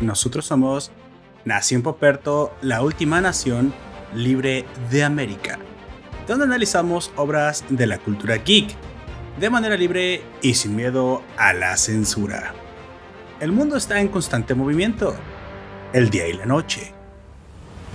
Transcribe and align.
nosotros 0.00 0.46
somos 0.46 0.90
Nación 1.44 1.82
Poperto, 1.82 2.54
la 2.62 2.82
última 2.82 3.20
nación 3.20 3.72
libre 4.14 4.64
de 4.90 5.04
América, 5.04 5.58
donde 6.26 6.44
analizamos 6.44 7.12
obras 7.16 7.64
de 7.68 7.86
la 7.86 7.98
cultura 7.98 8.36
geek 8.36 8.74
de 9.38 9.50
manera 9.50 9.76
libre 9.76 10.22
y 10.42 10.54
sin 10.54 10.76
miedo 10.76 11.22
a 11.36 11.52
la 11.52 11.76
censura. 11.76 12.54
El 13.40 13.52
mundo 13.52 13.76
está 13.76 14.00
en 14.00 14.08
constante 14.08 14.54
movimiento, 14.54 15.14
el 15.92 16.10
día 16.10 16.28
y 16.28 16.34
la 16.34 16.46
noche. 16.46 16.92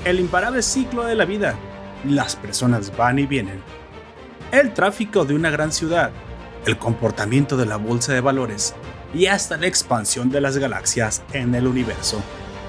El 0.06 0.20
imparable 0.20 0.62
ciclo 0.62 1.04
de 1.04 1.16
la 1.16 1.26
vida, 1.26 1.56
las 2.04 2.36
personas 2.36 2.96
van 2.96 3.20
y 3.20 3.26
vienen. 3.26 3.62
El 4.52 4.74
tráfico 4.74 5.26
de 5.26 5.36
una 5.36 5.50
gran 5.50 5.72
ciudad, 5.72 6.12
el 6.66 6.78
comportamiento 6.78 7.58
de 7.58 7.66
la 7.66 7.78
bolsa 7.78 8.14
de 8.14 8.22
valores 8.22 8.76
y 9.14 9.28
hasta 9.28 9.58
la 9.58 9.68
expansión 9.68 10.30
de 10.30 10.42
las 10.42 10.58
galaxias 10.58 11.24
en 11.34 11.56
el 11.56 11.68
universo. 11.68 12.22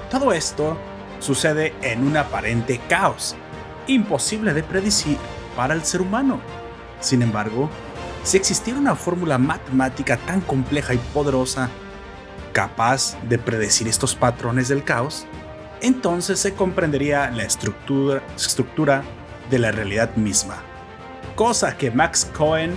Todo 0.09 0.33
esto 0.33 0.77
sucede 1.19 1.73
en 1.81 2.05
un 2.05 2.17
aparente 2.17 2.79
caos, 2.87 3.35
imposible 3.87 4.53
de 4.53 4.63
predecir 4.63 5.17
para 5.55 5.73
el 5.73 5.83
ser 5.83 6.01
humano. 6.01 6.39
Sin 6.99 7.21
embargo, 7.21 7.69
si 8.23 8.37
existiera 8.37 8.79
una 8.79 8.95
fórmula 8.95 9.37
matemática 9.37 10.17
tan 10.17 10.41
compleja 10.41 10.93
y 10.93 10.97
poderosa, 11.13 11.69
capaz 12.53 13.17
de 13.27 13.37
predecir 13.37 13.87
estos 13.87 14.15
patrones 14.15 14.67
del 14.67 14.83
caos, 14.83 15.25
entonces 15.81 16.39
se 16.39 16.53
comprendería 16.53 17.29
la 17.31 17.43
estructura, 17.43 18.23
estructura 18.35 19.03
de 19.49 19.59
la 19.59 19.71
realidad 19.71 20.15
misma. 20.15 20.55
Cosa 21.35 21.77
que 21.77 21.91
Max 21.91 22.29
Cohen 22.35 22.73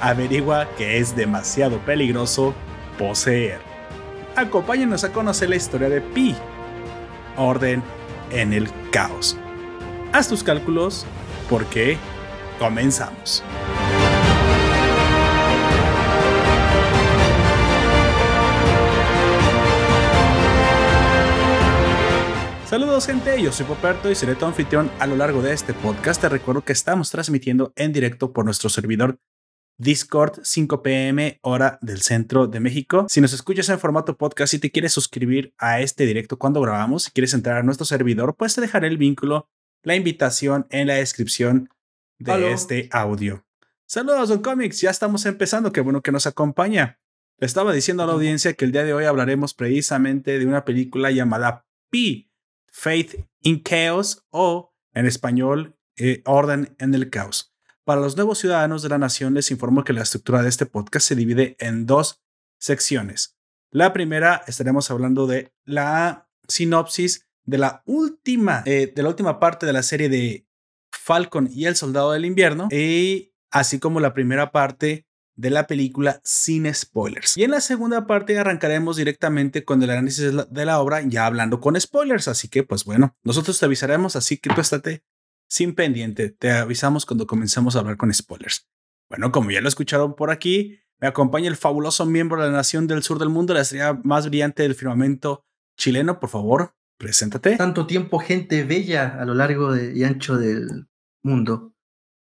averigua 0.00 0.68
que 0.76 0.98
es 0.98 1.16
demasiado 1.16 1.78
peligroso 1.78 2.54
poseer. 2.98 3.58
Acompáñenos 4.36 5.04
a 5.04 5.12
conocer 5.12 5.48
la 5.48 5.56
historia 5.56 5.88
de 5.88 6.00
Pi, 6.00 6.34
orden 7.36 7.82
en 8.30 8.52
el 8.52 8.68
caos. 8.90 9.36
Haz 10.12 10.28
tus 10.28 10.42
cálculos 10.42 11.06
porque 11.48 11.96
comenzamos. 12.58 13.42
Saludos 22.74 23.06
gente, 23.06 23.40
yo 23.40 23.52
soy 23.52 23.66
Poperto 23.66 24.10
y 24.10 24.16
seré 24.16 24.34
tu 24.34 24.46
anfitrión 24.46 24.90
a 24.98 25.06
lo 25.06 25.14
largo 25.14 25.42
de 25.42 25.52
este 25.52 25.74
podcast. 25.74 26.20
Te 26.20 26.28
recuerdo 26.28 26.62
que 26.62 26.72
estamos 26.72 27.08
transmitiendo 27.08 27.72
en 27.76 27.92
directo 27.92 28.32
por 28.32 28.44
nuestro 28.44 28.68
servidor 28.68 29.20
Discord 29.76 30.40
5 30.42 30.82
pm 30.82 31.38
hora 31.42 31.78
del 31.82 32.00
centro 32.02 32.46
de 32.46 32.60
México. 32.60 33.06
Si 33.08 33.20
nos 33.20 33.32
escuchas 33.32 33.68
en 33.68 33.78
formato 33.78 34.16
podcast 34.16 34.54
y 34.54 34.58
te 34.58 34.70
quieres 34.70 34.92
suscribir 34.92 35.52
a 35.58 35.80
este 35.80 36.06
directo 36.06 36.38
cuando 36.38 36.60
grabamos, 36.60 37.04
si 37.04 37.10
quieres 37.10 37.34
entrar 37.34 37.56
a 37.56 37.62
nuestro 37.62 37.84
servidor, 37.84 38.36
pues 38.36 38.54
te 38.54 38.60
dejaré 38.60 38.88
el 38.88 38.98
vínculo, 38.98 39.48
la 39.82 39.96
invitación 39.96 40.66
en 40.70 40.86
la 40.86 40.94
descripción 40.94 41.70
de 42.18 42.52
este 42.52 42.88
audio. 42.92 43.44
Saludos, 43.86 44.28
Don 44.28 44.42
Comics, 44.42 44.80
ya 44.80 44.90
estamos 44.90 45.26
empezando, 45.26 45.72
qué 45.72 45.80
bueno 45.80 46.02
que 46.02 46.12
nos 46.12 46.26
acompaña. 46.26 47.00
Le 47.38 47.46
estaba 47.46 47.72
diciendo 47.72 48.04
a 48.04 48.06
la 48.06 48.12
audiencia 48.12 48.54
que 48.54 48.64
el 48.64 48.72
día 48.72 48.84
de 48.84 48.94
hoy 48.94 49.04
hablaremos 49.04 49.54
precisamente 49.54 50.38
de 50.38 50.46
una 50.46 50.64
película 50.64 51.10
llamada 51.10 51.66
Pi, 51.90 52.30
Faith 52.70 53.26
in 53.40 53.62
Chaos 53.62 54.24
o 54.30 54.72
en 54.94 55.06
español, 55.06 55.76
eh, 55.96 56.22
Orden 56.24 56.74
en 56.78 56.94
el 56.94 57.10
Caos. 57.10 57.53
Para 57.84 58.00
los 58.00 58.16
nuevos 58.16 58.38
ciudadanos 58.38 58.82
de 58.82 58.88
la 58.88 58.96
nación 58.96 59.34
les 59.34 59.50
informo 59.50 59.84
que 59.84 59.92
la 59.92 60.02
estructura 60.02 60.42
de 60.42 60.48
este 60.48 60.64
podcast 60.64 61.06
se 61.06 61.14
divide 61.14 61.54
en 61.58 61.84
dos 61.84 62.22
secciones. 62.58 63.36
La 63.70 63.92
primera 63.92 64.42
estaremos 64.46 64.90
hablando 64.90 65.26
de 65.26 65.52
la 65.66 66.30
sinopsis 66.48 67.26
de 67.44 67.58
la 67.58 67.82
última, 67.84 68.62
eh, 68.64 68.90
de 68.94 69.02
la 69.02 69.10
última 69.10 69.38
parte 69.38 69.66
de 69.66 69.74
la 69.74 69.82
serie 69.82 70.08
de 70.08 70.46
Falcon 70.92 71.50
y 71.52 71.66
el 71.66 71.76
Soldado 71.76 72.12
del 72.12 72.24
Invierno, 72.24 72.68
y 72.70 73.34
así 73.50 73.78
como 73.78 74.00
la 74.00 74.14
primera 74.14 74.50
parte 74.50 75.06
de 75.36 75.50
la 75.50 75.66
película 75.66 76.22
sin 76.24 76.72
spoilers. 76.72 77.36
Y 77.36 77.44
en 77.44 77.50
la 77.50 77.60
segunda 77.60 78.06
parte 78.06 78.38
arrancaremos 78.38 78.96
directamente 78.96 79.64
con 79.64 79.82
el 79.82 79.90
análisis 79.90 80.32
de 80.48 80.64
la, 80.64 80.80
obra, 80.80 81.02
ya 81.02 81.26
hablando 81.26 81.60
con 81.60 81.78
spoilers. 81.78 82.28
Así 82.28 82.48
que, 82.48 82.62
pues 82.62 82.84
bueno, 82.84 83.14
nosotros 83.24 83.58
te 83.58 83.66
avisaremos, 83.66 84.16
así 84.16 84.38
que 84.38 84.50
tú 84.54 84.60
estate 84.60 85.02
sin 85.54 85.76
pendiente. 85.76 86.30
Te 86.30 86.50
avisamos 86.50 87.06
cuando 87.06 87.28
comencemos 87.28 87.76
a 87.76 87.78
hablar 87.78 87.96
con 87.96 88.12
spoilers. 88.12 88.68
Bueno, 89.08 89.30
como 89.30 89.52
ya 89.52 89.60
lo 89.60 89.68
escucharon 89.68 90.16
por 90.16 90.32
aquí, 90.32 90.80
me 91.00 91.06
acompaña 91.06 91.48
el 91.48 91.54
fabuloso 91.54 92.04
miembro 92.06 92.42
de 92.42 92.48
la 92.48 92.56
Nación 92.56 92.88
del 92.88 93.04
Sur 93.04 93.20
del 93.20 93.28
Mundo, 93.28 93.54
la 93.54 93.60
estrella 93.60 93.96
más 94.02 94.26
brillante 94.28 94.64
del 94.64 94.74
firmamento 94.74 95.44
chileno. 95.78 96.18
Por 96.18 96.28
favor, 96.28 96.74
preséntate. 96.98 97.56
Tanto 97.56 97.86
tiempo, 97.86 98.18
gente 98.18 98.64
bella 98.64 99.16
a 99.16 99.24
lo 99.24 99.34
largo 99.34 99.72
de, 99.72 99.96
y 99.96 100.02
ancho 100.02 100.36
del 100.36 100.88
mundo. 101.22 101.72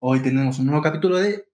Hoy 0.00 0.21
tenemos 0.21 0.59
un 0.59 0.67
nuevo 0.67 0.81
capítulo 0.81 1.19
de 1.19 1.50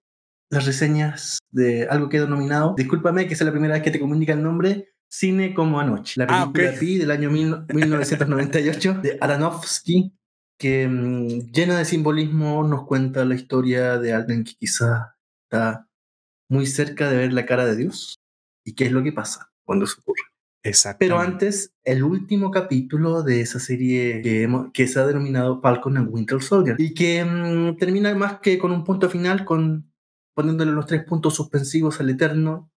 las 0.49 0.65
reseñas 0.65 1.39
de 1.51 1.89
algo 1.89 2.07
que 2.07 2.17
he 2.17 2.21
denominado, 2.21 2.75
discúlpame 2.77 3.27
que 3.27 3.33
es 3.33 3.41
la 3.41 3.51
primera 3.51 3.73
vez 3.73 3.83
que 3.83 3.91
te 3.91 3.99
comunica 3.99 4.31
el 4.31 4.43
nombre, 4.43 4.93
Cine 5.09 5.53
como 5.53 5.79
Anoche, 5.79 6.13
la 6.17 6.25
ah, 6.29 6.49
película 6.53 6.79
Pi 6.79 6.97
del 6.99 7.11
año 7.11 7.29
1998 7.29 8.93
de 9.01 9.17
Aronofsky, 9.19 10.13
que 10.57 10.87
mm, 10.87 11.51
llena 11.51 11.77
de 11.77 11.85
simbolismo 11.85 12.63
nos 12.63 12.85
cuenta 12.85 13.25
la 13.25 13.35
historia 13.35 13.97
de 13.97 14.13
alguien 14.13 14.43
que 14.43 14.55
quizá 14.55 15.17
está 15.43 15.87
muy 16.49 16.65
cerca 16.65 17.09
de 17.09 17.17
ver 17.17 17.33
la 17.33 17.45
cara 17.45 17.65
de 17.65 17.75
Dios 17.75 18.19
y 18.63 18.73
qué 18.73 18.85
es 18.85 18.91
lo 18.91 19.03
que 19.03 19.11
pasa 19.11 19.51
cuando 19.63 19.85
eso 19.85 19.99
ocurre. 19.99 20.21
Exacto. 20.63 20.97
Pero 20.99 21.19
antes, 21.19 21.73
el 21.83 22.03
último 22.03 22.49
capítulo 22.49 23.21
de 23.21 23.41
esa 23.41 23.59
serie 23.59 24.21
que, 24.23 24.49
que 24.73 24.87
se 24.87 24.99
ha 24.99 25.05
denominado 25.05 25.61
Falcon 25.61 25.97
and 25.97 26.09
Winter 26.11 26.41
Soldier 26.41 26.75
y 26.79 26.93
que 26.93 27.23
mm, 27.23 27.77
termina 27.77 28.13
más 28.15 28.39
que 28.39 28.57
con 28.57 28.71
un 28.71 28.83
punto 28.83 29.09
final, 29.09 29.45
con 29.45 29.91
poniéndole 30.35 30.71
los 30.71 30.87
tres 30.87 31.03
puntos 31.03 31.35
suspensivos 31.35 31.99
al 31.99 32.09
eterno 32.09 32.71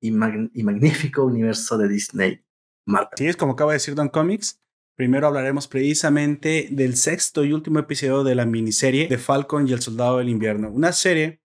y, 0.00 0.08
y 0.08 0.62
magnífico 0.62 1.24
universo 1.24 1.76
de 1.76 1.88
Disney. 1.88 2.42
Marvel. 2.86 3.10
Sí, 3.16 3.26
es 3.26 3.36
como 3.36 3.52
acaba 3.52 3.72
de 3.72 3.76
decir 3.76 3.94
Don 3.94 4.08
Comics, 4.08 4.60
Primero 4.96 5.26
hablaremos 5.26 5.68
precisamente 5.68 6.68
del 6.70 6.96
sexto 6.96 7.44
y 7.44 7.52
último 7.52 7.78
episodio 7.78 8.24
de 8.24 8.34
la 8.34 8.46
miniserie 8.46 9.08
de 9.08 9.18
Falcon 9.18 9.68
y 9.68 9.72
el 9.74 9.82
Soldado 9.82 10.16
del 10.16 10.30
Invierno, 10.30 10.70
una 10.70 10.92
serie 10.92 11.42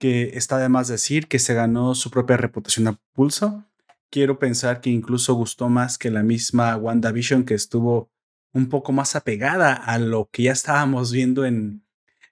que 0.00 0.32
está 0.34 0.58
de 0.58 0.68
más 0.68 0.88
decir 0.88 1.28
que 1.28 1.38
se 1.38 1.54
ganó 1.54 1.94
su 1.94 2.10
propia 2.10 2.36
reputación 2.36 2.88
a 2.88 3.00
pulso. 3.12 3.64
Quiero 4.10 4.40
pensar 4.40 4.80
que 4.80 4.90
incluso 4.90 5.34
gustó 5.34 5.68
más 5.68 5.96
que 5.96 6.10
la 6.10 6.24
misma 6.24 6.76
WandaVision 6.76 7.44
que 7.44 7.54
estuvo 7.54 8.10
un 8.52 8.68
poco 8.68 8.90
más 8.90 9.14
apegada 9.14 9.74
a 9.74 10.00
lo 10.00 10.28
que 10.32 10.44
ya 10.44 10.52
estábamos 10.52 11.12
viendo 11.12 11.44
en, 11.44 11.84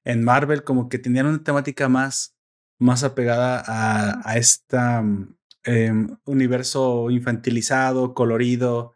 en 0.03 0.25
Marvel, 0.25 0.65
como 0.65 0.89
que 0.89 0.99
tenían 0.99 1.27
una 1.27 1.45
temática 1.45 1.89
más, 1.89 2.35
más 2.81 3.05
apegada 3.05 3.63
a, 3.65 4.29
a 4.29 4.37
este 4.37 4.79
universo 6.25 7.09
infantilizado, 7.11 8.15
colorido, 8.15 8.96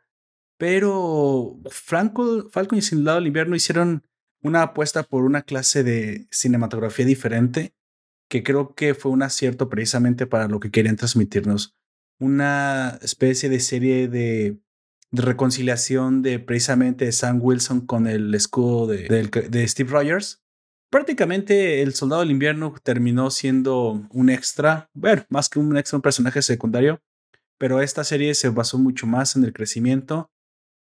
pero 0.61 1.59
Franco, 1.71 2.51
Falcon 2.51 2.77
y 2.77 2.83
Sin 2.83 3.03
Lado 3.03 3.17
del 3.17 3.29
Invierno 3.29 3.57
hicieron 3.57 4.05
una 4.43 4.61
apuesta 4.61 5.05
por 5.05 5.25
una 5.25 5.41
clase 5.41 5.83
de 5.83 6.29
cinematografía 6.31 7.07
diferente 7.07 7.73
que 8.29 8.43
creo 8.43 8.75
que 8.75 8.93
fue 8.93 9.11
un 9.11 9.23
acierto 9.23 9.71
precisamente 9.71 10.27
para 10.27 10.49
lo 10.49 10.61
que 10.61 10.71
querían 10.71 10.97
transmitirnos. 10.97 11.75
Una 12.19 12.99
especie 13.01 13.49
de 13.49 13.59
serie 13.59 14.07
de, 14.09 14.61
reconciliación 15.13 16.21
de 16.21 16.39
precisamente 16.39 17.11
Sam 17.11 17.41
Wilson 17.43 17.87
con 17.87 18.07
el 18.07 18.35
escudo 18.35 18.87
de, 18.87 19.09
de, 19.09 19.67
Steve 19.67 19.91
Rogers. 19.91 20.43
Prácticamente 20.91 21.81
el 21.81 21.95
Soldado 21.95 22.21
del 22.21 22.33
Invierno 22.33 22.75
terminó 22.83 23.31
siendo 23.31 24.07
un 24.11 24.29
extra, 24.29 24.91
bueno, 24.93 25.25
más 25.31 25.49
que 25.49 25.59
un 25.59 25.75
extra, 25.79 25.97
un 25.97 26.03
personaje 26.03 26.43
secundario, 26.43 27.01
pero 27.57 27.81
esta 27.81 28.05
serie 28.05 28.35
se 28.35 28.51
basó 28.51 28.77
mucho 28.77 29.07
más 29.07 29.37
en 29.37 29.45
el 29.45 29.55
crecimiento 29.55 30.31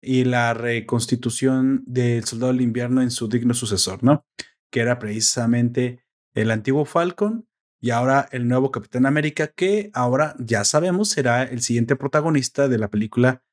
y 0.01 0.23
la 0.23 0.53
reconstitución 0.53 1.83
del 1.85 2.23
Soldado 2.23 2.51
del 2.53 2.61
Invierno 2.61 3.01
en 3.01 3.11
su 3.11 3.27
digno 3.27 3.53
sucesor, 3.53 4.03
¿no? 4.03 4.25
Que 4.71 4.81
era 4.81 4.99
precisamente 4.99 6.03
el 6.33 6.51
antiguo 6.51 6.85
Falcon 6.85 7.47
y 7.79 7.91
ahora 7.91 8.27
el 8.31 8.47
nuevo 8.47 8.71
Capitán 8.71 9.05
América, 9.05 9.47
que 9.47 9.91
ahora 9.93 10.35
ya 10.39 10.63
sabemos 10.63 11.09
será 11.09 11.43
el 11.43 11.61
siguiente 11.61 11.95
protagonista 11.95 12.67
de 12.67 12.77
la 12.77 12.89
película 12.89 13.43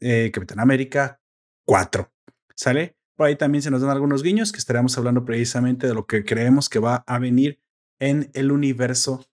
eh, 0.00 0.30
Capitán 0.32 0.60
América 0.60 1.20
4. 1.66 2.10
¿Sale? 2.54 2.96
Por 3.16 3.26
ahí 3.26 3.36
también 3.36 3.62
se 3.62 3.70
nos 3.70 3.82
dan 3.82 3.90
algunos 3.90 4.22
guiños 4.22 4.52
que 4.52 4.58
estaremos 4.58 4.96
hablando 4.96 5.24
precisamente 5.24 5.86
de 5.86 5.94
lo 5.94 6.06
que 6.06 6.24
creemos 6.24 6.68
que 6.68 6.78
va 6.78 7.04
a 7.06 7.18
venir 7.18 7.60
en 8.00 8.30
el 8.34 8.50
universo 8.52 9.24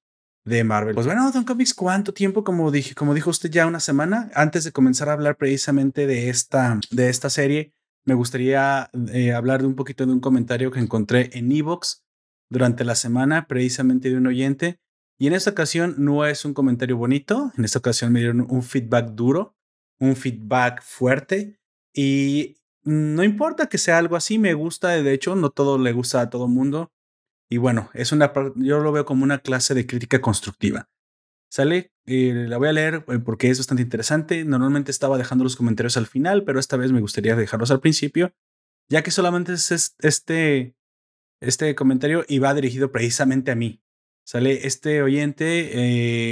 de 0.50 0.64
Marvel. 0.64 0.96
Pues 0.96 1.06
bueno, 1.06 1.32
Don 1.32 1.44
Comics, 1.44 1.74
¿cuánto 1.74 2.14
tiempo? 2.14 2.44
Como 2.44 2.72
dije, 2.72 2.96
como 2.96 3.14
dijo 3.14 3.30
usted 3.30 3.50
ya 3.50 3.68
una 3.68 3.80
semana, 3.80 4.30
antes 4.34 4.64
de 4.64 4.72
comenzar 4.72 5.10
a 5.10 5.14
hablar 5.14 5.38
precisamente 5.38 6.08
de 6.08 6.30
esta, 6.30 6.80
de 6.92 7.10
esta 7.10 7.30
serie, 7.30 7.74
me 8.06 8.16
gustaría 8.16 8.90
eh, 9.14 9.34
hablar 9.34 9.62
de 9.62 9.68
un 9.68 9.76
poquito 9.76 10.06
de 10.06 10.12
un 10.12 10.20
comentario 10.20 10.72
que 10.72 10.80
encontré 10.80 11.30
en 11.34 11.52
Evox 11.52 12.04
durante 12.50 12.84
la 12.84 12.96
semana, 12.96 13.48
precisamente 13.48 14.10
de 14.10 14.18
un 14.18 14.28
oyente. 14.28 14.80
Y 15.20 15.28
en 15.28 15.34
esta 15.34 15.52
ocasión 15.52 15.96
no 15.98 16.26
es 16.26 16.44
un 16.46 16.54
comentario 16.54 16.98
bonito, 16.98 17.52
en 17.58 17.66
esta 17.66 17.80
ocasión 17.80 18.12
me 18.12 18.20
dieron 18.20 18.48
un 18.50 18.64
feedback 18.64 19.12
duro. 19.12 19.56
un 20.00 20.16
feedback 20.16 20.82
fuerte 20.82 21.60
y 21.94 22.56
no 22.84 23.24
importa 23.24 23.68
que 23.68 23.78
sea 23.78 23.98
algo 23.98 24.16
así, 24.16 24.40
me 24.40 24.54
gusta, 24.54 24.90
de 24.90 25.14
hecho, 25.14 25.36
no 25.36 25.50
todo 25.50 25.78
le 25.78 25.92
gusta 25.92 26.22
a 26.22 26.30
todo 26.30 26.48
mundo. 26.48 26.92
Y 27.50 27.58
bueno, 27.58 27.90
es 27.94 28.12
una 28.12 28.32
yo 28.56 28.80
lo 28.80 28.92
veo 28.92 29.06
como 29.06 29.24
una 29.24 29.40
clase 29.40 29.74
de 29.74 29.88
crítica 29.88 30.22
constructiva. 30.22 30.90
¿Sale? 31.52 31.92
Eh, 32.06 32.46
la 32.48 32.58
voy 32.58 32.68
a 32.68 32.74
leer 32.74 33.06
eh, 33.08 33.18
porque 33.18 33.50
es 33.50 33.58
bastante 33.58 33.82
interesante. 33.82 34.46
Normalmente 34.46 34.92
estaba 34.92 35.18
dejando 35.18 35.44
los 35.44 35.56
comentarios 35.56 35.98
al 35.98 36.06
final, 36.06 36.44
pero 36.44 36.60
esta 36.60 36.78
vez 36.78 36.92
me 36.92 37.02
gustaría 37.02 37.36
dejarlos 37.36 37.72
al 37.72 37.80
principio, 37.80 38.34
ya 38.88 39.02
que 39.02 39.10
solamente 39.10 39.54
es 39.54 39.96
este, 40.00 40.76
este 41.42 41.74
comentario 41.74 42.24
y 42.28 42.38
va 42.38 42.54
dirigido 42.54 42.92
precisamente 42.92 43.50
a 43.50 43.56
mí. 43.56 43.82
¿Sale? 44.28 44.68
Este 44.68 45.02
oyente, 45.02 45.72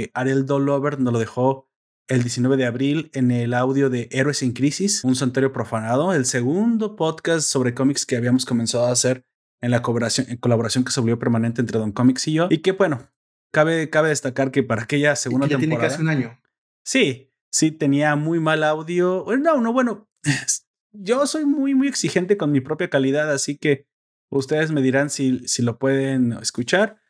eh, 0.02 0.10
Ariel 0.14 0.46
Dollover, 0.46 1.00
nos 1.00 1.12
lo 1.12 1.18
dejó 1.18 1.68
el 2.06 2.22
19 2.22 2.56
de 2.56 2.64
abril 2.64 3.10
en 3.12 3.32
el 3.32 3.52
audio 3.54 3.90
de 3.90 4.08
Héroes 4.12 4.44
en 4.44 4.52
Crisis, 4.52 5.02
un 5.02 5.16
santuario 5.16 5.52
profanado, 5.52 6.14
el 6.14 6.26
segundo 6.26 6.94
podcast 6.94 7.48
sobre 7.48 7.74
cómics 7.74 8.06
que 8.06 8.16
habíamos 8.16 8.46
comenzado 8.46 8.86
a 8.86 8.92
hacer 8.92 9.26
en 9.60 9.70
la 9.70 9.82
colaboración, 9.82 10.26
en 10.30 10.36
colaboración 10.36 10.84
que 10.84 10.92
se 10.92 11.00
volvió 11.00 11.18
permanente 11.18 11.60
entre 11.60 11.78
Don 11.78 11.92
Comics 11.92 12.28
y 12.28 12.34
yo. 12.34 12.48
Y 12.50 12.58
que 12.58 12.72
bueno, 12.72 13.10
cabe, 13.52 13.90
cabe 13.90 14.10
destacar 14.10 14.50
que 14.50 14.62
para 14.62 14.82
aquella 14.82 15.16
segunda 15.16 15.46
ya 15.46 15.58
temporada. 15.58 15.88
Tiene 15.88 15.90
casi 15.90 16.02
un 16.02 16.08
año. 16.08 16.40
Sí, 16.84 17.32
sí, 17.50 17.70
tenía 17.70 18.16
muy 18.16 18.40
mal 18.40 18.62
audio. 18.62 19.24
No, 19.38 19.60
no, 19.60 19.72
bueno, 19.72 20.08
yo 20.92 21.26
soy 21.26 21.44
muy, 21.44 21.74
muy 21.74 21.88
exigente 21.88 22.36
con 22.36 22.52
mi 22.52 22.60
propia 22.60 22.90
calidad, 22.90 23.30
así 23.32 23.56
que 23.58 23.86
ustedes 24.30 24.70
me 24.70 24.82
dirán 24.82 25.10
si, 25.10 25.46
si 25.48 25.62
lo 25.62 25.78
pueden 25.78 26.32
escuchar. 26.34 27.00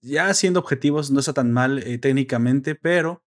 Ya 0.00 0.32
siendo 0.32 0.60
objetivos, 0.60 1.10
no 1.10 1.20
está 1.20 1.34
tan 1.34 1.52
mal 1.52 1.78
eh, 1.80 1.98
técnicamente, 1.98 2.74
pero 2.74 3.22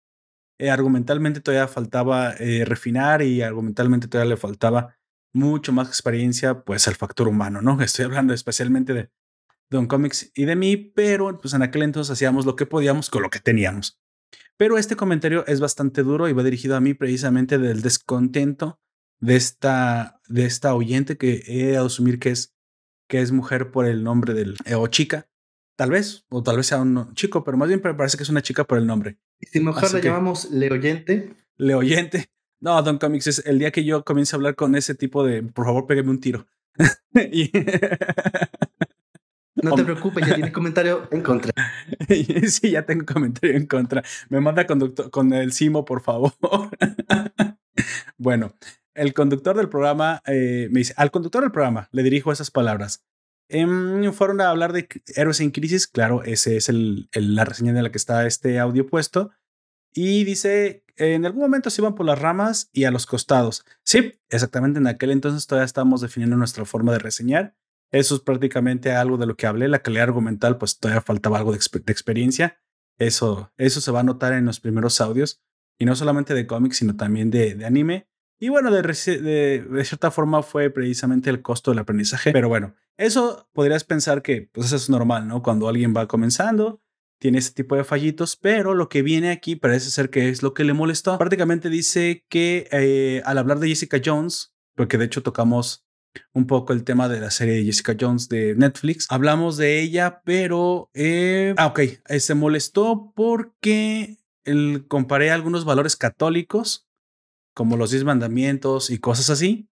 eh, 0.59 0.70
argumentalmente 0.70 1.41
todavía 1.41 1.69
faltaba 1.69 2.35
eh, 2.38 2.65
refinar 2.65 3.23
y 3.23 3.43
argumentalmente 3.43 4.09
todavía 4.09 4.31
le 4.31 4.37
faltaba 4.37 4.98
mucho 5.33 5.73
más 5.73 5.89
experiencia, 5.89 6.63
pues 6.63 6.89
al 6.89 6.95
factor 6.95 7.29
humano, 7.29 7.63
¿no? 7.63 7.81
Estoy 7.83 8.05
hablando 8.05 8.35
especialmente 8.35 8.95
de 8.95 9.11
Don 9.71 9.87
Comics 9.87 10.31
y 10.35 10.45
de 10.45 10.57
mí, 10.57 10.77
pero 10.77 11.39
pues 11.39 11.55
en 11.55 11.63
aquel 11.63 11.83
entonces 11.83 12.11
hacíamos 12.11 12.47
lo 12.47 12.57
que 12.57 12.67
podíamos 12.67 13.11
con 13.11 13.23
lo 13.23 13.31
que 13.31 13.41
teníamos. 13.41 14.01
Pero 14.57 14.77
este 14.77 14.97
comentario 14.97 15.47
es 15.47 15.61
bastante 15.61 16.03
duro 16.03 16.29
y 16.29 16.33
va 16.33 16.43
dirigido 16.43 16.77
a 16.77 16.81
mí 16.81 16.95
precisamente 16.95 17.59
del 17.59 17.81
descontento 17.83 18.81
de 19.21 19.37
esta, 19.37 20.21
de 20.29 20.47
esta 20.47 20.75
oyente 20.75 21.17
que 21.17 21.43
he 21.47 21.67
de 21.69 21.77
asumir 21.77 22.19
que 22.19 22.31
es, 22.31 22.57
que 23.09 23.21
es 23.21 23.33
mujer 23.33 23.71
por 23.71 23.87
el 23.87 24.03
nombre 24.03 24.35
del, 24.35 24.57
eh, 24.65 24.75
o 24.75 24.87
chica, 24.89 25.29
tal 25.77 25.91
vez, 25.91 26.27
o 26.29 26.43
tal 26.43 26.57
vez 26.57 26.67
sea 26.67 26.81
un 26.81 27.15
chico, 27.15 27.45
pero 27.45 27.57
más 27.57 27.69
bien 27.69 27.81
parece 27.81 28.17
que 28.17 28.25
es 28.25 28.29
una 28.29 28.43
chica 28.43 28.65
por 28.65 28.79
el 28.79 28.87
nombre. 28.87 29.19
Si 29.41 29.61
mejor 29.61 29.93
la 29.93 30.01
llamamos 30.01 30.51
Leoyente. 30.51 31.37
Leoyente. 31.57 32.31
No, 32.60 32.82
Don 32.82 32.99
Comics 32.99 33.26
es 33.28 33.46
el 33.46 33.58
día 33.58 33.70
que 33.70 33.84
yo 33.84 34.05
comience 34.05 34.34
a 34.34 34.37
hablar 34.37 34.56
con 34.56 34.75
ese 34.75 34.94
tipo 34.94 35.25
de, 35.25 35.43
por 35.43 35.66
favor, 35.66 35.87
pégame 35.87 36.10
un 36.10 36.20
tiro. 36.20 36.46
No 39.62 39.75
te 39.75 39.84
preocupes, 39.84 40.26
ya 40.26 40.34
tienes 40.34 40.52
comentario 40.52 41.08
en 41.10 41.22
contra. 41.22 41.52
sí, 42.49 42.70
ya 42.70 42.87
tengo 42.87 43.05
comentario 43.05 43.56
en 43.56 43.66
contra. 43.66 44.02
Me 44.28 44.40
manda 44.40 44.66
conductor, 44.66 45.10
con 45.10 45.32
el 45.32 45.52
Simo, 45.52 45.84
por 45.84 46.00
favor. 46.00 46.32
bueno, 48.19 48.55
el 48.94 49.14
conductor 49.14 49.56
del 49.56 49.69
programa 49.69 50.22
eh, 50.26 50.69
me 50.70 50.81
dice, 50.81 50.94
al 50.96 51.10
conductor 51.10 51.43
del 51.43 51.52
programa 51.52 51.88
le 51.93 52.02
dirijo 52.02 52.31
esas 52.31 52.50
palabras. 52.50 53.05
Em, 53.49 54.12
fueron 54.12 54.40
a 54.40 54.50
hablar 54.50 54.72
de 54.72 54.88
Héroes 55.16 55.40
en 55.40 55.50
Crisis, 55.50 55.87
claro, 55.87 56.22
ese 56.22 56.56
es 56.56 56.69
el, 56.69 57.08
la 57.12 57.44
reseña 57.44 57.72
de 57.72 57.82
la 57.82 57.90
que 57.90 57.99
está 57.99 58.26
este 58.26 58.58
audio 58.58 58.87
puesto. 58.87 59.31
Y 59.93 60.25
dice, 60.25 60.84
en 60.99 61.25
algún 61.25 61.43
momento 61.43 61.71
se 61.71 61.81
iban 61.81 61.95
por 61.95 62.06
las 62.06 62.19
ramas 62.19 62.71
y 62.73 62.85
a 62.85 62.91
los 62.91 63.06
costados. 63.06 63.65
Sí, 63.85 64.21
exactamente 64.29 64.79
en 64.79 64.87
aquel 64.87 65.11
entonces 65.11 65.47
todavía 65.47 65.65
estábamos 65.65 66.00
definiendo 66.00 66.37
nuestra 66.37 66.65
forma 66.65 66.93
de 66.93 66.99
reseñar. 66.99 67.55
Eso 67.91 68.17
es 68.17 68.21
prácticamente 68.21 68.93
algo 68.93 69.17
de 69.17 69.27
lo 69.27 69.37
que 69.37 69.47
hablé. 69.47 69.69
La 69.69 69.81
calidad 69.81 70.05
argumental, 70.05 70.59
pues 70.59 70.79
todavía 70.79 71.00
faltaba 71.00 71.39
algo 71.39 71.53
de, 71.53 71.59
experiencia. 71.59 72.61
Eso, 72.99 73.53
eso 73.56 73.81
se 73.81 73.91
va 73.91 74.00
a 74.00 74.05
notar 74.05 74.33
en 74.33 74.45
los 74.45 74.61
primeros 74.61 75.00
audios. 75.00 75.43
Y 75.79 75.85
no 75.85 75.95
solamente 75.95 76.35
de 76.35 76.47
cómics, 76.47 76.79
sino 76.79 76.97
también 76.97 77.31
de, 77.31 77.65
anime. 77.65 78.09
Y 78.41 78.51
bueno, 78.51 78.71
de, 78.71 78.83
de, 78.83 79.85
cierta 79.85 80.11
forma 80.11 80.43
fue 80.43 80.71
precisamente 80.71 81.31
el 81.31 81.41
costo 81.41 81.71
del 81.71 81.79
aprendizaje. 81.79 82.33
Pero 82.33 82.49
bueno, 82.49 82.75
eso 82.97 83.49
podrías 83.53 83.85
pensar 83.85 84.23
que 84.23 84.51
pues 84.53 84.67
eso 84.69 84.77
es 84.77 84.91
normal, 84.91 85.27
¿no? 85.27 85.43
Cuando 85.43 85.69
alguien 85.69 85.94
va 85.97 86.06
comenzando, 86.06 86.83
tiene 87.19 87.38
ese 87.38 87.53
tipo 87.53 87.76
de 87.76 87.85
fallitos, 87.85 88.37
pero 88.37 88.75
lo 88.75 88.88
que 88.88 89.03
viene 89.03 89.31
aquí 89.31 89.56
parece 89.56 89.91
ser 89.91 90.11
que 90.11 90.29
es 90.29 90.43
lo 90.43 90.55
que 90.55 90.65
le 90.65 90.73
molestó. 90.73 91.19
Prácticamente 91.19 91.70
dice 91.70 92.25
que 92.29 92.69
eh, 92.70 93.23
al 93.25 93.38
hablar 93.38 93.59
de 93.59 93.69
Jessica 93.69 94.00
Jones, 94.05 94.55
porque 94.75 94.99
de 94.99 95.06
hecho 95.06 95.23
tocamos 95.23 95.85
un 96.32 96.47
poco 96.47 96.73
el 96.73 96.85
tema 96.85 97.09
de 97.09 97.20
la 97.20 97.31
serie 97.31 97.55
de 97.55 97.65
Jessica 97.65 97.97
Jones 97.99 98.29
de 98.29 98.55
Netflix, 98.55 99.06
hablamos 99.11 99.56
de 99.56 99.81
ella, 99.81 100.23
pero... 100.25 100.91
Eh, 100.94 101.55
ah, 101.56 101.67
ok, 101.67 101.79
eh, 101.79 102.20
se 102.20 102.35
molestó 102.35 103.12
porque 103.15 104.19
el, 104.44 104.87
comparé 104.88 105.31
algunos 105.31 105.65
valores 105.65 105.97
católicos 105.97 106.88
como 107.59 107.76
los 107.76 107.91
diez 107.91 108.05
mandamientos 108.05 108.88
y 108.88 108.99
cosas 108.99 109.31
así. 109.31 109.69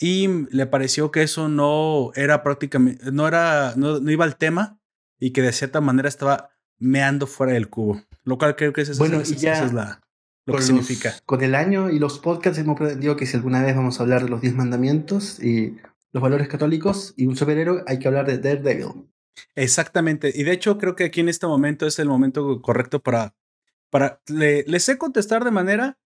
Y 0.00 0.26
le 0.50 0.66
pareció 0.66 1.12
que 1.12 1.22
eso 1.22 1.48
no 1.48 2.10
era 2.16 2.42
prácticamente, 2.42 3.12
no 3.12 3.28
era, 3.28 3.74
no, 3.76 4.10
iba 4.10 4.24
al 4.24 4.36
tema 4.36 4.80
y 5.20 5.30
que 5.30 5.40
de 5.40 5.52
cierta 5.52 5.80
manera 5.80 6.08
estaba 6.08 6.50
meando 6.78 7.26
fuera 7.26 7.52
del 7.52 7.68
cubo. 7.68 8.02
Lo 8.24 8.38
cual 8.38 8.56
creo 8.56 8.72
que 8.72 8.82
esa, 8.82 8.92
bueno, 8.98 9.20
es, 9.20 9.40
ya 9.40 9.64
es 9.64 9.72
la, 9.72 10.00
lo 10.46 10.54
que 10.54 10.62
significa. 10.62 11.14
Con 11.26 11.42
el 11.42 11.54
año 11.54 11.90
y 11.90 11.98
los 11.98 12.18
podcasts 12.18 12.58
hemos 12.58 12.76
aprendido 12.76 13.16
que 13.16 13.26
si 13.26 13.36
alguna 13.36 13.62
vez 13.62 13.74
vamos 13.74 13.98
a 13.98 14.02
hablar 14.02 14.24
de 14.24 14.28
los 14.28 14.40
diez 14.40 14.54
mandamientos 14.54 15.42
y 15.42 15.76
los 16.12 16.22
valores 16.22 16.48
católicos 16.48 17.14
y 17.16 17.26
un 17.26 17.36
superhéroe, 17.36 17.82
hay 17.86 17.98
que 17.98 18.08
hablar 18.08 18.26
de 18.26 18.38
Daredevil. 18.38 19.08
Exactamente. 19.54 20.32
Y 20.34 20.42
de 20.44 20.52
hecho, 20.52 20.78
creo 20.78 20.94
que 20.94 21.04
aquí 21.04 21.20
en 21.20 21.28
este 21.28 21.46
momento 21.46 21.86
es 21.86 21.98
el 21.98 22.08
momento 22.08 22.60
correcto 22.60 23.02
para. 23.02 23.34
para 23.90 24.20
le, 24.26 24.64
les 24.64 24.84
sé 24.84 24.98
contestar 24.98 25.44
de 25.44 25.50
manera. 25.50 25.98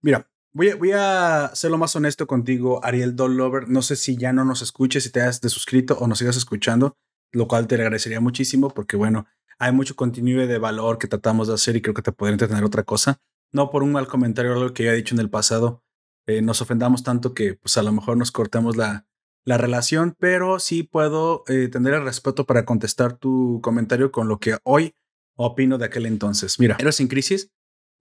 Mira, 0.00 0.28
Voy 0.54 0.92
a, 0.94 1.50
ser 1.54 1.70
lo 1.70 1.78
más 1.78 1.96
honesto 1.96 2.26
contigo, 2.26 2.84
Ariel 2.84 3.16
Lover. 3.16 3.70
No 3.70 3.80
sé 3.80 3.96
si 3.96 4.16
ya 4.16 4.34
no 4.34 4.44
nos 4.44 4.60
escuches, 4.60 5.04
si 5.04 5.10
te 5.10 5.22
has 5.22 5.40
desuscrito 5.40 5.96
o 5.98 6.06
nos 6.06 6.18
sigas 6.18 6.36
escuchando, 6.36 6.94
lo 7.30 7.48
cual 7.48 7.66
te 7.66 7.76
agradecería 7.76 8.20
muchísimo 8.20 8.68
porque, 8.68 8.98
bueno, 8.98 9.26
hay 9.62 9.72
mucho 9.72 9.94
contenido 9.94 10.46
de 10.46 10.58
valor 10.58 10.98
que 10.98 11.06
tratamos 11.06 11.48
de 11.48 11.54
hacer 11.54 11.76
y 11.76 11.82
creo 11.82 11.94
que 11.94 12.02
te 12.02 12.12
podría 12.12 12.32
entretener 12.32 12.64
otra 12.64 12.82
cosa. 12.82 13.20
No 13.52 13.70
por 13.70 13.82
un 13.82 13.92
mal 13.92 14.08
comentario 14.08 14.52
o 14.52 14.54
algo 14.56 14.74
que 14.74 14.84
ya 14.84 14.92
he 14.92 14.96
dicho 14.96 15.14
en 15.14 15.20
el 15.20 15.30
pasado, 15.30 15.82
eh, 16.26 16.42
nos 16.42 16.60
ofendamos 16.60 17.02
tanto 17.02 17.32
que 17.34 17.54
pues 17.54 17.76
a 17.76 17.82
lo 17.82 17.92
mejor 17.92 18.16
nos 18.16 18.32
cortemos 18.32 18.76
la, 18.76 19.06
la 19.44 19.58
relación, 19.58 20.16
pero 20.18 20.58
sí 20.58 20.82
puedo 20.82 21.44
eh, 21.46 21.68
tener 21.68 21.94
el 21.94 22.04
respeto 22.04 22.44
para 22.44 22.64
contestar 22.64 23.16
tu 23.16 23.60
comentario 23.62 24.10
con 24.10 24.28
lo 24.28 24.38
que 24.38 24.58
hoy 24.64 24.94
opino 25.36 25.78
de 25.78 25.86
aquel 25.86 26.06
entonces. 26.06 26.58
Mira, 26.58 26.76
Eres 26.78 26.96
sin 26.96 27.08
crisis 27.08 27.50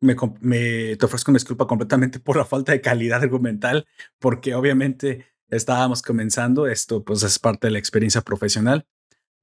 me, 0.01 0.95
te 0.95 1.05
ofrezco 1.05 1.31
una 1.31 1.37
disculpa 1.37 1.67
completamente 1.67 2.19
por 2.19 2.37
la 2.37 2.45
falta 2.45 2.71
de 2.71 2.81
calidad 2.81 3.21
argumental, 3.21 3.87
porque 4.19 4.55
obviamente 4.55 5.27
estábamos 5.49 6.01
comenzando, 6.01 6.67
esto 6.67 7.03
pues 7.03 7.23
es 7.23 7.39
parte 7.39 7.67
de 7.67 7.71
la 7.71 7.79
experiencia 7.79 8.21
profesional. 8.21 8.87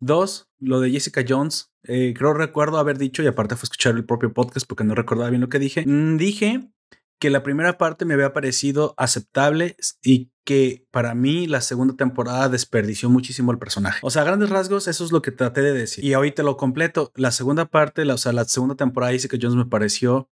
Dos, 0.00 0.48
lo 0.58 0.80
de 0.80 0.90
Jessica 0.90 1.24
Jones, 1.26 1.72
eh, 1.88 2.14
creo 2.16 2.34
recuerdo 2.34 2.78
haber 2.78 2.98
dicho, 2.98 3.22
y 3.22 3.26
aparte 3.26 3.56
fue 3.56 3.64
escuchar 3.64 3.96
el 3.96 4.04
propio 4.04 4.32
podcast 4.32 4.66
porque 4.66 4.84
no 4.84 4.94
recordaba 4.94 5.30
bien 5.30 5.40
lo 5.40 5.48
que 5.48 5.58
dije, 5.58 5.84
mm, 5.86 6.16
dije 6.16 6.70
que 7.18 7.30
la 7.30 7.42
primera 7.42 7.78
parte 7.78 8.04
me 8.04 8.14
había 8.14 8.32
parecido 8.32 8.94
aceptable 8.96 9.76
y 10.02 10.30
que 10.44 10.86
para 10.90 11.14
mí 11.14 11.46
la 11.46 11.60
segunda 11.60 11.96
temporada 11.96 12.48
desperdició 12.48 13.10
muchísimo 13.10 13.52
el 13.52 13.58
personaje. 13.58 14.00
O 14.02 14.10
sea, 14.10 14.22
a 14.22 14.24
grandes 14.24 14.50
rasgos, 14.50 14.86
eso 14.86 15.04
es 15.04 15.12
lo 15.12 15.20
que 15.20 15.32
traté 15.32 15.62
de 15.62 15.72
decir. 15.72 16.04
Y 16.04 16.30
te 16.30 16.42
lo 16.42 16.56
completo. 16.56 17.12
La 17.16 17.32
segunda 17.32 17.66
parte, 17.66 18.04
la, 18.04 18.14
o 18.14 18.18
sea, 18.18 18.32
la 18.32 18.44
segunda 18.44 18.76
temporada 18.76 19.10
de 19.10 19.18
Jessica 19.18 19.36
Jones 19.40 19.56
me 19.56 19.66
pareció 19.66 20.30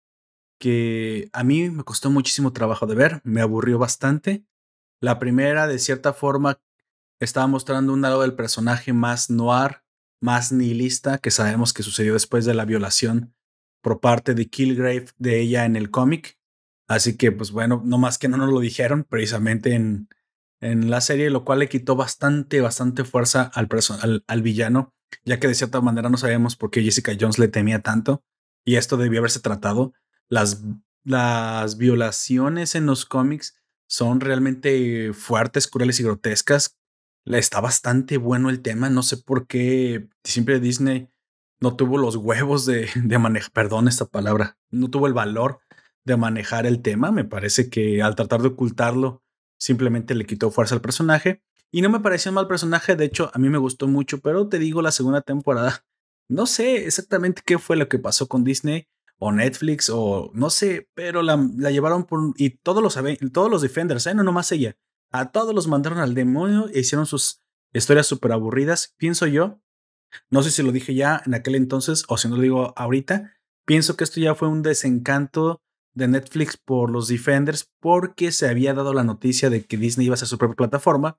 que 0.59 1.28
a 1.32 1.44
mí 1.44 1.71
me 1.71 1.85
costó 1.85 2.11
muchísimo 2.11 2.52
trabajo 2.52 2.87
de 2.87 2.94
ver, 2.94 3.21
me 3.25 3.40
aburrió 3.40 3.78
bastante. 3.78 4.44
La 5.00 5.18
primera, 5.18 5.66
de 5.66 5.78
cierta 5.78 6.12
forma, 6.12 6.61
estaba 7.18 7.47
mostrando 7.47 7.92
un 7.92 8.02
lado 8.02 8.23
del 8.23 8.35
personaje 8.35 8.92
más 8.92 9.30
noir, 9.30 9.81
más 10.23 10.52
nihilista, 10.52 11.19
que 11.19 11.31
sabemos 11.31 11.73
que 11.73 11.83
sucedió 11.83 12.14
después 12.14 12.45
de 12.45 12.55
la 12.55 12.64
violación 12.64 13.35
por 13.83 14.00
parte 14.00 14.35
de 14.35 14.49
Killgrave 14.49 15.07
de 15.19 15.41
ella 15.41 15.64
en 15.64 15.76
el 15.76 15.91
cómic. 15.91 16.38
Así 16.88 17.17
que, 17.17 17.33
pues 17.33 17.50
bueno, 17.50 17.83
no 17.85 17.99
más 17.99 18.19
que 18.19 18.29
no 18.29 18.37
nos 18.37 18.50
lo 18.50 18.61
dijeron 18.61 19.05
precisamente 19.05 19.75
en, 19.75 20.09
en 20.61 20.91
la 20.91 21.00
serie, 21.00 21.31
lo 21.31 21.45
cual 21.45 21.59
le 21.59 21.69
quitó 21.69 21.97
bastante, 21.97 22.61
bastante 22.61 23.05
fuerza 23.05 23.50
al, 23.55 23.69
al, 24.00 24.25
al 24.26 24.43
villano, 24.43 24.95
ya 25.25 25.38
que 25.41 25.49
de 25.49 25.55
cierta 25.55 25.81
manera 25.81 26.09
no 26.09 26.17
sabemos 26.17 26.57
por 26.57 26.71
qué 26.71 26.83
Jessica 26.83 27.12
Jones 27.19 27.38
le 27.38 27.49
temía 27.49 27.81
tanto 27.81 28.25
y 28.64 28.76
esto 28.76 28.97
debió 28.97 29.19
haberse 29.19 29.41
tratado 29.41 29.93
las, 30.29 30.62
las 31.05 31.76
violaciones 31.76 32.75
en 32.75 32.87
los 32.87 33.05
cómics 33.05 33.57
son 33.87 34.21
realmente 34.21 35.12
fuertes, 35.12 35.69
crueles 35.69 36.00
y 36.00 36.05
grotescas. 36.05 36.79
Está 37.25 37.61
bastante 37.61 38.17
bueno 38.17 38.50
el 38.50 38.62
tema. 38.62 38.91
No 38.91 39.02
sé 39.02 39.17
por 39.17 39.47
qué 39.47 40.09
siempre 40.25 40.61
Disney 40.61 41.09
no 41.61 41.76
tuvo 41.76 41.97
los 41.97 42.17
huevos 42.17 42.67
de, 42.67 42.88
de 42.97 43.19
manejar, 43.19 43.52
perdón 43.52 43.88
esta 43.88 44.07
palabra, 44.07 44.59
no 44.71 44.91
tuvo 44.91 45.07
el 45.07 45.14
valor 45.14 45.61
de 46.05 46.17
manejar 46.17 46.67
el 46.67 46.83
tema. 46.83 47.12
Me 47.12 47.25
parece 47.25 47.71
que 47.71 48.02
al 48.02 48.17
tratar 48.17 48.43
de 48.43 48.49
ocultarlo, 48.49 49.23
simplemente 49.59 50.14
le 50.14 50.26
quitó 50.26 50.50
fuerza 50.50 50.75
al 50.75 50.81
personaje. 50.81 51.43
Y 51.71 51.81
no 51.81 51.88
me 51.88 52.00
pareció 52.00 52.31
un 52.31 52.35
mal 52.35 52.49
personaje, 52.49 52.97
de 52.97 53.07
hecho, 53.07 53.31
a 53.33 53.38
mí 53.38 53.49
me 53.49 53.57
gustó 53.57 53.88
mucho, 53.88 54.21
pero 54.21 54.47
te 54.47 54.59
digo, 54.59 54.83
la 54.83 54.93
segunda 54.93 55.23
temporada, 55.23 55.87
no 56.29 56.47
sé 56.47 56.85
exactamente 56.85 57.43
qué 57.47 57.59
fue 57.59 57.76
lo 57.76 57.88
que 57.88 57.99
pasó 57.99 58.26
con 58.29 58.45
Disney 58.45 58.88
o 59.19 59.33
Netflix 59.33 59.88
o 59.88 60.31
no 60.35 60.50
sé, 60.50 60.88
pero 60.95 61.23
la, 61.23 61.37
llevaron 61.71 62.05
por... 62.05 62.35
Y 62.37 62.50
todos 62.59 62.83
los, 62.83 62.99
todos 63.33 63.50
los 63.50 63.62
Defenders, 63.62 64.07
¿eh? 64.07 64.14
no 64.14 64.23
nomás 64.23 64.52
ella, 64.52 64.76
a 65.12 65.31
todos 65.31 65.54
los 65.54 65.69
mandaron 65.69 65.99
al 65.99 66.14
demonio 66.14 66.69
e 66.73 66.81
hicieron 66.81 67.07
sus 67.07 67.42
historias 67.73 68.07
súper 68.07 68.33
aburridas, 68.33 68.95
pienso 68.97 69.26
yo. 69.26 69.61
No 70.31 70.42
sé 70.42 70.50
si 70.50 70.62
lo 70.62 70.73
dije 70.73 70.95
ya 70.95 71.23
en 71.25 71.35
aquel 71.35 71.54
entonces 71.54 72.04
o 72.09 72.19
si 72.19 72.28
no 72.28 72.37
lo 72.37 72.42
digo 72.42 72.75
ahorita. 72.76 73.35
Pienso 73.64 73.97
que 73.97 74.04
esto 74.04 74.21
ya 74.21 74.35
fue 74.35 74.49
un 74.49 74.62
desencanto 74.62 75.62
de 75.95 76.09
Netflix 76.09 76.57
por 76.57 76.90
los 76.90 77.09
Defenders 77.09 77.71
porque 77.81 78.33
se 78.33 78.49
había 78.49 78.75
dado 78.75 78.92
la 78.92 79.04
noticia 79.04 79.50
de 79.50 79.64
que 79.64 79.76
Disney 79.76 80.07
iba 80.07 80.14
a 80.14 80.19
ser 80.19 80.28
su 80.28 80.38
propia 80.38 80.57
plataforma 80.57 81.19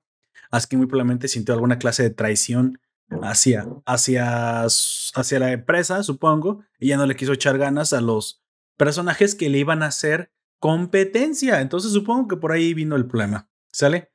así 0.50 0.68
que 0.68 0.76
muy 0.76 0.86
probablemente 0.86 1.28
sintió 1.28 1.54
alguna 1.54 1.78
clase 1.78 2.02
de 2.02 2.10
traición 2.10 2.80
hacia, 3.22 3.66
hacia, 3.86 4.62
hacia 4.62 5.38
la 5.38 5.52
empresa, 5.52 6.02
supongo, 6.02 6.64
y 6.78 6.88
ya 6.88 6.96
no 6.96 7.06
le 7.06 7.16
quiso 7.16 7.32
echar 7.32 7.58
ganas 7.58 7.92
a 7.92 8.00
los 8.00 8.42
personajes 8.76 9.34
que 9.34 9.48
le 9.48 9.58
iban 9.58 9.82
a 9.82 9.86
hacer 9.86 10.32
competencia. 10.58 11.60
Entonces 11.60 11.92
supongo 11.92 12.28
que 12.28 12.36
por 12.36 12.52
ahí 12.52 12.74
vino 12.74 12.96
el 12.96 13.06
problema, 13.06 13.48
¿sale? 13.74 14.12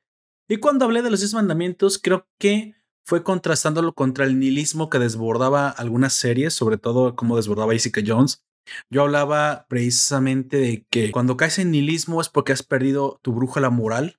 Y 0.48 0.56
cuando 0.56 0.84
hablé 0.84 1.02
de 1.02 1.10
los 1.10 1.20
diez 1.20 1.34
mandamientos, 1.34 1.98
creo 1.98 2.26
que 2.38 2.74
fue 3.04 3.22
contrastándolo 3.22 3.92
contra 3.94 4.24
el 4.24 4.38
nihilismo 4.38 4.88
que 4.88 4.98
desbordaba 4.98 5.68
algunas 5.68 6.14
series, 6.14 6.54
sobre 6.54 6.78
todo 6.78 7.14
como 7.14 7.36
desbordaba 7.36 7.72
Jessica 7.72 8.00
Jones. 8.04 8.42
Yo 8.90 9.02
hablaba 9.02 9.66
precisamente 9.68 10.56
de 10.56 10.86
que 10.90 11.10
cuando 11.12 11.36
caes 11.36 11.58
en 11.58 11.70
nihilismo 11.70 12.20
es 12.20 12.28
porque 12.28 12.52
has 12.52 12.62
perdido 12.62 13.18
tu 13.22 13.32
brújula 13.32 13.70
moral 13.70 14.18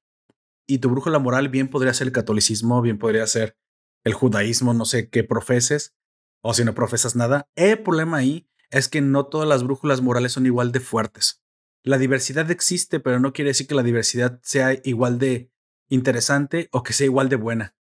y 0.68 0.80
tu 0.80 0.90
brújula 0.90 1.20
moral 1.20 1.50
bien 1.50 1.70
podría 1.70 1.94
ser 1.94 2.08
el 2.08 2.14
catolicismo, 2.14 2.82
bien 2.82 2.98
podría 2.98 3.26
ser 3.28 3.58
el 4.04 4.14
judaísmo, 4.14 4.74
no 4.74 4.86
sé 4.86 5.10
qué 5.10 5.24
profeses, 5.24 5.96
o 6.44 6.54
si 6.54 6.64
no 6.64 6.74
profesas 6.74 7.16
nada. 7.16 7.50
El 7.56 7.82
problema 7.82 8.18
ahí 8.18 8.48
es 8.70 8.90
que 8.90 9.02
no 9.02 9.26
todas 9.26 9.48
las 9.48 9.64
brújulas 9.64 10.02
morales 10.02 10.34
son 10.34 10.46
igual 10.46 10.72
de 10.72 10.80
fuertes. 10.80 11.41
La 11.84 11.98
diversidad 11.98 12.50
existe, 12.52 13.00
pero 13.00 13.20
no 13.20 13.34
quiere 13.34 13.50
decir 13.50 13.68
que 13.68 13.76
la 13.76 13.84
diversidad 13.84 14.40
sea 14.44 14.74
igual 14.84 15.20
de 15.20 15.52
interesante 15.90 16.70
o 16.72 16.84
que 16.84 16.94
sea 16.94 17.06
igual 17.06 17.30
de 17.30 17.36
buena. 17.36 17.76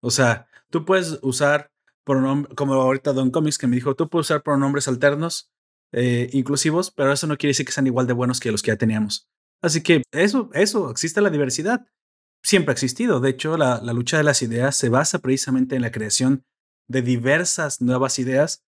O 0.00 0.10
sea, 0.10 0.46
tú 0.70 0.84
puedes 0.84 1.18
usar 1.22 1.72
pronombres, 2.04 2.54
como 2.54 2.74
ahorita 2.74 3.12
Don 3.12 3.30
Comics 3.30 3.58
que 3.58 3.66
me 3.66 3.76
dijo, 3.76 3.94
tú 3.94 4.08
puedes 4.08 4.26
usar 4.26 4.42
pronombres 4.42 4.88
alternos, 4.88 5.50
eh, 5.92 6.28
inclusivos, 6.32 6.90
pero 6.90 7.12
eso 7.12 7.26
no 7.26 7.36
quiere 7.36 7.50
decir 7.50 7.66
que 7.66 7.72
sean 7.72 7.86
igual 7.86 8.06
de 8.06 8.12
buenos 8.12 8.40
que 8.40 8.52
los 8.52 8.62
que 8.62 8.70
ya 8.70 8.76
teníamos. 8.76 9.28
Así 9.62 9.82
que 9.82 10.02
eso, 10.12 10.50
eso, 10.52 10.90
existe 10.90 11.20
la 11.20 11.30
diversidad 11.30 11.86
siempre 12.42 12.72
ha 12.72 12.74
existido. 12.74 13.20
De 13.20 13.30
hecho, 13.30 13.56
la, 13.56 13.80
lucha 13.92 14.16
de 14.16 14.24
las 14.24 14.42
ideas 14.42 14.76
se 14.76 14.88
basa 14.88 15.18
precisamente 15.18 15.76
en 15.76 15.82
la 15.82 15.90
creación 15.90 16.44
de 16.88 17.02
diversas 17.02 17.80
nuevas 17.80 18.18
ideas, 18.18 18.64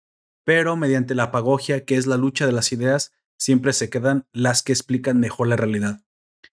pero 0.44 0.76
mediante 0.76 1.14
la 1.14 1.24
apagogia, 1.24 1.84
que 1.84 1.96
es 1.96 2.06
la 2.06 2.16
lucha 2.16 2.46
de 2.46 2.52
las 2.52 2.72
ideas, 2.72 3.12
siempre 3.36 3.72
se 3.72 3.90
quedan 3.90 4.26
las 4.32 4.62
que 4.62 4.72
explican 4.72 5.20
mejor 5.20 5.48
la 5.48 5.56
realidad. 5.56 6.00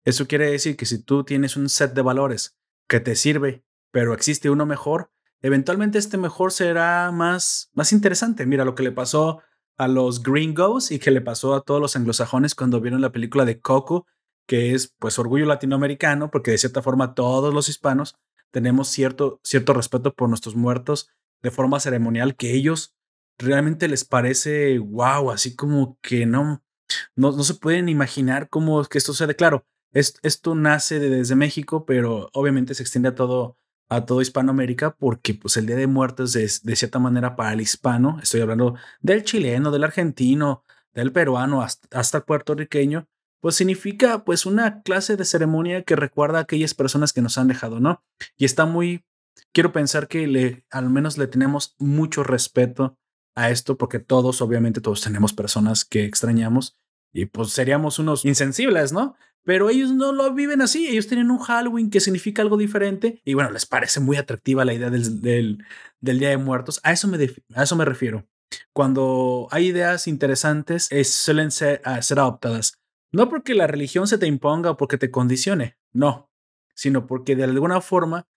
Eso 0.03 0.27
quiere 0.27 0.49
decir 0.49 0.77
que 0.77 0.85
si 0.85 1.01
tú 1.01 1.23
tienes 1.23 1.57
un 1.57 1.69
set 1.69 1.93
de 1.93 2.01
valores 2.01 2.57
que 2.87 2.99
te 2.99 3.15
sirve, 3.15 3.63
pero 3.91 4.13
existe 4.13 4.49
uno 4.49 4.65
mejor, 4.65 5.11
eventualmente 5.41 5.97
este 5.97 6.17
mejor 6.17 6.51
será 6.51 7.11
más, 7.11 7.69
más 7.73 7.91
interesante. 7.93 8.45
Mira 8.45 8.65
lo 8.65 8.75
que 8.75 8.83
le 8.83 8.91
pasó 8.91 9.41
a 9.77 9.87
los 9.87 10.23
gringos 10.23 10.91
y 10.91 10.99
que 10.99 11.11
le 11.11 11.21
pasó 11.21 11.55
a 11.55 11.61
todos 11.61 11.81
los 11.81 11.95
anglosajones 11.95 12.55
cuando 12.55 12.81
vieron 12.81 13.01
la 13.01 13.11
película 13.11 13.45
de 13.45 13.59
Coco 13.59 14.05
que 14.51 14.73
es 14.73 14.93
pues 14.99 15.17
orgullo 15.17 15.45
latinoamericano, 15.45 16.29
porque 16.29 16.51
de 16.51 16.57
cierta 16.57 16.81
forma 16.81 17.13
todos 17.13 17.53
los 17.53 17.69
hispanos 17.69 18.17
tenemos 18.51 18.89
cierto, 18.89 19.39
cierto 19.43 19.73
respeto 19.73 20.13
por 20.13 20.27
nuestros 20.27 20.57
muertos 20.57 21.09
de 21.41 21.51
forma 21.51 21.79
ceremonial 21.79 22.35
que 22.35 22.53
ellos 22.53 22.93
realmente 23.37 23.87
les 23.87 24.03
parece 24.03 24.77
wow, 24.79 25.31
así 25.31 25.55
como 25.55 25.97
que 26.01 26.25
no, 26.25 26.63
no, 27.15 27.31
no 27.31 27.43
se 27.43 27.55
pueden 27.55 27.89
imaginar 27.89 28.49
cómo 28.49 28.81
es 28.81 28.87
que 28.87 28.97
esto 28.97 29.13
sucede. 29.13 29.35
Claro, 29.35 29.65
esto 29.93 30.55
nace 30.55 30.99
desde 30.99 31.35
México, 31.35 31.85
pero 31.85 32.29
obviamente 32.33 32.73
se 32.73 32.83
extiende 32.83 33.09
a 33.09 33.15
todo, 33.15 33.57
a 33.89 34.05
todo 34.05 34.21
Hispanoamérica 34.21 34.95
porque 34.95 35.33
pues 35.33 35.57
el 35.57 35.65
Día 35.65 35.75
de 35.75 35.87
Muertos 35.87 36.35
es 36.35 36.63
de 36.63 36.75
cierta 36.75 36.99
manera 36.99 37.35
para 37.35 37.53
el 37.53 37.61
hispano, 37.61 38.19
estoy 38.21 38.41
hablando 38.41 38.75
del 39.01 39.23
chileno, 39.23 39.71
del 39.71 39.83
argentino, 39.83 40.63
del 40.93 41.11
peruano 41.11 41.61
hasta, 41.61 41.99
hasta 41.99 42.19
el 42.19 42.23
puertorriqueño, 42.23 43.07
pues 43.41 43.55
significa 43.55 44.23
pues 44.23 44.45
una 44.45 44.81
clase 44.81 45.17
de 45.17 45.25
ceremonia 45.25 45.83
que 45.83 45.95
recuerda 45.95 46.37
a 46.37 46.41
aquellas 46.43 46.73
personas 46.73 47.11
que 47.11 47.21
nos 47.21 47.37
han 47.37 47.47
dejado, 47.47 47.79
¿no? 47.79 48.03
Y 48.37 48.45
está 48.45 48.65
muy, 48.65 49.03
quiero 49.51 49.71
pensar 49.71 50.07
que 50.07 50.27
le, 50.27 50.65
al 50.69 50.89
menos 50.89 51.17
le 51.17 51.27
tenemos 51.27 51.75
mucho 51.79 52.23
respeto 52.23 52.97
a 53.35 53.49
esto 53.49 53.77
porque 53.77 53.99
todos, 53.99 54.41
obviamente 54.41 54.81
todos 54.81 55.01
tenemos 55.01 55.33
personas 55.33 55.85
que 55.85 56.05
extrañamos 56.05 56.77
y 57.13 57.25
pues 57.25 57.51
seríamos 57.51 57.99
unos 57.99 58.25
insensibles, 58.25 58.93
¿no? 58.93 59.15
Pero 59.43 59.69
ellos 59.69 59.91
no 59.91 60.11
lo 60.11 60.33
viven 60.33 60.61
así, 60.61 60.87
ellos 60.87 61.07
tienen 61.07 61.31
un 61.31 61.39
Halloween 61.39 61.89
que 61.89 61.99
significa 61.99 62.41
algo 62.41 62.57
diferente 62.57 63.21
y 63.25 63.33
bueno, 63.33 63.51
les 63.51 63.65
parece 63.65 63.99
muy 63.99 64.17
atractiva 64.17 64.65
la 64.65 64.73
idea 64.73 64.89
del, 64.89 65.21
del, 65.21 65.57
Día 65.99 66.29
de 66.29 66.37
Muertos. 66.37 66.79
A 66.83 66.91
eso 66.91 67.07
me, 67.07 67.17
a 67.55 67.63
eso 67.63 67.75
me 67.75 67.85
refiero. 67.85 68.27
Cuando 68.73 69.47
hay 69.51 69.67
ideas 69.67 70.07
interesantes, 70.07 70.89
suelen 71.05 71.51
ser, 71.51 71.81
ah, 71.85 72.01
ser 72.01 72.19
adoptadas. 72.19 72.79
No 73.11 73.29
porque 73.29 73.55
la 73.55 73.67
religión 73.67 74.07
se 74.07 74.17
te 74.17 74.27
imponga 74.27 74.71
o 74.71 74.77
porque 74.77 74.97
te 74.97 75.09
condicione, 75.09 75.77
no, 75.91 76.29
sino 76.75 77.07
porque 77.07 77.35
de 77.35 77.43
alguna 77.45 77.81
forma 77.81 78.27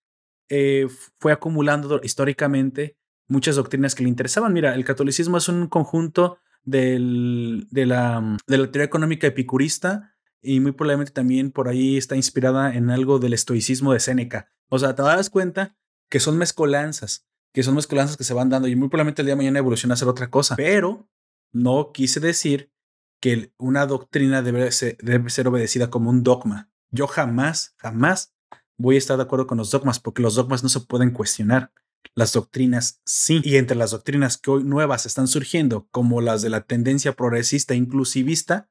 eh, 0.49 0.87
fue 1.19 1.31
acumulando 1.31 2.01
históricamente 2.03 2.97
muchas 3.27 3.55
doctrinas 3.55 3.95
que 3.95 4.03
le 4.03 4.09
interesaban. 4.09 4.53
Mira, 4.53 4.75
el 4.75 4.85
catolicismo 4.85 5.37
es 5.37 5.49
un 5.49 5.67
conjunto 5.67 6.39
del, 6.65 7.67
de, 7.71 7.85
la, 7.85 8.37
de 8.47 8.57
la 8.57 8.71
teoría 8.71 8.85
económica 8.85 9.27
epicurista 9.27 10.15
y 10.41 10.59
muy 10.59 10.73
probablemente 10.73 11.11
también 11.11 11.51
por 11.51 11.67
ahí 11.67 11.97
está 11.97 12.15
inspirada 12.15 12.75
en 12.75 12.89
algo 12.89 13.19
del 13.19 13.33
estoicismo 13.33 13.93
de 13.93 13.99
Séneca. 13.99 14.51
O 14.69 14.79
sea, 14.79 14.95
te 14.95 15.01
das 15.01 15.29
cuenta 15.29 15.75
que 16.09 16.19
son 16.19 16.37
mezcolanzas, 16.37 17.27
que 17.53 17.63
son 17.63 17.75
mezcolanzas 17.75 18.17
que 18.17 18.23
se 18.23 18.33
van 18.33 18.49
dando 18.49 18.67
y 18.67 18.75
muy 18.75 18.89
probablemente 18.89 19.21
el 19.21 19.27
día 19.27 19.33
de 19.33 19.37
mañana 19.37 19.59
evoluciona 19.59 19.93
a 19.93 19.97
ser 19.97 20.07
otra 20.07 20.29
cosa. 20.29 20.55
Pero 20.55 21.09
no 21.51 21.91
quise 21.93 22.19
decir 22.19 22.71
que 23.19 23.53
una 23.57 23.85
doctrina 23.85 24.41
debe 24.41 24.71
ser 24.71 25.47
obedecida 25.47 25.89
como 25.89 26.09
un 26.09 26.21
dogma. 26.21 26.69
Yo 26.91 27.07
jamás, 27.07 27.73
jamás 27.77 28.35
voy 28.77 28.95
a 28.95 28.97
estar 28.99 29.17
de 29.17 29.23
acuerdo 29.23 29.47
con 29.47 29.57
los 29.57 29.71
dogmas 29.71 29.99
porque 29.99 30.21
los 30.21 30.35
dogmas 30.35 30.63
no 30.63 30.69
se 30.69 30.81
pueden 30.81 31.11
cuestionar. 31.11 31.71
Las 32.13 32.33
doctrinas 32.33 33.01
sí. 33.05 33.41
Y 33.43 33.57
entre 33.57 33.77
las 33.77 33.91
doctrinas 33.91 34.37
que 34.37 34.51
hoy 34.51 34.63
nuevas 34.63 35.05
están 35.05 35.27
surgiendo, 35.27 35.87
como 35.91 36.21
las 36.21 36.41
de 36.41 36.49
la 36.49 36.61
tendencia 36.61 37.13
progresista 37.13 37.73
e 37.73 37.77
inclusivista, 37.77 38.69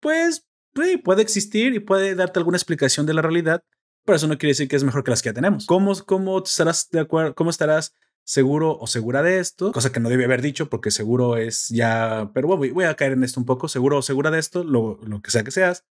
pues 0.00 0.46
puede 1.02 1.22
existir 1.22 1.74
y 1.74 1.80
puede 1.80 2.14
darte 2.14 2.38
alguna 2.38 2.58
explicación 2.58 3.06
de 3.06 3.14
la 3.14 3.22
realidad, 3.22 3.64
pero 4.04 4.16
eso 4.16 4.28
no 4.28 4.36
quiere 4.36 4.50
decir 4.50 4.68
que 4.68 4.76
es 4.76 4.84
mejor 4.84 5.04
que 5.04 5.10
las 5.10 5.22
que 5.22 5.30
ya 5.30 5.34
tenemos. 5.34 5.66
¿Cómo, 5.66 5.94
cómo 6.04 6.42
estarás 6.42 6.90
de 6.90 7.00
acuerdo? 7.00 7.34
¿Cómo 7.34 7.50
estarás 7.50 7.94
seguro 8.26 8.76
o 8.78 8.86
segura 8.88 9.22
de 9.22 9.38
esto, 9.38 9.70
cosa 9.70 9.92
que 9.92 10.00
no 10.00 10.08
debe 10.08 10.24
haber 10.24 10.42
dicho 10.42 10.68
porque 10.68 10.90
seguro 10.90 11.36
es 11.36 11.68
ya, 11.68 12.32
pero 12.34 12.48
voy, 12.48 12.84
a 12.84 12.94
caer 12.94 13.12
en 13.12 13.22
esto 13.22 13.38
un 13.38 13.46
poco, 13.46 13.68
seguro 13.68 13.98
o 13.98 14.02
segura 14.02 14.32
de 14.32 14.40
esto, 14.40 14.64
lo, 14.64 14.98
lo 15.04 15.22
que 15.22 15.30
sea 15.30 15.44
que 15.44 15.52
seas, 15.52 15.84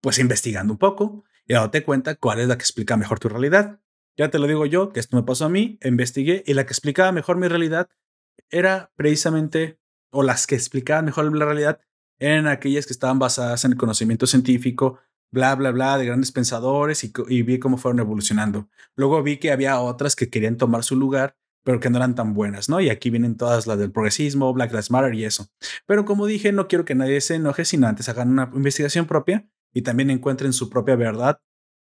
pues 0.00 0.20
investigando 0.20 0.72
un 0.72 0.78
poco 0.78 1.24
y 1.48 1.54
dándote 1.54 1.82
cuenta 1.82 2.14
cuál 2.14 2.38
es 2.38 2.46
la 2.46 2.56
que 2.56 2.62
explica 2.62 2.96
mejor 2.96 3.18
tu 3.18 3.28
realidad. 3.28 3.80
Ya 4.16 4.30
te 4.30 4.38
lo 4.38 4.46
digo 4.46 4.66
yo, 4.66 4.92
que 4.92 5.00
esto 5.00 5.16
me 5.16 5.22
pasó 5.22 5.46
a 5.46 5.48
mí, 5.48 5.78
investigué 5.82 6.42
y 6.46 6.54
la 6.54 6.66
que 6.66 6.72
explicaba 6.72 7.12
mejor 7.12 7.36
mi 7.36 7.48
realidad 7.48 7.88
era 8.50 8.92
precisamente, 8.96 9.78
o 10.10 10.22
las 10.22 10.46
que 10.46 10.54
explicaban 10.54 11.04
mejor 11.04 11.34
la 11.36 11.44
realidad, 11.44 11.80
eran 12.18 12.46
aquellas 12.46 12.86
que 12.86 12.92
estaban 12.92 13.18
basadas 13.18 13.64
en 13.64 13.72
el 13.72 13.78
conocimiento 13.78 14.26
científico, 14.26 14.98
bla, 15.32 15.54
bla, 15.54 15.70
bla, 15.70 15.96
de 15.96 16.06
grandes 16.06 16.32
pensadores 16.32 17.04
y, 17.04 17.12
y 17.28 17.42
vi 17.42 17.58
cómo 17.58 17.78
fueron 17.78 18.00
evolucionando. 18.00 18.68
Luego 18.96 19.22
vi 19.22 19.38
que 19.38 19.52
había 19.52 19.80
otras 19.80 20.16
que 20.16 20.28
querían 20.28 20.56
tomar 20.56 20.84
su 20.84 20.96
lugar 20.96 21.36
pero 21.62 21.80
que 21.80 21.90
no 21.90 21.98
eran 21.98 22.14
tan 22.14 22.34
buenas, 22.34 22.68
¿no? 22.68 22.80
Y 22.80 22.88
aquí 22.88 23.10
vienen 23.10 23.36
todas 23.36 23.66
las 23.66 23.78
del 23.78 23.92
progresismo, 23.92 24.52
Black 24.52 24.70
Lives 24.70 24.90
Matter 24.90 25.14
y 25.14 25.24
eso. 25.24 25.48
Pero 25.86 26.04
como 26.04 26.26
dije, 26.26 26.52
no 26.52 26.68
quiero 26.68 26.84
que 26.84 26.94
nadie 26.94 27.20
se 27.20 27.34
enoje, 27.34 27.64
sino 27.64 27.86
antes 27.86 28.08
hagan 28.08 28.30
una 28.30 28.50
investigación 28.54 29.06
propia 29.06 29.48
y 29.72 29.82
también 29.82 30.10
encuentren 30.10 30.52
su 30.52 30.70
propia 30.70 30.96
verdad 30.96 31.40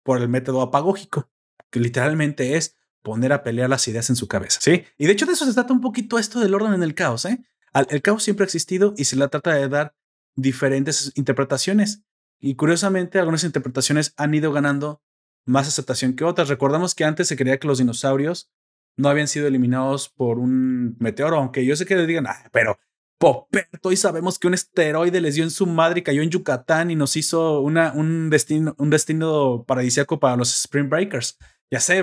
por 0.04 0.20
el 0.20 0.28
método 0.28 0.60
apagógico, 0.60 1.30
que 1.74 1.80
literalmente 1.80 2.56
es 2.56 2.76
poner 3.02 3.32
a 3.32 3.42
pelear 3.42 3.68
las 3.68 3.88
ideas 3.88 4.08
en 4.08 4.14
su 4.14 4.28
cabeza, 4.28 4.60
¿sí? 4.62 4.84
Y 4.96 5.06
de 5.06 5.12
hecho 5.12 5.26
de 5.26 5.32
eso 5.32 5.44
se 5.44 5.52
trata 5.54 5.72
un 5.72 5.80
poquito 5.80 6.20
esto 6.20 6.38
del 6.38 6.54
orden 6.54 6.72
en 6.72 6.84
el 6.84 6.94
caos, 6.94 7.24
¿eh? 7.24 7.44
El 7.90 8.00
caos 8.00 8.22
siempre 8.22 8.44
ha 8.44 8.46
existido 8.46 8.94
y 8.96 9.06
se 9.06 9.16
le 9.16 9.26
trata 9.26 9.54
de 9.54 9.68
dar 9.68 9.96
diferentes 10.36 11.10
interpretaciones. 11.16 12.04
Y 12.38 12.54
curiosamente, 12.54 13.18
algunas 13.18 13.42
interpretaciones 13.42 14.14
han 14.16 14.32
ido 14.34 14.52
ganando 14.52 15.02
más 15.46 15.66
aceptación 15.66 16.14
que 16.14 16.22
otras. 16.22 16.48
Recordamos 16.48 16.94
que 16.94 17.02
antes 17.02 17.26
se 17.26 17.36
creía 17.36 17.58
que 17.58 17.66
los 17.66 17.78
dinosaurios 17.78 18.52
no 18.96 19.08
habían 19.08 19.26
sido 19.26 19.48
eliminados 19.48 20.08
por 20.10 20.38
un 20.38 20.96
meteoro, 21.00 21.38
aunque 21.38 21.66
yo 21.66 21.74
sé 21.74 21.86
que 21.86 21.96
le 21.96 22.06
digan, 22.06 22.28
ah, 22.28 22.48
pero 22.52 22.78
Poperto 23.18 23.92
y 23.92 23.96
sabemos 23.96 24.38
que 24.38 24.48
un 24.48 24.54
esteroide 24.54 25.20
les 25.20 25.36
dio 25.36 25.44
en 25.44 25.50
su 25.50 25.66
madre 25.66 26.00
y 26.00 26.02
cayó 26.02 26.20
en 26.20 26.30
Yucatán 26.30 26.90
y 26.90 26.96
nos 26.96 27.16
hizo 27.16 27.60
una, 27.60 27.92
un, 27.92 28.28
destino, 28.28 28.74
un 28.76 28.90
destino 28.90 29.64
paradisíaco 29.66 30.20
para 30.20 30.36
los 30.36 30.54
Spring 30.64 30.88
Breakers. 30.88 31.38
Ya 31.70 31.80
sé, 31.80 32.02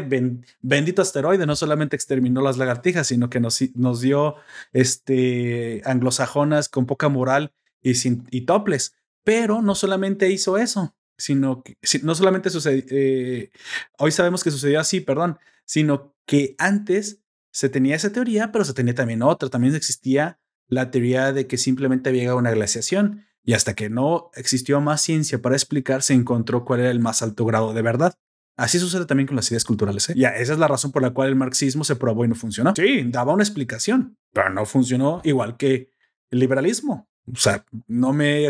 bendito 0.61 1.01
asteroide, 1.01 1.45
no 1.45 1.55
solamente 1.55 1.95
exterminó 1.95 2.41
las 2.41 2.57
lagartijas, 2.57 3.07
sino 3.07 3.29
que 3.29 3.39
nos, 3.39 3.59
dio 4.01 4.35
este, 4.73 5.81
anglosajonas 5.85 6.67
con 6.67 6.85
poca 6.85 7.09
moral 7.09 7.53
y, 7.81 8.41
toples. 8.41 8.95
Pero 9.23 9.61
no 9.61 9.75
solamente 9.75 10.29
hizo 10.31 10.57
eso, 10.57 10.95
sino 11.17 11.63
que 11.63 11.77
no 12.03 12.15
solamente 12.15 12.49
sucedió, 12.49 12.83
eh, 12.89 13.51
hoy 13.97 14.11
sabemos 14.11 14.43
que 14.43 14.51
sucedió 14.51 14.79
así, 14.79 14.99
perdón, 14.99 15.37
sino 15.65 16.15
que 16.25 16.55
antes 16.57 17.19
se 17.51 17.69
tenía 17.69 17.95
esa 17.95 18.11
teoría, 18.11 18.51
pero 18.51 18.65
se 18.65 18.73
tenía 18.73 18.95
también 18.95 19.21
otra. 19.21 19.49
También 19.49 19.75
existía 19.75 20.39
la 20.67 20.89
teoría 20.89 21.33
de 21.33 21.47
que 21.47 21.57
simplemente 21.57 22.09
había 22.09 22.33
una 22.35 22.51
glaciación 22.51 23.25
y 23.43 23.53
hasta 23.53 23.73
que 23.73 23.89
no 23.89 24.31
existió 24.35 24.81
más 24.81 25.01
ciencia 25.01 25.41
para 25.41 25.55
explicar, 25.55 26.03
se 26.03 26.13
encontró 26.13 26.63
cuál 26.63 26.81
era 26.81 26.91
el 26.91 26.99
más 26.99 27.21
alto 27.21 27.45
grado 27.45 27.73
de 27.73 27.81
verdad. 27.81 28.15
Así 28.57 28.79
sucede 28.79 29.05
también 29.05 29.27
con 29.27 29.35
las 29.35 29.49
ideas 29.49 29.63
culturales. 29.63 30.09
¿eh? 30.09 30.13
Ya, 30.15 30.29
esa 30.29 30.53
es 30.53 30.59
la 30.59 30.67
razón 30.67 30.91
por 30.91 31.01
la 31.01 31.11
cual 31.11 31.29
el 31.29 31.35
marxismo 31.35 31.83
se 31.83 31.95
probó 31.95 32.25
y 32.25 32.27
no 32.27 32.35
funcionó. 32.35 32.73
Sí, 32.75 33.03
daba 33.07 33.33
una 33.33 33.43
explicación, 33.43 34.17
pero 34.33 34.49
no 34.49 34.65
funcionó 34.65 35.21
igual 35.23 35.57
que 35.57 35.89
el 36.29 36.39
liberalismo. 36.39 37.09
O 37.31 37.37
sea, 37.37 37.65
no 37.87 38.13
me, 38.13 38.47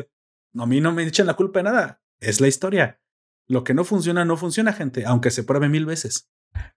a 0.57 0.65
mí 0.65 0.81
no 0.81 0.91
me 0.91 1.03
echan 1.03 1.27
la 1.27 1.35
culpa 1.35 1.59
de 1.59 1.63
nada. 1.63 2.01
Es 2.19 2.41
la 2.41 2.47
historia. 2.47 2.99
Lo 3.47 3.63
que 3.63 3.73
no 3.73 3.83
funciona, 3.83 4.25
no 4.25 4.37
funciona, 4.37 4.73
gente, 4.73 5.05
aunque 5.05 5.31
se 5.31 5.43
pruebe 5.43 5.69
mil 5.69 5.85
veces. 5.85 6.29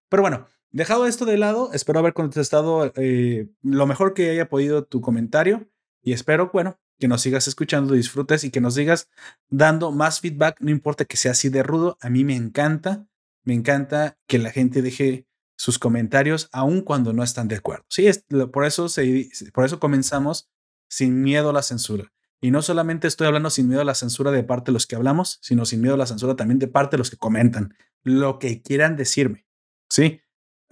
Pero 0.09 0.21
bueno, 0.21 0.47
Dejado 0.75 1.07
esto 1.07 1.23
de 1.23 1.37
lado, 1.37 1.71
espero 1.71 1.99
haber 1.99 2.13
contestado 2.13 2.91
eh, 2.97 3.47
lo 3.61 3.87
mejor 3.87 4.13
que 4.13 4.29
haya 4.29 4.49
podido 4.49 4.83
tu 4.83 4.99
comentario 4.99 5.69
y 6.03 6.11
espero, 6.11 6.49
bueno, 6.51 6.81
que 6.99 7.07
nos 7.07 7.21
sigas 7.21 7.47
escuchando, 7.47 7.93
disfrutes 7.93 8.43
y 8.43 8.51
que 8.51 8.59
nos 8.59 8.75
sigas 8.75 9.09
dando 9.47 9.93
más 9.93 10.19
feedback, 10.19 10.57
no 10.59 10.71
importa 10.71 11.05
que 11.05 11.15
sea 11.15 11.31
así 11.31 11.47
de 11.47 11.63
rudo, 11.63 11.97
a 12.01 12.09
mí 12.09 12.25
me 12.25 12.35
encanta, 12.35 13.07
me 13.45 13.53
encanta 13.53 14.17
que 14.27 14.39
la 14.39 14.51
gente 14.51 14.81
deje 14.81 15.27
sus 15.57 15.79
comentarios 15.79 16.49
aun 16.51 16.81
cuando 16.81 17.13
no 17.13 17.23
están 17.23 17.47
de 17.47 17.55
acuerdo. 17.55 17.85
Sí, 17.89 18.07
es, 18.07 18.25
por, 18.51 18.65
eso 18.65 18.87
por 19.53 19.65
eso 19.65 19.79
comenzamos 19.79 20.49
sin 20.89 21.21
miedo 21.21 21.49
a 21.49 21.53
la 21.53 21.61
censura. 21.61 22.11
Y 22.41 22.51
no 22.51 22.61
solamente 22.61 23.07
estoy 23.07 23.27
hablando 23.27 23.49
sin 23.49 23.67
miedo 23.67 23.81
a 23.81 23.85
la 23.85 23.95
censura 23.95 24.31
de 24.31 24.43
parte 24.43 24.71
de 24.71 24.73
los 24.73 24.85
que 24.85 24.95
hablamos, 24.95 25.39
sino 25.41 25.65
sin 25.65 25.81
miedo 25.81 25.95
a 25.95 25.97
la 25.97 26.05
censura 26.05 26.35
también 26.35 26.59
de 26.59 26.67
parte 26.67 26.95
de 26.95 26.99
los 26.99 27.09
que 27.09 27.17
comentan, 27.17 27.75
lo 28.03 28.37
que 28.39 28.61
quieran 28.61 28.97
decirme. 28.97 29.45
Sí, 29.89 30.19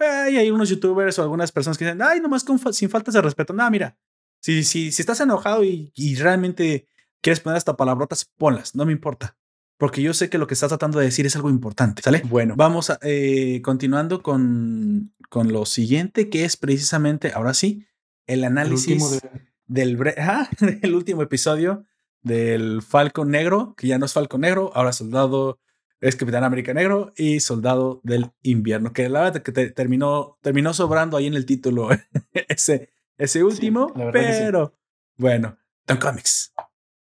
y 0.00 0.36
hay 0.36 0.50
unos 0.50 0.68
youtubers 0.68 1.18
o 1.18 1.22
algunas 1.22 1.52
personas 1.52 1.78
que 1.78 1.84
dicen, 1.84 2.02
ay, 2.02 2.20
nomás 2.20 2.44
con, 2.44 2.58
sin 2.72 2.90
faltas 2.90 3.14
de 3.14 3.22
respeto. 3.22 3.52
No, 3.52 3.68
mira, 3.70 3.96
si, 4.40 4.64
si, 4.64 4.92
si 4.92 5.02
estás 5.02 5.20
enojado 5.20 5.64
y, 5.64 5.92
y 5.94 6.16
realmente 6.16 6.88
quieres 7.20 7.40
poner 7.40 7.56
hasta 7.56 7.76
palabrotas, 7.76 8.24
ponlas, 8.36 8.74
no 8.74 8.84
me 8.84 8.92
importa. 8.92 9.36
Porque 9.76 10.02
yo 10.02 10.14
sé 10.14 10.30
que 10.30 10.38
lo 10.38 10.46
que 10.46 10.54
estás 10.54 10.68
tratando 10.68 10.98
de 10.98 11.06
decir 11.06 11.26
es 11.26 11.34
algo 11.36 11.50
importante, 11.50 12.02
¿sale? 12.02 12.22
Bueno, 12.26 12.54
vamos 12.56 12.90
a, 12.90 12.98
eh, 13.02 13.60
continuando 13.62 14.22
con, 14.22 15.12
con 15.28 15.52
lo 15.52 15.66
siguiente, 15.66 16.30
que 16.30 16.44
es 16.44 16.56
precisamente, 16.56 17.32
ahora 17.34 17.54
sí, 17.54 17.86
el 18.26 18.44
análisis 18.44 19.20
del, 19.66 19.96
del 20.80 20.94
último 20.94 21.22
episodio 21.22 21.84
del 22.22 22.82
Falcon 22.82 23.30
Negro, 23.30 23.74
que 23.76 23.88
ya 23.88 23.98
no 23.98 24.06
es 24.06 24.12
Falcon 24.12 24.40
Negro, 24.40 24.70
ahora 24.74 24.92
Soldado 24.92 25.58
es 26.00 26.16
Capitán 26.16 26.44
América 26.44 26.74
Negro 26.74 27.12
y 27.16 27.40
Soldado 27.40 28.00
del 28.02 28.30
Invierno, 28.42 28.92
que 28.92 29.08
la 29.08 29.22
verdad 29.22 29.42
que 29.42 29.52
terminó, 29.70 30.38
terminó 30.42 30.74
sobrando 30.74 31.16
ahí 31.16 31.26
en 31.26 31.34
el 31.34 31.46
título 31.46 31.88
ese, 32.48 32.90
ese 33.18 33.42
último, 33.42 33.92
pero 34.12 34.74
bueno, 35.16 35.56
Don 35.86 35.98
Comics, 35.98 36.52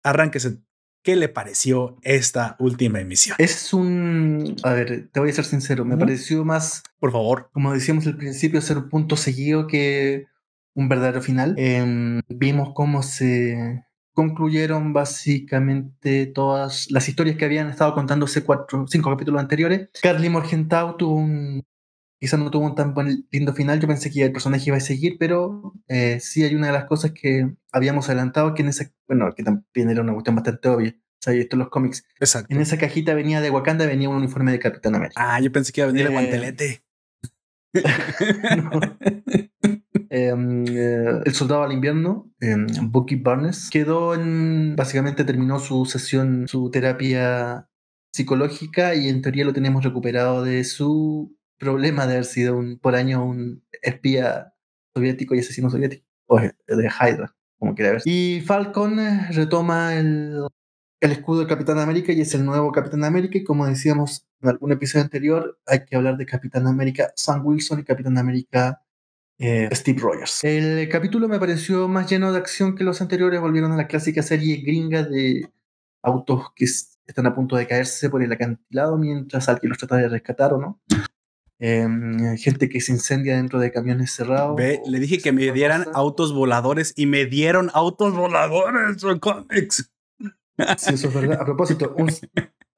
arránquese. 0.04 0.58
¿Qué 1.03 1.15
le 1.15 1.29
pareció 1.29 1.97
esta 2.03 2.55
última 2.59 2.99
emisión? 2.99 3.35
Es 3.39 3.73
un. 3.73 4.55
A 4.63 4.73
ver, 4.73 5.09
te 5.11 5.19
voy 5.19 5.29
a 5.29 5.33
ser 5.33 5.45
sincero. 5.45 5.83
Me 5.83 5.97
pareció 5.97 6.45
más. 6.45 6.83
Por 6.99 7.11
favor. 7.11 7.49
Como 7.53 7.73
decíamos 7.73 8.05
al 8.05 8.17
principio, 8.17 8.61
ser 8.61 8.77
un 8.77 8.89
punto 8.89 9.15
seguido 9.15 9.65
que 9.65 10.27
un 10.75 10.89
verdadero 10.89 11.21
final. 11.21 11.55
Em, 11.57 12.21
vimos 12.29 12.73
cómo 12.75 13.01
se 13.01 13.83
concluyeron 14.13 14.93
básicamente 14.93 16.27
todas 16.27 16.87
las 16.91 17.07
historias 17.07 17.37
que 17.37 17.45
habían 17.45 17.69
estado 17.69 17.93
contándose 17.93 18.43
cuatro, 18.43 18.85
cinco 18.87 19.09
capítulos 19.09 19.41
anteriores. 19.41 19.89
Carly 20.01 20.29
Morgenthau 20.29 20.97
tuvo 20.97 21.15
un, 21.15 21.63
quizás 22.21 22.39
no 22.39 22.51
tuvo 22.51 22.67
un 22.67 22.75
tan 22.75 22.93
buen, 22.93 23.27
lindo 23.31 23.53
final. 23.53 23.79
Yo 23.79 23.88
pensé 23.88 24.12
que 24.12 24.23
el 24.23 24.31
personaje 24.31 24.65
iba 24.67 24.77
a 24.77 24.81
seguir, 24.81 25.17
pero 25.19 25.73
eh, 25.88 26.19
sí 26.21 26.43
hay 26.43 26.53
una 26.53 26.67
de 26.67 26.73
las 26.73 26.86
cosas 26.86 27.12
que 27.12 27.51
habíamos 27.71 28.07
adelantado, 28.07 28.53
que 28.53 28.62
en 28.62 28.69
esa, 28.69 28.91
bueno, 29.07 29.34
que 29.36 29.43
también 29.43 29.89
era 29.89 30.03
una 30.03 30.13
cuestión 30.13 30.36
bastante 30.36 30.69
obvia. 30.69 30.95
O 30.95 31.23
sea, 31.23 31.34
esto 31.34 31.55
en 31.55 31.60
los 31.60 31.69
cómics. 31.69 32.05
Exacto. 32.19 32.53
En 32.53 32.62
esa 32.62 32.77
cajita 32.77 33.15
venía 33.15 33.41
de 33.41 33.49
Wakanda, 33.49 33.88
venía 33.88 34.07
un 34.07 34.17
uniforme 34.17 34.51
de 34.51 34.60
Capitán 34.60 34.93
América. 34.95 35.15
Ah, 35.19 35.41
yo 35.41 35.51
pensé 35.51 35.73
que 35.73 35.81
iba 35.81 35.89
a 35.89 35.91
venir 35.91 36.05
el 36.05 36.12
eh, 36.12 36.15
guantelete. 36.15 36.84
Em, 40.13 40.65
eh, 40.67 41.21
el 41.23 41.34
soldado 41.34 41.63
al 41.63 41.71
invierno, 41.71 42.29
em, 42.41 42.67
Bucky 42.91 43.15
Barnes, 43.15 43.69
quedó 43.69 44.13
en. 44.13 44.75
Básicamente 44.75 45.23
terminó 45.23 45.57
su 45.57 45.86
sesión, 45.86 46.49
su 46.49 46.69
terapia 46.69 47.69
psicológica 48.13 48.93
y 48.93 49.07
en 49.07 49.21
teoría 49.21 49.45
lo 49.45 49.53
tenemos 49.53 49.86
recuperado 49.86 50.43
de 50.43 50.65
su 50.65 51.34
problema 51.62 52.08
de 52.08 52.13
haber 52.13 52.26
sido 52.26 52.58
un, 52.58 52.80
por 52.80 52.95
año 52.95 53.24
un 53.24 53.63
espía 53.84 54.54
soviético 54.95 55.36
y 55.36 55.39
asesino 55.39 55.69
soviético, 55.69 56.04
o 56.26 56.39
de 56.39 56.52
Hydra, 56.67 57.36
como 57.60 57.76
quiera 57.76 57.91
ver. 57.91 58.02
Y 58.06 58.41
Falcon 58.41 59.00
eh, 59.00 59.28
retoma 59.32 59.95
el, 59.95 60.41
el 61.00 61.12
escudo 61.12 61.39
del 61.39 61.47
Capitán 61.47 61.78
América 61.78 62.12
y 62.12 62.21
es 62.21 62.34
el 62.34 62.45
nuevo 62.45 62.71
Capitán 62.71 63.04
América 63.04 63.38
y 63.38 63.43
como 63.43 63.67
decíamos 63.67 64.26
en 64.41 64.50
algún 64.50 64.71
episodio 64.71 65.04
anterior, 65.04 65.60
hay 65.67 65.86
que 65.86 65.95
hablar 65.95 66.17
de 66.17 66.26
Capitán 66.26 66.65
América 66.65 67.13
Sam 67.15 67.45
Wilson 67.45 67.80
y 67.80 67.84
Capitán 67.84 68.17
América 68.17 68.82
eh, 69.38 69.69
Steve 69.71 70.00
Rogers. 70.02 70.43
El 70.43 70.89
capítulo 70.89 71.28
me 71.28 71.39
pareció 71.39 71.88
más 71.88 72.10
lleno 72.10 72.32
de 72.32 72.39
acción 72.39 72.76
que 72.76 72.84
los 72.84 73.02
anteriores, 73.02 73.39
volvieron 73.39 73.71
a 73.71 73.78
la 73.78 73.88
clásica 73.88 74.24
serie 74.24 74.58
gringa 74.58 75.04
de 75.04 75.47
autos 76.02 76.52
que 76.56 76.65
están 76.65 77.28
a 77.28 77.36
punto 77.36 77.56
de 77.56 77.67
caerse 77.67 78.10
por 78.10 78.24
el 78.24 78.32
acantilado 78.32 78.97
mientras 78.97 79.47
alguien 79.47 79.69
los 79.69 79.78
trata 79.78 79.97
de 79.97 80.10
rescatar 80.10 80.54
o 80.54 80.60
no. 80.60 80.82
Em, 81.63 82.38
gente 82.38 82.69
que 82.69 82.82
se 82.82 82.91
incendia 82.91 83.36
dentro 83.36 83.60
de 83.60 83.71
camiones 83.71 84.12
cerrados. 84.12 84.60
le 84.60 85.00
dije 85.00 85.19
que 85.19 85.32
me 85.32 85.52
dieran 85.52 85.86
autos 85.93 86.34
voladores 86.34 86.91
y 86.97 87.06
me 87.06 87.28
dieron 87.28 87.69
autos 87.76 88.15
voladores 88.15 88.97
cómics. 89.21 89.91
Sí, 90.78 90.95
eso 90.95 91.08
es 91.08 91.13
verdad. 91.13 91.39
A 91.39 91.45
propósito, 91.45 91.95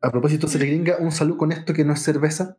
a 0.02 0.12
propósito, 0.12 0.50
se 0.50 0.60
le 0.60 0.66
gringa 0.66 0.98
un 1.00 1.14
saludo 1.14 1.38
con 1.38 1.54
esto 1.54 1.74
que 1.74 1.86
no 1.86 1.94
es 1.94 2.02
cerveza. 2.02 2.58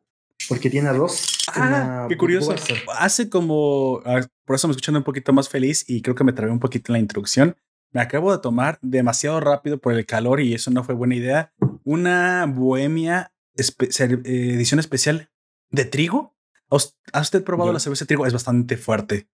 Porque 0.48 0.70
tiene 0.70 0.88
arroz. 0.88 1.44
Ah, 1.54 2.06
qué 2.08 2.16
curioso. 2.16 2.54
Hace 2.98 3.28
como, 3.28 4.00
ah, 4.06 4.26
por 4.46 4.56
eso 4.56 4.66
me 4.66 4.72
escuchando 4.72 4.98
un 4.98 5.04
poquito 5.04 5.32
más 5.34 5.50
feliz 5.50 5.84
y 5.86 6.00
creo 6.00 6.16
que 6.16 6.24
me 6.24 6.32
trabé 6.32 6.50
un 6.52 6.58
poquito 6.58 6.90
en 6.90 6.94
la 6.94 6.98
introducción. 7.00 7.54
Me 7.92 8.00
acabo 8.00 8.32
de 8.32 8.38
tomar 8.38 8.78
demasiado 8.80 9.40
rápido 9.40 9.78
por 9.78 9.92
el 9.92 10.06
calor 10.06 10.40
y 10.40 10.54
eso 10.54 10.70
no 10.70 10.84
fue 10.84 10.94
buena 10.94 11.16
idea. 11.16 11.52
Una 11.84 12.46
bohemia 12.46 13.30
edición 13.56 14.80
especial 14.80 15.30
de 15.74 15.84
trigo. 15.84 16.34
¿Ha 17.12 17.20
usted 17.20 17.44
probado 17.44 17.72
la 17.72 17.78
cerveza 17.78 18.04
de 18.04 18.08
trigo? 18.08 18.26
Es 18.26 18.32
bastante 18.32 18.76
fuerte. 18.76 19.28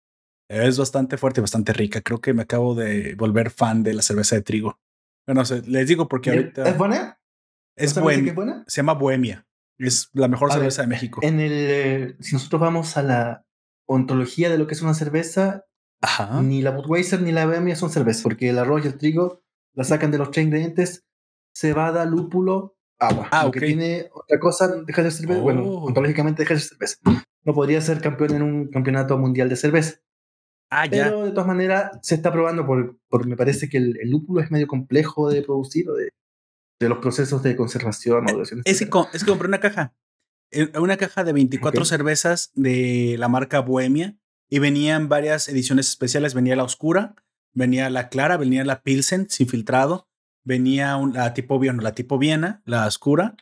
Es 0.49 0.79
bastante 0.79 1.17
fuerte 1.17 1.41
y 1.41 1.43
bastante 1.43 1.73
rica. 1.73 2.01
Creo 2.01 2.21
que 2.21 2.35
me 2.35 2.43
acabo 2.43 2.75
de 2.75 3.15
volver 3.15 3.51
fan 3.51 3.83
de 3.83 3.95
la 3.95 4.03
cerveza 4.03 4.37
de 4.37 4.43
trigo. 4.43 4.81
No 5.27 5.45
sé, 5.45 5.63
les 5.63 5.87
digo 5.87 6.09
porque 6.09 6.31
ahorita. 6.31 6.69
¿Es 6.69 6.77
buena? 6.77 7.21
Es, 7.77 7.99
buena? 8.35 8.65
Se 8.67 8.79
llama 8.79 8.95
Bohemia. 8.95 9.47
Es 9.79 10.11
la 10.13 10.29
mejor 10.29 10.53
cerveza 10.53 10.83
de 10.83 10.89
México. 10.89 11.21
En 11.23 11.41
el, 11.41 11.53
eh, 11.53 12.17
si 12.21 12.35
nosotros 12.35 12.61
vamos 12.61 12.97
a 12.97 13.03
la 13.03 13.47
ontología 13.87 14.51
de 14.51 14.59
lo 14.59 14.67
que 14.67 14.75
es 14.75 14.83
una 14.83 14.95
cerveza, 14.95 15.67
ni 16.43 16.63
la 16.63 16.73
Budweiser 16.73 17.23
ni 17.23 17.33
la 17.33 17.47
Bohemia 17.47 17.77
son 17.77 17.91
cervezas, 17.91 18.23
porque 18.23 18.51
el 18.51 18.59
arroz 18.59 18.85
y 18.85 18.89
el 18.89 18.99
trigo 18.99 19.43
la 19.75 19.85
sacan 19.85 20.11
de 20.11 20.19
los 20.19 20.31
tres 20.31 20.47
ingredientes, 20.47 21.07
cebada, 21.55 22.05
lúpulo, 22.05 22.77
agua. 23.01 23.29
Ah, 23.33 23.51
que 23.53 23.61
tiene 23.61 24.09
otra 24.13 24.39
cosa 24.39 24.69
deja 24.69 25.03
de 25.03 25.11
ser 25.11 25.23
cerveza. 25.23 25.41
Bueno, 25.41 25.65
oh. 25.65 25.87
ontológicamente 25.87 26.43
deja 26.43 26.55
de 26.55 26.61
ser 26.61 26.69
cerveza. 26.71 26.97
No 27.45 27.55
podría 27.55 27.81
ser 27.81 28.01
campeón 28.01 28.35
en 28.35 28.43
un 28.43 28.69
campeonato 28.69 29.19
mundial 29.19 29.49
de 29.49 29.57
cerveza. 29.57 29.99
Ah, 30.71 30.87
Pero 30.89 31.25
de 31.25 31.31
todas 31.31 31.49
maneras 31.49 31.91
se 32.03 32.15
está 32.15 32.31
probando 32.31 32.65
por, 32.65 32.97
por 33.09 33.27
me 33.27 33.37
parece 33.37 33.69
que 33.69 33.79
el, 33.79 33.99
el, 34.01 34.11
lúpulo 34.11 34.41
es 34.41 34.53
medio 34.53 34.69
complejo 34.69 35.29
de 35.29 35.43
producir 35.43 35.91
o 35.91 35.95
de, 35.95 36.11
de 36.79 36.89
los 36.89 36.99
procesos 36.99 37.43
de 37.43 37.57
conservación, 37.57 38.23
maduración. 38.23 38.63
Es 38.65 38.79
que, 38.79 38.89
es 39.13 39.25
que 39.25 39.31
compré 39.31 39.49
una 39.49 39.59
caja, 39.59 39.95
eh, 40.53 40.71
una 40.79 40.97
caja 40.97 41.25
de 41.25 41.33
24 41.33 41.85
cervezas 41.85 42.53
de 42.55 43.17
la 43.19 43.29
marca 43.29 43.61
Bohemia 43.61 44.17
y 44.49 44.59
venían 44.59 45.09
varias 45.09 45.49
ediciones 45.49 45.89
especiales. 45.89 46.35
Venía 46.35 46.57
la 46.57 46.65
oscura, 46.65 47.15
venía 47.53 47.91
la 47.91 48.09
clara, 48.09 48.37
venía 48.37 48.65
la 48.65 48.83
Pilsen 48.83 49.29
sin 49.29 49.49
filtrado, 49.49 50.10
venía 50.45 50.99
la 51.13 51.35
tipo 51.35 51.59
Viena, 51.59 51.83
la 51.83 51.95
tipo 51.95 52.19
Viena, 52.19 52.63
la 52.65 52.87
oscura. 52.87 53.37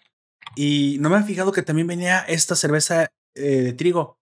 Y 0.56 0.98
no 1.00 1.10
me 1.10 1.18
he 1.18 1.22
fijado 1.22 1.52
que 1.52 1.62
también 1.62 1.86
venía 1.86 2.20
esta 2.20 2.56
cerveza 2.56 3.08
eh, 3.34 3.62
de 3.62 3.72
trigo. 3.72 4.18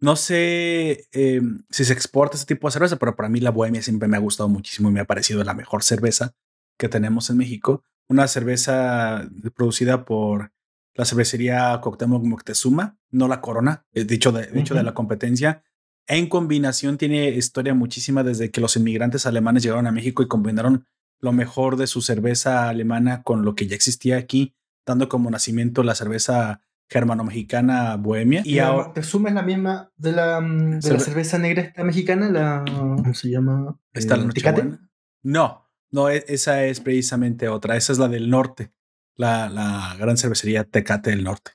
No 0.00 0.16
sé 0.16 1.06
eh, 1.12 1.40
si 1.70 1.84
se 1.84 1.92
exporta 1.92 2.36
ese 2.36 2.46
tipo 2.46 2.68
de 2.68 2.72
cerveza, 2.72 2.96
pero 2.96 3.16
para 3.16 3.28
mí 3.28 3.40
la 3.40 3.50
Bohemia 3.50 3.82
siempre 3.82 4.08
me 4.08 4.16
ha 4.16 4.20
gustado 4.20 4.48
muchísimo 4.48 4.88
y 4.88 4.92
me 4.92 5.00
ha 5.00 5.06
parecido 5.06 5.42
la 5.44 5.54
mejor 5.54 5.82
cerveza 5.82 6.34
que 6.78 6.88
tenemos 6.88 7.30
en 7.30 7.38
México. 7.38 7.82
Una 8.08 8.28
cerveza 8.28 9.28
producida 9.54 10.04
por 10.04 10.52
la 10.94 11.04
cervecería 11.04 11.80
Coctemoc 11.80 12.22
Moctezuma, 12.24 12.98
no 13.10 13.28
la 13.28 13.40
Corona, 13.40 13.86
eh, 13.92 14.04
dicho 14.04 14.30
de, 14.30 14.46
de 14.46 14.82
la 14.82 14.94
competencia. 14.94 15.64
En 16.06 16.28
combinación 16.28 16.98
tiene 16.98 17.30
historia 17.30 17.74
muchísima 17.74 18.22
desde 18.22 18.50
que 18.50 18.60
los 18.60 18.76
inmigrantes 18.76 19.26
alemanes 19.26 19.62
llegaron 19.62 19.86
a 19.86 19.92
México 19.92 20.22
y 20.22 20.28
combinaron 20.28 20.86
lo 21.24 21.32
mejor 21.32 21.78
de 21.78 21.86
su 21.86 22.02
cerveza 22.02 22.68
alemana 22.68 23.22
con 23.22 23.46
lo 23.46 23.54
que 23.54 23.66
ya 23.66 23.74
existía 23.74 24.18
aquí, 24.18 24.54
dando 24.84 25.08
como 25.08 25.30
nacimiento 25.30 25.82
la 25.82 25.94
cerveza 25.94 26.60
germano-mexicana 26.90 27.96
bohemia. 27.96 28.42
Y, 28.44 28.58
ahora 28.58 28.92
te 28.92 29.02
sumas 29.02 29.32
la 29.32 29.42
misma 29.42 29.90
de 29.96 30.12
la, 30.12 30.42
mm, 30.42 30.80
de 30.80 30.92
la 30.92 31.00
cerveza 31.00 31.38
negra 31.38 31.62
esta 31.62 31.82
mexicana, 31.82 32.28
la 32.28 32.62
¿cómo 32.66 33.14
se 33.14 33.30
llama? 33.30 33.80
¿Está 33.94 34.18
la 34.18 34.30
eh, 34.34 34.78
No, 35.22 35.70
no, 35.90 36.10
e, 36.10 36.22
esa 36.28 36.62
es 36.66 36.80
precisamente 36.80 37.48
otra. 37.48 37.76
Esa 37.76 37.94
es 37.94 37.98
la 37.98 38.08
del 38.08 38.28
norte, 38.28 38.74
la, 39.16 39.48
la 39.48 39.96
gran 39.98 40.18
cervecería 40.18 40.64
Tecate 40.64 41.08
del 41.08 41.24
norte. 41.24 41.52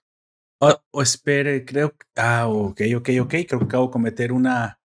O, 0.91 1.01
espere, 1.03 1.63
creo. 1.63 1.93
Ah, 2.15 2.47
ok, 2.47 2.81
ok, 2.97 3.09
ok. 3.21 3.29
Creo 3.47 3.59
que 3.59 3.65
acabo 3.65 3.85
de 3.85 3.91
cometer 3.91 4.31
una, 4.31 4.78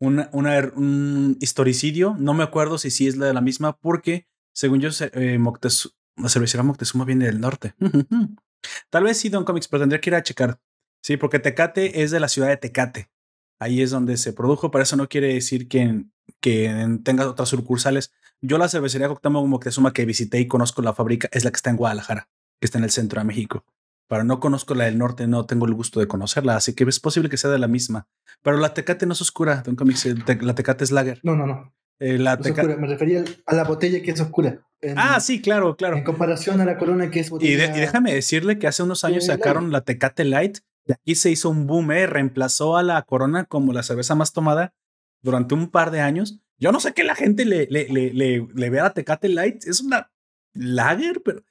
una, 0.00 0.28
una, 0.32 0.72
un 0.74 1.36
historicidio. 1.40 2.16
No 2.18 2.34
me 2.34 2.44
acuerdo 2.44 2.78
si 2.78 2.90
sí 2.90 3.06
es 3.06 3.16
la 3.16 3.26
de 3.26 3.34
la 3.34 3.40
misma, 3.40 3.76
porque 3.78 4.26
según 4.52 4.80
yo, 4.80 4.88
eh, 5.12 5.38
la 6.16 6.28
cervecería 6.28 6.64
Moctezuma 6.64 7.04
viene 7.04 7.26
del 7.26 7.40
norte. 7.40 7.74
Tal 8.90 9.04
vez 9.04 9.18
sí, 9.18 9.28
Don 9.28 9.44
Comics, 9.44 9.68
pero 9.68 9.82
tendría 9.82 10.00
que 10.00 10.10
ir 10.10 10.14
a 10.14 10.22
checar. 10.22 10.60
Sí, 11.00 11.16
porque 11.16 11.38
Tecate 11.38 12.02
es 12.02 12.10
de 12.10 12.20
la 12.20 12.28
ciudad 12.28 12.48
de 12.48 12.56
Tecate. 12.56 13.08
Ahí 13.60 13.82
es 13.82 13.90
donde 13.90 14.16
se 14.16 14.32
produjo, 14.32 14.70
pero 14.70 14.82
eso 14.82 14.96
no 14.96 15.08
quiere 15.08 15.32
decir 15.34 15.68
que, 15.68 16.04
que 16.40 16.98
tenga 17.04 17.28
otras 17.28 17.48
sucursales. 17.48 18.12
Yo 18.40 18.58
la 18.58 18.68
cervecería 18.68 19.08
Cuauhtémoc 19.08 19.46
Moctezuma 19.46 19.92
que 19.92 20.04
visité 20.04 20.40
y 20.40 20.48
conozco 20.48 20.82
la 20.82 20.92
fábrica 20.92 21.28
es 21.32 21.44
la 21.44 21.50
que 21.50 21.56
está 21.56 21.70
en 21.70 21.76
Guadalajara, 21.76 22.28
que 22.60 22.66
está 22.66 22.78
en 22.78 22.84
el 22.84 22.90
centro 22.90 23.20
de 23.20 23.26
México. 23.26 23.64
Pero 24.08 24.24
no 24.24 24.40
conozco 24.40 24.74
la 24.74 24.84
del 24.84 24.98
norte, 24.98 25.26
no 25.26 25.44
tengo 25.46 25.66
el 25.66 25.74
gusto 25.74 26.00
de 26.00 26.08
conocerla, 26.08 26.56
así 26.56 26.74
que 26.74 26.84
es 26.84 26.98
posible 26.98 27.28
que 27.28 27.36
sea 27.36 27.50
de 27.50 27.58
la 27.58 27.68
misma. 27.68 28.08
Pero 28.42 28.56
la 28.56 28.72
Tecate 28.72 29.06
no 29.06 29.12
es 29.12 29.20
oscura, 29.20 29.62
Don 29.64 29.76
Comics, 29.76 30.06
la 30.40 30.54
Tecate 30.54 30.84
es 30.84 30.90
lager. 30.90 31.20
No, 31.22 31.36
no, 31.36 31.46
no. 31.46 31.74
Eh, 32.00 32.16
la 32.16 32.36
Me 32.36 32.86
refería 32.86 33.24
a 33.44 33.54
la 33.54 33.64
botella 33.64 34.00
que 34.02 34.12
es 34.12 34.20
oscura. 34.20 34.60
ah, 34.96 35.18
sí, 35.20 35.42
claro, 35.42 35.76
claro. 35.76 35.96
En 35.96 36.04
comparación 36.04 36.60
a 36.60 36.64
la 36.64 36.78
corona 36.78 37.10
que 37.10 37.20
es 37.20 37.30
botella. 37.30 37.76
Y, 37.76 37.80
déjame 37.80 38.14
decirle 38.14 38.58
que 38.58 38.66
hace 38.68 38.82
unos 38.82 39.04
años 39.04 39.26
sacaron 39.26 39.72
la 39.72 39.82
Tecate 39.82 40.24
Light 40.24 40.58
y 40.86 40.92
aquí 40.92 41.14
se 41.14 41.30
hizo 41.30 41.50
un 41.50 41.66
boom, 41.66 41.90
¿eh? 41.92 42.06
reemplazó 42.06 42.76
a 42.76 42.82
la 42.82 43.02
corona 43.02 43.44
como 43.44 43.72
la 43.72 43.82
cerveza 43.82 44.14
más 44.14 44.32
tomada 44.32 44.74
durante 45.22 45.54
un 45.54 45.70
par 45.70 45.90
de 45.90 46.00
años. 46.00 46.40
Yo 46.56 46.72
no 46.72 46.80
sé 46.80 46.94
qué 46.94 47.04
la 47.04 47.14
gente 47.14 47.44
le, 47.44 47.66
le, 47.68 47.88
le, 47.88 48.12
le, 48.12 48.70
ve 48.70 48.80
a 48.80 48.84
la 48.84 48.94
Tecate 48.94 49.28
Light. 49.28 49.64
Es 49.66 49.80
una 49.80 50.10
lager, 50.54 51.20
pero, 51.24 51.42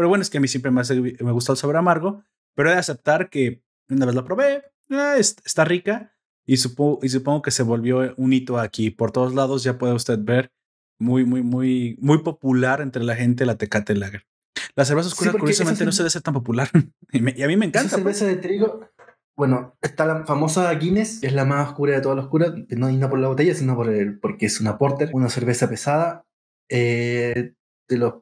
pero 0.00 0.08
bueno, 0.08 0.22
es 0.22 0.30
que 0.30 0.38
a 0.38 0.40
mí 0.40 0.48
siempre 0.48 0.70
me, 0.70 0.82
me 1.20 1.30
gusta 1.30 1.52
el 1.52 1.58
sabor 1.58 1.76
amargo. 1.76 2.24
Pero 2.54 2.70
he 2.70 2.72
de 2.72 2.78
aceptar 2.78 3.28
que 3.28 3.62
una 3.90 4.06
vez 4.06 4.14
la 4.14 4.24
probé, 4.24 4.64
eh, 4.88 5.16
está 5.18 5.66
rica 5.66 6.16
y 6.46 6.56
supongo, 6.56 7.00
y 7.02 7.10
supongo 7.10 7.42
que 7.42 7.50
se 7.50 7.62
volvió 7.62 8.14
un 8.16 8.32
hito 8.32 8.58
aquí. 8.58 8.88
Por 8.88 9.12
todos 9.12 9.34
lados 9.34 9.62
ya 9.62 9.76
puede 9.76 9.92
usted 9.92 10.18
ver 10.18 10.54
muy, 10.98 11.26
muy, 11.26 11.42
muy, 11.42 11.98
muy 12.00 12.22
popular 12.22 12.80
entre 12.80 13.04
la 13.04 13.14
gente 13.14 13.44
la 13.44 13.58
Tecate 13.58 13.94
Lager. 13.94 14.26
La 14.74 14.86
cerveza 14.86 15.08
oscura, 15.08 15.32
curiosamente, 15.32 15.84
no 15.84 15.92
se 15.92 16.02
debe 16.02 16.08
ser 16.08 16.22
tan 16.22 16.32
popular. 16.32 16.70
y, 17.12 17.42
a 17.42 17.46
mí 17.46 17.56
me 17.58 17.66
encanta. 17.66 17.98
La 17.98 18.02
pues. 18.02 18.16
cerveza 18.16 18.24
de 18.24 18.36
trigo, 18.40 18.88
bueno, 19.36 19.76
está 19.82 20.06
la 20.06 20.24
famosa 20.24 20.72
Guinness, 20.72 21.20
que 21.20 21.26
es 21.26 21.34
la 21.34 21.44
más 21.44 21.68
oscura 21.68 21.92
de 21.92 22.00
todas 22.00 22.16
las 22.16 22.24
oscuras, 22.24 22.54
no, 22.70 22.90
no 22.90 23.10
por 23.10 23.18
la 23.18 23.28
botella, 23.28 23.54
sino 23.54 23.76
por 23.76 23.90
el, 23.90 24.18
porque 24.18 24.46
es 24.46 24.62
una 24.62 24.78
porter, 24.78 25.10
una 25.12 25.28
cerveza 25.28 25.68
pesada. 25.68 26.24
Eh, 26.70 27.52
de 27.86 27.98
los, 27.98 28.14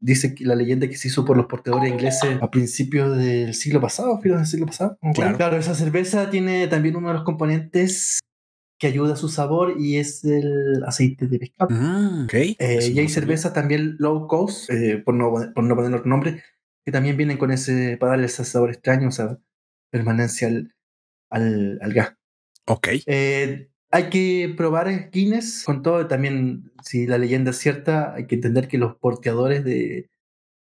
dice 0.00 0.34
que 0.34 0.44
la 0.44 0.54
leyenda 0.54 0.88
que 0.88 0.96
se 0.96 1.08
hizo 1.08 1.24
por 1.24 1.36
los 1.36 1.46
portadores 1.46 1.90
ingleses 1.90 2.38
a 2.40 2.50
principios 2.50 3.16
del 3.16 3.54
siglo 3.54 3.80
pasado, 3.80 4.20
finales 4.20 4.42
del 4.42 4.50
siglo 4.50 4.66
pasado. 4.66 4.98
Claro. 5.14 5.36
claro, 5.36 5.56
esa 5.56 5.74
cerveza 5.74 6.30
tiene 6.30 6.66
también 6.68 6.96
uno 6.96 7.08
de 7.08 7.14
los 7.14 7.24
componentes 7.24 8.20
que 8.78 8.86
ayuda 8.86 9.14
a 9.14 9.16
su 9.16 9.28
sabor 9.28 9.74
y 9.78 9.96
es 9.96 10.22
el 10.24 10.82
aceite 10.86 11.26
de 11.26 11.38
pescado. 11.38 11.70
Ah, 11.72 12.22
okay. 12.24 12.56
Eh, 12.58 12.90
y 12.92 12.98
hay 12.98 13.08
cervezas 13.08 13.54
también 13.54 13.96
low 13.98 14.26
cost, 14.26 14.70
eh, 14.70 14.98
por, 14.98 15.14
no, 15.14 15.32
por 15.54 15.64
no 15.64 15.74
poner 15.74 15.94
otro 15.94 16.08
nombre, 16.08 16.42
que 16.84 16.92
también 16.92 17.16
vienen 17.16 17.38
con 17.38 17.50
ese, 17.50 17.96
para 17.96 18.12
darle 18.12 18.26
ese 18.26 18.44
sabor 18.44 18.70
extraño, 18.70 19.08
o 19.08 19.12
sea, 19.12 19.38
permanencia 19.90 20.48
al, 20.48 20.74
al, 21.30 21.78
al 21.80 21.92
gas. 21.94 22.16
Ok. 22.66 22.88
Eh, 23.06 23.70
hay 23.90 24.10
que 24.10 24.52
probar 24.56 25.10
Guinness 25.10 25.64
con 25.64 25.82
todo. 25.82 26.06
También, 26.06 26.72
si 26.82 27.06
la 27.06 27.18
leyenda 27.18 27.50
es 27.50 27.58
cierta, 27.58 28.14
hay 28.14 28.26
que 28.26 28.36
entender 28.36 28.68
que 28.68 28.78
los 28.78 28.96
porteadores 28.96 29.64
de 29.64 30.10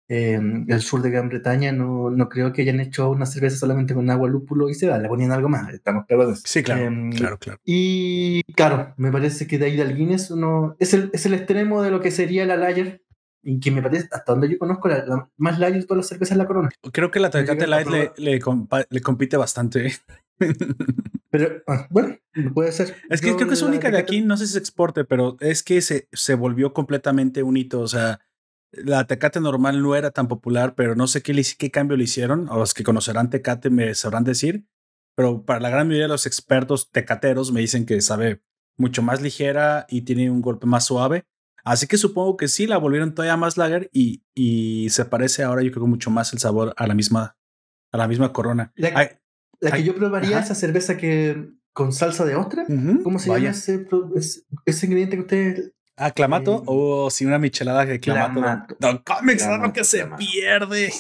em, 0.09 0.67
el 0.69 0.81
sur 0.83 1.03
de 1.03 1.11
Gran 1.11 1.29
Bretaña 1.29 1.73
no, 1.73 2.11
no 2.11 2.29
creo 2.29 2.53
que 2.53 2.63
hayan 2.63 2.81
hecho 2.81 3.11
una 3.11 3.27
cerveza 3.27 3.57
solamente 3.57 3.95
con 3.95 4.11
agua, 4.11 4.29
lúpulo 4.29 4.69
y 4.69 4.75
cebada. 4.75 5.01
Le 5.01 5.09
ponían 5.09 5.33
algo 5.33 5.49
más. 5.49 5.73
Estamos 5.73 6.05
claros. 6.07 6.43
Sí, 6.45 6.63
claro, 6.63 6.83
em, 6.83 7.13
claro, 7.13 7.39
claro. 7.39 7.59
Y 7.65 8.43
claro, 8.55 8.95
me 8.97 9.11
parece 9.11 9.47
que 9.47 9.59
de 9.59 9.67
ahí 9.67 9.77
del 9.77 9.97
Guinness 9.97 10.31
uno, 10.31 10.77
es, 10.79 10.95
el, 10.95 11.11
es 11.13 11.25
el 11.27 11.35
extremo 11.35 11.83
de 11.83 11.91
lo 11.91 12.01
que 12.01 12.11
sería 12.11 12.45
la 12.47 12.57
Lager. 12.57 13.03
Y 13.47 13.61
que 13.61 13.71
me 13.71 13.83
parece, 13.83 14.09
hasta 14.11 14.33
donde 14.33 14.51
yo 14.51 14.59
conozco, 14.59 14.89
la, 14.89 15.29
más 15.37 15.59
Lager 15.59 15.81
de 15.81 15.87
todas 15.87 15.99
las 15.99 16.09
cervezas 16.09 16.33
en 16.33 16.39
la 16.39 16.47
corona. 16.47 16.71
Creo 16.93 17.11
que 17.11 17.21
la 17.21 17.31
Tecate 17.31 17.67
Light 17.67 17.89
le, 17.89 18.13
le, 18.17 18.41
le 18.89 19.01
compite 19.01 19.37
bastante. 19.37 19.93
Pero 21.35 21.65
ah, 21.67 21.89
bueno, 21.91 22.17
puede 22.55 22.71
ser. 22.71 22.95
Es 23.11 23.21
que 23.21 23.35
creo 23.35 23.49
que 23.49 23.55
es 23.55 23.63
única 23.63 23.91
de 23.91 23.99
aquí, 23.99 24.21
no 24.21 24.37
sé 24.37 24.47
si 24.47 24.53
se 24.53 24.61
exporte, 24.61 25.05
pero 25.05 25.37
es 25.41 25.65
que 25.65 25.81
se, 25.81 26.07
se 26.13 26.37
volvió 26.37 26.73
completamente 26.73 27.43
un 27.43 27.57
hito. 27.57 27.81
O 27.81 27.89
sea, 27.89 28.21
la 28.71 29.09
Tecate 29.09 29.41
normal 29.41 29.83
no 29.83 29.97
era 29.97 30.13
tan 30.13 30.29
popular, 30.29 30.77
pero 30.77 30.95
no 30.95 31.09
sé 31.09 31.23
qué, 31.23 31.45
qué 31.59 31.73
cambio 31.73 31.97
le 31.97 32.05
hicieron. 32.05 32.49
O 32.51 32.59
los 32.59 32.73
que 32.73 32.85
conocerán 32.85 33.31
Tecate 33.31 33.69
me 33.69 33.97
sabrán 33.97 34.23
decir. 34.23 34.65
Pero 35.17 35.45
para 35.45 35.59
la 35.59 35.71
gran 35.71 35.89
mayoría 35.89 36.05
de 36.05 36.13
los 36.13 36.27
expertos 36.27 36.93
tecateros 36.93 37.51
me 37.51 37.61
dicen 37.61 37.85
que 37.85 38.01
sabe 38.01 38.41
mucho 38.77 39.03
más 39.03 39.21
ligera 39.21 39.87
y 39.89 40.03
tiene 40.03 40.31
un 40.31 40.41
golpe 40.41 40.69
más 40.69 40.85
suave. 40.85 41.25
Así 41.65 41.89
que 41.89 41.99
supongo 41.99 42.37
que 42.37 42.47
sí, 42.47 42.69
la 42.69 42.79
volvieron 42.79 43.13
todavía 43.13 43.37
más 43.37 43.57
lager 43.57 43.91
y, 43.93 44.23
y 44.37 44.89
se 44.91 45.05
parece 45.05 45.43
ahora, 45.43 45.63
yo 45.63 45.73
creo, 45.73 45.89
mucho 45.89 46.11
más 46.11 46.33
el 46.33 46.39
sabor 46.39 46.75
a 46.77 46.87
la 46.87 46.95
misma, 46.95 47.37
a 47.91 47.99
la 47.99 48.07
misma 48.07 48.33
corona. 48.33 48.73
La 48.77 49.19
que 49.61 49.85
yo 49.85 49.95
probaría 49.95 50.41
esa 50.41 50.55
cerveza 50.55 50.97
que 50.97 51.51
con 51.73 51.93
salsa 51.93 52.25
de 52.25 52.37
ostra. 52.37 52.65
¿Cómo 53.03 53.19
se 53.19 53.31
llama 53.31 53.51
ese, 53.51 53.87
ese, 54.67 54.87
ingrediente 54.87 55.17
que 55.17 55.23
usted 55.23 55.73
Ah, 55.97 56.11
clamato 56.11 56.59
eh, 56.59 56.65
o 56.67 57.11
si 57.11 57.25
una 57.25 57.39
michelada 57.39 57.87
de 57.87 58.01
clamato. 58.01 58.41
clamato. 58.41 58.77
Don 58.81 58.99
Comics 58.99 59.47
lo 59.47 59.73
que 59.73 59.85
se 59.85 60.07
pierde. 60.19 60.93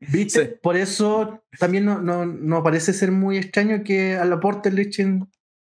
¿Viste? 0.00 0.46
Por 0.46 0.76
eso 0.76 1.42
también 1.58 1.84
no, 1.84 2.00
no, 2.00 2.24
no, 2.24 2.62
parece 2.62 2.92
ser 2.92 3.10
muy 3.10 3.36
extraño 3.36 3.82
que 3.82 4.14
al 4.14 4.32
aporte 4.32 4.70
le 4.70 4.82
echen 4.82 5.28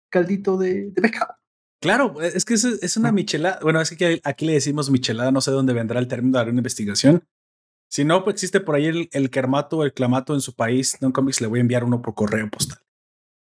caldito 0.09 0.57
de, 0.57 0.91
de 0.91 1.01
pescado. 1.01 1.35
Claro, 1.81 2.21
es 2.21 2.43
que 2.43 2.55
es, 2.55 2.65
es 2.65 2.97
una 2.97 3.11
michelada. 3.11 3.59
Bueno, 3.61 3.79
es 3.79 3.91
que 3.91 4.19
aquí 4.23 4.45
le 4.45 4.53
decimos 4.53 4.91
michelada, 4.91 5.31
no 5.31 5.39
sé 5.39 5.51
dónde 5.51 5.73
vendrá 5.73 5.99
el 5.99 6.09
término 6.09 6.37
de 6.37 6.49
una 6.49 6.59
investigación. 6.59 7.23
Si 7.89 8.05
no, 8.05 8.23
pues 8.23 8.35
existe 8.35 8.59
por 8.59 8.75
ahí 8.75 8.85
el, 8.85 9.09
el 9.11 9.29
kermato 9.29 9.77
o 9.77 9.83
el 9.83 9.93
clamato 9.93 10.35
en 10.35 10.41
su 10.41 10.53
país, 10.53 10.97
Don 11.01 11.11
Comics 11.11 11.41
le 11.41 11.47
voy 11.47 11.59
a 11.59 11.61
enviar 11.61 11.83
uno 11.83 12.01
por 12.01 12.13
correo 12.13 12.49
postal. 12.49 12.79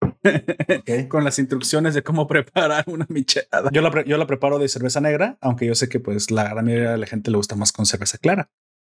Con 1.10 1.24
las 1.24 1.38
instrucciones 1.40 1.94
de 1.94 2.04
cómo 2.04 2.28
preparar 2.28 2.84
una 2.88 3.06
michelada. 3.10 3.70
Yo 3.72 3.82
la, 3.82 4.04
yo 4.04 4.18
la 4.18 4.28
preparo 4.28 4.60
de 4.60 4.68
cerveza 4.68 5.00
negra, 5.00 5.38
aunque 5.42 5.68
yo 5.68 5.76
sé 5.76 5.90
que 5.90 6.00
pues 6.00 6.32
la 6.32 6.50
gran 6.50 6.66
mayoría 6.66 6.92
de 6.92 6.98
la 6.98 7.08
gente 7.08 7.32
le 7.32 7.38
gusta 7.38 7.56
más 7.56 7.72
con 7.72 7.86
cerveza 7.86 8.18
clara. 8.18 8.50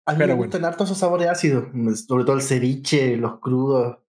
A 0.05 0.13
mí 0.13 0.17
Pero 0.17 0.33
me 0.33 0.43
gustan 0.43 0.61
bueno. 0.61 0.67
hartos 0.67 0.89
esos 0.89 0.97
sabores 0.97 1.27
ácidos, 1.27 1.65
sobre 2.07 2.25
todo 2.25 2.35
el 2.35 2.41
ceviche, 2.41 3.17
los 3.17 3.39
crudos. 3.39 3.99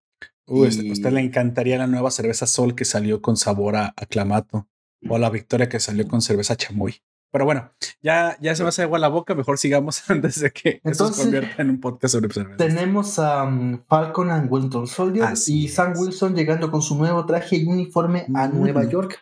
Uh, 0.47 0.65
este, 0.65 0.87
a 0.87 0.91
usted 0.91 1.11
le 1.11 1.21
encantaría 1.21 1.77
la 1.77 1.87
nueva 1.87 2.11
cerveza 2.11 2.45
Sol 2.45 2.75
que 2.75 2.85
salió 2.85 3.21
con 3.21 3.35
sabor 3.35 3.75
a, 3.77 3.93
a 3.95 4.05
clamato 4.05 4.67
o 5.09 5.17
la 5.17 5.29
Victoria 5.29 5.69
que 5.69 5.79
salió 5.79 6.07
con 6.07 6.21
cerveza 6.21 6.55
chamoy. 6.55 7.01
Pero 7.35 7.43
bueno, 7.43 7.69
ya, 8.01 8.37
ya 8.39 8.55
se 8.55 8.63
me 8.63 8.69
hace 8.69 8.83
agua 8.83 8.97
la 8.97 9.09
boca, 9.09 9.35
mejor 9.35 9.57
sigamos 9.57 10.01
antes 10.09 10.39
de 10.39 10.51
que 10.51 10.79
esto 10.85 11.11
se 11.11 11.23
convierta 11.23 11.61
en 11.61 11.71
un 11.71 11.81
podcast 11.81 12.13
sobre 12.13 12.33
cerveza. 12.33 12.55
Tenemos 12.55 13.19
a 13.19 13.43
um, 13.43 13.83
Falcon 13.89 14.31
and 14.31 14.49
Winter 14.49 14.87
Soldier 14.87 15.33
y 15.47 15.67
Sam 15.67 15.95
Wilson 15.97 16.33
llegando 16.33 16.71
con 16.71 16.81
su 16.81 16.95
nuevo 16.95 17.25
traje 17.25 17.57
y 17.57 17.65
uniforme 17.65 18.25
a 18.33 18.47
Nueva 18.47 18.85
York 18.85 19.21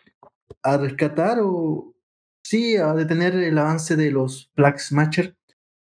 a 0.62 0.76
rescatar 0.76 1.40
o 1.42 1.92
sí, 2.44 2.76
a 2.76 2.94
detener 2.94 3.34
el 3.34 3.58
avance 3.58 3.96
de 3.96 4.12
los 4.12 4.48
Flag 4.54 4.78
Smasher 4.78 5.36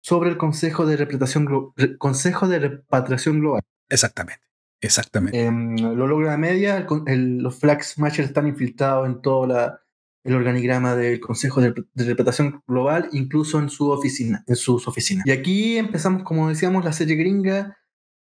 sobre 0.00 0.30
el 0.30 0.36
Consejo 0.36 0.84
de 0.84 0.96
Repatriación, 0.96 1.72
Consejo 1.96 2.48
de 2.48 2.58
Repatriación 2.58 3.38
Global. 3.38 3.62
Exactamente. 3.88 4.42
Exactamente. 4.80 5.46
Eh, 5.46 5.50
lo 5.52 6.08
logra 6.08 6.34
a 6.34 6.36
media, 6.36 6.76
el, 6.76 6.86
el, 7.06 7.38
los 7.38 7.60
Flag 7.60 7.84
Smasher 7.84 8.24
están 8.24 8.48
infiltrados 8.48 9.06
en 9.06 9.22
toda 9.22 9.46
la 9.46 9.86
el 10.26 10.34
organigrama 10.34 10.96
del 10.96 11.20
Consejo 11.20 11.60
de, 11.60 11.72
Reputación 11.94 12.62
Global, 12.66 13.08
incluso 13.12 13.60
en 13.60 13.70
su 13.70 13.90
oficina, 13.90 14.42
en 14.46 14.56
sus 14.56 14.88
oficinas. 14.88 15.24
Y 15.26 15.30
aquí 15.30 15.78
empezamos, 15.78 16.24
como 16.24 16.48
decíamos, 16.48 16.84
la 16.84 16.92
serie 16.92 17.14
gringa, 17.14 17.78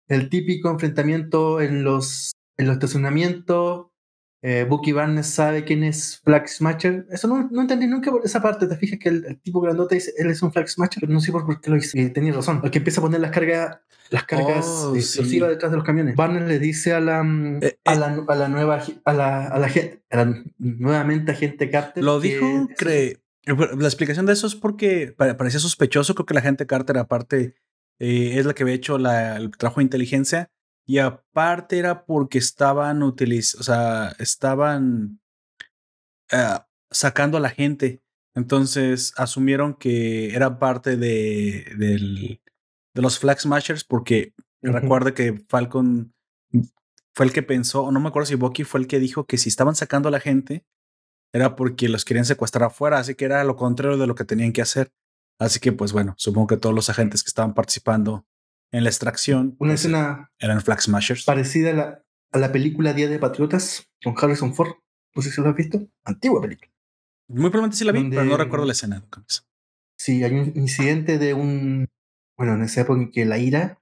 el 0.07 0.29
típico 0.29 0.69
enfrentamiento 0.69 1.61
en 1.61 1.83
los, 1.83 2.33
en 2.57 2.67
los 2.67 2.75
estacionamientos, 2.75 3.87
eh, 4.47 4.63
Bucky 4.69 4.91
Barnes 4.91 5.25
sabe 5.27 5.63
quién 5.63 5.83
es 5.83 6.21
Flag 6.23 6.47
Smasher. 6.47 7.07
Eso 7.09 7.27
no, 7.27 7.47
no 7.51 7.61
entendí 7.61 7.87
nunca 7.87 8.11
por 8.11 8.23
esa 8.23 8.41
parte. 8.41 8.67
Te 8.67 8.75
fijas 8.77 8.99
que 8.99 9.09
el, 9.09 9.25
el 9.25 9.39
tipo 9.41 9.59
grandote 9.59 9.95
dice, 9.95 10.13
él 10.17 10.29
es 10.29 10.41
un 10.43 10.51
Flag 10.53 10.69
Smasher, 10.69 10.99
pero 11.01 11.11
no 11.13 11.19
sé 11.19 11.31
por 11.31 11.59
qué 11.61 11.69
lo 11.71 11.75
dice. 11.77 11.99
Eh, 11.99 12.09
tenía 12.09 12.31
razón. 12.33 12.61
Porque 12.61 12.77
empieza 12.77 13.01
a 13.01 13.03
poner 13.03 13.19
las 13.21 13.31
cargas 13.31 13.79
las 14.11 14.23
cargas 14.25 14.65
Oh, 14.67 14.95
eh, 14.95 15.01
sí. 15.01 15.17
explosivas 15.17 15.49
detrás 15.49 15.71
de 15.71 15.77
los 15.77 15.85
camiones. 15.85 16.15
Barnes 16.15 16.47
le 16.47 16.59
dice 16.59 16.93
a 16.93 16.99
la, 16.99 17.23
mm, 17.23 17.59
Eh, 17.63 17.79
a 17.85 17.95
la, 17.95 18.23
a 18.27 18.35
la 18.35 18.47
nueva 18.49 18.83
a 19.03 19.13
la, 19.13 19.47
a 19.47 19.57
la 19.57 19.67
gente, 19.67 20.03
a 20.11 20.17
la 20.17 20.43
nuevamente 20.59 21.31
agente 21.31 21.69
Carter. 21.71 22.03
Lo 22.03 22.19
dijo, 22.19 22.45
eso- 22.45 22.67
cre- 22.77 23.19
la 23.47 23.87
explicación 23.87 24.25
de 24.27 24.33
eso 24.33 24.45
es 24.47 24.53
porque 24.55 25.13
pa- 25.17 25.37
parecía 25.37 25.59
sospechoso. 25.59 26.13
Creo 26.13 26.25
que 26.27 26.33
la 26.35 26.41
gente 26.41 26.67
Carter, 26.67 26.97
aparte, 26.99 27.55
eh, 27.99 28.35
es 28.37 28.45
la 28.45 28.53
que 28.53 28.61
había 28.63 28.75
hecho 28.75 28.97
la- 28.99 29.37
el 29.37 29.49
trabajo 29.51 29.79
de 29.79 29.85
inteligencia. 29.85 30.49
Y 30.87 30.99
aparte 30.99 31.79
era 31.79 32.05
porque 32.05 32.37
estaban 32.37 33.01
utilizando, 33.03 33.61
o 33.61 33.63
sea, 33.63 34.15
estaban 34.19 35.19
ah, 36.31 36.67
sacando 36.91 37.37
a 37.37 37.41
la 37.41 37.49
gente. 37.49 38.01
Entonces 38.35 39.13
asumieron 39.17 39.75
que 39.75 40.35
era 40.35 40.59
parte 40.59 40.97
de, 40.97 41.73
del- 41.77 42.41
de 42.93 43.01
los 43.01 43.19
Flag 43.19 43.39
Smashers 43.39 43.83
porque 43.83 44.33
Ujú. 44.61 44.73
recuerda 44.73 45.13
que 45.13 45.43
Falcon 45.47 46.13
fue 47.13 47.25
el 47.27 47.33
que 47.33 47.43
pensó, 47.43 47.83
o 47.83 47.91
no 47.91 47.99
me 47.99 48.09
acuerdo 48.09 48.25
si 48.25 48.35
Bucky 48.35 48.63
fue 48.63 48.79
el 48.81 48.87
que 48.87 48.99
dijo 48.99 49.25
que 49.25 49.37
si 49.37 49.47
estaban 49.49 49.75
sacando 49.75 50.09
a 50.09 50.11
la 50.11 50.19
gente 50.19 50.65
era 51.33 51.55
porque 51.55 51.87
los 51.89 52.03
querían 52.05 52.25
secuestrar 52.25 52.63
afuera, 52.63 52.97
así 52.97 53.15
que 53.15 53.25
era 53.25 53.43
lo 53.43 53.55
contrario 53.55 53.97
de 53.97 54.07
lo 54.07 54.15
que 54.15 54.25
tenían 54.25 54.53
que 54.53 54.61
hacer. 54.61 54.91
Así 55.39 55.59
que 55.59 55.71
pues 55.71 55.91
bueno, 55.93 56.13
supongo 56.17 56.47
que 56.47 56.57
todos 56.57 56.73
los 56.75 56.89
agentes 56.89 57.23
que 57.23 57.27
estaban 57.29 57.53
participando 57.53 58.25
en 58.77 58.83
la 58.83 58.89
extracción 58.89 59.55
Una 59.59 59.73
escena 59.73 60.31
eran 60.39 60.61
Flag 60.61 60.81
Smashers. 60.81 61.23
parecida 61.25 61.69
a 61.71 61.73
la, 61.73 62.03
a 62.31 62.37
la 62.39 62.51
película 62.51 62.93
Día 62.93 63.07
de 63.07 63.19
Patriotas 63.19 63.89
con 64.03 64.15
Harrison 64.21 64.53
Ford. 64.53 64.73
No 65.15 65.21
sé 65.21 65.31
si 65.31 65.41
lo 65.41 65.49
has 65.49 65.55
visto. 65.55 65.87
Antigua 66.03 66.41
película. 66.41 66.69
Muy 67.27 67.49
probablemente 67.49 67.77
sí 67.77 67.85
la 67.85 67.91
vi, 67.93 67.99
donde- 68.01 68.17
pero 68.17 68.29
no 68.29 68.37
recuerdo 68.37 68.65
la 68.65 68.73
escena. 68.73 69.03
Sí, 69.97 70.23
hay 70.23 70.33
un 70.33 70.51
incidente 70.55 71.17
de 71.17 71.33
un. 71.33 71.87
Bueno, 72.37 72.53
en 72.55 72.63
esa 72.63 72.81
época 72.81 73.01
en 73.01 73.11
que 73.11 73.25
la 73.25 73.37
IRA, 73.37 73.79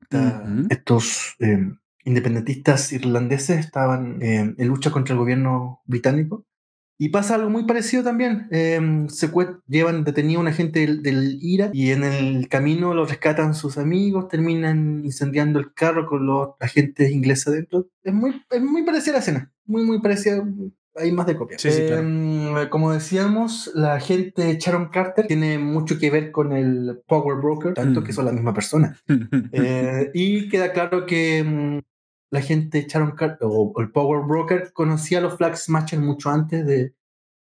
esta- 0.00 0.42
Ujú. 0.44 0.66
estos 0.70 1.34
eh, 1.40 1.72
independentistas 2.04 2.92
irlandeses 2.92 3.58
estaban 3.58 4.22
eh, 4.22 4.54
en 4.56 4.68
lucha 4.68 4.90
contra 4.92 5.12
el 5.14 5.18
gobierno 5.18 5.82
británico. 5.86 6.46
Y 6.98 7.10
pasa 7.10 7.34
algo 7.34 7.50
muy 7.50 7.64
parecido 7.66 8.02
también. 8.02 8.48
Eh, 8.50 8.78
secue- 9.08 9.60
llevan 9.68 10.02
detenido 10.04 10.38
a 10.38 10.42
un 10.42 10.48
agente 10.48 10.80
del, 10.80 11.02
del 11.02 11.38
IRA 11.42 11.70
y 11.72 11.90
en 11.90 12.04
el 12.04 12.48
camino 12.48 12.94
lo 12.94 13.04
rescatan 13.04 13.54
sus 13.54 13.76
amigos, 13.76 14.28
terminan 14.28 15.02
incendiando 15.04 15.58
el 15.58 15.74
carro 15.74 16.06
con 16.06 16.24
los 16.26 16.50
agentes 16.58 17.10
ingleses 17.10 17.52
dentro. 17.52 17.86
Es 18.02 18.14
muy, 18.14 18.42
es 18.50 18.62
muy 18.62 18.82
parecida 18.84 19.14
la 19.14 19.18
escena. 19.18 19.52
Muy, 19.66 19.84
muy 19.84 20.00
parecida. 20.00 20.42
Hay 20.98 21.12
más 21.12 21.26
de 21.26 21.36
copia. 21.36 21.58
Sí, 21.58 21.70
sí, 21.70 21.82
Eh, 21.82 22.68
Como 22.70 22.90
decíamos, 22.92 23.70
la 23.74 23.96
agente 23.96 24.56
Sharon 24.58 24.88
Carter 24.88 25.26
tiene 25.26 25.58
mucho 25.58 25.98
que 25.98 26.10
ver 26.10 26.32
con 26.32 26.52
el 26.54 27.02
Power 27.06 27.36
Broker, 27.36 27.74
tanto 27.74 28.00
Mm. 28.00 28.04
que 28.04 28.12
son 28.14 28.24
la 28.24 28.32
misma 28.32 28.54
persona. 28.54 28.96
Eh, 29.52 30.10
y 30.14 30.48
queda 30.48 30.72
claro 30.72 31.04
que 31.04 31.44
mm, 31.44 31.80
la 32.30 32.40
gente 32.42 32.86
Sharon 32.88 33.12
Carter 33.12 33.46
o, 33.48 33.72
o 33.74 33.80
el 33.80 33.90
Power 33.90 34.24
Broker 34.26 34.72
conocía 34.72 35.18
a 35.18 35.20
los 35.22 35.36
Flag 35.36 35.56
Smashers 35.56 36.02
mucho 36.02 36.30
antes 36.30 36.66
de 36.66 36.94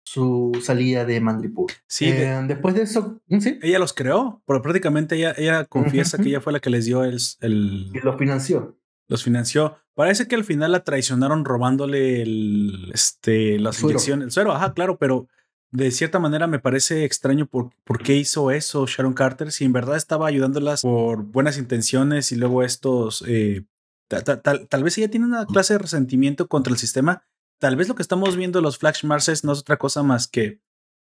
su 0.04 0.52
salida 0.62 1.04
de 1.04 1.20
Mandripur. 1.20 1.70
Sí, 1.86 2.06
de- 2.10 2.24
Eh, 2.32 2.42
después 2.48 2.74
de 2.74 2.82
eso, 2.82 3.20
¿mm? 3.28 3.38
¿sí? 3.40 3.58
ella 3.62 3.78
los 3.78 3.92
creó, 3.92 4.42
pero 4.46 4.60
prácticamente 4.60 5.14
ella, 5.16 5.32
ella 5.36 5.64
confiesa 5.66 6.18
que 6.18 6.28
ella 6.28 6.40
fue 6.40 6.52
la 6.52 6.60
que 6.60 6.70
les 6.70 6.86
dio 6.86 7.04
el, 7.04 7.18
el- 7.40 7.92
los 7.92 8.16
financió. 8.18 8.76
los 9.08 9.22
financió. 9.22 9.76
Parece 9.94 10.26
que 10.26 10.34
al 10.34 10.44
final 10.44 10.72
la 10.72 10.84
traicionaron 10.84 11.44
robándole 11.44 12.22
el, 12.22 12.90
este, 12.94 13.58
las 13.60 13.76
suero. 13.76 13.90
inyecciones, 13.92 14.24
el 14.26 14.30
suero, 14.32 14.52
ajá, 14.52 14.72
claro, 14.74 14.98
pero 14.98 15.28
de 15.70 15.90
cierta 15.90 16.18
manera 16.18 16.46
me 16.46 16.58
parece 16.58 17.04
extraño 17.04 17.46
por, 17.46 17.70
por 17.84 18.02
qué 18.02 18.16
hizo 18.16 18.50
eso 18.50 18.86
Sharon 18.86 19.12
Carter, 19.14 19.52
si 19.52 19.64
en 19.64 19.72
verdad 19.72 19.96
estaba 19.96 20.26
ayudándolas 20.26 20.82
por 20.82 21.22
buenas 21.22 21.58
intenciones 21.58 22.32
y 22.32 22.36
luego 22.36 22.62
estos, 22.62 23.22
eh, 23.28 23.64
ta- 24.12 24.22
ta- 24.24 24.42
tal, 24.42 24.68
tal 24.68 24.84
vez 24.84 24.98
ella 24.98 25.10
tiene 25.10 25.26
una 25.26 25.46
clase 25.46 25.74
de 25.74 25.78
resentimiento 25.78 26.46
contra 26.48 26.72
el 26.72 26.78
sistema, 26.78 27.24
tal 27.60 27.76
vez 27.76 27.88
lo 27.88 27.94
que 27.94 28.02
estamos 28.02 28.36
viendo 28.36 28.58
en 28.58 28.64
los 28.64 28.78
Flash 28.78 29.04
Marses 29.04 29.44
no 29.44 29.52
es 29.52 29.60
otra 29.60 29.78
cosa 29.78 30.02
más 30.02 30.28
que 30.28 30.60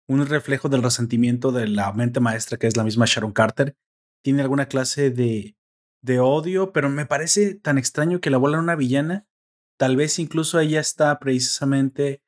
un 0.09 0.25
reflejo 0.27 0.69
del 0.69 0.83
resentimiento 0.83 1.53
de 1.53 1.67
la 1.69 1.93
mente 1.93 2.21
maestra 2.21 2.59
que 2.59 2.67
es 2.67 2.77
la 2.77 2.85
misma 2.85 3.05
Sharon 3.07 3.33
Carter, 3.33 3.77
tiene 4.25 4.43
alguna 4.43 4.67
clase 4.67 5.11
de, 5.11 5.57
de 6.03 6.21
odio, 6.21 6.73
pero 6.73 6.89
me 6.91 7.07
parece 7.07 7.55
tan 7.55 7.79
extraño 7.79 8.21
que 8.21 8.31
la 8.31 8.39
vuelvan 8.39 8.61
una 8.63 8.77
villana. 8.77 9.27
Tal 9.79 9.97
vez 9.97 10.19
incluso 10.19 10.61
ella 10.61 10.81
está 10.81 11.19
precisamente 11.19 12.23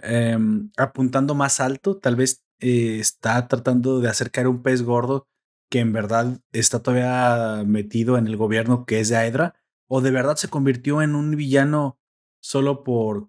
em, 0.00 0.70
apuntando 0.76 1.34
más 1.34 1.60
alto, 1.60 1.98
tal 1.98 2.16
vez 2.16 2.42
eh, 2.60 2.98
está 2.98 3.46
tratando 3.48 4.00
de 4.00 4.08
hacer 4.08 4.30
caer 4.30 4.48
un 4.48 4.62
pez 4.62 4.82
gordo 4.82 5.26
que 5.70 5.80
en 5.80 5.92
verdad 5.92 6.38
está 6.52 6.82
todavía 6.82 7.64
metido 7.66 8.16
en 8.16 8.26
el 8.26 8.36
gobierno 8.36 8.84
que 8.86 9.00
es 9.00 9.08
de 9.08 9.16
Hydra, 9.26 9.54
o 9.88 10.00
de 10.00 10.10
verdad 10.10 10.36
se 10.36 10.48
convirtió 10.48 11.02
en 11.02 11.14
un 11.14 11.36
villano 11.36 11.98
solo 12.40 12.84
por 12.84 13.28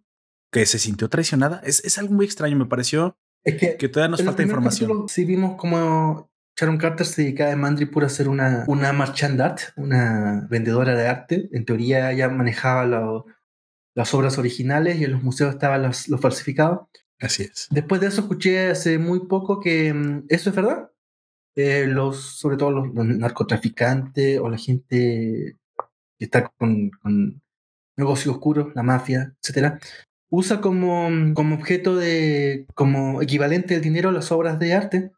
que 0.52 0.66
se 0.66 0.80
sintió 0.80 1.10
traicionada. 1.10 1.62
Es, 1.64 1.84
es 1.86 1.98
algo 1.98 2.14
muy 2.14 2.26
extraño, 2.26 2.56
me 2.56 2.66
pareció 2.66 3.18
Es 3.44 3.56
que, 3.56 3.78
que 3.78 3.90
todavía 3.90 4.12
nos 4.12 4.24
falta 4.24 4.42
información. 4.44 4.88
capítulo 4.90 5.08
sí 5.10 5.26
vimos 5.26 5.56
como 5.58 6.32
Sharon 6.58 6.78
Carter 6.78 7.06
se 7.06 7.24
dedicaba 7.24 7.52
en 7.52 7.60
Mandripur 7.60 8.06
a 8.06 8.10
ser 8.10 8.30
una, 8.30 8.64
una 8.68 8.94
marchand 8.94 9.42
art, 9.42 9.60
una 9.76 10.48
vendedora 10.50 10.96
de 10.96 11.08
arte. 11.08 11.50
En 11.52 11.66
teoría 11.66 12.12
ella 12.12 12.30
manejaba 12.30 12.86
lo- 12.86 13.26
las 13.94 14.14
obras 14.14 14.38
originales 14.38 14.98
y 15.00 15.04
en 15.06 15.12
los 15.14 15.24
museos 15.24 15.54
estaban 15.54 15.82
los, 15.84 16.08
los 16.08 16.22
falsificados. 16.22 16.88
Así 17.20 17.44
es. 17.44 17.68
Después 17.72 18.00
de 18.02 18.08
eso 18.08 18.22
escuché 18.22 18.70
hace 18.70 18.98
muy 18.98 19.28
poco 19.28 19.60
que 19.60 19.94
mm, 19.94 20.26
eso 20.30 20.50
es 20.50 20.56
verdad. 20.56 20.92
Eh, 21.58 21.86
los, 21.88 22.38
sobre 22.38 22.56
todo 22.58 22.72
los, 22.72 22.94
los 22.94 23.06
narcotraficantes 23.06 24.40
o 24.40 24.50
la 24.50 24.58
gente 24.58 25.58
que 26.18 26.26
está 26.26 26.48
con, 26.58 26.90
con 27.02 27.42
negocios 27.98 28.36
oscuros, 28.36 28.74
la 28.76 28.84
mafia, 28.84 29.36
etcétera, 29.42 29.80
usa 30.30 30.62
como, 30.62 31.10
como 31.34 31.56
objeto 31.56 31.96
de, 31.96 32.66
como 32.74 33.22
equivalente 33.22 33.74
del 33.74 33.84
dinero 33.84 34.12
las 34.12 34.32
obras 34.32 34.60
de 34.60 34.74
arte 34.74 35.12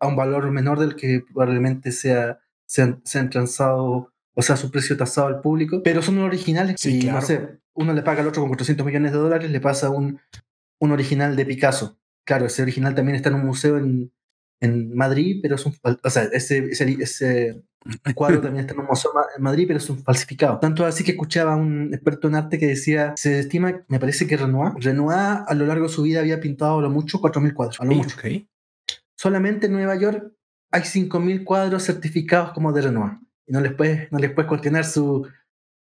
a 0.00 0.06
un 0.06 0.16
valor 0.16 0.50
menor 0.50 0.78
del 0.78 0.96
que 0.96 1.22
probablemente 1.32 1.92
sea, 1.92 2.40
sean, 2.66 3.00
sean 3.04 3.30
transados, 3.30 4.06
o 4.34 4.42
sea, 4.42 4.56
su 4.56 4.70
precio 4.70 4.96
tasado 4.96 5.28
al 5.28 5.40
público, 5.40 5.82
pero 5.82 6.02
son 6.02 6.18
originales. 6.18 6.76
Sí, 6.78 6.98
y 6.98 7.00
claro. 7.02 7.20
no 7.20 7.26
sé, 7.26 7.58
uno 7.74 7.92
le 7.92 8.02
paga 8.02 8.22
al 8.22 8.28
otro 8.28 8.42
con 8.42 8.50
400 8.50 8.84
millones 8.84 9.12
de 9.12 9.18
dólares, 9.18 9.50
le 9.50 9.60
pasa 9.60 9.90
un, 9.90 10.20
un 10.78 10.92
original 10.92 11.36
de 11.36 11.46
Picasso. 11.46 11.98
Claro, 12.24 12.46
ese 12.46 12.62
original 12.62 12.94
también 12.94 13.16
está 13.16 13.28
en 13.28 13.36
un 13.36 13.46
museo 13.46 13.78
en, 13.78 14.12
en 14.60 14.94
Madrid, 14.94 15.40
pero 15.42 15.56
es 15.56 15.66
un, 15.66 15.74
o 15.82 16.10
sea, 16.10 16.24
ese, 16.24 16.58
ese, 16.70 16.96
ese 17.00 17.62
cuadro 18.14 18.40
también 18.40 18.62
está 18.62 18.74
en 18.74 18.80
un 18.80 18.86
museo 18.86 19.10
en 19.36 19.42
Madrid, 19.42 19.64
pero 19.66 19.78
es 19.78 19.90
un 19.90 19.98
falsificado. 19.98 20.58
Tanto 20.58 20.86
así 20.86 21.04
que 21.04 21.12
escuchaba 21.12 21.54
a 21.54 21.56
un 21.56 21.92
experto 21.92 22.28
en 22.28 22.34
arte 22.34 22.58
que 22.58 22.66
decía, 22.66 23.14
se 23.16 23.38
estima, 23.40 23.84
me 23.88 24.00
parece 24.00 24.26
que 24.26 24.36
Renoir, 24.36 24.72
Renoir 24.76 25.44
a 25.46 25.54
lo 25.54 25.66
largo 25.66 25.86
de 25.86 25.92
su 25.92 26.02
vida 26.02 26.20
había 26.20 26.40
pintado 26.40 26.78
a 26.78 26.82
lo 26.82 26.90
mucho 26.90 27.20
4.000 27.20 27.54
cuadros, 27.54 27.80
a 27.80 27.84
lo 27.84 27.94
mucho. 27.94 28.16
ok. 28.16 28.46
Solamente 29.16 29.66
en 29.66 29.72
Nueva 29.72 29.96
York 29.96 30.32
hay 30.70 30.82
5.000 30.82 31.44
cuadros 31.44 31.84
certificados 31.84 32.52
como 32.52 32.72
de 32.72 32.82
Renoir. 32.82 33.18
Y 33.46 33.52
no 33.52 33.60
les 33.60 33.72
puedes, 33.74 34.10
no 34.10 34.18
les 34.18 34.32
puedes 34.32 34.48
cuestionar 34.48 34.84
su, 34.84 35.28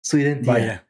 su 0.02 0.18
identidad. 0.18 0.54
Vaya. 0.54 0.88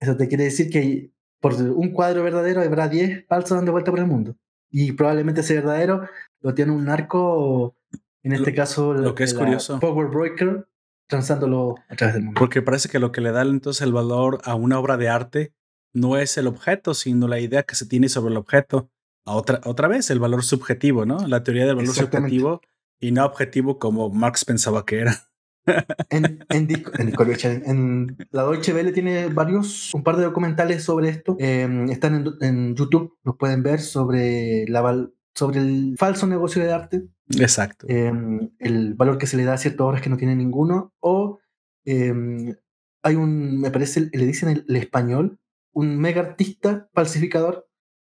Eso 0.00 0.16
te 0.16 0.28
quiere 0.28 0.44
decir 0.44 0.70
que 0.70 1.12
por 1.40 1.54
un 1.54 1.90
cuadro 1.90 2.22
verdadero 2.22 2.62
habrá 2.62 2.88
10 2.88 3.26
falsos 3.26 3.56
dando 3.56 3.72
vuelta 3.72 3.90
por 3.90 4.00
el 4.00 4.06
mundo. 4.06 4.36
Y 4.70 4.92
probablemente 4.92 5.40
ese 5.40 5.54
verdadero 5.54 6.08
lo 6.40 6.54
tiene 6.54 6.72
un 6.72 6.84
narco, 6.84 7.76
en 8.22 8.32
este 8.32 8.50
Lo- 8.50 8.56
caso 8.56 8.94
lo 8.94 9.14
que 9.14 9.24
es 9.24 9.34
curioso. 9.34 9.78
Power 9.80 10.08
Broker, 10.08 10.66
transándolo 11.08 11.76
a 11.88 11.96
través 11.96 12.14
del 12.14 12.24
mundo. 12.24 12.38
Porque 12.38 12.62
parece 12.62 12.88
que 12.88 12.98
lo 12.98 13.12
que 13.12 13.20
le 13.20 13.32
da 13.32 13.42
entonces 13.42 13.82
el 13.82 13.92
valor 13.92 14.40
a 14.44 14.54
una 14.54 14.78
obra 14.78 14.96
de 14.96 15.08
arte 15.08 15.52
no 15.92 16.16
es 16.16 16.36
el 16.38 16.46
objeto, 16.46 16.94
sino 16.94 17.26
la 17.28 17.40
idea 17.40 17.64
que 17.64 17.74
se 17.74 17.86
tiene 17.86 18.08
sobre 18.08 18.30
el 18.32 18.36
objeto. 18.38 18.90
A 19.26 19.34
otra, 19.34 19.60
otra 19.64 19.88
vez, 19.88 20.08
el 20.10 20.18
valor 20.20 20.42
subjetivo, 20.44 21.04
¿no? 21.04 21.26
La 21.26 21.42
teoría 21.42 21.66
del 21.66 21.76
valor 21.76 21.94
subjetivo 21.94 22.60
y 23.00 23.12
no 23.12 23.24
objetivo 23.24 23.78
como 23.78 24.08
Marx 24.10 24.44
pensaba 24.44 24.84
que 24.86 25.00
era. 25.00 25.16
En, 26.10 26.24
en, 26.48 26.68
en 26.98 27.14
en 27.66 28.16
la 28.30 28.42
Deutsche 28.44 28.72
Welle 28.72 28.92
tiene 28.92 29.28
varios, 29.28 29.92
un 29.94 30.02
par 30.02 30.16
de 30.16 30.24
documentales 30.24 30.84
sobre 30.84 31.08
esto. 31.10 31.36
Eh, 31.38 31.86
están 31.90 32.14
en, 32.14 32.26
en 32.40 32.74
YouTube, 32.76 33.14
los 33.24 33.36
pueden 33.36 33.62
ver 33.62 33.80
sobre, 33.80 34.64
la, 34.68 34.80
val- 34.80 35.12
sobre 35.34 35.60
el 35.60 35.96
falso 35.98 36.26
negocio 36.26 36.62
de 36.62 36.72
arte, 36.72 37.08
Exacto. 37.38 37.86
eh, 37.88 38.12
el 38.58 38.94
valor 38.94 39.18
que 39.18 39.26
se 39.26 39.36
le 39.36 39.44
da 39.44 39.54
a 39.54 39.58
ciertas 39.58 39.80
obras 39.86 40.02
que 40.02 40.10
no 40.10 40.16
tienen 40.16 40.38
ninguno. 40.38 40.92
O 41.00 41.38
eh, 41.84 42.54
hay 43.02 43.14
un, 43.14 43.60
me 43.60 43.70
parece, 43.70 44.10
le 44.12 44.26
dicen 44.26 44.48
el, 44.48 44.64
el 44.68 44.76
español, 44.76 45.38
un 45.72 45.98
mega 45.98 46.20
artista 46.20 46.88
falsificador. 46.92 47.66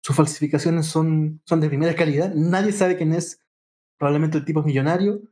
Sus 0.03 0.15
falsificaciones 0.15 0.87
son, 0.87 1.41
son 1.45 1.61
de 1.61 1.69
primera 1.69 1.95
calidad. 1.95 2.33
Nadie 2.35 2.73
sabe 2.73 2.97
quién 2.97 3.13
es. 3.13 3.41
Probablemente 3.99 4.39
el 4.39 4.45
tipo 4.45 4.61
es 4.61 4.67
millonario, 4.67 5.23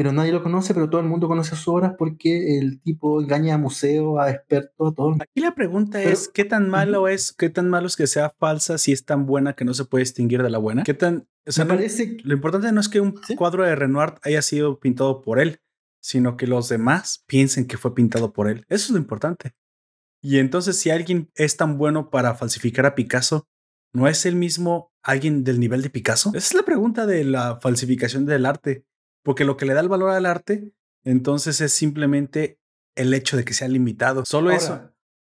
pero 0.00 0.14
nadie 0.14 0.32
lo 0.32 0.42
conoce, 0.42 0.72
pero 0.72 0.88
todo 0.88 1.02
el 1.02 1.06
mundo 1.06 1.28
conoce 1.28 1.54
sus 1.54 1.68
obras 1.68 1.92
porque 1.98 2.56
el 2.56 2.80
tipo 2.80 3.20
engaña 3.20 3.56
a 3.56 3.58
museos, 3.58 4.18
a 4.18 4.30
expertos, 4.30 4.92
a 4.92 4.94
todo. 4.94 5.16
Aquí 5.20 5.40
la 5.42 5.54
pregunta 5.54 6.02
es, 6.02 6.26
¿qué 6.32 6.46
tan 6.46 6.70
malo 6.70 7.06
es, 7.06 7.34
qué 7.34 7.50
tan 7.50 7.68
malo 7.68 7.86
es 7.86 7.96
que 7.96 8.06
sea 8.06 8.30
falsa 8.30 8.78
si 8.78 8.92
es 8.92 9.04
tan 9.04 9.26
buena 9.26 9.52
que 9.52 9.66
no 9.66 9.74
se 9.74 9.84
puede 9.84 10.04
distinguir 10.04 10.42
de 10.42 10.48
la 10.48 10.56
buena? 10.56 10.84
¿Qué 10.84 10.94
tan, 10.94 11.28
o 11.46 11.52
sea, 11.52 11.68
parece 11.68 12.16
lo 12.24 12.32
importante 12.32 12.72
no 12.72 12.80
es 12.80 12.88
que 12.88 13.02
un 13.02 13.20
¿Sí? 13.26 13.36
cuadro 13.36 13.62
de 13.62 13.76
Renoir 13.76 14.14
haya 14.22 14.40
sido 14.40 14.80
pintado 14.80 15.20
por 15.20 15.38
él, 15.38 15.60
sino 16.00 16.38
que 16.38 16.46
los 16.46 16.70
demás 16.70 17.22
piensen 17.26 17.66
que 17.66 17.76
fue 17.76 17.94
pintado 17.94 18.32
por 18.32 18.48
él. 18.48 18.64
Eso 18.70 18.86
es 18.86 18.90
lo 18.92 18.96
importante. 18.96 19.52
Y 20.22 20.38
entonces, 20.38 20.78
si 20.78 20.88
alguien 20.88 21.28
es 21.34 21.58
tan 21.58 21.76
bueno 21.76 22.08
para 22.08 22.34
falsificar 22.34 22.86
a 22.86 22.94
Picasso, 22.94 23.48
¿no 23.92 24.08
es 24.08 24.24
el 24.24 24.34
mismo 24.34 24.94
alguien 25.02 25.44
del 25.44 25.60
nivel 25.60 25.82
de 25.82 25.90
Picasso? 25.90 26.30
Esa 26.30 26.38
es 26.38 26.54
la 26.54 26.62
pregunta 26.62 27.04
de 27.04 27.24
la 27.24 27.60
falsificación 27.60 28.24
del 28.24 28.46
arte. 28.46 28.86
Porque 29.22 29.44
lo 29.44 29.56
que 29.56 29.66
le 29.66 29.74
da 29.74 29.80
el 29.80 29.88
valor 29.88 30.10
al 30.10 30.26
arte, 30.26 30.72
entonces 31.04 31.60
es 31.60 31.72
simplemente 31.72 32.58
el 32.96 33.12
hecho 33.14 33.36
de 33.36 33.44
que 33.44 33.54
sea 33.54 33.68
limitado. 33.68 34.24
Solo 34.26 34.50
eso. 34.50 34.90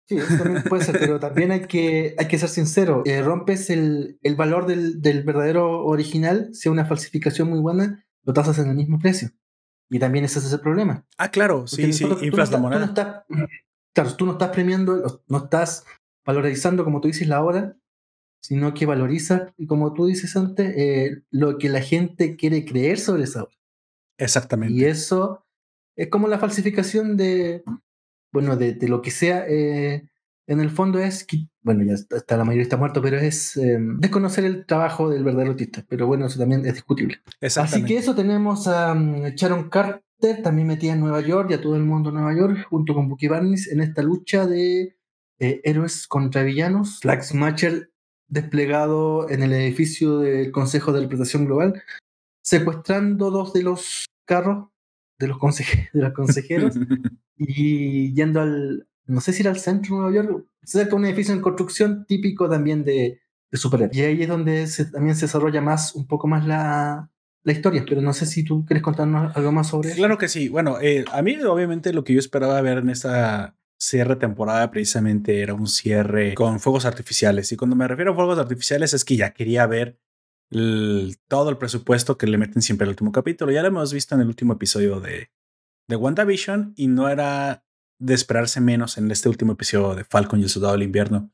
Sí, 0.08 0.18
eso 0.18 0.44
también 0.44 0.64
puede 0.64 0.84
ser, 0.84 1.00
pero 1.00 1.20
también 1.20 1.52
hay 1.52 1.62
que, 1.68 2.16
hay 2.18 2.28
que 2.28 2.38
ser 2.38 2.50
sincero. 2.50 3.02
Eh, 3.06 3.22
rompes 3.22 3.70
el, 3.70 4.20
el 4.24 4.36
valor 4.36 4.66
del, 4.68 5.02
del 5.02 5.24
verdadero 5.24 5.86
original, 5.86 6.50
sea 6.54 6.72
una 6.72 6.86
falsificación 6.86 7.50
muy 7.50 7.60
buena, 7.60 8.06
lo 8.24 8.34
tasas 8.34 8.58
en 8.60 8.70
el 8.70 8.76
mismo 8.76 9.00
precio. 9.00 9.30
Y 9.90 10.00
también 10.00 10.26
ese 10.26 10.40
es 10.40 10.52
el 10.52 10.60
problema. 10.60 11.06
Ah, 11.18 11.30
claro, 11.32 11.60
Porque 11.70 11.86
sí, 11.88 11.94
sí, 11.94 12.04
fondo 12.04 12.16
tú 12.18 12.22
no 12.22 12.28
inflas 12.28 12.52
la 12.52 12.58
estás- 12.58 12.62
tú 12.62 12.62
no 12.62 12.70
moneda. 12.70 12.86
estás- 12.86 13.50
claro, 13.94 14.16
tú 14.16 14.26
no 14.26 14.32
estás 14.34 14.50
premiando, 14.50 15.24
no 15.28 15.38
estás 15.38 15.86
valorizando, 16.26 16.84
como 16.84 17.00
tú 17.02 17.08
dices, 17.08 17.28
la 17.28 17.44
obra, 17.44 17.78
sino 18.42 18.74
que 18.74 18.86
valorizas, 18.86 19.52
y 19.58 19.66
como 19.68 19.94
tú 19.94 20.06
dices 20.08 20.36
antes, 20.36 20.74
eh, 20.78 21.24
lo 21.30 21.58
que 21.58 21.70
la 21.70 21.82
gente 21.82 22.36
quiere 22.36 22.66
creer 22.66 23.00
sobre 23.00 23.24
esa 23.24 23.44
obra. 23.44 23.56
Exactamente. 24.22 24.74
Y 24.74 24.86
eso 24.86 25.46
es 25.98 26.10
como 26.10 26.28
la 26.28 26.40
falsificación 26.40 27.18
de, 27.18 27.64
bueno, 28.32 28.56
de, 28.56 28.74
de 28.74 28.88
lo 28.88 29.02
que 29.02 29.12
sea. 29.12 29.46
eh, 29.48 30.08
en 30.48 30.60
el 30.60 30.70
fondo 30.70 31.00
es, 31.00 31.26
bueno, 31.62 31.84
ya 31.86 31.94
está, 31.94 32.36
la 32.36 32.44
mayoría 32.44 32.64
está 32.64 32.76
muerto, 32.76 33.02
pero 33.02 33.18
es 33.18 33.56
eh, 33.56 33.78
desconocer 34.00 34.44
el 34.44 34.66
trabajo 34.66 35.10
del 35.10 35.24
verdadero 35.24 35.52
artista. 35.52 35.86
Pero 35.88 36.08
bueno, 36.08 36.26
eso 36.26 36.40
también 36.40 36.66
es 36.66 36.74
discutible. 36.74 37.22
Así 37.42 37.86
que 37.86 37.98
eso 37.98 38.16
tenemos 38.16 38.68
a 38.68 38.92
um, 38.92 39.24
Sharon 39.28 39.70
Carter, 39.70 40.42
también 40.44 40.68
metida 40.68 40.94
en 40.94 41.00
Nueva 41.00 41.22
York, 41.22 41.52
y 41.52 41.54
a 41.54 41.62
todo 41.62 41.76
el 41.76 41.84
mundo 41.84 42.10
en 42.10 42.16
Nueva 42.16 42.36
York, 42.36 42.66
junto 42.70 42.94
con 42.94 43.08
Bucky 43.08 43.30
Barnes, 43.30 43.72
en 43.72 43.82
esta 43.82 44.02
lucha 44.02 44.46
de 44.46 44.98
eh, 45.40 45.62
héroes 45.64 46.06
contra 46.08 46.44
villanos. 46.44 47.00
Flag 47.00 47.24
Smasher 47.24 47.90
desplegado 48.28 49.30
en 49.30 49.44
el 49.44 49.54
edificio 49.54 50.20
del 50.20 50.52
Consejo 50.52 50.92
de 50.92 51.00
Interpretación 51.00 51.46
Global, 51.46 51.82
secuestrando 52.44 53.32
dos 53.32 53.54
de 53.54 53.64
los 53.64 54.06
carros 54.32 54.70
de 55.20 55.28
los, 55.28 55.38
conseje- 55.38 55.90
de 55.94 56.02
los 56.02 56.14
consejeros 56.14 56.78
y 57.38 58.14
yendo 58.14 58.42
al, 58.42 58.88
no 59.06 59.22
sé 59.22 59.34
si 59.34 59.42
era 59.42 59.52
al 59.52 59.60
centro 59.60 59.96
de 59.96 60.02
Nueva 60.02 60.16
York, 60.16 60.46
cerca 60.64 60.92
de 60.92 60.96
un 60.96 61.06
edificio 61.06 61.34
en 61.34 61.42
construcción 61.42 62.06
típico 62.08 62.50
también 62.50 62.84
de, 62.84 63.20
de 63.52 63.58
superhéroes. 63.58 63.98
Y 63.98 64.02
ahí 64.04 64.22
es 64.22 64.28
donde 64.30 64.68
se- 64.68 64.86
también 64.86 65.16
se 65.16 65.26
desarrolla 65.26 65.62
más, 65.62 65.96
un 65.96 66.08
poco 66.08 66.28
más 66.28 66.46
la, 66.46 67.10
la 67.44 67.52
historia, 67.52 67.84
pero 67.88 68.02
no 68.02 68.14
sé 68.14 68.26
si 68.26 68.44
tú 68.44 68.66
quieres 68.66 68.84
contarnos 68.84 69.36
algo 69.36 69.52
más 69.52 69.68
sobre 69.68 69.90
eso. 69.90 69.98
Claro 69.98 70.18
que 70.18 70.28
sí. 70.28 70.50
Bueno, 70.50 70.80
eh, 70.82 71.04
a 71.12 71.22
mí 71.22 71.36
obviamente 71.44 71.94
lo 71.94 72.04
que 72.04 72.14
yo 72.14 72.20
esperaba 72.20 72.62
ver 72.62 72.78
en 72.80 72.90
esta 72.90 73.58
cierre 73.80 74.16
temporada 74.16 74.70
precisamente 74.70 75.42
era 75.42 75.56
un 75.56 75.66
cierre 75.68 76.36
con 76.36 76.60
fuegos 76.60 76.86
artificiales. 76.86 77.52
Y 77.52 77.58
cuando 77.58 77.76
me 77.76 77.88
refiero 77.88 78.12
a 78.12 78.16
fuegos 78.16 78.38
artificiales 78.38 78.94
es 78.94 79.04
que 79.04 79.16
ya 79.18 79.32
quería 79.34 79.66
ver 79.66 79.98
todo 81.28 81.50
el 81.50 81.58
presupuesto 81.58 82.18
que 82.18 82.28
le 82.28 82.38
meten 82.38 82.62
siempre 82.62 82.86
al 82.86 82.90
último 82.90 83.12
capítulo. 83.12 83.52
Ya 83.52 83.62
lo 83.62 83.70
hemos 83.70 83.94
visto 83.94 84.16
en 84.16 84.22
el 84.22 84.28
último 84.28 84.54
episodio 84.54 85.00
de, 85.00 85.32
de 85.88 85.96
WandaVision 85.96 86.74
y 86.76 86.88
no 86.88 87.10
era 87.10 87.66
de 88.00 88.14
esperarse 88.14 88.60
menos 88.60 88.98
en 88.98 89.10
este 89.12 89.30
último 89.30 89.54
episodio 89.54 89.96
de 89.96 90.04
Falcon 90.04 90.40
y 90.40 90.44
el 90.44 90.50
Soldado 90.50 90.74
del 90.74 90.84
Invierno. 90.84 91.32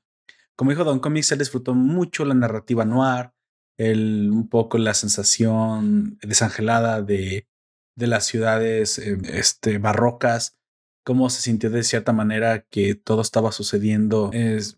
Como 0.55 0.71
dijo 0.71 0.83
Don 0.83 0.99
Comics, 0.99 1.31
él 1.31 1.39
disfrutó 1.39 1.73
mucho 1.73 2.25
la 2.25 2.33
narrativa 2.33 2.85
noir, 2.85 3.31
el, 3.77 4.29
un 4.31 4.49
poco 4.49 4.77
la 4.77 4.93
sensación 4.93 6.17
desangelada 6.21 7.01
de, 7.01 7.47
de 7.95 8.07
las 8.07 8.25
ciudades 8.25 8.99
eh, 8.99 9.17
este, 9.25 9.77
barrocas, 9.77 10.57
cómo 11.03 11.29
se 11.29 11.41
sintió 11.41 11.69
de 11.69 11.83
cierta 11.83 12.11
manera 12.11 12.65
que 12.69 12.95
todo 12.95 13.21
estaba 13.21 13.51
sucediendo 13.51 14.29
es, 14.33 14.75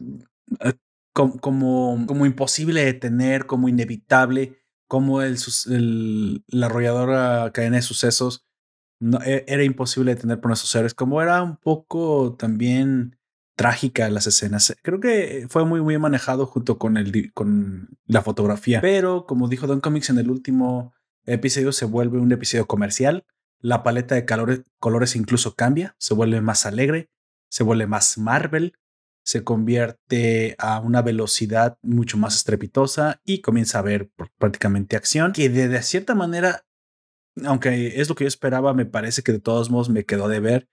com- 1.20 1.38
como, 1.38 2.06
como 2.08 2.26
imposible 2.26 2.80
de 2.82 2.86
detener, 2.94 3.46
como 3.46 3.68
inevitable, 3.68 4.58
como 4.88 5.22
el, 5.22 5.38
el- 5.68 6.44
la 6.48 6.68
arrolladora 6.68 7.52
cadena 7.54 7.76
de 7.78 7.82
sucesos 7.82 8.46
no, 9.02 9.20
e- 9.24 9.44
era 9.48 9.64
imposible 9.64 10.16
detener 10.16 10.40
por 10.40 10.50
nuestros 10.50 10.74
héroes, 10.76 10.94
como 10.94 11.22
era 11.22 11.44
un 11.44 11.58
poco 11.58 12.36
también 12.38 13.18
trágica 13.58 14.10
las 14.10 14.28
escenas. 14.28 14.74
Creo 14.82 15.00
que 15.02 15.46
fue 15.50 15.66
muy 15.66 15.82
muy 15.82 15.98
manejado 15.98 16.46
junto 16.46 16.78
con 16.78 16.96
el 16.98 17.32
con 17.34 17.90
la 18.08 18.22
fotografía, 18.22 18.80
pero 18.82 19.26
como 19.26 19.50
dijo 19.50 19.68
Don 19.68 19.82
Comics 19.82 20.10
en 20.10 20.18
el 20.20 20.30
último 20.32 20.94
episodio 21.26 21.72
se 21.74 21.86
vuelve 21.86 22.20
un 22.20 22.32
episodio 22.32 22.66
comercial. 22.68 23.26
La 23.62 23.84
paleta 23.84 24.16
de 24.16 24.26
colores 24.80 25.16
incluso 25.18 25.56
cambia, 25.56 25.94
se 26.00 26.14
vuelve 26.14 26.40
más 26.40 26.66
alegre, 26.66 27.10
se 27.50 27.64
vuelve 27.64 27.88
más 27.88 28.18
Marvel, 28.18 28.72
se 29.24 29.44
convierte 29.44 30.56
a 30.58 30.80
una 30.80 31.02
velocidad 31.02 31.78
mucho 31.82 32.18
más 32.18 32.36
estrepitosa 32.36 33.22
y 33.26 33.42
comienza 33.42 33.80
a 33.80 33.84
ver 33.84 34.10
pr- 34.18 34.32
prácticamente 34.38 34.96
acción 34.96 35.34
que 35.34 35.50
de, 35.50 35.82
cierta 35.84 36.16
manera, 36.16 36.66
aunque 37.46 38.00
es 38.02 38.10
lo 38.10 38.16
que 38.16 38.24
yo 38.24 38.28
esperaba, 38.28 38.74
me 38.74 38.86
parece 38.86 39.22
que 39.22 39.32
de 39.32 39.40
todos 39.40 39.70
modos 39.70 39.90
me 39.90 40.06
quedó 40.06 40.28
de 40.28 40.40
ver. 40.40 40.70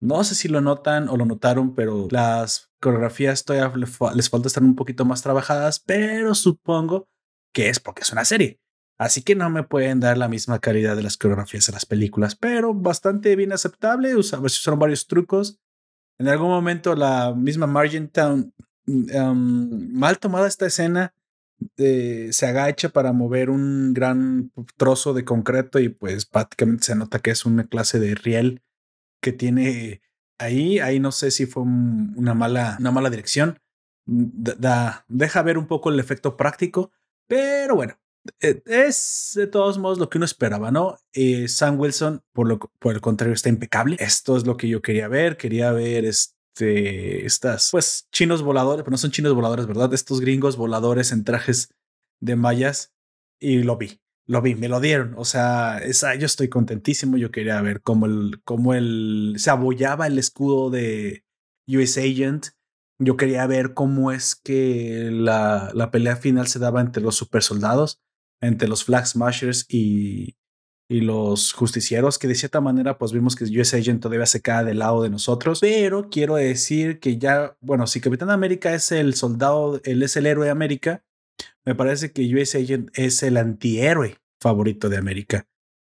No 0.00 0.22
sé 0.24 0.34
si 0.34 0.48
lo 0.48 0.60
notan 0.60 1.08
o 1.08 1.16
lo 1.16 1.24
notaron, 1.24 1.74
pero 1.74 2.08
las 2.10 2.70
coreografías 2.80 3.44
todavía 3.44 3.72
les 4.14 4.28
falta 4.28 4.48
estar 4.48 4.62
un 4.62 4.74
poquito 4.74 5.04
más 5.04 5.22
trabajadas, 5.22 5.80
pero 5.80 6.34
supongo 6.34 7.08
que 7.54 7.68
es 7.70 7.80
porque 7.80 8.02
es 8.02 8.12
una 8.12 8.24
serie. 8.24 8.60
Así 8.98 9.22
que 9.22 9.34
no 9.34 9.50
me 9.50 9.62
pueden 9.64 10.00
dar 10.00 10.18
la 10.18 10.28
misma 10.28 10.60
calidad 10.60 10.94
de 10.94 11.02
las 11.02 11.16
coreografías 11.16 11.66
de 11.66 11.72
las 11.72 11.86
películas, 11.86 12.36
pero 12.36 12.74
bastante 12.74 13.34
bien 13.34 13.52
aceptable. 13.52 14.14
Usa- 14.14 14.40
usaron 14.40 14.78
varios 14.78 15.06
trucos. 15.06 15.58
En 16.18 16.28
algún 16.28 16.48
momento 16.48 16.94
la 16.94 17.34
misma 17.34 17.66
Margintown, 17.66 18.52
um, 18.86 19.92
mal 19.92 20.18
tomada 20.18 20.46
esta 20.46 20.66
escena, 20.66 21.14
eh, 21.76 22.28
se 22.32 22.46
agacha 22.46 22.88
para 22.90 23.12
mover 23.12 23.50
un 23.50 23.94
gran 23.94 24.52
trozo 24.76 25.14
de 25.14 25.24
concreto 25.24 25.78
y 25.78 25.88
pues 25.88 26.26
prácticamente 26.26 26.84
se 26.84 26.94
nota 26.96 27.18
que 27.20 27.30
es 27.30 27.44
una 27.46 27.64
clase 27.66 27.98
de 27.98 28.14
riel 28.14 28.62
que 29.22 29.32
tiene 29.32 30.02
ahí. 30.38 30.78
Ahí 30.80 31.00
no 31.00 31.12
sé 31.12 31.30
si 31.30 31.46
fue 31.46 31.62
un- 31.64 32.14
una, 32.16 32.34
mala, 32.34 32.76
una 32.80 32.90
mala 32.92 33.10
dirección. 33.10 33.60
Da- 34.06 35.04
deja 35.08 35.42
ver 35.42 35.58
un 35.58 35.66
poco 35.66 35.90
el 35.90 35.98
efecto 36.00 36.36
práctico, 36.36 36.90
pero 37.28 37.74
bueno, 37.76 37.94
es 38.40 39.32
de 39.34 39.46
todos 39.46 39.78
modos 39.78 39.98
lo 39.98 40.08
que 40.08 40.18
uno 40.18 40.24
esperaba, 40.24 40.70
¿no? 40.70 40.96
Eh, 41.12 41.48
Sam 41.48 41.78
Wilson, 41.78 42.22
por, 42.32 42.48
lo, 42.48 42.58
por 42.58 42.94
el 42.94 43.00
contrario, 43.00 43.34
está 43.34 43.48
impecable. 43.48 43.96
Esto 44.00 44.36
es 44.36 44.46
lo 44.46 44.56
que 44.56 44.68
yo 44.68 44.82
quería 44.82 45.08
ver. 45.08 45.36
Quería 45.36 45.72
ver 45.72 46.04
este, 46.04 47.26
estas, 47.26 47.70
pues, 47.70 48.08
chinos 48.12 48.42
voladores, 48.42 48.82
pero 48.82 48.92
no 48.92 48.98
son 48.98 49.10
chinos 49.10 49.34
voladores, 49.34 49.66
¿verdad? 49.66 49.92
Estos 49.92 50.20
gringos 50.20 50.56
voladores 50.56 51.12
en 51.12 51.24
trajes 51.24 51.74
de 52.20 52.36
mallas. 52.36 52.92
Y 53.40 53.62
lo 53.62 53.76
vi, 53.76 54.00
lo 54.26 54.40
vi, 54.40 54.54
me 54.54 54.68
lo 54.68 54.80
dieron. 54.80 55.14
O 55.16 55.24
sea, 55.24 55.78
esa, 55.78 56.14
yo 56.14 56.26
estoy 56.26 56.48
contentísimo. 56.48 57.16
Yo 57.16 57.30
quería 57.30 57.60
ver 57.60 57.82
cómo 57.82 58.06
el, 58.06 58.40
el, 58.74 59.34
se 59.38 59.50
abollaba 59.50 60.06
el 60.06 60.18
escudo 60.18 60.70
de 60.70 61.24
US 61.66 61.98
Agent. 61.98 62.48
Yo 62.98 63.16
quería 63.16 63.46
ver 63.46 63.74
cómo 63.74 64.12
es 64.12 64.34
que 64.36 65.10
la, 65.12 65.70
la 65.74 65.90
pelea 65.90 66.16
final 66.16 66.46
se 66.46 66.60
daba 66.60 66.80
entre 66.80 67.02
los 67.02 67.16
super 67.16 67.42
soldados, 67.42 68.00
entre 68.46 68.68
los 68.68 68.84
Flag 68.84 69.06
Smashers 69.06 69.66
y, 69.68 70.36
y 70.88 71.00
los 71.00 71.52
justicieros, 71.52 72.18
que 72.18 72.28
de 72.28 72.34
cierta 72.34 72.60
manera, 72.60 72.98
pues 72.98 73.12
vimos 73.12 73.36
que 73.36 73.44
US 73.44 73.74
Agent 73.74 74.02
todavía 74.02 74.26
se 74.26 74.42
queda 74.42 74.64
del 74.64 74.78
lado 74.80 75.02
de 75.02 75.10
nosotros. 75.10 75.60
Pero 75.60 76.08
quiero 76.10 76.36
decir 76.36 77.00
que 77.00 77.18
ya, 77.18 77.56
bueno, 77.60 77.86
si 77.86 78.00
Capitán 78.00 78.30
América 78.30 78.74
es 78.74 78.92
el 78.92 79.14
soldado, 79.14 79.80
él 79.84 80.02
es 80.02 80.16
el 80.16 80.26
héroe 80.26 80.46
de 80.46 80.50
América, 80.50 81.04
me 81.64 81.74
parece 81.74 82.12
que 82.12 82.34
US 82.34 82.54
Agent 82.54 82.90
es 82.94 83.22
el 83.22 83.36
antihéroe 83.36 84.18
favorito 84.40 84.88
de 84.88 84.98
América. 84.98 85.48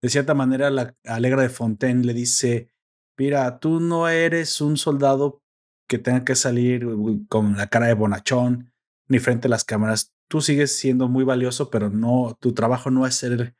De 0.03 0.09
cierta 0.09 0.35
manera, 0.35 0.71
la 0.71 0.97
Alegra 1.05 1.43
de 1.43 1.49
Fontaine 1.49 2.05
le 2.05 2.15
dice: 2.15 2.71
Mira, 3.19 3.59
tú 3.59 3.81
no 3.81 4.09
eres 4.09 4.61
un 4.61 4.77
soldado 4.77 5.43
que 5.89 5.99
tenga 5.99 6.25
que 6.25 6.35
salir 6.35 6.87
con 7.29 7.57
la 7.57 7.67
cara 7.69 7.87
de 7.87 7.95
bonachón 7.95 8.73
ni 9.09 9.19
frente 9.19 9.49
a 9.49 9.51
las 9.51 9.65
cámaras. 9.65 10.15
Tú 10.29 10.41
sigues 10.41 10.77
siendo 10.77 11.09
muy 11.09 11.25
valioso, 11.25 11.71
pero 11.71 11.91
no, 11.91 12.37
tu 12.41 12.53
trabajo 12.53 12.91
no 12.91 13.07
es 13.07 13.15
ser 13.15 13.55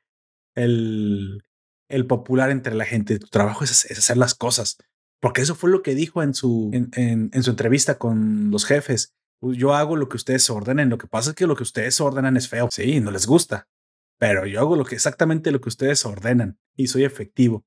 el, 0.55 1.43
popular 2.07 2.51
entre 2.51 2.75
la 2.75 2.85
gente. 2.85 3.19
Tu 3.19 3.29
trabajo 3.29 3.65
es, 3.65 3.91
hacer 3.91 4.17
las 4.17 4.35
cosas. 4.35 4.79
Porque 5.21 5.41
eso 5.41 5.55
fue 5.55 5.71
lo 5.71 5.83
que 5.83 5.95
dijo 5.95 6.23
en 6.23 6.35
su, 6.35 6.71
en, 6.73 6.91
en, 6.95 7.31
en 7.33 7.43
su 7.43 7.51
entrevista 7.51 7.99
con 7.99 8.51
los 8.51 8.65
jefes. 8.67 9.15
Yo 9.41 9.75
hago 9.75 9.97
lo 9.97 10.09
que 10.09 10.17
ustedes 10.17 10.49
ordenen. 10.51 10.91
Lo 10.91 10.99
que 10.99 11.07
pasa 11.07 11.31
es 11.31 11.37
que 11.37 11.47
lo 11.47 11.57
que 11.57 11.63
ustedes 11.63 12.01
ordenan 12.01 12.37
es 12.37 12.49
feo. 12.49 12.69
Sí, 12.71 13.01
no 13.01 13.11
les 13.11 13.27
gusta. 13.27 13.69
pero 14.19 14.47
yo 14.47 14.61
hago 14.61 14.77
lo 14.77 14.85
que 14.85 14.97
exactamente 14.97 15.51
lo 15.53 15.61
que 15.61 15.69
ustedes 15.69 16.05
ordenan 16.05 16.59
y 16.77 16.89
soy 16.89 17.05
efectivo. 17.05 17.65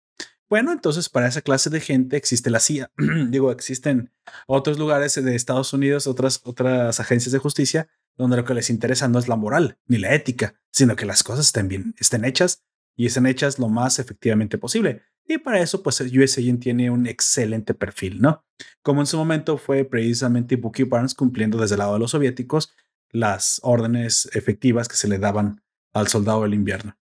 Bueno, 0.50 0.74
entonces 0.74 1.08
para 1.08 1.28
esa 1.28 1.42
clase 1.42 1.70
de 1.70 1.80
gente 1.80 2.18
existe 2.18 2.50
la 2.50 2.60
CIA. 2.60 2.92
Digo, 3.30 3.52
existen 3.52 4.12
otros 4.48 4.78
lugares 4.78 5.16
de 5.16 5.34
Estados 5.34 5.72
Unidos, 5.72 6.08
otras 6.08 7.00
agencias 7.00 7.32
de 7.32 7.40
justicia, 7.40 7.88
donde 8.22 8.38
lo 8.38 8.46
que 8.46 8.54
les 8.54 8.70
interesa 8.70 9.08
no 9.08 9.20
es 9.20 9.28
la 9.28 9.36
moral 9.36 9.78
ni 9.88 9.98
la 9.98 10.14
ética, 10.14 10.56
sino 10.72 10.96
que 10.96 11.06
las 11.06 11.24
cosas 11.24 11.48
estén 11.48 11.68
bien, 11.68 11.96
estén 12.00 12.26
hechas 12.26 12.64
y 12.96 13.06
estén 13.06 13.26
hechas 13.26 13.60
lo 13.60 13.70
más 13.70 14.00
efectivamente 14.00 14.58
posible. 14.58 15.04
Y 15.28 15.38
para 15.38 15.62
eso, 15.62 15.84
pues 15.84 16.02
el 16.02 16.18
US 16.20 16.38
Agent 16.38 16.62
tiene 16.62 16.90
un 16.90 17.08
excelente 17.08 17.74
perfil, 17.74 18.22
¿no? 18.22 18.44
Como 18.82 19.02
en 19.02 19.08
su 19.08 19.18
momento 19.18 19.58
fue 19.58 19.86
precisamente 19.86 20.56
Bucky 20.56 20.84
Barnes 20.84 21.14
cumpliendo 21.14 21.58
desde 21.58 21.76
el 21.76 21.80
lado 21.80 21.94
de 21.94 22.00
los 22.00 22.12
soviéticos 22.12 22.74
las 23.12 23.60
órdenes 23.64 24.30
efectivas 24.34 24.88
que 24.88 24.96
se 24.96 25.08
le 25.08 25.20
daban 25.20 25.64
al 25.94 26.08
soldado 26.08 26.44
del 26.44 26.54
invierno. 26.54 26.98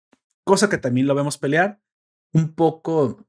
Cosa 0.45 0.69
que 0.69 0.79
también 0.79 1.07
lo 1.07 1.15
vemos 1.15 1.39
pelear 1.39 1.81
un 2.33 2.55
poco 2.55 3.27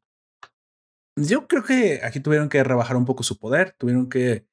yo 1.18 1.48
creo 1.48 1.64
que 1.64 2.02
aquí 2.04 2.20
tuvieron 2.20 2.48
que 2.48 2.64
rebajar 2.64 2.96
un 2.96 3.06
poco 3.06 3.24
su 3.24 3.40
poder, 3.40 3.76
tuvieron 3.78 4.08
que 4.08 4.46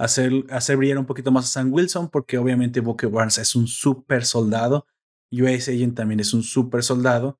hacer, 0.00 0.32
hacer 0.50 0.76
brillar 0.76 0.98
un 0.98 1.06
poquito 1.06 1.30
más 1.30 1.44
a 1.44 1.48
Sam 1.48 1.72
Wilson, 1.72 2.08
porque 2.08 2.38
obviamente 2.38 2.80
Bucky 2.80 3.06
Barnes 3.06 3.38
es 3.38 3.54
un 3.54 3.66
super 3.66 4.24
soldado, 4.24 4.86
US 5.30 5.68
Agent 5.68 5.94
también 5.96 6.20
es 6.20 6.32
un 6.32 6.42
super 6.42 6.82
soldado, 6.82 7.38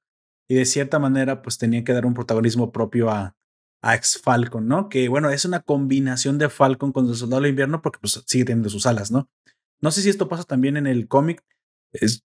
y 0.48 0.56
de 0.56 0.66
cierta 0.66 0.98
manera, 0.98 1.42
pues 1.42 1.58
tenían 1.58 1.84
que 1.84 1.92
dar 1.92 2.04
un 2.04 2.12
protagonismo 2.12 2.70
propio 2.70 3.10
a, 3.10 3.34
a 3.82 3.94
ex 3.94 4.20
Falcon, 4.22 4.68
¿no? 4.68 4.88
Que 4.88 5.08
bueno, 5.08 5.30
es 5.30 5.44
una 5.44 5.60
combinación 5.60 6.38
de 6.38 6.50
Falcon 6.50 6.92
con 6.92 7.08
el 7.08 7.14
soldado 7.14 7.40
del 7.40 7.50
invierno, 7.50 7.80
porque 7.80 7.98
pues 8.00 8.22
sigue 8.26 8.44
teniendo 8.44 8.68
sus 8.68 8.86
alas, 8.86 9.10
¿no? 9.10 9.30
No 9.80 9.90
sé 9.90 10.02
si 10.02 10.10
esto 10.10 10.28
pasa 10.28 10.44
también 10.44 10.76
en 10.76 10.86
el 10.86 11.08
cómic, 11.08 11.42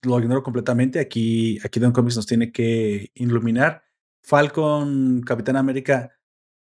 lo 0.04 0.20
ignoro 0.20 0.44
completamente. 0.44 1.00
Aquí, 1.00 1.60
aquí 1.64 1.80
Don 1.80 1.94
Comics 1.94 2.18
nos 2.18 2.26
tiene 2.28 2.52
que 2.52 3.12
iluminar. 3.14 3.84
Falcon, 4.22 5.22
Capitán 5.22 5.56
América, 5.56 6.15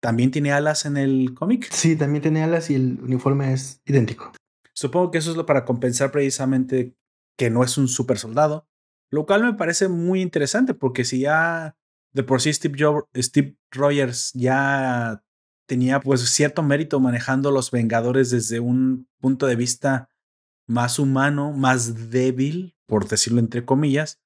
¿También 0.06 0.30
tiene 0.30 0.52
alas 0.52 0.86
en 0.86 0.98
el 0.98 1.34
cómic? 1.34 1.68
Sí, 1.72 1.96
también 1.96 2.22
tiene 2.22 2.44
alas 2.44 2.70
y 2.70 2.76
el 2.76 3.00
uniforme 3.02 3.52
es 3.54 3.82
idéntico. 3.88 4.32
Supongo 4.72 5.10
que 5.10 5.18
eso 5.18 5.32
es 5.32 5.36
lo 5.36 5.48
para 5.48 5.66
compensar 5.66 6.12
precisamente 6.12 6.96
que 7.36 7.50
no 7.50 7.64
es 7.64 7.76
un 7.80 7.88
super 7.88 8.20
soldado, 8.20 8.68
lo 9.10 9.26
cual 9.26 9.42
me 9.42 9.56
parece 9.56 9.88
muy 9.88 10.22
interesante 10.22 10.76
porque 10.76 11.06
si 11.06 11.22
ya 11.22 11.76
de 12.14 12.22
por 12.22 12.40
sí 12.40 12.54
Steve, 12.54 12.78
Steve 13.18 13.58
Rogers 13.72 14.32
ya 14.36 15.24
tenía 15.68 16.00
pues 16.00 16.22
cierto 16.30 16.62
mérito 16.62 17.00
manejando 17.00 17.50
los 17.50 17.72
Vengadores 17.72 18.30
desde 18.30 18.60
un 18.60 19.08
punto 19.20 19.48
de 19.48 19.56
vista 19.56 20.12
más 20.68 21.00
humano, 21.00 21.52
más 21.52 22.12
débil, 22.12 22.76
por 22.86 23.08
decirlo 23.08 23.40
entre 23.40 23.66
comillas, 23.66 24.22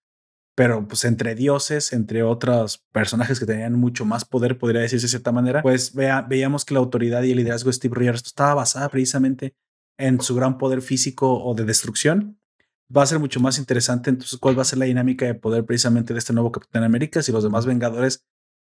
pero 0.59 0.85
pues 0.85 1.05
entre 1.05 1.35
dioses, 1.35 1.93
entre 1.93 2.21
otros 2.21 2.85
personajes 2.91 3.39
que 3.39 3.45
tenían 3.45 3.75
mucho 3.75 4.03
más 4.03 4.25
poder, 4.25 4.57
podría 4.57 4.81
decirse 4.81 5.05
de 5.05 5.11
cierta 5.11 5.31
manera, 5.31 5.61
pues 5.61 5.93
veíamos 5.95 6.65
que 6.65 6.73
la 6.73 6.81
autoridad 6.81 7.23
y 7.23 7.31
el 7.31 7.37
liderazgo 7.37 7.69
de 7.69 7.75
Steve 7.75 7.95
Rogers 7.95 8.23
estaba 8.25 8.55
basada 8.55 8.89
precisamente 8.89 9.55
en 9.97 10.19
su 10.19 10.35
gran 10.35 10.57
poder 10.57 10.81
físico 10.81 11.41
o 11.41 11.55
de 11.55 11.63
destrucción. 11.63 12.41
Va 12.93 13.03
a 13.03 13.05
ser 13.05 13.19
mucho 13.19 13.39
más 13.39 13.57
interesante 13.57 14.09
entonces 14.09 14.37
cuál 14.37 14.57
va 14.57 14.63
a 14.63 14.65
ser 14.65 14.79
la 14.79 14.85
dinámica 14.85 15.25
de 15.25 15.33
poder 15.33 15.63
precisamente 15.63 16.11
de 16.11 16.19
este 16.19 16.33
nuevo 16.33 16.51
Capitán 16.51 16.83
América, 16.83 17.23
si 17.23 17.31
los 17.31 17.43
demás 17.45 17.65
Vengadores 17.65 18.25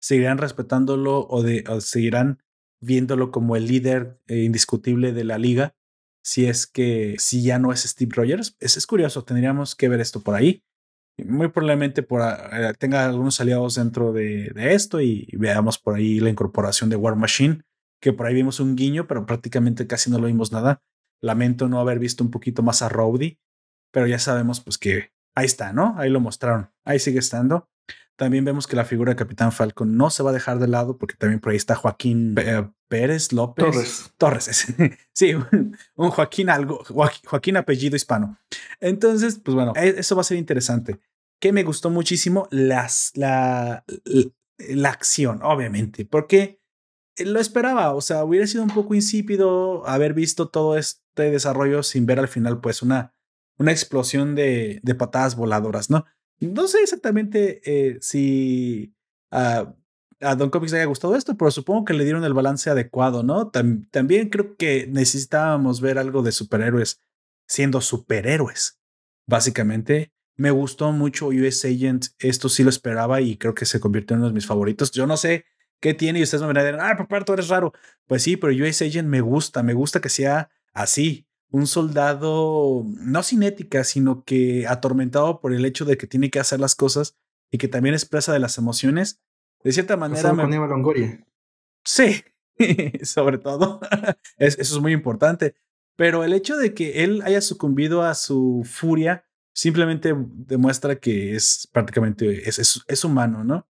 seguirán 0.01 0.39
respetándolo 0.39 1.27
o, 1.29 1.43
de, 1.43 1.67
seguirán 1.81 2.39
viéndolo 2.81 3.31
como 3.31 3.57
el 3.57 3.67
líder 3.67 4.23
eh, 4.27 4.39
indiscutible 4.39 5.13
de 5.13 5.25
la 5.25 5.37
liga, 5.37 5.75
si 6.23 6.47
es 6.47 6.67
que 6.67 7.17
si 7.19 7.43
ya 7.43 7.59
no 7.59 7.75
es 7.75 7.83
Steve 7.83 8.13
Rogers. 8.15 8.57
Es, 8.59 8.79
es 8.79 8.87
curioso, 8.87 9.23
tendríamos 9.23 9.75
que 9.75 9.91
ver 9.91 10.01
esto 10.01 10.23
por 10.23 10.35
ahí 10.35 10.65
muy 11.19 11.49
probablemente 11.49 12.03
por, 12.03 12.23
eh, 12.23 12.73
tenga 12.79 13.05
algunos 13.05 13.41
aliados 13.41 13.77
dentro 13.77 14.13
de, 14.13 14.53
esto 14.57 15.01
y, 15.01 15.29
veamos 15.37 15.79
por 15.79 15.95
ahí 15.95 16.21
la 16.21 16.31
incorporación 16.31 16.91
de 16.91 16.97
War 16.97 17.17
Machine, 17.17 17.63
que 18.01 18.13
por 18.13 18.27
ahí 18.27 18.35
vimos 18.35 18.61
un 18.61 18.77
guiño, 18.77 19.07
pero 19.07 19.27
prácticamente 19.27 19.87
casi 19.87 20.11
no 20.11 20.19
lo 20.19 20.27
vimos 20.27 20.53
nada. 20.53 20.83
Lamento 21.23 21.69
no 21.69 21.81
haber 21.81 21.99
visto 21.99 22.25
un 22.25 22.31
poquito 22.31 22.63
más 22.63 22.83
a 22.83 22.89
Rowdy, 22.89 23.39
pero 23.93 24.07
ya 24.07 24.19
sabemos 24.19 24.61
pues 24.61 24.79
que 24.79 25.13
ahí 25.35 25.47
está, 25.47 25.73
¿no? 25.73 25.95
Ahí 25.99 26.11
lo 26.11 26.21
mostraron, 26.21 26.71
ahí 26.85 26.99
sigue 26.99 27.21
estando. 27.21 27.69
También 28.17 28.45
vemos 28.45 28.69
que 28.69 28.77
la 28.77 28.85
figura 28.85 29.11
de 29.11 29.17
Capitán 29.17 29.51
Falcon 29.51 29.97
no 29.97 30.09
se 30.09 30.23
va 30.23 30.31
a 30.31 30.33
dejar 30.33 30.61
de 30.61 30.69
lado 30.69 30.99
porque 30.99 31.17
también 31.17 31.41
por 31.41 31.51
ahí 31.51 31.57
está 31.57 31.75
Joaquín 31.75 32.37
eh, 32.39 32.69
Pérez 32.89 33.33
López. 33.33 33.65
Torres. 33.65 34.13
Torres, 34.19 34.75
sí, 35.13 35.35
un, 35.97 36.11
Joaquín 36.11 36.49
algo, 36.49 36.85
Joaquín 36.85 37.57
apellido 37.57 37.97
hispano. 37.97 38.39
Entonces, 38.81 39.41
pues 39.43 39.57
bueno, 39.57 39.73
e, 39.75 39.97
eso 39.99 40.15
va 40.15 40.21
a 40.21 40.25
ser 40.25 40.39
interesante. 40.39 41.01
Que 41.41 41.53
me 41.53 41.65
gustó 41.65 41.91
muchísimo 41.91 42.47
las, 42.53 43.11
la, 43.15 43.85
la, 44.59 44.89
acción, 44.89 45.41
obviamente, 45.43 46.05
porque 46.05 46.61
lo 47.19 47.41
esperaba, 47.41 47.95
o 47.95 48.01
sea, 48.01 48.25
hubiera 48.25 48.47
sido 48.47 48.63
un 48.63 48.71
poco 48.71 48.95
insípido 48.95 49.87
haber 49.87 50.15
visto 50.15 50.49
todo 50.49 50.79
este 50.79 51.31
desarrollo 51.31 51.83
sin 51.83 52.07
ver 52.07 52.21
al 52.21 52.29
final, 52.29 52.61
pues, 52.61 52.81
una, 52.81 53.13
una 53.59 53.73
explosión 53.73 54.37
de, 54.37 54.79
de 54.85 54.95
patadas 54.95 55.35
voladoras, 55.35 55.91
¿no? 55.91 56.05
No 56.41 56.67
sé 56.69 56.79
exactamente 56.83 57.61
eh, 57.65 57.99
si 58.01 58.95
a, 59.31 59.75
Don 60.37 60.51
Comics 60.51 60.73
le 60.73 60.79
haya 60.79 60.87
gustado 60.87 61.17
esto, 61.17 61.37
pero 61.37 61.51
supongo 61.51 61.85
que 61.85 61.95
le 61.95 62.05
dieron 62.05 62.25
el 62.25 62.35
balance 62.35 62.71
adecuado, 62.71 63.23
¿no? 63.23 63.51
también 63.51 64.31
creo 64.31 64.57
que 64.57 64.87
necesitábamos 64.87 65.81
ver 65.81 65.99
algo 65.99 66.23
de 66.23 66.33
superhéroes 66.33 67.03
siendo 67.47 67.81
superhéroes. 67.81 68.81
Básicamente, 69.27 70.13
me 70.37 70.51
gustó 70.51 70.93
mucho 70.93 71.29
US 71.29 71.65
Agent. 71.65 72.07
Esto 72.19 72.49
sí 72.49 72.65
lo 72.65 72.71
esperaba 72.71 73.21
y 73.21 73.37
creo 73.37 73.55
que 73.55 73.67
se 73.67 73.81
convirtió 73.81 74.15
en 74.15 74.21
uno 74.21 74.29
de 74.29 74.35
mis 74.35 74.47
favoritos. 74.47 74.91
Yo 74.91 75.07
no 75.07 75.17
sé 75.17 75.45
qué 75.81 75.95
tiene 75.95 76.19
y 76.19 76.23
ustedes 76.23 76.43
me 76.43 76.53
decir, 76.53 76.79
ah, 76.81 76.97
papá, 76.97 77.25
tú 77.25 77.33
eres 77.33 77.49
raro. 77.49 77.73
Pues 78.07 78.23
sí, 78.23 78.37
pero 78.37 78.53
US 78.53 78.83
Agent 78.83 79.09
me 79.09 79.21
gusta, 79.21 79.63
me 79.63 79.75
gusta 79.75 80.01
que 80.01 80.09
sea 80.09 80.51
así, 80.73 81.27
un 81.55 81.69
soldado 81.69 82.83
no 82.85 83.23
sin 83.23 83.45
ética, 83.45 83.85
sino 83.85 84.25
que 84.25 84.67
atormentado 84.67 85.41
por 85.41 85.55
el 85.55 85.65
hecho 85.65 85.85
de 85.85 85.97
que 85.97 86.09
tiene 86.09 86.29
que 86.29 86.41
hacer 86.41 86.59
las 86.59 86.75
cosas 86.75 87.17
y 87.49 87.59
que 87.59 87.69
también 87.69 87.95
expresa 87.95 88.33
de 88.33 88.41
las 88.41 88.59
emociones. 88.59 89.21
De 89.63 89.71
cierta 89.71 89.97
manera. 89.97 90.33
Me... 90.33 90.57
Longoria. 90.57 91.25
Sí, 91.85 92.25
sobre 93.05 93.39
todo. 93.39 93.79
eso 94.37 94.61
es 94.61 94.81
muy 94.81 94.93
importante. 94.93 95.55
Pero 95.95 96.25
el 96.25 96.33
hecho 96.33 96.57
de 96.57 96.75
que 96.75 97.05
él 97.05 97.23
haya 97.25 97.41
sucumbido 97.41 98.03
a 98.03 98.15
su 98.15 98.67
furia 98.69 99.25
simplemente 99.55 100.13
demuestra 100.17 100.97
que 100.97 101.37
es 101.37 101.69
prácticamente 101.71 102.49
es, 102.49 102.83
es, 102.89 103.05
humano, 103.05 103.45
¿no? 103.45 103.69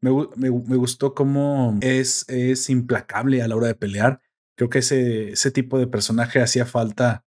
Me, 0.00 0.12
me, 0.36 0.50
me, 0.52 0.76
gustó 0.76 1.14
cómo 1.14 1.76
es, 1.80 2.28
es 2.28 2.70
implacable 2.70 3.42
a 3.42 3.48
la 3.48 3.56
hora 3.56 3.66
de 3.66 3.74
pelear 3.74 4.20
creo 4.56 4.70
que 4.70 4.78
ese, 4.80 5.30
ese 5.30 5.50
tipo 5.50 5.78
de 5.78 5.86
personaje 5.86 6.40
hacía 6.40 6.66
falta 6.66 7.23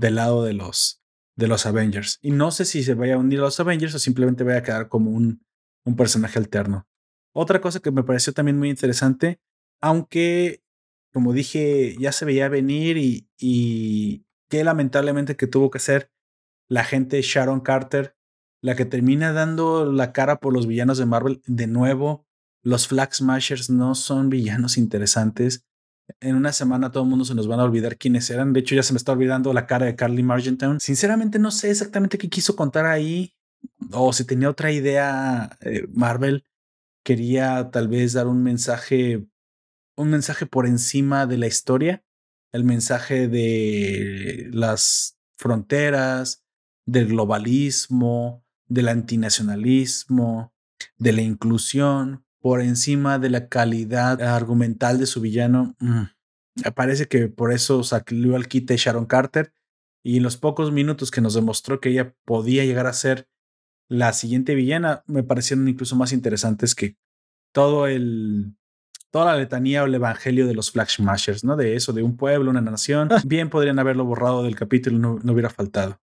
del 0.00 0.14
lado 0.14 0.42
de 0.42 0.54
los, 0.54 1.02
de 1.36 1.46
los 1.46 1.66
Avengers. 1.66 2.18
Y 2.22 2.30
no 2.30 2.50
sé 2.50 2.64
si 2.64 2.82
se 2.82 2.94
vaya 2.94 3.14
a 3.14 3.18
unir 3.18 3.38
a 3.38 3.42
los 3.42 3.60
Avengers 3.60 3.94
o 3.94 3.98
simplemente 3.98 4.44
vaya 4.44 4.58
a 4.58 4.62
quedar 4.62 4.88
como 4.88 5.10
un, 5.10 5.44
un 5.84 5.94
personaje 5.94 6.38
alterno. 6.38 6.88
Otra 7.32 7.60
cosa 7.60 7.80
que 7.80 7.90
me 7.90 8.02
pareció 8.02 8.32
también 8.32 8.58
muy 8.58 8.70
interesante, 8.70 9.40
aunque, 9.80 10.62
como 11.12 11.32
dije, 11.32 11.96
ya 11.98 12.12
se 12.12 12.24
veía 12.24 12.48
venir 12.48 12.96
y, 12.96 13.28
y 13.38 14.24
que 14.48 14.64
lamentablemente 14.64 15.36
que 15.36 15.46
tuvo 15.46 15.70
que 15.70 15.78
ser 15.78 16.10
la 16.66 16.82
gente 16.82 17.20
Sharon 17.22 17.60
Carter 17.60 18.16
la 18.62 18.76
que 18.76 18.84
termina 18.84 19.32
dando 19.32 19.90
la 19.90 20.12
cara 20.12 20.40
por 20.40 20.52
los 20.52 20.66
villanos 20.66 20.98
de 20.98 21.06
Marvel. 21.06 21.42
De 21.46 21.66
nuevo, 21.66 22.26
los 22.62 22.88
Flag 22.88 23.14
Smashers 23.14 23.70
no 23.70 23.94
son 23.94 24.28
villanos 24.28 24.76
interesantes 24.76 25.66
en 26.20 26.36
una 26.36 26.52
semana 26.52 26.90
todo 26.90 27.04
el 27.04 27.08
mundo 27.08 27.24
se 27.24 27.34
nos 27.34 27.46
van 27.46 27.60
a 27.60 27.64
olvidar 27.64 27.96
quiénes 27.96 28.28
eran. 28.30 28.52
De 28.52 28.60
hecho, 28.60 28.74
ya 28.74 28.82
se 28.82 28.92
me 28.92 28.96
está 28.96 29.12
olvidando 29.12 29.52
la 29.52 29.66
cara 29.66 29.86
de 29.86 29.96
Carly 29.96 30.22
Margentown. 30.22 30.80
Sinceramente, 30.80 31.38
no 31.38 31.50
sé 31.50 31.70
exactamente 31.70 32.18
qué 32.18 32.28
quiso 32.28 32.56
contar 32.56 32.86
ahí 32.86 33.34
o 33.92 34.12
si 34.12 34.24
tenía 34.24 34.50
otra 34.50 34.72
idea. 34.72 35.56
Eh, 35.60 35.86
Marvel 35.92 36.44
quería 37.04 37.70
tal 37.70 37.88
vez 37.88 38.12
dar 38.12 38.26
un 38.26 38.42
mensaje, 38.42 39.26
un 39.96 40.10
mensaje 40.10 40.46
por 40.46 40.66
encima 40.66 41.26
de 41.26 41.38
la 41.38 41.46
historia, 41.46 42.04
el 42.52 42.64
mensaje 42.64 43.28
de 43.28 44.48
las 44.52 45.18
fronteras, 45.36 46.44
del 46.86 47.08
globalismo, 47.08 48.44
del 48.66 48.88
antinacionalismo, 48.88 50.52
de 50.98 51.12
la 51.12 51.22
inclusión, 51.22 52.24
por 52.40 52.62
encima 52.62 53.18
de 53.18 53.30
la 53.30 53.48
calidad 53.48 54.20
argumental 54.22 54.98
de 54.98 55.06
su 55.06 55.20
villano. 55.20 55.76
Mm, 55.78 56.04
parece 56.74 57.06
que 57.06 57.28
por 57.28 57.52
eso 57.52 57.82
salió 57.84 58.36
al 58.36 58.48
quite 58.48 58.76
Sharon 58.76 59.06
Carter 59.06 59.52
y 60.02 60.16
en 60.16 60.22
los 60.22 60.36
pocos 60.36 60.72
minutos 60.72 61.10
que 61.10 61.20
nos 61.20 61.34
demostró 61.34 61.80
que 61.80 61.90
ella 61.90 62.14
podía 62.24 62.64
llegar 62.64 62.86
a 62.86 62.92
ser 62.92 63.28
la 63.88 64.12
siguiente 64.12 64.54
villana, 64.54 65.02
me 65.06 65.22
parecieron 65.22 65.68
incluso 65.68 65.96
más 65.96 66.12
interesantes 66.12 66.74
que 66.74 66.96
todo 67.52 67.86
el 67.86 68.54
toda 69.10 69.26
la 69.26 69.36
letanía 69.36 69.82
o 69.82 69.86
el 69.86 69.94
evangelio 69.94 70.46
de 70.46 70.54
los 70.54 70.70
Flag 70.70 70.88
Smashers, 70.88 71.42
¿no? 71.42 71.56
De 71.56 71.74
eso, 71.74 71.92
de 71.92 72.04
un 72.04 72.16
pueblo, 72.16 72.50
una 72.50 72.60
nación. 72.60 73.08
Bien 73.26 73.50
podrían 73.50 73.80
haberlo 73.80 74.04
borrado 74.04 74.44
del 74.44 74.54
capítulo, 74.54 74.98
no, 74.98 75.18
no 75.22 75.32
hubiera 75.32 75.50
faltado. 75.50 76.00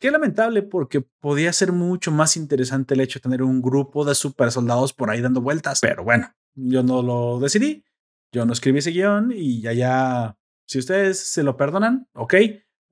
Qué 0.00 0.10
lamentable 0.10 0.62
porque 0.62 1.02
podía 1.02 1.52
ser 1.52 1.72
mucho 1.72 2.10
más 2.10 2.36
interesante 2.36 2.94
el 2.94 3.00
hecho 3.00 3.18
de 3.18 3.24
tener 3.24 3.42
un 3.42 3.60
grupo 3.60 4.04
de 4.04 4.14
super 4.14 4.50
soldados 4.50 4.92
por 4.92 5.10
ahí 5.10 5.20
dando 5.20 5.42
vueltas. 5.42 5.80
Pero 5.80 6.04
bueno, 6.04 6.34
yo 6.54 6.82
no 6.82 7.02
lo 7.02 7.38
decidí. 7.38 7.84
Yo 8.32 8.46
no 8.46 8.52
escribí 8.52 8.78
ese 8.78 8.90
guion 8.90 9.32
y 9.34 9.60
ya 9.60 9.72
ya, 9.72 10.38
si 10.66 10.78
ustedes 10.78 11.20
se 11.20 11.42
lo 11.42 11.56
perdonan, 11.56 12.08
ok. 12.14 12.34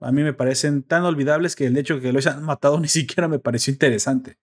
A 0.01 0.13
mí 0.13 0.23
me 0.23 0.35
parecen 0.35 0.83
tan 0.83 1.05
olvidables 1.05 1.57
que 1.57 1.67
el 1.67 1.77
hecho 1.77 1.97
de 1.97 2.01
que 2.01 2.13
lo 2.13 2.19
hayan 2.19 2.43
matado 2.43 2.79
ni 2.81 2.89
siquiera 2.89 3.27
me 3.27 3.39
pareció 3.39 3.73
interesante. 3.73 4.39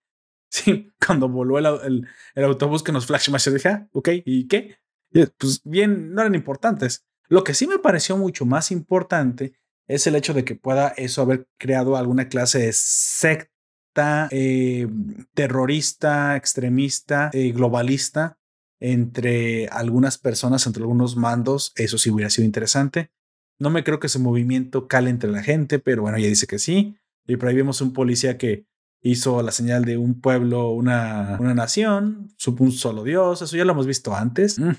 Sí, 0.50 0.92
cuando 1.06 1.28
voló 1.28 1.58
el, 1.58 2.08
el, 2.34 2.44
autobús 2.44 2.82
que 2.82 2.90
nos 2.90 3.06
flash 3.06 3.30
dije, 3.52 3.68
ah, 3.68 3.88
ok, 3.92 4.08
¿y 4.24 4.48
qué? 4.48 4.78
Pues 5.12 5.62
bien, 5.64 6.12
no 6.12 6.22
eran 6.22 6.34
importantes. 6.34 7.06
Lo 7.28 7.44
que 7.44 7.54
sí 7.54 7.68
me 7.68 7.78
pareció 7.78 8.16
mucho 8.16 8.44
más 8.44 8.72
importante 8.72 9.59
es 9.90 10.06
el 10.06 10.14
hecho 10.14 10.34
de 10.34 10.44
que 10.44 10.54
pueda 10.54 10.88
eso 10.96 11.20
haber 11.20 11.48
creado 11.58 11.96
alguna 11.96 12.28
clase 12.28 12.60
de 12.60 12.72
secta 12.72 14.28
eh, 14.30 14.86
terrorista, 15.34 16.36
extremista, 16.36 17.30
eh, 17.32 17.50
globalista 17.50 18.38
entre 18.78 19.66
algunas 19.68 20.16
personas, 20.16 20.64
entre 20.66 20.82
algunos 20.82 21.16
mandos. 21.16 21.72
Eso 21.74 21.98
sí 21.98 22.08
hubiera 22.08 22.30
sido 22.30 22.46
interesante. 22.46 23.10
No 23.58 23.68
me 23.68 23.82
creo 23.82 23.98
que 23.98 24.06
ese 24.06 24.20
movimiento 24.20 24.86
cale 24.86 25.10
entre 25.10 25.30
la 25.30 25.42
gente, 25.42 25.80
pero 25.80 26.02
bueno, 26.02 26.18
ya 26.18 26.28
dice 26.28 26.46
que 26.46 26.60
sí. 26.60 26.96
Y 27.26 27.36
por 27.36 27.48
ahí 27.48 27.56
un 27.80 27.92
policía 27.92 28.38
que 28.38 28.66
hizo 29.02 29.42
la 29.42 29.50
señal 29.50 29.84
de 29.84 29.96
un 29.96 30.20
pueblo, 30.20 30.70
una, 30.70 31.36
una 31.40 31.54
nación, 31.54 32.32
un 32.64 32.72
solo 32.72 33.02
Dios. 33.02 33.42
Eso 33.42 33.56
ya 33.56 33.64
lo 33.64 33.72
hemos 33.72 33.88
visto 33.88 34.14
antes. 34.14 34.60
Mm, 34.60 34.76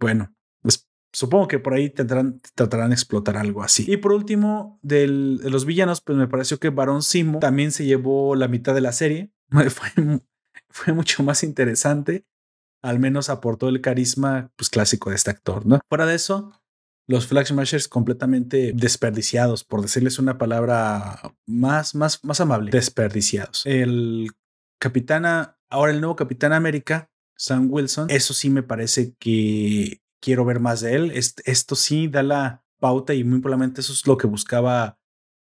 bueno, 0.00 0.34
Supongo 1.14 1.46
que 1.46 1.60
por 1.60 1.74
ahí 1.74 1.90
tendrán, 1.90 2.40
tratarán 2.56 2.90
de 2.90 2.96
explotar 2.96 3.36
algo 3.36 3.62
así. 3.62 3.84
Y 3.86 3.98
por 3.98 4.12
último, 4.12 4.80
de 4.82 5.06
los 5.06 5.64
villanos, 5.64 6.00
pues 6.00 6.18
me 6.18 6.26
pareció 6.26 6.58
que 6.58 6.70
Barón 6.70 7.02
Simo 7.02 7.38
también 7.38 7.70
se 7.70 7.86
llevó 7.86 8.34
la 8.34 8.48
mitad 8.48 8.74
de 8.74 8.80
la 8.80 8.92
serie. 8.92 9.30
Fue, 9.70 10.20
fue 10.68 10.92
mucho 10.92 11.22
más 11.22 11.44
interesante. 11.44 12.26
Al 12.82 12.98
menos 12.98 13.30
aportó 13.30 13.68
el 13.68 13.80
carisma 13.80 14.50
pues, 14.56 14.68
clásico 14.68 15.10
de 15.10 15.16
este 15.16 15.30
actor, 15.30 15.64
¿no? 15.64 15.78
Fuera 15.88 16.04
de 16.04 16.16
eso, 16.16 16.50
los 17.06 17.28
Flag 17.28 17.46
Smashers 17.46 17.86
completamente 17.86 18.72
desperdiciados, 18.74 19.62
por 19.62 19.82
decirles 19.82 20.18
una 20.18 20.36
palabra 20.36 21.20
más, 21.46 21.94
más, 21.94 22.24
más 22.24 22.40
amable, 22.40 22.72
desperdiciados. 22.72 23.64
El 23.66 24.32
Capitana, 24.80 25.58
ahora 25.70 25.92
el 25.92 26.00
nuevo 26.00 26.16
Capitán 26.16 26.52
América, 26.52 27.10
Sam 27.36 27.68
Wilson, 27.70 28.08
eso 28.10 28.34
sí 28.34 28.50
me 28.50 28.62
parece 28.62 29.14
que 29.18 30.02
quiero 30.24 30.46
ver 30.46 30.58
más 30.58 30.80
de 30.80 30.94
él. 30.94 31.12
esto 31.12 31.76
sí 31.76 32.08
da 32.08 32.22
la 32.22 32.64
pauta 32.80 33.12
y 33.12 33.24
muy 33.24 33.40
probablemente 33.40 33.82
eso 33.82 33.92
es 33.92 34.06
lo 34.06 34.16
que 34.16 34.26
buscaba 34.26 34.98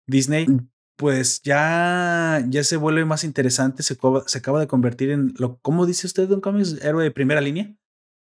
Disney. 0.06 0.48
Mm. 0.48 0.70
Pues 0.96 1.42
ya, 1.42 2.44
ya 2.48 2.64
se 2.64 2.76
vuelve 2.76 3.04
más 3.04 3.24
interesante, 3.24 3.82
se, 3.82 3.96
se 4.26 4.38
acaba 4.38 4.60
de 4.60 4.66
convertir 4.66 5.10
en, 5.10 5.32
lo, 5.38 5.58
¿cómo 5.60 5.86
dice 5.86 6.06
usted, 6.06 6.28
Don 6.28 6.40
Comics? 6.40 6.82
Héroe 6.82 7.04
de 7.04 7.10
primera 7.10 7.40
línea. 7.40 7.74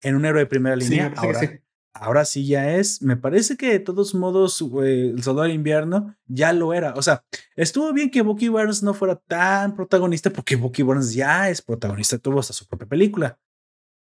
En 0.01 0.16
un 0.16 0.24
héroe 0.24 0.40
de 0.40 0.47
primera 0.47 0.76
línea. 0.76 1.12
ahora, 1.16 1.40
sí. 1.40 1.49
ahora 1.93 2.24
sí 2.24 2.47
ya 2.47 2.74
es. 2.76 3.03
Me 3.03 3.16
parece 3.16 3.57
que 3.57 3.70
de 3.70 3.80
todos 3.80 4.14
modos 4.14 4.64
el 4.80 5.22
soldado 5.22 5.43
del 5.43 5.57
invierno 5.57 6.16
ya 6.26 6.53
lo 6.53 6.72
era. 6.72 6.95
O 6.95 7.03
sea, 7.03 7.24
estuvo 7.57 7.93
bien 7.93 8.11
que 8.11 8.22
Bucky 8.22 8.49
Barnes 8.49 8.82
no 8.82 8.95
fuera 8.95 9.16
tan 9.16 9.74
protagonista 9.74 10.30
porque 10.30 10.57
Bucky 10.57 10.82
Barnes 10.82 11.14
ya 11.14 11.51
es 11.51 11.62
protagonista, 11.62 12.18
tuvo 12.18 12.40
hasta 12.40 12.53
su 12.53 12.66
propia 12.66 12.88
película. 12.88 13.38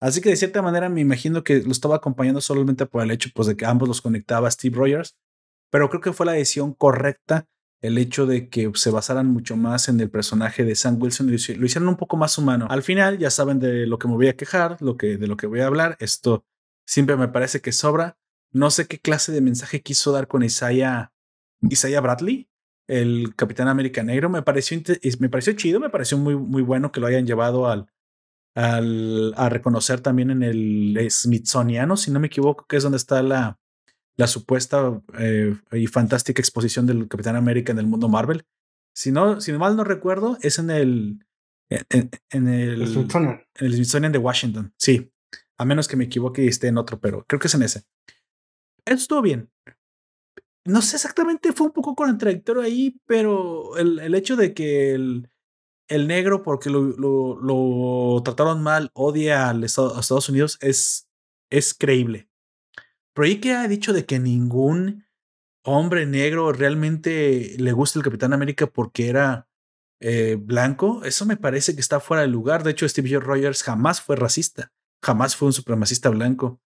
Así 0.01 0.20
que 0.20 0.28
de 0.28 0.36
cierta 0.36 0.62
manera 0.62 0.88
me 0.88 1.01
imagino 1.01 1.42
que 1.42 1.62
lo 1.62 1.72
estaba 1.72 1.97
acompañando 1.97 2.40
solamente 2.40 2.86
por 2.86 3.03
el 3.03 3.11
hecho 3.11 3.30
pues, 3.34 3.49
de 3.49 3.57
que 3.57 3.66
ambos 3.66 3.88
los 3.88 4.03
conectaba 4.03 4.51
Steve 4.51 4.76
Rogers, 4.76 5.16
pero 5.70 5.88
creo 5.88 6.01
que 6.01 6.12
fue 6.12 6.26
la 6.26 6.32
decisión 6.32 6.74
correcta 6.74 7.47
el 7.82 7.99
hecho 7.99 8.26
de 8.26 8.49
que 8.49 8.70
se 8.74 8.90
basaran 8.90 9.26
mucho 9.26 9.57
más 9.57 9.88
en 9.88 10.01
el 10.01 10.11
personaje 10.11 10.64
de 10.64 10.74
Sam 10.74 11.01
Wilson 11.01 11.28
y 11.28 11.55
lo 11.55 11.66
hicieron 11.66 11.88
un 11.88 11.97
poco 11.97 12.16
más 12.16 12.38
humano. 12.38 12.66
Al 12.70 12.82
final 12.82 13.18
ya 13.18 13.30
saben 13.30 13.59
de 13.61 13.86
lo 13.86 13.99
que 13.99 14.09
me 14.09 14.14
voy 14.14 14.28
a 14.28 14.36
quejar, 14.36 14.80
lo 14.80 14.97
que, 14.97 15.16
de 15.18 15.26
lo 15.26 15.36
que 15.36 15.47
voy 15.47 15.61
a 15.61 15.66
hablar. 15.66 15.97
Esto 16.01 16.44
siempre 16.86 17.16
me 17.16 17.28
parece 17.28 17.61
que 17.61 17.72
sobra. 17.72 18.18
No 18.51 18.70
sé 18.70 18.86
qué 18.86 18.99
clase 18.99 19.32
de 19.32 19.40
mensaje 19.40 19.82
quiso 19.82 20.12
dar 20.12 20.26
con 20.26 20.42
Isaiah, 20.42 21.12
Isaiah 21.61 22.01
Bradley, 22.01 22.49
el 22.86 23.34
Capitán 23.36 23.68
América 23.68 24.03
Negro. 24.03 24.30
Me 24.30 24.42
pareció, 24.42 24.80
me 25.20 25.28
pareció 25.28 25.53
chido, 25.53 25.78
me 25.78 25.90
pareció 25.90 26.16
muy, 26.16 26.34
muy 26.34 26.62
bueno 26.62 26.90
que 26.92 27.01
lo 27.01 27.07
hayan 27.07 27.26
llevado 27.26 27.68
al, 27.68 27.86
al, 28.57 29.34
a 29.36 29.48
reconocer 29.50 30.00
también 30.00 30.30
en 30.30 30.42
el 30.42 30.98
Smithsoniano, 31.11 31.96
si 31.96 32.11
no 32.11 32.18
me 32.18 32.28
equivoco, 32.28 32.66
que 32.66 32.78
es 32.78 32.82
donde 32.82 32.96
está 32.96 33.22
la, 33.22 33.61
la 34.16 34.26
supuesta 34.26 35.02
eh, 35.18 35.54
y 35.72 35.86
fantástica 35.86 36.40
exposición 36.40 36.86
del 36.86 37.07
Capitán 37.07 37.36
América 37.36 37.72
en 37.72 37.78
el 37.78 37.86
mundo 37.86 38.09
Marvel. 38.09 38.44
Si 38.94 39.12
no, 39.12 39.42
si 39.42 39.52
mal 39.52 39.76
no 39.76 39.84
recuerdo, 39.84 40.38
es 40.40 40.59
en 40.59 40.70
el 40.70 41.18
en, 41.68 42.48
el, 42.48 42.86
Smithsonian. 42.86 43.42
En 43.57 43.66
el 43.66 43.74
Smithsonian 43.74 44.12
de 44.12 44.18
Washington. 44.18 44.72
Sí, 44.78 45.12
a 45.59 45.64
menos 45.66 45.86
que 45.86 45.96
me 45.96 46.04
equivoque 46.04 46.42
y 46.42 46.48
esté 46.48 46.68
en 46.68 46.78
otro, 46.78 46.98
pero 46.98 47.26
creo 47.26 47.38
que 47.38 47.48
es 47.48 47.54
en 47.54 47.62
ese. 47.62 47.84
Eso 48.86 48.96
estuvo 48.96 49.20
bien. 49.20 49.50
No 50.64 50.80
sé 50.80 50.96
exactamente, 50.96 51.52
fue 51.52 51.66
un 51.66 51.72
poco 51.74 51.94
contradictorio 51.94 52.62
ahí, 52.62 52.98
pero 53.04 53.76
el, 53.76 53.98
el 53.98 54.14
hecho 54.14 54.34
de 54.34 54.54
que 54.54 54.94
el, 54.94 55.28
el 55.89 56.09
negro, 56.09 56.43
porque 56.43 56.70
lo, 56.70 56.82
lo, 56.82 58.22
trataron 58.22 58.62
mal, 58.62 58.91
odia 58.95 59.49
al 59.49 59.64
Estado, 59.64 59.97
a 59.97 60.01
Estados 60.01 60.28
Unidos, 60.28 60.59
es, 60.61 61.09
es 61.51 61.74
creíble. 61.74 62.28
Pero 63.14 63.26
ahí 63.26 63.41
que 63.41 63.53
ha 63.53 63.66
dicho 63.68 63.93
de 63.93 64.05
que 64.05 64.18
ningún 64.18 65.07
hombre 65.62 66.07
negro 66.07 66.53
realmente 66.53 67.57
le 67.59 67.72
gusta 67.72 67.99
el 67.99 68.05
Capitán 68.05 68.32
América 68.32 68.66
porque 68.66 69.09
era 69.09 69.49
eh, 70.01 70.37
blanco, 70.39 71.03
eso 71.05 71.24
me 71.24 71.37
parece 71.37 71.74
que 71.74 71.80
está 71.80 72.01
fuera 72.01 72.22
de 72.22 72.28
lugar. 72.28 72.62
De 72.62 72.72
hecho, 72.72 72.89
Steve 72.89 73.18
Rogers 73.18 73.62
jamás 73.62 74.01
fue 74.01 74.16
racista, 74.16 74.72
jamás 75.03 75.37
fue 75.37 75.47
un 75.47 75.53
supremacista 75.53 76.11
blanco. 76.11 76.61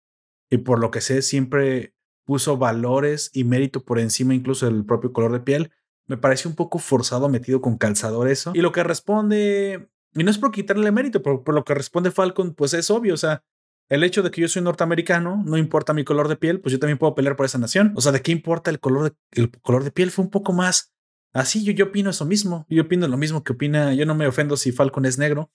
Y 0.51 0.59
por 0.59 0.79
lo 0.81 0.91
que 0.91 1.01
sé, 1.01 1.23
siempre 1.23 1.95
puso 2.25 2.57
valores 2.57 3.31
y 3.33 3.45
mérito 3.45 3.85
por 3.85 3.99
encima 3.99 4.35
incluso 4.35 4.67
del 4.67 4.85
propio 4.85 5.13
color 5.13 5.33
de 5.33 5.41
piel 5.41 5.73
me 6.09 6.17
parece 6.17 6.49
un 6.49 6.55
poco 6.55 6.79
forzado, 6.79 7.29
metido 7.29 7.61
con 7.61 7.79
calzador 7.79 8.29
eso. 8.29 8.53
Y 8.55 8.61
lo 8.61 8.73
que 8.73 8.83
responde, 8.83 9.89
y 10.15 10.25
no 10.25 10.31
es 10.31 10.39
por 10.39 10.51
quitarle 10.51 10.91
mérito, 10.91 11.23
pero 11.23 11.45
por 11.45 11.55
lo 11.55 11.65
que 11.65 11.75
responde 11.75 12.11
Falcon, 12.11 12.55
pues 12.55 12.75
es 12.75 12.91
obvio, 12.91 13.15
o 13.15 13.19
sea, 13.19 13.45
el 13.89 14.05
hecho 14.05 14.23
de 14.23 14.31
que 14.31 14.41
yo 14.41 14.49
soy 14.49 14.63
norteamericano, 14.63 15.43
no 15.47 15.57
importa 15.57 15.95
mi 15.95 16.05
color 16.05 16.29
de 16.29 16.37
piel, 16.37 16.61
pues 16.61 16.73
yo 16.73 16.79
también 16.79 16.99
puedo 16.99 17.15
pelear 17.15 17.37
por 17.37 17.47
esa 17.47 17.59
nación. 17.59 17.93
O 17.97 18.01
sea, 18.01 18.13
¿de 18.13 18.21
qué 18.21 18.33
importa 18.33 18.71
el 18.71 18.81
color 18.81 19.11
de, 19.11 19.17
el 19.33 19.51
color 19.63 19.85
de 19.85 19.91
piel? 19.91 20.11
Fue 20.11 20.25
un 20.25 20.31
poco 20.31 20.53
más 20.53 20.93
así. 21.33 21.65
Yo, 21.65 21.73
yo 21.73 21.87
opino 21.87 22.11
eso 22.11 22.27
mismo. 22.27 22.67
Yo 22.69 22.83
opino 22.83 23.09
lo 23.09 23.17
mismo 23.17 23.45
que 23.45 23.55
opina. 23.55 23.95
Yo 23.95 24.05
no 24.05 24.15
me 24.15 24.27
ofendo 24.27 24.59
si 24.59 24.73
Falcon 24.73 25.07
es 25.07 25.17
negro 25.17 25.51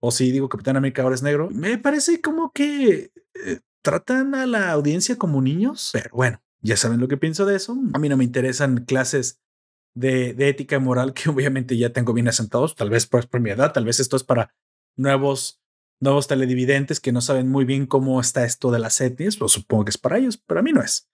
o 0.00 0.10
si 0.10 0.32
digo 0.32 0.48
Capitán 0.48 0.76
América 0.76 1.02
ahora 1.02 1.14
es 1.14 1.22
negro. 1.22 1.48
Me 1.52 1.78
parece 1.78 2.20
como 2.20 2.50
que 2.52 3.12
eh, 3.34 3.60
tratan 3.82 4.34
a 4.34 4.46
la 4.46 4.72
audiencia 4.72 5.16
como 5.16 5.40
niños, 5.40 5.90
pero 5.92 6.10
bueno, 6.12 6.42
ya 6.60 6.76
saben 6.76 7.00
lo 7.00 7.08
que 7.08 7.16
pienso 7.16 7.46
de 7.46 7.56
eso. 7.56 7.78
A 7.92 7.98
mí 7.98 8.08
no 8.08 8.16
me 8.16 8.24
interesan 8.24 8.84
clases 8.84 9.40
de, 9.96 10.34
ética 10.48 10.76
y 10.76 10.80
moral 10.80 11.14
que 11.14 11.28
obviamente 11.30 11.76
ya 11.76 11.92
tengo 11.92 12.12
bien 12.12 12.28
asentados, 12.28 12.76
tal 12.76 12.90
vez 12.90 13.06
por, 13.06 13.28
por 13.28 13.40
mi 13.40 13.50
edad, 13.50 13.72
tal 13.72 13.84
vez 13.84 13.98
esto 13.98 14.16
es 14.16 14.22
para 14.22 14.54
nuevos, 14.96 15.60
nuevos 16.00 16.28
teledividentes 16.28 17.00
que 17.00 17.12
no 17.12 17.20
saben 17.20 17.48
muy 17.48 17.64
bien 17.64 17.86
cómo 17.86 18.20
está 18.20 18.44
esto 18.44 18.70
de 18.70 18.78
las 18.78 19.00
etnias, 19.00 19.36
pues 19.36 19.52
supongo 19.52 19.86
que 19.86 19.90
es 19.90 19.98
para 19.98 20.18
ellos, 20.18 20.36
pero 20.36 20.60
a 20.60 20.62
mí 20.62 20.72
no 20.72 20.82
es. 20.82 21.10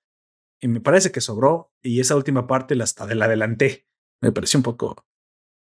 Y 0.61 0.69
me 0.69 0.81
parece 0.81 1.11
que 1.11 1.21
sobró 1.21 1.73
y 1.83 2.01
esa 2.01 2.17
última 2.17 2.47
parte 2.47 2.75
la 2.77 2.85
hasta 2.85 3.13
la 3.15 3.25
adelanté. 3.25 3.89
Me 4.21 4.31
pareció 4.31 4.59
un 4.59 4.63
poco, 4.63 5.05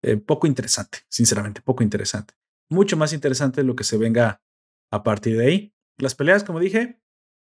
eh, 0.02 0.18
poco 0.18 0.48
interesante, 0.48 1.00
sinceramente, 1.08 1.62
poco 1.62 1.84
interesante. 1.84 2.34
Mucho 2.70 2.98
más 2.98 3.14
interesante 3.14 3.64
lo 3.64 3.76
que 3.76 3.84
se 3.84 3.98
venga 3.98 4.42
a 4.92 5.04
partir 5.04 5.38
de 5.38 5.46
ahí. 5.46 5.76
Las 5.98 6.16
peleas, 6.16 6.44
como 6.44 6.60
dije, 6.60 7.00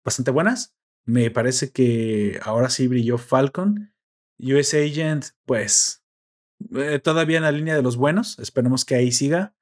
bastante 0.05 0.31
buenas. 0.31 0.77
Me 1.05 1.31
parece 1.33 1.73
que 1.73 2.39
ahora 2.45 2.71
sí 2.71 2.87
brilló 2.87 3.19
Falcon 3.19 3.92
US 4.43 4.75
Agent, 4.75 5.27
pues 5.47 6.05
eh, 6.75 6.99
todavía 6.99 7.39
en 7.39 7.45
la 7.45 7.53
línea 7.53 7.75
de 7.75 7.83
los 7.83 7.97
buenos. 7.97 8.39
Esperemos 8.39 8.85
que 8.85 8.95
ahí 8.95 9.13
siga. 9.13 9.55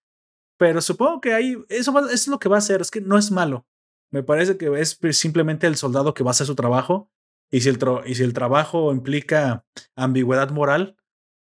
Pero 0.58 0.80
supongo 0.80 1.20
que 1.20 1.34
ahí 1.34 1.56
eso, 1.68 2.08
es 2.08 2.28
lo 2.28 2.38
que 2.38 2.48
va 2.48 2.56
a 2.56 2.58
hacer. 2.58 2.80
Es 2.80 2.90
que 2.90 3.00
no 3.00 3.18
es 3.18 3.30
malo. 3.30 3.66
Me 4.10 4.22
parece 4.22 4.56
que 4.56 4.70
es 4.80 4.98
simplemente 5.12 5.66
el 5.66 5.76
soldado 5.76 6.14
que 6.14 6.24
va 6.24 6.30
a 6.30 6.32
hacer 6.32 6.46
su 6.46 6.54
trabajo. 6.54 7.10
Y 7.50 7.60
si 7.60 7.68
el, 7.68 7.78
y 8.06 8.14
si 8.14 8.22
el 8.22 8.32
trabajo 8.32 8.92
implica 8.92 9.66
ambigüedad 9.96 10.50
moral, 10.50 10.96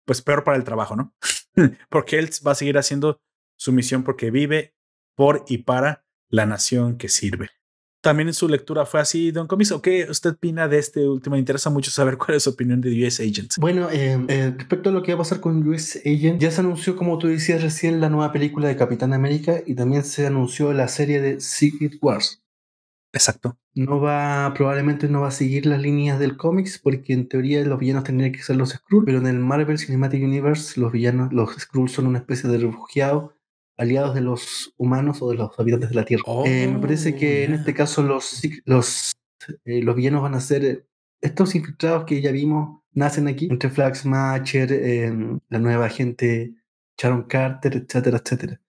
pues 0.05 0.21
peor 0.21 0.43
para 0.43 0.57
el 0.57 0.63
trabajo, 0.63 0.95
¿no? 0.95 1.13
porque 1.89 2.19
él 2.19 2.29
va 2.45 2.53
a 2.53 2.55
seguir 2.55 2.77
haciendo 2.77 3.21
su 3.57 3.73
misión 3.73 4.03
porque 4.03 4.31
vive 4.31 4.75
por 5.15 5.43
y 5.47 5.59
para 5.59 6.05
la 6.29 6.45
nación 6.45 6.97
que 6.97 7.09
sirve 7.09 7.58
también 8.01 8.29
en 8.29 8.33
su 8.33 8.47
lectura 8.47 8.85
fue 8.85 8.99
así, 8.99 9.31
Don 9.31 9.47
Comiso. 9.47 9.81
¿Qué 9.81 10.07
usted 10.09 10.31
opina 10.31 10.67
de 10.67 10.79
este 10.79 11.07
último? 11.07 11.33
Me 11.33 11.39
interesa 11.39 11.69
mucho 11.69 11.91
saber 11.91 12.17
cuál 12.17 12.37
es 12.37 12.43
su 12.43 12.51
opinión 12.51 12.81
de 12.81 12.89
US 13.05 13.19
Agent. 13.19 13.53
Bueno, 13.57 13.89
eh, 13.91 14.17
eh, 14.27 14.53
respecto 14.57 14.89
a 14.89 14.93
lo 14.93 15.03
que 15.03 15.13
va 15.13 15.15
a 15.15 15.23
pasar 15.23 15.39
con 15.39 15.67
US 15.67 15.97
Agent, 16.05 16.39
ya 16.39 16.51
se 16.51 16.61
anunció, 16.61 16.95
como 16.95 17.17
tú 17.17 17.27
decías 17.27 17.61
recién, 17.61 17.99
la 17.99 18.09
nueva 18.09 18.31
película 18.31 18.67
de 18.67 18.75
Capitán 18.75 19.13
América 19.13 19.61
y 19.65 19.75
también 19.75 20.03
se 20.03 20.25
anunció 20.25 20.71
la 20.73 20.87
serie 20.87 21.21
de 21.21 21.39
Secret 21.41 21.97
Wars. 22.01 22.41
Exacto. 23.11 23.57
No 23.73 23.99
va, 23.99 24.53
probablemente 24.55 25.07
no 25.07 25.21
va 25.21 25.29
a 25.29 25.31
seguir 25.31 25.65
las 25.65 25.81
líneas 25.81 26.19
del 26.19 26.37
cómics, 26.37 26.79
porque 26.79 27.13
en 27.13 27.27
teoría 27.27 27.63
los 27.65 27.79
villanos 27.79 28.03
tendrían 28.03 28.31
que 28.31 28.43
ser 28.43 28.55
los 28.55 28.69
Skrulls, 28.69 29.05
pero 29.05 29.17
en 29.17 29.27
el 29.27 29.39
Marvel 29.39 29.79
Cinematic 29.79 30.23
Universe 30.23 30.79
los 30.79 30.91
villanos, 30.91 31.33
los 31.33 31.51
Skrulls 31.55 31.91
son 31.91 32.07
una 32.07 32.19
especie 32.19 32.49
de 32.49 32.59
refugiados 32.59 33.31
aliados 33.79 34.13
de 34.13 34.21
los 34.21 34.73
humanos 34.77 35.21
o 35.21 35.31
de 35.31 35.37
los 35.37 35.57
habitantes 35.57 35.89
de 35.89 35.95
la 35.95 36.05
Tierra. 36.05 36.23
Eh, 36.45 36.67
me 36.67 36.79
parece 36.79 37.15
que 37.15 37.45
en 37.45 37.53
este 37.53 37.73
caso 37.73 38.03
los, 38.03 38.41
los, 38.65 39.13
eh, 39.65 39.81
los 39.81 39.95
villanos 39.95 40.21
van 40.21 40.35
a 40.35 40.41
ser 40.41 40.65
eh, 40.65 40.85
estos 41.21 41.55
infiltrados 41.55 42.03
que 42.03 42.21
ya 42.21 42.31
vimos, 42.31 42.81
nacen 42.91 43.27
aquí, 43.27 43.47
entre 43.49 43.69
Flax 43.69 44.05
Matcher, 44.05 44.71
em, 44.73 45.39
la 45.47 45.59
nueva 45.59 45.89
gente 45.89 46.53
Sharon 46.97 47.23
Carter, 47.23 47.77
etcétera, 47.77 48.21
etcétera. 48.23 48.61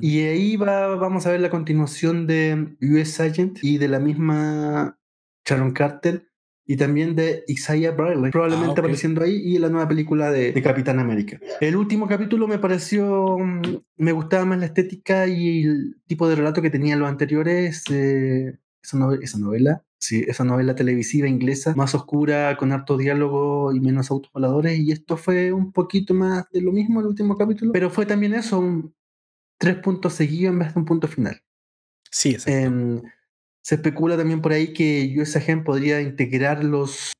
Y 0.00 0.20
ahí 0.20 0.56
va, 0.56 0.94
vamos 0.96 1.26
a 1.26 1.30
ver 1.30 1.40
la 1.40 1.50
continuación 1.50 2.26
de 2.26 2.76
US 2.80 3.20
Agent 3.20 3.58
y 3.62 3.76
de 3.76 3.88
la 3.88 3.98
misma 3.98 4.98
Sharon 5.46 5.72
Carter 5.72 6.26
y 6.66 6.76
también 6.76 7.14
de 7.14 7.44
Isaiah 7.46 7.90
Bradley, 7.90 8.30
probablemente 8.30 8.74
ah, 8.76 8.80
apareciendo 8.80 9.22
ahí, 9.22 9.34
y 9.34 9.58
la 9.58 9.68
nueva 9.68 9.88
película 9.88 10.30
de, 10.30 10.60
Capitán 10.62 10.98
América. 10.98 11.38
El 11.60 11.76
último 11.76 12.08
capítulo 12.08 12.48
me 12.48 12.58
pareció, 12.58 13.36
mm, 13.38 13.62
me 13.96 14.12
gustaba 14.12 14.44
más 14.44 14.58
la 14.58 14.66
estética 14.66 15.26
y 15.26 15.64
el 15.64 15.96
tipo 16.06 16.28
de 16.28 16.36
relato 16.36 16.62
que 16.62 16.70
tenían 16.70 17.00
los 17.00 17.08
anteriores, 17.08 17.84
eh, 17.90 18.58
esa, 18.82 18.98
esa 19.20 19.38
novela, 19.38 19.84
sí, 19.98 20.24
esa 20.26 20.44
novela 20.44 20.74
televisiva 20.74 21.28
inglesa, 21.28 21.74
más 21.76 21.94
oscura, 21.94 22.56
con 22.56 22.72
harto 22.72 22.96
diálogo 22.96 23.72
y 23.74 23.80
menos 23.80 24.10
autopoladores, 24.10 24.78
y 24.78 24.92
esto 24.92 25.18
fue 25.18 25.52
un 25.52 25.72
poquito 25.72 26.14
más 26.14 26.46
de 26.50 26.62
lo 26.62 26.72
mismo 26.72 27.00
el 27.00 27.06
último 27.06 27.36
capítulo, 27.36 27.72
pero 27.72 27.90
fue 27.90 28.06
también 28.06 28.34
eso, 28.34 28.58
un, 28.58 28.94
tres 29.58 29.76
puntos 29.76 30.14
seguidos 30.14 30.54
en 30.54 30.60
vez 30.60 30.74
de 30.74 30.80
un 30.80 30.86
punto 30.86 31.08
final. 31.08 31.42
Sí, 32.10 32.30
exacto. 32.30 32.58
Em, 32.58 33.02
se 33.64 33.76
especula 33.76 34.16
también 34.16 34.42
por 34.42 34.52
ahí 34.52 34.74
que 34.74 35.14
US 35.18 35.36
Agent 35.36 35.64
podría 35.64 36.02
integrar 36.02 36.62
los, 36.62 37.14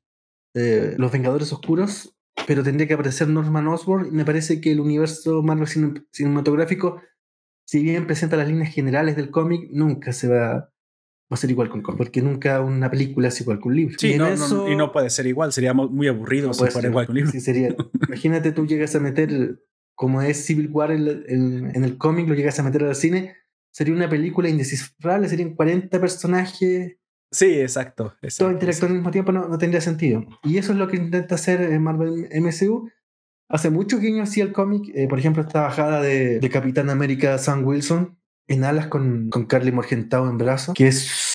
eh, 0.55 0.95
los 0.99 1.11
Vengadores 1.11 1.51
Oscuros, 1.53 2.15
pero 2.47 2.63
tendría 2.63 2.87
que 2.87 2.95
aparecer 2.95 3.29
Norman 3.29 3.67
Osborn. 3.67 4.09
Y 4.09 4.11
me 4.11 4.27
parece 4.27 4.61
que 4.61 4.73
el 4.73 4.81
universo 4.81 5.43
Marvel 5.43 5.67
cinematográfico, 6.13 7.01
si 7.67 7.83
bien 7.83 8.07
presenta 8.07 8.37
las 8.37 8.47
líneas 8.47 8.75
generales 8.75 9.17
del 9.17 9.31
cómic, 9.31 9.71
nunca 9.71 10.13
se 10.13 10.29
va, 10.29 10.53
va 10.55 10.71
a 11.31 11.37
ser 11.37 11.51
igual 11.51 11.71
con 11.71 11.81
cómic, 11.81 11.97
porque 11.97 12.21
nunca 12.21 12.61
una 12.61 12.91
película 12.91 13.29
es 13.29 13.41
igual 13.41 13.59
que 13.59 13.69
un 13.69 13.77
libro. 13.77 13.97
Sí, 13.99 14.13
y, 14.13 14.19
no, 14.19 14.69
y 14.69 14.77
no 14.77 14.93
puede 14.93 15.09
ser 15.09 15.27
igual, 15.27 15.51
sería 15.51 15.73
muy 15.73 16.09
aburrido 16.09 16.53
si 16.53 16.67
fuera 16.67 16.89
igual 16.89 17.07
que 17.07 17.13
un 17.13 17.17
libro. 17.17 17.33
Sí, 17.33 17.41
sería. 17.41 17.75
Imagínate 18.07 18.53
tú 18.53 18.67
llegas 18.67 18.95
a 18.95 19.01
meter, 19.01 19.63
como 19.95 20.21
es 20.21 20.45
Civil 20.45 20.69
War 20.71 20.91
en, 20.91 21.75
en 21.75 21.85
el 21.85 21.97
cómic, 21.97 22.29
lo 22.29 22.35
llegas 22.35 22.59
a 22.59 22.65
meter 22.65 22.85
al 22.85 22.95
cine 22.95 23.35
sería 23.75 23.95
una 23.95 24.09
película 24.09 24.49
indescifrable, 24.49 25.29
serían 25.29 25.55
40 25.55 26.01
personajes. 26.01 26.97
Sí, 27.31 27.61
exacto. 27.61 28.15
Todos 28.39 28.53
interactuando 28.53 28.95
al 28.95 29.01
mismo 29.01 29.11
tiempo 29.11 29.33
no, 29.33 29.59
tendría 29.59 29.81
sentido. 29.81 30.25
Y 30.45 30.59
eso 30.59 30.73
es 30.73 30.79
lo 30.79 30.87
que 30.87 30.97
intenta 30.97 31.35
hacer 31.35 31.79
Marvel 31.81 32.29
MCU. 32.33 32.89
Hace 33.49 33.71
muchos 33.71 34.01
guiños 34.01 34.29
así 34.29 34.41
el 34.41 34.53
cómic. 34.53 34.91
Eh, 34.95 35.09
por 35.09 35.19
ejemplo, 35.19 35.43
esta 35.43 35.63
bajada 35.63 36.01
de, 36.01 36.49
Capitán 36.53 36.89
América 36.89 37.37
Sam 37.39 37.65
Wilson 37.67 38.17
en 38.47 38.63
alas 38.63 38.87
con, 38.87 39.31
con 39.31 39.47
Carly 39.47 39.73
Morgenthau 39.73 40.29
en 40.29 40.39
brazo, 40.39 40.75
que 40.75 40.89
es 40.89 41.33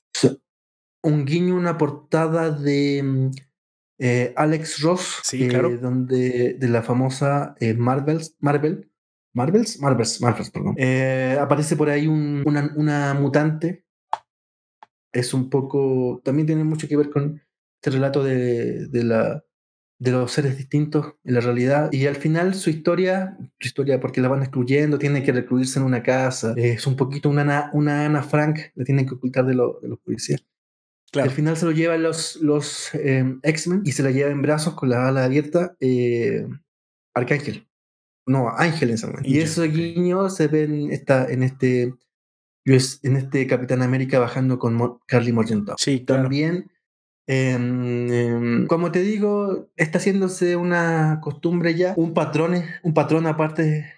un 1.01 1.25
guiño, 1.25 1.55
una 1.55 1.77
portada 1.77 2.51
de 2.51 3.01
mm, 3.03 3.31
eh, 3.99 4.33
Alex 4.37 4.81
Ross, 4.81 5.19
sí, 5.23 5.47
claro. 5.49 5.77
donde, 5.77 6.53
de 6.53 6.67
la 6.69 6.83
famosa 6.83 7.55
eh, 7.59 7.73
Marvel, 7.73 8.21
Marvel, 8.39 8.88
Marvels, 9.33 9.79
Marvels, 9.79 10.21
Marvels, 10.21 10.49
perdón. 10.49 10.75
Eh, 10.77 11.37
aparece 11.39 11.75
por 11.75 11.89
ahí 11.89 12.07
una, 12.07 12.73
una, 12.75 13.13
mutante. 13.13 13.85
Es 15.13 15.33
un 15.33 15.49
poco. 15.49 16.21
También 16.23 16.47
tiene 16.47 16.63
mucho 16.63 16.87
que 16.87 16.97
ver 16.97 17.09
con 17.09 17.41
este 17.81 17.91
relato 17.91 18.23
de, 18.23 18.87
de, 18.87 19.03
la, 19.03 19.43
de 19.99 20.11
los 20.11 20.31
seres 20.31 20.57
distintos 20.57 21.15
en 21.23 21.35
la 21.35 21.41
realidad. 21.41 21.91
Y 21.91 22.07
al 22.07 22.15
final 22.15 22.55
su 22.55 22.69
historia, 22.69 23.37
su 23.59 23.67
historia 23.67 23.99
porque 23.99 24.21
la 24.21 24.29
van 24.29 24.41
excluyendo, 24.41 24.99
tiene 24.99 25.23
que 25.23 25.31
recluirse 25.31 25.79
en 25.79 25.85
una 25.85 26.03
casa. 26.03 26.53
Es 26.57 26.87
un 26.87 26.95
poquito 26.95 27.29
una 27.29 27.41
Ana, 27.41 27.69
una 27.73 28.05
Ana 28.05 28.23
Frank, 28.23 28.59
la 28.75 28.83
tienen 28.83 29.07
que 29.07 29.15
ocultar 29.15 29.45
de, 29.45 29.51
de 29.51 29.87
los 29.87 29.99
policías. 29.99 30.43
Al 31.13 31.31
final 31.31 31.57
se 31.57 31.65
lo 31.65 31.71
llevan 31.71 32.03
los, 32.03 32.35
los 32.37 32.93
eh, 32.93 33.37
X-Men 33.41 33.81
y 33.83 33.93
se 33.93 34.03
la 34.03 34.11
lleva 34.11 34.29
en 34.29 34.41
brazos 34.41 34.75
con 34.75 34.89
la 34.89 35.07
ala 35.07 35.25
abierta 35.25 35.75
eh, 35.79 36.47
Arcángel. 37.15 37.68
No, 38.29 38.47
Ángel 38.55 38.89
en 38.89 38.95
ese 38.95 39.07
momento. 39.07 39.27
Y 39.27 39.39
esos 39.39 39.67
guiños 39.67 40.35
se 40.35 40.47
ven 40.47 40.91
esta, 40.91 41.27
en 41.27 41.41
este 41.41 41.95
en 42.63 43.15
este 43.17 43.47
Capitán 43.47 43.81
América 43.81 44.19
bajando 44.19 44.59
con 44.59 44.99
Carly 45.07 45.33
Morgenthau. 45.33 45.75
Sí, 45.79 46.01
También, 46.01 46.69
em, 47.25 48.11
em, 48.13 48.67
como 48.67 48.91
te 48.91 49.01
digo, 49.01 49.71
está 49.75 49.97
haciéndose 49.97 50.55
una 50.55 51.19
costumbre 51.23 51.73
ya, 51.73 51.95
un 51.97 52.13
patrón, 52.13 52.63
un 52.83 52.93
patrón 52.93 53.25
aparte 53.25 53.91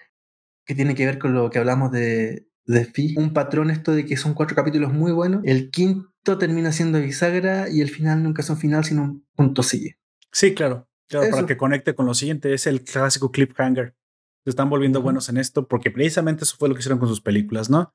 que 0.65 0.75
tiene 0.75 0.95
que 0.95 1.05
ver 1.05 1.19
con 1.19 1.33
lo 1.33 1.49
que 1.49 1.59
hablamos 1.59 1.91
de, 1.91 2.47
de 2.65 2.85
Fi, 2.85 3.15
un 3.17 3.33
patrón 3.33 3.69
esto 3.69 3.91
de 3.91 4.05
que 4.05 4.15
son 4.15 4.33
cuatro 4.33 4.55
capítulos 4.55 4.93
muy 4.93 5.11
buenos, 5.11 5.41
el 5.43 5.71
quinto 5.71 6.37
termina 6.37 6.71
siendo 6.71 7.01
bisagra 7.01 7.67
y 7.69 7.81
el 7.81 7.89
final 7.89 8.23
nunca 8.23 8.43
es 8.43 8.49
un 8.49 8.55
final, 8.55 8.85
sino 8.85 9.03
un 9.03 9.25
punto 9.35 9.61
sigue. 9.61 9.97
Sí, 10.31 10.53
claro. 10.53 10.87
Claro, 11.09 11.29
para 11.29 11.45
que 11.45 11.57
conecte 11.57 11.93
con 11.93 12.05
lo 12.05 12.13
siguiente, 12.13 12.53
es 12.53 12.67
el 12.67 12.85
clásico 12.85 13.33
cliffhanger 13.33 13.93
se 14.43 14.49
están 14.49 14.69
volviendo 14.69 15.01
buenos 15.01 15.29
en 15.29 15.37
esto 15.37 15.67
porque 15.67 15.91
precisamente 15.91 16.43
eso 16.43 16.55
fue 16.57 16.69
lo 16.69 16.75
que 16.75 16.79
hicieron 16.79 16.99
con 16.99 17.07
sus 17.07 17.21
películas, 17.21 17.69
¿no? 17.69 17.93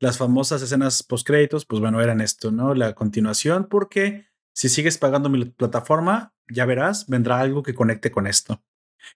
Las 0.00 0.18
famosas 0.18 0.62
escenas 0.62 1.02
post 1.02 1.26
créditos, 1.26 1.66
pues 1.66 1.80
bueno, 1.80 2.00
eran 2.00 2.20
esto, 2.20 2.52
¿no? 2.52 2.74
La 2.74 2.94
continuación, 2.94 3.66
porque 3.68 4.28
si 4.54 4.68
sigues 4.68 4.98
pagando 4.98 5.28
mi 5.28 5.44
plataforma, 5.44 6.34
ya 6.48 6.66
verás, 6.66 7.06
vendrá 7.08 7.40
algo 7.40 7.62
que 7.62 7.74
conecte 7.74 8.10
con 8.10 8.26
esto. 8.26 8.62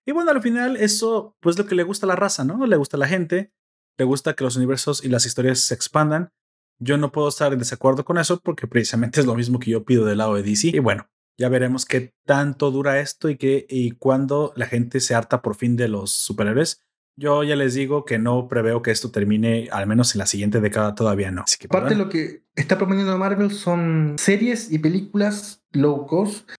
Y 0.04 0.12
bueno, 0.12 0.30
al 0.30 0.42
final 0.42 0.76
eso, 0.76 1.36
pues 1.40 1.58
lo 1.58 1.66
que 1.66 1.74
le 1.74 1.82
gusta 1.82 2.06
a 2.06 2.08
la 2.08 2.16
raza, 2.16 2.44
¿no? 2.44 2.66
Le 2.66 2.76
gusta 2.76 2.96
a 2.96 3.00
la 3.00 3.08
gente, 3.08 3.52
le 3.98 4.04
gusta 4.04 4.34
que 4.34 4.44
los 4.44 4.56
universos 4.56 5.04
y 5.04 5.08
las 5.08 5.26
historias 5.26 5.60
se 5.60 5.74
expandan. 5.74 6.30
Yo 6.78 6.96
no 6.96 7.12
puedo 7.12 7.28
estar 7.28 7.52
en 7.52 7.58
desacuerdo 7.58 8.04
con 8.04 8.18
eso 8.18 8.40
porque 8.40 8.66
precisamente 8.66 9.20
es 9.20 9.26
lo 9.26 9.34
mismo 9.34 9.58
que 9.58 9.70
yo 9.70 9.84
pido 9.84 10.04
del 10.04 10.18
lado 10.18 10.34
de 10.34 10.42
DC. 10.42 10.68
Y 10.68 10.78
bueno, 10.80 11.08
ya 11.38 11.48
veremos 11.48 11.84
qué 11.84 12.14
tanto 12.24 12.70
dura 12.70 13.00
esto 13.00 13.28
y 13.28 13.36
qué 13.36 13.66
y 13.68 13.92
cuándo 13.92 14.52
la 14.56 14.66
gente 14.66 15.00
se 15.00 15.14
harta 15.14 15.42
por 15.42 15.56
fin 15.56 15.76
de 15.76 15.88
los 15.88 16.12
superhéroes. 16.12 16.82
Yo 17.16 17.42
ya 17.44 17.56
les 17.56 17.74
digo 17.74 18.04
que 18.04 18.18
no 18.18 18.48
preveo 18.48 18.80
que 18.80 18.90
esto 18.90 19.10
termine, 19.10 19.68
al 19.70 19.86
menos 19.86 20.14
en 20.14 20.20
la 20.20 20.26
siguiente 20.26 20.60
década 20.60 20.94
todavía 20.94 21.30
no. 21.30 21.42
Así 21.42 21.58
que, 21.58 21.68
Parte 21.68 21.90
de 21.90 21.96
lo 21.96 22.08
que 22.08 22.44
está 22.54 22.78
proponiendo 22.78 23.16
Marvel 23.18 23.50
son 23.50 24.14
series 24.18 24.72
y 24.72 24.78
películas 24.78 25.62
low 25.72 26.06
cost, 26.06 26.50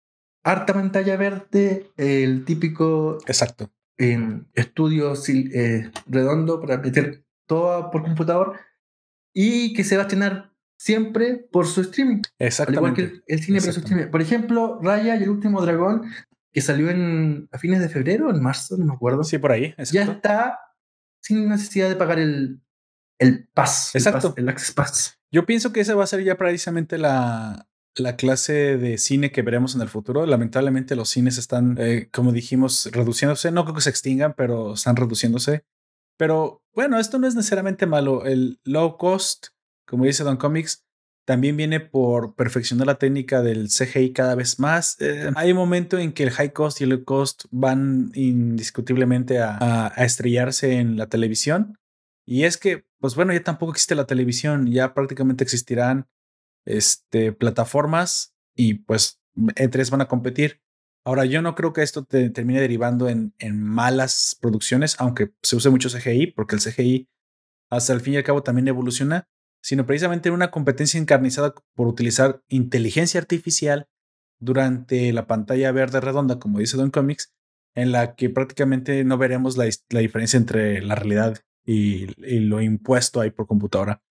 harta 0.43 0.73
pantalla 0.73 1.17
verde, 1.17 1.87
el 1.97 2.45
típico 2.45 3.17
Exacto. 3.25 3.71
en 3.97 4.47
estudio 4.53 5.13
eh, 5.27 5.91
redondo 6.07 6.61
para 6.61 6.77
meter 6.77 7.25
todo 7.47 7.89
por 7.89 8.03
computador 8.03 8.59
y 9.33 9.73
que 9.73 9.83
se 9.83 9.95
va 9.95 10.03
a 10.03 10.05
estrenar 10.05 10.52
siempre 10.77 11.47
por 11.51 11.67
su 11.67 11.81
streaming. 11.81 12.21
Exactamente. 12.39 12.79
Al 12.79 13.07
igual 13.07 13.21
que 13.25 13.33
el, 13.33 13.41
cine 13.41 13.61
por 13.61 13.73
su 13.73 13.79
streaming. 13.79 14.07
Por 14.07 14.21
ejemplo, 14.21 14.79
Raya 14.81 15.15
y 15.15 15.23
el 15.23 15.29
último 15.29 15.61
dragón, 15.61 16.03
que 16.51 16.61
salió 16.61 16.89
en, 16.89 17.49
a 17.51 17.57
fines 17.57 17.79
de 17.79 17.89
febrero, 17.89 18.29
en 18.29 18.41
marzo, 18.41 18.77
no 18.77 18.85
me 18.85 18.93
acuerdo. 18.93 19.23
Sí, 19.23 19.37
por 19.37 19.51
ahí. 19.51 19.73
Ya 19.91 20.03
está 20.03 20.59
sin 21.21 21.47
necesidad 21.47 21.89
de 21.89 21.95
pagar 21.95 22.19
el, 22.19 22.61
el 23.19 23.47
pass. 23.53 23.95
Exacto. 23.95 24.33
El, 24.37 24.49
Access 24.49 24.71
Pass. 24.71 25.19
Yo 25.31 25.45
pienso 25.45 25.73
que 25.73 25.79
esa 25.79 25.95
va 25.95 26.03
a 26.03 26.07
ser 26.07 26.23
ya 26.23 26.37
precisamente 26.37 26.97
la, 26.97 27.67
la 27.95 28.15
clase 28.15 28.77
de 28.77 28.97
cine 28.97 29.31
que 29.31 29.41
veremos 29.41 29.75
en 29.75 29.81
el 29.81 29.89
futuro. 29.89 30.25
Lamentablemente 30.25 30.95
los 30.95 31.09
cines 31.09 31.37
están, 31.37 31.77
eh, 31.79 32.09
como 32.11 32.31
dijimos, 32.31 32.89
reduciéndose. 32.91 33.51
No 33.51 33.63
creo 33.63 33.75
que 33.75 33.81
se 33.81 33.89
extingan, 33.89 34.33
pero 34.35 34.73
están 34.73 34.95
reduciéndose. 34.95 35.63
Pero 36.17 36.63
bueno, 36.73 36.99
esto 36.99 37.17
no 37.19 37.27
es 37.27 37.35
necesariamente 37.35 37.85
malo. 37.85 38.25
El 38.25 38.59
low 38.63 38.97
cost 38.97 39.47
como 39.85 40.05
dice 40.05 40.23
Don 40.23 40.37
Comics, 40.37 40.85
también 41.25 41.55
viene 41.55 41.79
por 41.79 42.35
perfeccionar 42.35 42.87
la 42.87 42.99
técnica 42.99 43.41
del 43.41 43.69
CGI 43.69 44.11
cada 44.11 44.35
vez 44.35 44.59
más. 44.59 44.99
Eh, 44.99 45.31
hay 45.35 45.51
un 45.51 45.57
momento 45.57 45.97
en 45.97 46.11
que 46.11 46.23
el 46.23 46.31
high 46.31 46.51
cost 46.51 46.81
y 46.81 46.83
el 46.83 46.89
low 46.91 47.03
cost 47.05 47.45
van 47.51 48.11
indiscutiblemente 48.13 49.39
a, 49.39 49.93
estrellarse 49.97 50.73
en 50.73 50.97
la 50.97 51.07
televisión. 51.07 51.77
Y 52.25 52.43
es 52.43 52.57
que, 52.57 52.85
pues 52.99 53.15
bueno, 53.15 53.33
ya 53.33 53.43
tampoco 53.43 53.71
existe 53.71 53.95
la 53.95 54.05
televisión, 54.05 54.67
ya 54.67 54.93
prácticamente 54.93 55.43
existirán 55.43 56.07
este, 56.65 57.31
plataformas 57.31 58.35
y 58.55 58.75
pues 58.75 59.21
entre 59.55 59.83
van 59.85 60.01
a 60.01 60.07
competir. 60.07 60.61
Ahora, 61.05 61.25
yo 61.25 61.41
no 61.41 61.53
creo 61.55 61.73
que 61.73 61.81
esto 61.83 62.05
te, 62.05 62.29
termine 62.29 62.61
derivando 62.61 63.09
en, 63.09 63.33
en 63.39 63.61
malas 63.61 64.37
producciones, 64.39 64.95
aunque 64.99 65.33
se 65.41 65.57
use 65.57 65.69
mucho 65.69 65.89
CGI, 65.89 66.27
porque 66.27 66.55
el 66.55 66.61
CGI 66.61 67.09
hasta 67.69 67.93
el 67.93 68.01
fin 68.01 68.13
y 68.13 68.17
al 68.17 68.23
cabo 68.23 68.43
también 68.43 68.67
evoluciona 68.67 69.27
sino 69.63 69.85
precisamente 69.85 70.29
una 70.29 70.51
competencia 70.51 70.99
encarnizada 70.99 71.55
por 71.73 71.87
utilizar 71.87 72.43
inteligencia 72.49 73.19
artificial 73.19 73.87
durante 74.39 75.13
la 75.13 75.25
pantalla 75.25 75.71
verde 75.71 76.01
redonda, 76.01 76.37
como 76.37 76.59
dice 76.59 76.75
Don 76.75 76.91
Comics, 76.91 77.33
en 77.73 77.93
la 77.93 78.15
que 78.15 78.29
prácticamente 78.29 79.03
no 79.05 79.17
veremos 79.17 79.55
la, 79.55 79.65
diferencia 79.99 80.37
entre 80.37 80.81
la 80.81 80.95
realidad 80.95 81.39
y, 81.65 82.07
lo 82.41 82.61
impuesto 82.61 83.21
ahí 83.21 83.31
por 83.31 83.47
computadora. 83.47 84.03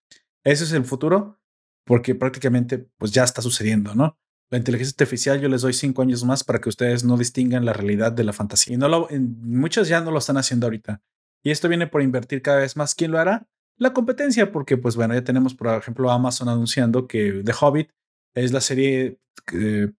Ese 0.43 0.63
es 0.63 0.73
el 0.73 0.85
futuro. 0.85 1.39
porque 1.85 2.15
prácticamente 2.15 2.87
pues 2.97 3.11
ya 3.11 3.25
está 3.25 3.41
sucediendo, 3.41 3.93
¿no? 3.93 4.17
La 4.49 4.57
inteligencia 4.57 4.93
artificial 4.93 5.41
yo 5.41 5.49
les 5.49 5.63
doy 5.63 5.73
cinco 5.73 6.01
años 6.01 6.23
más 6.23 6.43
para 6.45 6.61
que 6.61 6.69
ustedes 6.69 7.03
no 7.03 7.17
distingan 7.17 7.65
la 7.65 7.73
realidad 7.73 8.13
de 8.13 8.23
la 8.23 8.31
fantasía. 8.31 8.75
Y 8.75 8.77
no 8.77 8.87
lo, 8.87 9.09
muchos 9.11 9.89
ya 9.89 9.99
no 9.99 10.11
lo 10.11 10.19
están 10.19 10.37
haciendo 10.37 10.65
ahorita. 10.65 11.01
Y 11.43 11.51
esto 11.51 11.67
viene 11.67 11.87
por 11.87 12.01
invertir 12.01 12.41
cada 12.41 12.59
vez 12.59 12.77
más. 12.77 12.95
¿Quién 12.95 13.11
lo 13.11 13.19
hará? 13.19 13.47
La 13.77 13.93
competencia, 13.93 14.51
porque 14.51 14.77
pues 14.77 14.95
bueno, 14.95 15.13
ya 15.13 15.23
tenemos 15.23 15.55
por 15.55 15.67
ejemplo 15.67 16.11
Amazon 16.11 16.49
anunciando 16.49 17.07
que 17.07 17.41
The 17.43 17.53
Hobbit 17.59 17.89
es 18.35 18.51
la 18.51 18.61
serie 18.61 19.19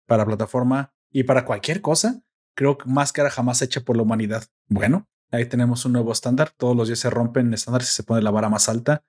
para 0.07 0.25
plataforma 0.25 0.93
y 1.11 1.25
para 1.25 1.45
cualquier 1.45 1.81
cosa. 1.81 2.22
Creo 2.57 2.79
que 2.79 2.89
más 2.89 3.12
cara 3.12 3.31
jamás 3.31 3.62
hecha 3.62 3.81
por 3.81 3.97
la 3.97 4.03
humanidad. 4.03 4.45
Bueno, 4.68 5.09
ahí 5.31 5.47
tenemos 5.47 5.85
un 5.85 5.93
nuevo 5.93 6.12
estándar. 6.12 6.51
Todos 6.57 6.77
los 6.77 6.89
días 6.89 7.01
se 7.01 7.11
rompen 7.11 7.53
estándares 7.53 7.89
y 7.89 7.93
se 7.93 8.03
pone 8.05 8.22
la 8.22 8.31
vara 8.31 8.49
más 8.49 8.68
alta. 8.68 9.05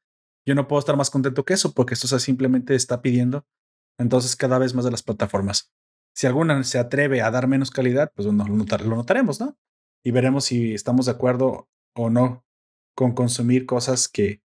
Yo 0.45 0.55
no 0.55 0.68
puedo 0.68 0.80
estar 0.80 0.97
más 0.97 1.09
contento 1.09 1.45
que 1.45 1.53
eso 1.53 1.74
porque 1.74 1.93
esto 1.93 2.07
simplemente 2.20 2.76
está 2.76 3.01
pidiendo 3.01 3.45
entonces 3.97 4.36
cada 4.36 4.57
vez 4.59 4.74
más 4.74 4.86
de 4.86 4.91
las 4.91 5.03
plataformas. 5.03 5.72
Si 6.13 6.28
alguna 6.28 6.63
se 6.63 6.80
atreve 6.80 7.22
a 7.22 7.32
dar 7.32 7.47
menos 7.47 7.72
calidad, 7.72 8.11
pues 8.16 8.26
lo, 8.26 8.32
lo 8.32 8.95
notaremos, 8.95 9.39
¿no? 9.39 9.57
Y 10.03 10.11
veremos 10.11 10.45
si 10.45 10.74
estamos 10.74 11.07
de 11.07 11.13
acuerdo 11.13 11.70
o 11.95 12.09
no 12.09 12.45
con 12.95 13.13
consumir 13.13 13.66
cosas 13.66 14.07
que, 14.07 14.41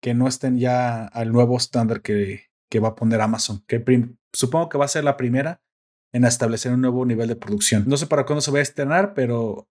que 0.00 0.14
no 0.14 0.28
estén 0.28 0.58
ya 0.58 1.06
al 1.06 1.32
nuevo 1.32 1.56
estándar 1.56 2.02
que, 2.02 2.44
que 2.70 2.80
va 2.80 2.88
a 2.88 2.94
poner 2.94 3.20
Amazon, 3.20 3.64
que 3.66 3.82
supongo 4.32 4.68
que 4.68 4.78
va 4.78 4.84
a 4.84 4.88
ser 4.88 5.04
la 5.04 5.16
primera 5.16 5.62
en 6.12 6.24
establecer 6.24 6.72
un 6.72 6.80
nuevo 6.80 7.04
nivel 7.04 7.28
de 7.28 7.36
producción. 7.36 7.84
No 7.86 7.96
sé 7.96 8.06
para 8.06 8.24
cuándo 8.24 8.40
se 8.40 8.50
va 8.50 8.58
a 8.58 8.62
estrenar, 8.62 9.14
pero 9.14 9.68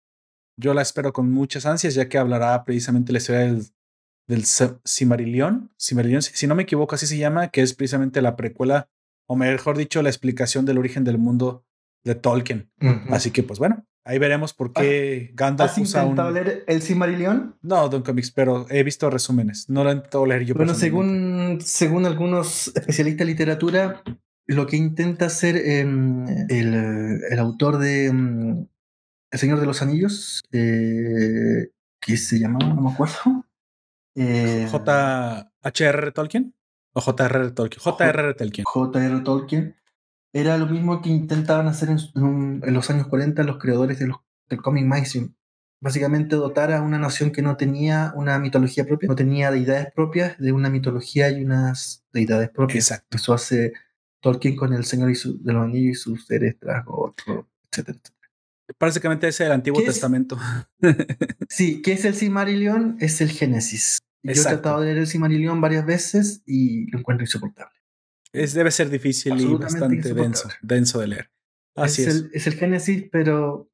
yo 0.60 0.74
la 0.74 0.82
espero 0.82 1.14
con 1.14 1.32
muchas 1.32 1.66
ansias, 1.66 1.96
ya 1.96 2.10
que 2.10 2.18
hablará 2.18 2.64
precisamente 2.64 3.12
la 3.12 3.20
historia 3.20 3.42
del, 3.42 3.66
del 4.28 4.44
Cimarillion, 4.86 5.70
si 5.78 6.48
no 6.48 6.56
me 6.56 6.64
equivoco, 6.64 6.96
así 6.96 7.08
se 7.08 7.18
llama, 7.18 7.50
que 7.50 7.62
es 7.62 7.74
precisamente 7.74 8.22
la 8.22 8.36
precuela, 8.36 8.90
o 9.28 9.36
mejor 9.36 9.78
dicho, 9.78 10.02
la 10.02 10.10
explicación 10.10 10.66
del 10.66 10.78
origen 10.78 11.04
del 11.04 11.18
mundo 11.18 11.66
de 12.04 12.16
Tolkien. 12.16 12.72
Así 13.10 13.32
que, 13.32 13.44
pues 13.44 13.60
bueno, 13.60 13.86
ahí 14.08 14.18
veremos 14.18 14.54
por 14.54 14.72
qué 14.72 15.32
Gandalf 15.34 15.72
¿Has 15.72 15.78
intentado 15.78 16.32
leer 16.32 16.64
el 16.68 16.82
Cimarillion? 16.82 17.56
No, 17.62 17.90
Don 17.90 18.02
Comics, 18.02 18.32
pero 18.32 18.66
he 18.70 18.84
visto 18.84 19.10
resúmenes. 19.10 19.70
No 19.70 19.84
lo 19.84 19.92
he 19.92 19.94
intentado 19.94 20.26
leer 20.26 20.46
yo. 20.46 20.56
Bueno, 20.56 20.74
según, 20.74 21.60
según 21.62 22.06
algunos 22.06 22.70
especialistas 22.70 23.22
en 23.22 23.28
literatura, 23.28 24.02
lo 24.46 24.66
que 24.66 24.78
intenta 24.78 25.26
hacer 25.26 25.58
em, 25.58 26.26
el, 26.50 27.22
el, 27.30 27.40
autor 27.40 27.78
de 27.78 28.08
em, 28.08 28.68
El 29.30 29.40
Señor 29.40 29.60
de 29.60 29.66
los 29.66 29.82
Anillos, 29.82 30.42
eh, 30.52 31.72
que 32.00 32.18
se 32.18 32.40
llamaba, 32.40 32.74
no 32.74 32.82
me 32.82 32.92
acuerdo. 32.92 33.46
Eh, 34.16 34.68
J.H.R. 34.72 36.12
Tolkien 36.12 36.56
o 36.94 37.02
J.R.R. 37.02 37.52
Tolkien. 37.52 37.82
J.R.R. 37.82 38.34
Tolkien. 38.34 38.64
J.R.R. 38.66 39.22
Tolkien 39.22 39.76
era 40.34 40.58
lo 40.58 40.68
mismo 40.68 41.02
que 41.02 41.10
intentaban 41.10 41.68
hacer 41.68 41.90
en, 41.90 42.62
los 42.74 42.90
años 42.90 43.08
40 43.08 43.44
los 43.44 43.58
creadores 43.58 44.00
de 44.00 44.08
los, 44.08 44.18
del 44.50 44.62
cómic 44.62 44.86
mainstream. 44.86 45.36
Básicamente 45.80 46.36
dotar 46.36 46.72
a 46.72 46.82
una 46.82 46.98
nación 46.98 47.32
que 47.32 47.42
no 47.42 47.56
tenía 47.56 48.12
una 48.16 48.40
mitología 48.40 48.86
propia, 48.86 49.08
no 49.08 49.16
tenía 49.16 49.52
deidades 49.52 49.88
propias, 49.96 50.38
de 50.40 50.52
una 50.52 50.70
mitología 50.70 51.30
y 51.30 51.44
unas 51.44 52.04
deidades 52.12 52.50
propias. 52.50 52.86
Exacto. 52.86 53.18
Eso 53.18 53.34
hace 53.34 53.74
Tolkien 54.22 54.56
con 54.56 54.74
el 54.74 54.86
Señor 54.86 55.12
de 55.14 55.54
los 55.54 55.64
Anillos 55.64 55.98
y 55.98 56.00
sus 56.00 56.26
seres 56.26 56.58
tras 56.60 56.84
otro, 56.88 57.48
etcétera, 57.72 58.00
Básicamente 58.80 59.28
es 59.28 59.40
el 59.40 59.52
Antiguo 59.52 59.82
Testamento. 59.82 60.38
sí, 61.50 61.82
¿qué 61.82 61.94
es 61.94 62.04
el 62.06 62.16
Silmarillion? 62.16 62.98
Es 63.00 63.22
el 63.22 63.30
Génesis. 63.30 64.00
Yo 64.24 64.42
he 64.42 64.44
tratado 64.44 64.82
de 64.82 64.88
leer 64.88 64.98
el 64.98 65.08
Silmarillion 65.08 65.62
varias 65.62 65.86
veces 65.86 66.42
y 66.46 66.90
lo 66.92 67.00
encuentro 67.00 67.24
insoportable. 67.24 67.77
Es, 68.34 68.54
debe 68.54 68.72
ser 68.72 68.90
difícil 68.90 69.40
y 69.40 69.56
bastante 69.56 70.14
denso, 70.14 70.50
denso 70.62 71.00
de 71.00 71.08
leer. 71.08 71.32
Así 71.76 72.04
es. 72.04 72.08
El, 72.08 72.32
es 72.34 72.48
el 72.48 72.54
Génesis, 72.54 73.06
pero 73.12 73.70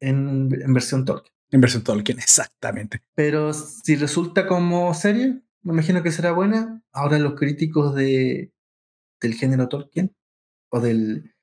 en, 0.00 0.48
en, 0.52 0.74
versión 0.74 1.04
Tolkien. 1.04 1.34
En 1.50 1.60
versión 1.60 1.82
Tolkien, 1.82 2.18
exactamente. 2.18 3.02
Pero 3.14 3.52
si 3.52 3.96
resulta 3.96 4.46
como 4.46 4.92
serie, 4.94 5.40
me 5.62 5.72
imagino 5.72 6.02
que 6.02 6.12
será 6.12 6.32
buena. 6.32 6.82
Ahora 6.92 7.18
los 7.18 7.34
críticos 7.34 7.94
de, 7.94 8.52
del 9.20 9.34
género 9.34 9.68
Tolkien 9.68 10.14
o 10.70 10.80
del, 10.80 11.34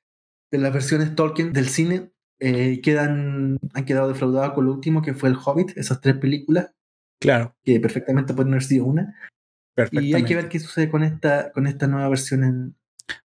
de 0.51 0.57
las 0.57 0.73
versiones 0.73 1.15
Tolkien 1.15 1.51
del 1.51 1.67
cine 1.67 2.13
eh, 2.39 2.81
quedan, 2.81 3.59
han 3.73 3.85
quedado 3.85 4.09
defraudados 4.09 4.53
con 4.53 4.65
lo 4.65 4.73
último 4.73 5.01
que 5.01 5.13
fue 5.13 5.29
El 5.29 5.37
Hobbit, 5.43 5.77
esas 5.77 6.01
tres 6.01 6.17
películas. 6.17 6.71
Claro. 7.19 7.55
Que 7.63 7.79
perfectamente 7.79 8.33
pueden 8.33 8.53
haber 8.53 8.63
sido 8.63 8.85
una. 8.85 9.15
Y 9.91 10.13
hay 10.13 10.23
que 10.23 10.35
ver 10.35 10.49
qué 10.49 10.59
sucede 10.59 10.89
con 10.89 11.03
esta, 11.03 11.51
con 11.51 11.67
esta 11.67 11.87
nueva 11.87 12.09
versión 12.09 12.43
en. 12.43 12.75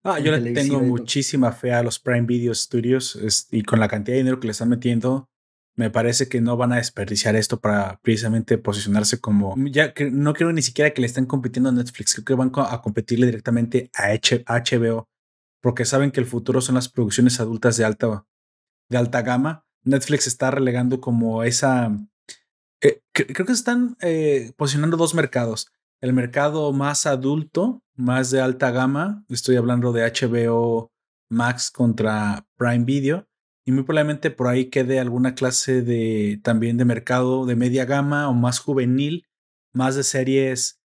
Ah, 0.03 0.19
yo 0.19 0.33
le 0.37 0.53
tengo 0.53 0.81
muchísima 0.81 1.53
fe 1.53 1.73
a 1.73 1.83
los 1.83 1.99
Prime 1.99 2.23
Video 2.23 2.55
Studios 2.55 3.47
y 3.51 3.63
con 3.63 3.79
la 3.79 3.89
cantidad 3.89 4.15
de 4.15 4.21
dinero 4.21 4.41
que 4.41 4.47
le 4.47 4.53
están 4.53 4.71
metiendo, 4.71 5.29
me 5.75 5.91
parece 5.91 6.29
que 6.29 6.41
no 6.41 6.57
van 6.57 6.73
a 6.73 6.77
desperdiciar 6.77 7.37
esto 7.37 7.61
para 7.61 8.01
precisamente 8.03 8.57
posicionarse 8.57 9.21
como. 9.21 9.55
Ya 9.71 9.93
que 9.93 10.11
no 10.11 10.33
creo 10.33 10.53
ni 10.53 10.63
siquiera 10.63 10.93
que 10.93 11.03
le 11.03 11.07
estén 11.07 11.27
compitiendo 11.27 11.69
a 11.69 11.73
Netflix, 11.73 12.15
creo 12.15 12.25
que 12.25 12.35
van 12.35 12.51
a 12.55 12.81
competirle 12.81 13.27
directamente 13.27 13.91
a 13.93 14.15
HBO, 14.15 15.09
porque 15.61 15.85
saben 15.85 16.11
que 16.11 16.21
el 16.21 16.27
futuro 16.27 16.61
son 16.63 16.77
las 16.77 16.89
producciones 16.89 17.39
adultas 17.41 17.77
de 17.77 17.85
alta, 17.85 18.25
de 18.89 18.97
alta 18.97 19.23
gama. 19.23 19.67
Netflix 19.83 20.27
está 20.27 20.51
relegando 20.51 21.01
como 21.01 21.43
esa. 21.43 21.93
Eh, 22.81 23.03
creo 23.13 23.47
que 23.47 23.53
están 23.53 23.97
eh, 24.01 24.53
posicionando 24.57 24.97
dos 24.97 25.15
mercados 25.15 25.73
el 26.01 26.13
mercado 26.13 26.73
más 26.73 27.07
adulto, 27.07 27.83
más 27.95 28.31
de 28.31 28.41
alta 28.41 28.71
gama, 28.71 29.25
estoy 29.29 29.57
hablando 29.57 29.93
de 29.93 30.03
HBO 30.05 30.93
Max 31.31 31.71
contra 31.71 32.47
Prime 32.57 32.85
Video, 32.85 33.27
y 33.65 33.73
muy 33.73 33.83
probablemente 33.83 34.31
por 34.31 34.47
ahí 34.47 34.67
quede 34.67 35.01
alguna 35.01 35.35
clase 35.35 35.83
de 35.83 36.41
también 36.45 36.77
de 36.77 36.85
mercado 36.85 37.47
de 37.47 37.57
media 37.57 37.85
gama 37.85 38.29
o 38.29 38.33
más 38.33 38.61
juvenil, 38.61 39.27
más 39.73 39.97
de 39.97 40.05
series. 40.05 40.81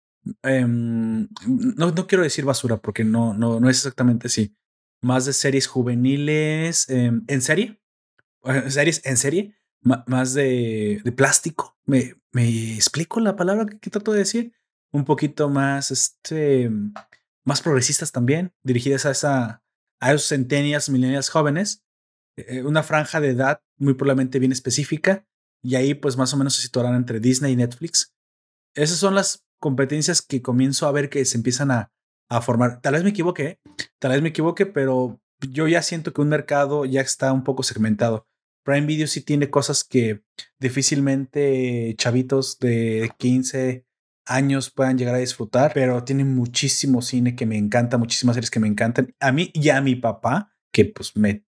Em, 0.44 1.28
no, 1.48 1.92
no, 1.92 2.08
quiero 2.08 2.24
decir 2.24 2.46
basura 2.46 2.78
porque 2.78 3.04
no, 3.04 3.34
no, 3.34 3.60
no 3.60 3.70
es 3.70 3.78
exactamente 3.78 4.28
así. 4.28 4.56
Más 5.02 5.26
de 5.26 5.34
series 5.34 5.66
juveniles 5.66 6.88
em, 6.90 7.24
en 7.28 7.42
serie, 7.42 7.82
series 8.68 9.04
en 9.06 9.18
serie, 9.18 9.56
más 9.82 10.36
de, 10.36 11.02
de 11.04 11.12
plástico. 11.12 11.76
¿Me, 11.86 12.14
¿Me 12.32 12.76
explico 12.76 13.20
la 13.20 13.36
palabra 13.36 13.66
que 13.66 13.90
trato 13.90 14.12
de 14.12 14.20
decir? 14.20 14.54
Un 14.92 15.06
poquito 15.06 15.50
más, 15.50 15.92
este, 15.92 16.70
más 17.46 17.62
progresistas 17.62 18.12
también, 18.12 18.54
dirigidas 18.64 19.06
a, 19.06 19.12
esa, 19.12 19.64
a 20.00 20.14
esos 20.14 20.28
centenias, 20.28 20.90
milenias 20.90 21.30
jóvenes, 21.30 21.84
eh, 22.38 22.64
una 22.64 22.84
franja 22.84 23.20
de 23.20 23.30
edad 23.30 23.62
muy 23.78 23.94
probablemente 23.94 24.40
bien 24.40 24.52
específica, 24.52 25.26
y 25.64 25.76
ahí 25.76 25.94
pues 25.94 26.18
más 26.18 26.34
o 26.34 26.38
menos 26.38 26.56
se 26.56 26.62
situarán 26.62 26.96
entre 26.96 27.20
Disney 27.20 27.54
y 27.54 27.56
Netflix. 27.56 28.14
Esas 28.76 28.98
son 28.98 29.16
las 29.16 29.46
competencias 29.60 30.22
que 30.22 30.42
comienzo 30.42 30.88
a 30.88 30.92
ver 30.92 31.10
que 31.10 31.26
se 31.26 31.38
empiezan 31.38 31.72
a, 31.72 31.92
a 32.30 32.42
formar. 32.42 32.82
Tal 32.82 32.94
vez 32.94 33.04
me 33.04 33.10
equivoque, 33.10 33.60
tal 34.00 34.12
vez 34.12 34.22
me 34.22 34.30
equivoque, 34.30 34.66
pero 34.66 35.20
yo 35.40 35.68
ya 35.68 35.82
siento 35.82 36.14
que 36.14 36.22
un 36.22 36.30
mercado 36.30 36.86
ya 36.86 37.02
está 37.02 37.34
un 37.34 37.44
poco 37.44 37.64
segmentado. 37.64 38.28
Prime 38.64 38.86
Video 38.86 39.08
sí 39.08 39.22
tiene 39.22 39.50
cosas 39.50 39.84
que 39.84 40.24
difícilmente 40.60 41.96
chavitos 41.98 42.60
de 42.60 43.12
15, 43.18 43.86
años 44.28 44.70
puedan 44.70 44.98
llegar 44.98 45.16
a 45.16 45.20
disfrutar, 45.20 45.72
pero 45.74 46.04
tiene 46.04 46.24
muchísimo 46.24 47.02
cine 47.02 47.36
que 47.36 47.46
me 47.46 47.58
encanta, 47.58 47.98
muchísimas 47.98 48.36
series 48.36 48.52
que 48.52 48.60
me 48.60 48.68
encantan. 48.68 49.16
A 49.20 49.32
mí 49.32 49.52
y 49.54 49.70
a 49.70 49.82
mi 49.82 49.96
papá, 49.96 50.54
que 50.72 50.86
pues 50.86 51.16
me, 51.16 51.46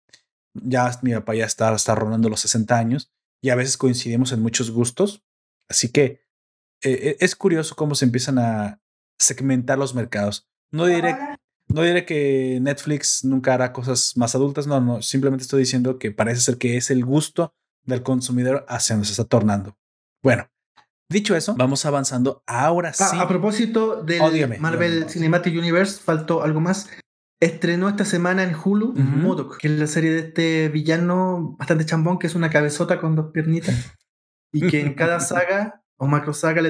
ya 0.54 0.90
mi 1.02 1.12
papá 1.12 1.34
ya 1.34 1.46
está, 1.46 1.74
está 1.74 1.94
rondando 1.94 2.28
los 2.28 2.40
60 2.40 2.76
años 2.76 3.12
y 3.40 3.50
a 3.50 3.54
veces 3.54 3.76
coincidimos 3.76 4.32
en 4.32 4.42
muchos 4.42 4.70
gustos. 4.70 5.24
Así 5.68 5.90
que 5.90 6.20
eh, 6.82 7.16
es 7.20 7.36
curioso 7.36 7.74
cómo 7.76 7.94
se 7.94 8.04
empiezan 8.04 8.38
a 8.38 8.80
segmentar 9.18 9.78
los 9.78 9.94
mercados. 9.94 10.48
No 10.70 10.86
diré, 10.86 11.16
no 11.68 11.82
diré 11.82 12.04
que 12.04 12.58
Netflix 12.60 13.24
nunca 13.24 13.54
hará 13.54 13.72
cosas 13.72 14.16
más 14.16 14.34
adultas, 14.34 14.66
no, 14.66 14.80
no, 14.80 15.02
simplemente 15.02 15.42
estoy 15.42 15.60
diciendo 15.60 15.98
que 15.98 16.10
parece 16.10 16.40
ser 16.40 16.58
que 16.58 16.76
es 16.76 16.90
el 16.90 17.04
gusto 17.04 17.54
del 17.84 18.02
consumidor 18.02 18.64
hacia 18.68 18.94
donde 18.96 19.06
se 19.06 19.12
está 19.12 19.24
tornando. 19.24 19.78
Bueno, 20.22 20.48
Dicho 21.10 21.36
eso, 21.36 21.54
vamos 21.56 21.84
avanzando. 21.84 22.42
Ahora 22.46 22.92
sí. 22.92 23.04
A, 23.18 23.28
propósito 23.28 24.02
del 24.02 24.58
Marvel 24.58 25.08
Cinematic 25.08 25.56
Universe, 25.56 26.00
faltó 26.02 26.42
algo 26.42 26.60
más. 26.60 26.88
Estrenó 27.40 27.88
esta 27.88 28.04
semana 28.04 28.42
en 28.42 28.54
Hulu 28.54 28.94
MODOK, 28.94 29.58
que 29.58 29.68
es 29.68 29.78
la 29.78 29.86
serie 29.86 30.12
de 30.12 30.18
este 30.20 30.68
villano 30.70 31.56
bastante 31.58 31.84
chambón, 31.84 32.18
que 32.18 32.26
es 32.26 32.34
una 32.34 32.48
cabezota 32.48 33.00
con 33.00 33.16
dos 33.16 33.32
piernitas. 33.32 33.94
y 34.52 34.66
que 34.68 34.80
en 34.80 34.94
cada 34.94 35.20
saga 35.20 35.82
o 35.96 36.06
macro 36.06 36.32
saga 36.32 36.62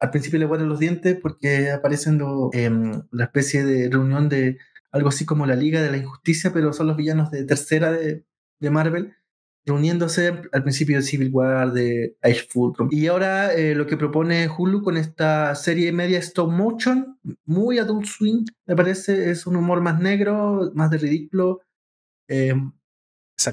al 0.00 0.10
principio 0.10 0.38
le 0.38 0.48
ponen 0.48 0.68
los 0.68 0.80
dientes 0.80 1.16
porque 1.20 1.70
aparecen 1.70 2.20
em, 2.52 3.02
la 3.10 3.24
especie 3.24 3.64
de 3.64 3.90
reunión 3.90 4.28
de 4.28 4.58
algo 4.92 5.10
así 5.10 5.24
como 5.24 5.46
la 5.46 5.54
Liga 5.54 5.82
de 5.82 5.90
la 5.90 5.98
Injusticia, 5.98 6.52
pero 6.52 6.72
son 6.72 6.86
los 6.88 6.96
villanos 6.96 7.30
de 7.30 7.44
tercera 7.44 7.92
de, 7.92 8.24
de 8.60 8.70
Marvel 8.70 9.14
reuniéndose 9.66 10.40
al 10.52 10.62
principio 10.62 10.96
de 10.96 11.02
Civil 11.02 11.30
War, 11.32 11.72
de 11.72 12.16
Age 12.22 12.46
Fulton. 12.48 12.88
Y 12.90 13.06
ahora 13.06 13.52
eh, 13.52 13.74
lo 13.74 13.86
que 13.86 13.96
propone 13.96 14.48
Hulu 14.48 14.82
con 14.82 14.96
esta 14.96 15.54
serie 15.54 15.92
media 15.92 16.18
stop 16.18 16.50
motion, 16.50 17.18
muy 17.44 17.78
adult 17.78 18.06
swing, 18.06 18.44
me 18.66 18.76
parece, 18.76 19.30
es 19.30 19.46
un 19.46 19.56
humor 19.56 19.80
más 19.80 20.00
negro, 20.00 20.70
más 20.74 20.90
de 20.90 20.98
ridículo, 20.98 21.60
eh, 22.28 22.54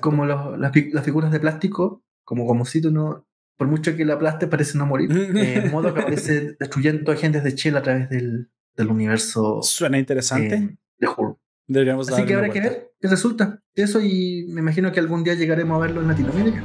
como 0.01 0.25
las, 0.25 0.57
las, 0.57 1.03
figuras 1.03 1.31
de 1.31 1.39
plástico, 1.39 2.03
como 2.23 2.45
como 2.45 2.65
si 2.65 2.81
tú 2.81 2.91
no, 2.91 3.25
por 3.57 3.67
mucho 3.67 3.95
que 3.95 4.05
la 4.05 4.15
aplaste 4.15 4.47
parece 4.47 4.77
no 4.77 4.85
morir, 4.85 5.09
eh, 5.37 5.69
modo 5.71 5.93
que 5.93 6.01
aparece 6.01 6.55
destruyendo 6.59 7.11
agentes 7.11 7.43
de 7.43 7.55
Chill 7.55 7.77
a 7.77 7.81
través 7.81 8.09
del, 8.09 8.49
del 8.75 8.87
universo. 8.87 9.61
Suena 9.61 9.97
interesante. 9.97 10.77
de 10.99 11.07
Hulu. 11.07 11.37
Deberíamos 11.69 12.09
Así 12.09 12.23
que 12.25 12.33
habrá 12.33 12.49
que 12.49 12.61
ver 12.61 12.91
qué 12.97 13.07
resulta. 13.09 13.61
Eso 13.75 13.99
y 13.99 14.45
me 14.47 14.61
imagino 14.61 14.89
que 14.93 15.01
algún 15.01 15.25
día 15.25 15.33
llegaremos 15.33 15.75
a 15.75 15.79
verlo 15.79 16.01
en 16.01 16.07
Latinoamérica. 16.07 16.63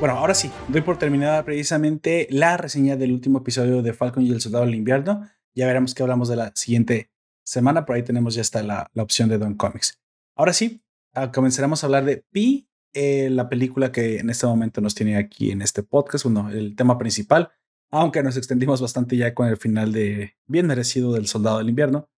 Bueno, 0.00 0.14
ahora 0.16 0.34
sí, 0.34 0.50
doy 0.66 0.80
por 0.80 0.98
terminada 0.98 1.44
precisamente 1.44 2.26
la 2.30 2.56
reseña 2.56 2.96
del 2.96 3.12
último 3.12 3.38
episodio 3.38 3.80
de 3.82 3.92
Falcon 3.92 4.24
y 4.24 4.32
el 4.32 4.40
Soldado 4.40 4.64
del 4.64 4.74
Invierno. 4.74 5.28
Ya 5.54 5.66
veremos 5.66 5.94
qué 5.94 6.02
hablamos 6.02 6.28
de 6.28 6.36
la 6.36 6.52
siguiente 6.56 7.10
semana, 7.44 7.86
por 7.86 7.94
ahí 7.94 8.02
tenemos 8.02 8.34
ya 8.34 8.42
está 8.42 8.62
la, 8.62 8.90
la 8.92 9.02
opción 9.04 9.28
de 9.28 9.38
Don 9.38 9.54
Comics. 9.54 10.00
Ahora 10.36 10.52
sí, 10.52 10.82
ah, 11.14 11.30
comenzaremos 11.32 11.82
a 11.82 11.86
hablar 11.86 12.04
de 12.04 12.24
Pi, 12.30 12.68
eh, 12.92 13.28
la 13.30 13.48
película 13.48 13.92
que 13.92 14.18
en 14.18 14.30
este 14.30 14.46
momento 14.46 14.80
nos 14.80 14.94
tiene 14.94 15.16
aquí 15.16 15.50
en 15.50 15.62
este 15.62 15.82
podcast, 15.82 16.24
bueno, 16.24 16.50
el 16.50 16.74
tema 16.76 16.98
principal 16.98 17.50
aunque 17.90 18.22
nos 18.22 18.36
extendimos 18.36 18.80
bastante 18.80 19.16
ya 19.16 19.34
con 19.34 19.48
el 19.48 19.56
final 19.56 19.92
de 19.92 20.34
bien 20.46 20.66
merecido 20.66 21.12
del 21.12 21.26
Soldado 21.26 21.58
del 21.58 21.68
Invierno 21.68 22.08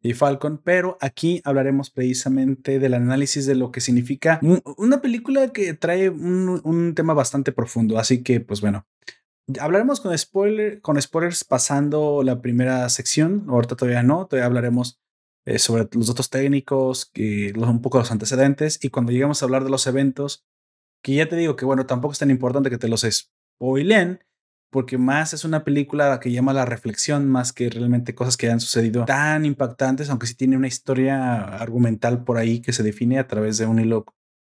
y 0.00 0.14
Falcon, 0.14 0.60
pero 0.62 0.96
aquí 1.00 1.40
hablaremos 1.44 1.90
precisamente 1.90 2.78
del 2.78 2.94
análisis 2.94 3.46
de 3.46 3.56
lo 3.56 3.72
que 3.72 3.80
significa 3.80 4.40
una 4.76 5.00
película 5.00 5.48
que 5.48 5.74
trae 5.74 6.08
un, 6.08 6.92
tema 6.94 7.14
bastante 7.14 7.52
profundo, 7.52 7.98
así 7.98 8.22
que 8.22 8.40
pues 8.40 8.60
bueno, 8.60 8.86
hablaremos 9.60 10.00
con, 10.00 10.16
spoiler, 10.16 10.80
con 10.80 11.00
spoilers 11.00 11.44
pasando 11.44 12.22
la 12.22 12.40
primera 12.40 12.88
sección, 12.88 13.46
ahorita 13.48 13.76
todavía 13.76 14.02
no, 14.02 14.26
todavía 14.26 14.46
hablaremos 14.46 15.00
eh, 15.46 15.58
sobre 15.58 15.88
los 15.92 16.06
datos 16.06 16.30
técnicos, 16.30 17.10
un 17.16 17.80
poco 17.82 17.98
los 17.98 18.12
antecedentes, 18.12 18.78
y 18.82 18.90
cuando 18.90 19.12
lleguemos 19.12 19.42
a 19.42 19.46
hablar 19.46 19.64
de 19.64 19.70
los 19.70 19.86
eventos, 19.86 20.44
que 21.02 21.14
ya 21.14 21.28
te 21.28 21.36
digo 21.36 21.56
que 21.56 21.64
bueno, 21.64 21.86
tampoco 21.86 22.12
es 22.12 22.18
tan 22.18 22.30
importante 22.30 22.70
que 22.70 22.78
te 22.78 22.88
los 22.88 23.06
spoilen, 23.08 24.20
porque 24.70 24.98
más 24.98 25.32
es 25.32 25.44
una 25.44 25.64
película 25.64 26.18
que 26.20 26.30
llama 26.30 26.52
la 26.52 26.64
reflexión 26.64 27.28
más 27.28 27.52
que 27.52 27.70
realmente 27.70 28.14
cosas 28.14 28.36
que 28.36 28.50
han 28.50 28.60
sucedido 28.60 29.04
tan 29.04 29.44
impactantes, 29.44 30.10
aunque 30.10 30.26
sí 30.26 30.34
tiene 30.34 30.56
una 30.56 30.68
historia 30.68 31.42
argumental 31.42 32.24
por 32.24 32.38
ahí 32.38 32.60
que 32.60 32.72
se 32.72 32.82
define 32.82 33.18
a 33.18 33.26
través 33.26 33.58
de 33.58 33.66
un 33.66 33.78
hilo, 33.78 34.04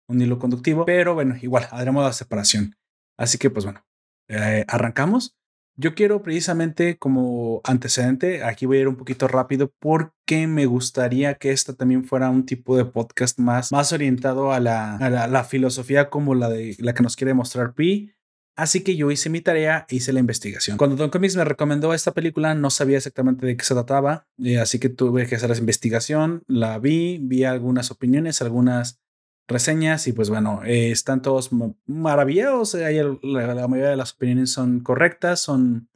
un 0.08 0.22
hilo 0.22 0.40
conductivo, 0.40 0.86
pero 0.86 1.14
bueno, 1.14 1.36
igual, 1.42 1.68
haremos 1.72 2.04
la 2.04 2.14
separación. 2.14 2.76
Así 3.18 3.38
que 3.38 3.50
pues 3.50 3.66
bueno, 3.66 3.86
eh, 4.28 4.66
arrancamos. 4.68 5.36
Yo 5.76 5.96
quiero 5.96 6.22
precisamente 6.22 6.98
como 6.98 7.62
antecedente, 7.64 8.44
aquí 8.44 8.66
voy 8.66 8.78
a 8.78 8.82
ir 8.82 8.88
un 8.90 8.98
poquito 8.98 9.30
rápido 9.30 9.72
porque 9.80 10.46
me 10.46 10.66
gustaría 10.66 11.36
que 11.36 11.52
esta 11.52 11.74
también 11.74 12.04
fuera 12.04 12.30
un 12.30 12.46
tipo 12.46 12.76
de 12.76 12.84
podcast 12.84 13.40
más, 13.40 13.72
más 13.72 13.94
orientado 13.94 14.52
a 14.52 14.60
la, 14.60 14.98
a 14.98 15.28
la 15.28 15.44
filosofía 15.46 16.10
como 16.10 16.36
la 16.36 16.50
de 16.50 16.76
la 16.80 16.94
que 16.94 17.04
nos 17.04 17.16
quiere 17.16 17.34
mostrar 17.34 17.76
Pi 17.76 18.12
Así 18.60 18.84
que 18.84 18.98
yo 18.98 19.10
hice 19.10 19.30
mi 19.30 19.40
tarea 19.40 19.86
hice 19.90 20.12
la 20.12 20.20
investigación. 20.20 20.78
Cuando 20.78 20.98
Don 20.98 21.10
Comics 21.10 21.38
me 21.38 21.46
recomendó 21.46 21.94
esta 21.94 22.14
película, 22.14 22.56
no 22.56 22.70
sabía 22.70 22.98
exactamente 22.98 23.46
de 23.46 23.56
qué 23.56 23.64
se 23.64 23.74
trataba, 23.74 24.28
eh, 24.38 24.60
así 24.60 24.80
que 24.80 24.90
tuve 24.90 25.28
que 25.28 25.36
hacer 25.36 25.50
la 25.50 25.56
investigación, 25.56 26.44
la 26.46 26.78
vi, 26.78 27.20
vi 27.22 27.46
algunas 27.46 27.90
opiniones, 27.90 28.42
algunas 28.42 29.00
reseñas 29.48 30.08
y 30.08 30.12
pues 30.12 30.30
bueno, 30.30 30.60
eh, 30.66 30.92
están 30.92 31.22
todos 31.22 31.52
maravillados. 31.86 32.76
Eh, 32.76 33.02
la, 33.24 33.68
mayoría 33.70 33.92
de 33.92 33.96
las 33.96 34.12
opiniones 34.12 34.52
son 34.52 34.82
correctas, 34.82 35.40
son 35.40 35.88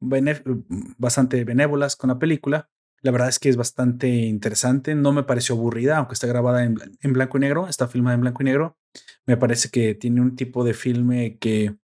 bastante 0.00 1.44
benévolas 1.44 1.94
con 1.94 2.08
la 2.08 2.18
película. 2.18 2.70
La 3.02 3.10
verdad 3.10 3.28
es 3.28 3.38
que 3.38 3.50
es 3.50 3.58
bastante 3.58 4.08
interesante, 4.08 4.94
no 4.94 5.12
me 5.12 5.24
pareció 5.24 5.56
aburrida, 5.56 5.98
aunque 5.98 6.14
está 6.14 6.26
grabada 6.26 6.64
en, 6.64 6.78
en 7.02 7.12
blanco 7.12 7.36
y 7.36 7.40
negro, 7.42 7.68
está 7.68 7.86
filmada 7.86 8.14
en 8.14 8.22
blanco 8.22 8.42
y 8.42 8.46
negro. 8.46 8.78
Me 9.26 9.36
parece 9.36 9.68
que 9.68 9.94
tiene 9.94 10.22
un 10.22 10.36
tipo 10.36 10.64
de 10.64 10.72
filme 10.72 11.36
que 11.36 11.76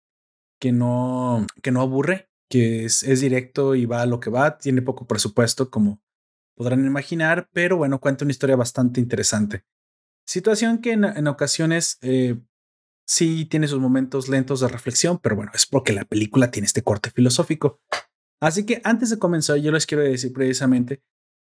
que 0.63 0.71
no, 0.71 1.45
que 1.61 1.73
no 1.73 1.81
aburre, 1.81 2.31
que 2.49 2.85
es, 2.85 3.03
directo 3.21 3.75
y 3.75 3.85
va 3.85 4.03
a 4.03 4.07
lo 4.07 4.21
que 4.21 4.31
va, 4.31 4.59
tiene 4.59 4.81
poco 4.81 5.09
presupuesto 5.09 5.73
como 5.73 6.01
podrán 6.57 6.87
imaginar, 6.87 7.49
pero 7.53 7.77
bueno, 7.77 7.99
cuenta 7.99 8.25
una 8.25 8.31
historia 8.31 8.55
bastante 8.55 9.01
interesante. 9.01 9.65
Situación 10.25 10.79
que 10.79 10.93
en, 10.93 11.27
ocasiones 11.27 11.99
eh, 12.01 12.39
sí 13.05 13.45
tiene 13.47 13.67
sus 13.67 13.81
momentos 13.81 14.29
lentos 14.29 14.61
de 14.61 14.69
reflexión, 14.69 15.19
pero 15.19 15.35
bueno, 15.35 15.51
es 15.53 15.67
porque 15.67 15.93
la 15.93 16.05
película 16.05 16.53
tiene 16.53 16.67
este 16.67 16.85
corte 16.85 17.11
filosófico. 17.11 17.81
Así 18.41 18.65
que 18.65 18.81
antes 18.85 19.11
de 19.11 19.19
comenzar, 19.19 19.57
yo 19.57 19.73
les 19.73 19.85
quiero 19.85 20.05
decir 20.05 20.33
precisamente 20.33 21.03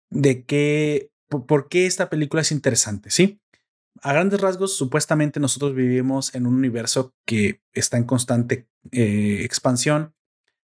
de 0.08 0.44
qué, 0.44 1.10
por 1.28 1.68
qué 1.68 1.86
esta 1.86 2.08
película 2.10 2.42
es 2.42 2.52
interesante, 2.52 3.10
¿sí? 3.10 3.40
A 4.02 4.12
grandes 4.12 4.40
rasgos, 4.40 4.76
supuestamente 4.76 5.40
nosotros 5.40 5.74
vivimos 5.74 6.34
en 6.34 6.46
un 6.46 6.54
universo 6.54 7.14
que 7.26 7.62
está 7.72 7.96
en 7.96 8.04
constante 8.04 8.68
eh, 8.92 9.42
expansión 9.44 10.14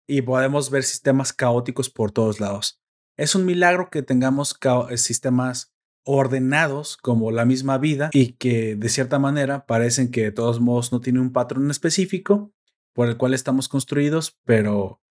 y 0.07 0.23
podemos 0.23 0.71
ver 0.71 0.85
sistemas 0.85 1.33
caóticos 1.33 1.91
por 1.91 2.11
todos 2.11 2.41
lados. 2.41 2.81
Es 3.17 3.35
un 3.35 3.45
milagro 3.45 3.91
que 3.91 4.03
tengamos 4.03 4.59
eh, 4.91 4.97
sistemas 4.97 5.75
ordenados 6.05 6.97
como 6.97 7.31
la 7.31 7.45
misma 7.45 7.77
vida 7.77 8.09
y 8.13 8.33
que 8.33 8.77
de 8.77 8.89
cierta 8.89 9.19
manera 9.19 9.67
parecen 9.67 10.11
que 10.11 10.23
de 10.23 10.33
todos 10.33 10.61
modos 10.61 10.91
no 10.91 11.01
tiene 11.01 11.21
un 11.21 11.33
patrón 11.33 11.71
específico 11.71 12.53
por 12.95 13.09
el 13.09 13.19
cual 13.19 13.35
estamos 13.35 13.69
construidos, 13.69 14.39
pero 14.45 15.03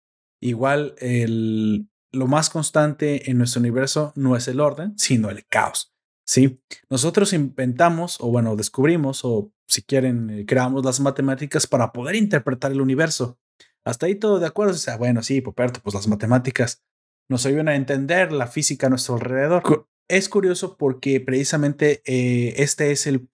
igual 0.41 0.95
el, 0.99 1.91
lo 2.13 2.27
más 2.27 2.49
constante 2.49 3.31
en 3.31 3.39
nuestro 3.39 3.61
universo 3.61 4.13
no 4.17 4.37
es 4.37 4.49
el 4.49 4.61
orden, 4.61 4.99
sino 4.99 5.29
el 5.29 5.47
caos. 5.47 5.96
Sí, 6.27 6.61
nosotros 6.91 7.33
inventamos 7.33 8.21
o 8.21 8.29
bueno, 8.29 8.57
descubrimos 8.57 9.25
o 9.25 9.53
si 9.69 9.83
quieren, 9.83 10.31
eh, 10.31 10.47
creamos 10.47 10.85
las 10.85 10.99
matemáticas 10.99 11.67
para 11.67 11.93
poder 11.93 12.17
interpretar 12.17 12.73
el 12.73 12.81
universo. 12.81 13.39
Hasta 13.85 14.07
ahí 14.07 14.17
todo 14.17 14.41
de 14.41 14.47
acuerdo. 14.47 14.75
O 14.75 14.79
sea, 14.79 14.97
bueno, 14.97 15.23
sí, 15.23 15.41
Poperto, 15.41 15.81
pues 15.83 15.95
las 15.95 16.09
matemáticas 16.09 16.83
nos 17.29 17.47
ayudan 17.47 17.69
a 17.69 17.77
entender 17.77 18.33
la 18.33 18.49
física 18.49 18.89
a 18.89 18.91
nuestro 18.91 19.15
alrededor. 19.15 19.89
Es 20.09 20.29
curioso 20.29 20.77
porque 20.77 21.21
precisamente 21.21 22.03
eh, 22.05 22.55
este 22.59 22.91
es 22.91 23.07
el 23.07 23.29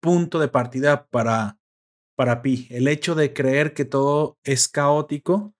punto 0.00 0.38
de 0.38 0.48
partida 0.48 1.08
para, 1.08 1.58
para 2.16 2.40
Pi. 2.42 2.68
El 2.70 2.86
hecho 2.86 3.16
de 3.16 3.32
creer 3.32 3.74
que 3.74 3.84
todo 3.84 4.38
es 4.44 4.68
caótico 4.68 5.54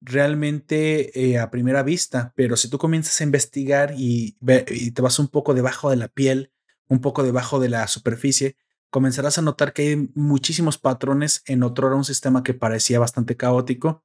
realmente 0.00 1.18
eh, 1.20 1.38
a 1.38 1.50
primera 1.50 1.82
vista, 1.82 2.32
pero 2.36 2.56
si 2.56 2.68
tú 2.68 2.78
comienzas 2.78 3.20
a 3.20 3.24
investigar 3.24 3.94
y, 3.96 4.36
y, 4.68 4.90
te 4.92 5.02
vas 5.02 5.18
un 5.18 5.28
poco 5.28 5.54
debajo 5.54 5.90
de 5.90 5.96
la 5.96 6.08
piel, 6.08 6.52
un 6.88 7.00
poco 7.00 7.22
debajo 7.22 7.60
de 7.60 7.68
la 7.68 7.86
superficie, 7.88 8.56
comenzarás 8.90 9.38
a 9.38 9.42
notar 9.42 9.72
que 9.72 9.82
hay 9.82 10.10
muchísimos 10.14 10.78
patrones 10.78 11.42
en 11.46 11.62
otro 11.62 11.88
era 11.88 11.96
un 11.96 12.04
sistema 12.04 12.42
que 12.42 12.54
parecía 12.54 12.98
bastante 12.98 13.36
caótico, 13.36 14.04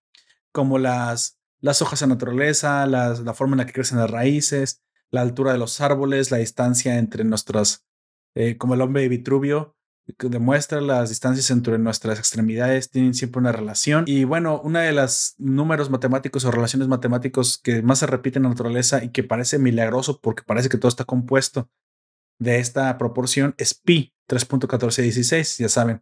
como 0.52 0.80
las, 0.80 1.40
las 1.62 1.82
hojas 1.82 2.00
de 2.02 2.08
naturaleza, 2.08 2.86
la 2.88 3.34
forma 3.34 3.54
en 3.54 3.60
la 3.60 3.66
que 3.66 3.74
crecen 3.74 4.00
las 4.00 4.12
raíces, 4.12 4.84
la 5.14 5.22
altura 5.22 5.52
de 5.52 5.60
los 5.60 5.80
árboles, 5.80 6.32
la 6.32 6.38
distancia 6.38 6.98
entre 6.98 7.24
nuestras, 7.24 7.86
eh, 8.34 8.58
como 8.58 8.74
el 8.74 8.82
hombre 8.82 9.04
de 9.04 9.10
Vitruvio, 9.10 9.78
demuestra 10.20 10.82
las 10.82 11.10
distancias 11.10 11.50
entre 11.50 11.78
nuestras 11.80 12.20
extremidades 12.20 12.90
tienen 12.90 13.14
siempre 13.14 13.40
una 13.40 13.52
relación. 13.52 14.04
Y 14.08 14.26
bueno, 14.26 14.60
una 14.62 14.82
de 14.82 14.92
los 14.92 15.36
números 15.38 15.90
matemáticos 15.90 16.46
o 16.46 16.52
relaciones 16.52 16.88
matemáticos 16.88 17.58
que 17.58 17.82
más 17.82 18.00
se 18.00 18.08
repite 18.08 18.40
en 18.40 18.44
la 18.44 18.50
naturaleza 18.50 19.04
y 19.04 19.10
que 19.10 19.24
parece 19.24 19.60
milagroso 19.60 20.20
porque 20.22 20.44
parece 20.44 20.70
que 20.70 20.78
todo 20.78 20.90
está 20.90 21.06
compuesto 21.06 21.70
de 22.40 22.60
esta 22.60 22.98
proporción 22.98 23.56
es 23.58 23.74
pi 23.74 24.14
3.1416, 24.30 25.60
ya 25.60 25.70
saben, 25.70 26.02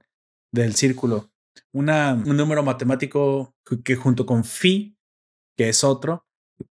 del 0.51 0.75
círculo. 0.75 1.31
Un 1.73 1.85
número 1.85 2.63
matemático 2.63 3.55
que 3.83 3.95
junto 3.95 4.25
con 4.25 4.43
phi, 4.43 4.97
que 5.57 5.69
es 5.69 5.83
otro, 5.83 6.25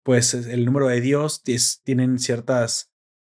pues 0.03 0.33
el 0.33 0.65
número 0.65 0.87
de 0.87 1.01
Dios 1.01 1.43
tienen 1.83 2.19
ciertas 2.19 2.91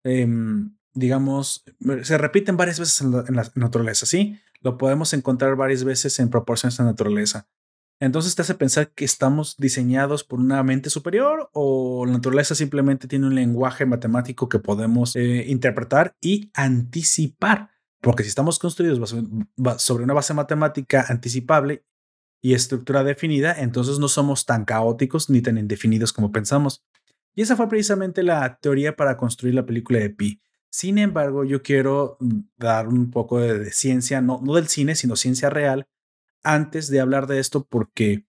em, 0.04 0.76
digamos, 0.94 1.64
se 2.02 2.18
repiten 2.18 2.56
varias 2.56 2.78
veces 2.78 3.00
en 3.00 3.12
la, 3.12 3.50
naturaleza, 3.54 4.06
¿sí? 4.06 4.38
Lo 4.60 4.76
podemos 4.76 5.12
encontrar 5.12 5.56
varias 5.56 5.84
veces 5.84 6.18
en 6.18 6.30
proporciones 6.30 6.76
de 6.76 6.84
naturaleza. 6.84 7.48
Entonces 8.00 8.34
te 8.34 8.42
hace 8.42 8.54
pensar 8.54 8.92
que 8.92 9.04
estamos 9.04 9.56
diseñados 9.58 10.24
por 10.24 10.40
una 10.40 10.62
mente 10.62 10.88
superior 10.88 11.50
o 11.52 12.06
la 12.06 12.12
naturaleza 12.12 12.54
simplemente 12.54 13.06
tiene 13.06 13.26
un 13.26 13.34
lenguaje 13.34 13.84
matemático 13.84 14.48
que 14.48 14.58
podemos 14.58 15.16
eh, 15.16 15.44
interpretar 15.48 16.16
y 16.20 16.50
anticipar. 16.54 17.70
Porque 18.00 18.22
si 18.22 18.30
estamos 18.30 18.58
construidos 18.58 19.14
sobre 19.76 20.04
una 20.04 20.14
base 20.14 20.32
matemática 20.32 21.04
anticipable 21.08 21.84
y 22.40 22.54
estructura 22.54 23.04
definida, 23.04 23.54
entonces 23.60 23.98
no 23.98 24.08
somos 24.08 24.46
tan 24.46 24.64
caóticos 24.64 25.28
ni 25.28 25.42
tan 25.42 25.58
indefinidos 25.58 26.14
como 26.14 26.32
pensamos. 26.32 26.82
Y 27.34 27.42
esa 27.42 27.56
fue 27.56 27.68
precisamente 27.68 28.22
la 28.22 28.58
teoría 28.60 28.96
para 28.96 29.18
construir 29.18 29.54
la 29.54 29.66
película 29.66 29.98
de 29.98 30.08
Pi. 30.08 30.40
Sin 30.70 30.98
embargo, 30.98 31.44
yo 31.44 31.62
quiero 31.62 32.16
mm, 32.20 32.40
dar 32.56 32.88
un 32.88 33.10
poco 33.10 33.40
de, 33.40 33.72
ciencia, 33.72 34.20
no, 34.20 34.40
no 34.42 34.54
del 34.54 34.68
cine, 34.68 34.94
sino 34.94 35.16
ciencia 35.16 35.50
real, 35.50 35.88
antes 36.42 36.88
de 36.88 37.00
hablar 37.00 37.26
de 37.26 37.38
esto 37.40 37.66
porque 37.66 38.26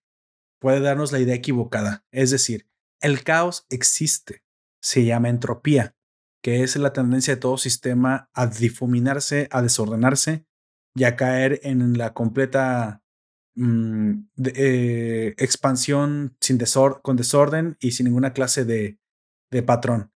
puede 0.60 0.80
darnos 0.80 1.12
la 1.12 1.20
idea 1.20 1.34
equivocada. 1.34 2.04
Es 2.10 2.30
decir, 2.30 2.68
el 3.00 3.24
caos 3.24 3.66
existe, 3.70 4.44
se 4.80 5.04
llama 5.04 5.28
entropía, 5.28 5.96
que 6.42 6.62
es 6.62 6.76
la 6.76 6.92
tendencia 6.92 7.34
de 7.34 7.40
todo 7.40 7.56
sistema 7.56 8.28
a 8.32 8.46
difuminarse, 8.46 9.48
a 9.50 9.62
desordenarse 9.62 10.46
y 10.94 11.04
a 11.04 11.16
caer 11.16 11.60
en 11.62 11.96
la 11.96 12.12
completa 12.12 13.02
mm, 13.54 14.12
eh, 14.54 15.34
expansión 15.38 16.36
sin 16.40 16.58
con 17.02 17.16
desorden 17.16 17.76
y 17.80 17.92
sin 17.92 18.06
ninguna 18.06 18.32
clase 18.32 18.64
de, 18.64 18.98
de 19.50 19.62
patrón. 19.62 20.11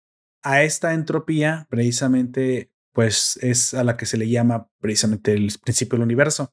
A 0.42 0.62
esta 0.62 0.92
entropía, 0.94 1.66
precisamente, 1.70 2.72
pues 2.92 3.38
es 3.42 3.74
a 3.74 3.84
la 3.84 3.96
que 3.96 4.06
se 4.06 4.16
le 4.16 4.28
llama 4.28 4.68
precisamente 4.80 5.32
el 5.32 5.52
principio 5.62 5.96
del 5.96 6.04
universo. 6.04 6.52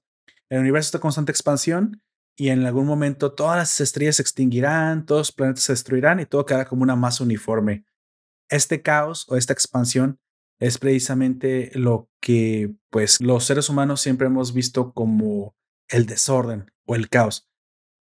El 0.49 0.59
universo 0.59 0.87
está 0.87 0.97
en 0.97 1.01
constante 1.01 1.31
expansión 1.31 2.01
y 2.37 2.49
en 2.49 2.65
algún 2.65 2.85
momento 2.85 3.33
todas 3.33 3.57
las 3.57 3.81
estrellas 3.81 4.17
se 4.17 4.21
extinguirán, 4.21 5.05
todos 5.05 5.19
los 5.19 5.31
planetas 5.31 5.63
se 5.63 5.73
destruirán 5.73 6.19
y 6.19 6.25
todo 6.25 6.45
quedará 6.45 6.65
como 6.65 6.83
una 6.83 6.95
masa 6.95 7.23
uniforme. 7.23 7.83
Este 8.49 8.81
caos 8.81 9.25
o 9.29 9.35
esta 9.35 9.53
expansión 9.53 10.19
es 10.59 10.77
precisamente 10.77 11.71
lo 11.73 12.09
que 12.21 12.73
pues 12.89 13.21
los 13.21 13.45
seres 13.45 13.69
humanos 13.69 14.01
siempre 14.01 14.27
hemos 14.27 14.53
visto 14.53 14.93
como 14.93 15.55
el 15.89 16.05
desorden 16.05 16.71
o 16.85 16.95
el 16.95 17.09
caos. 17.09 17.48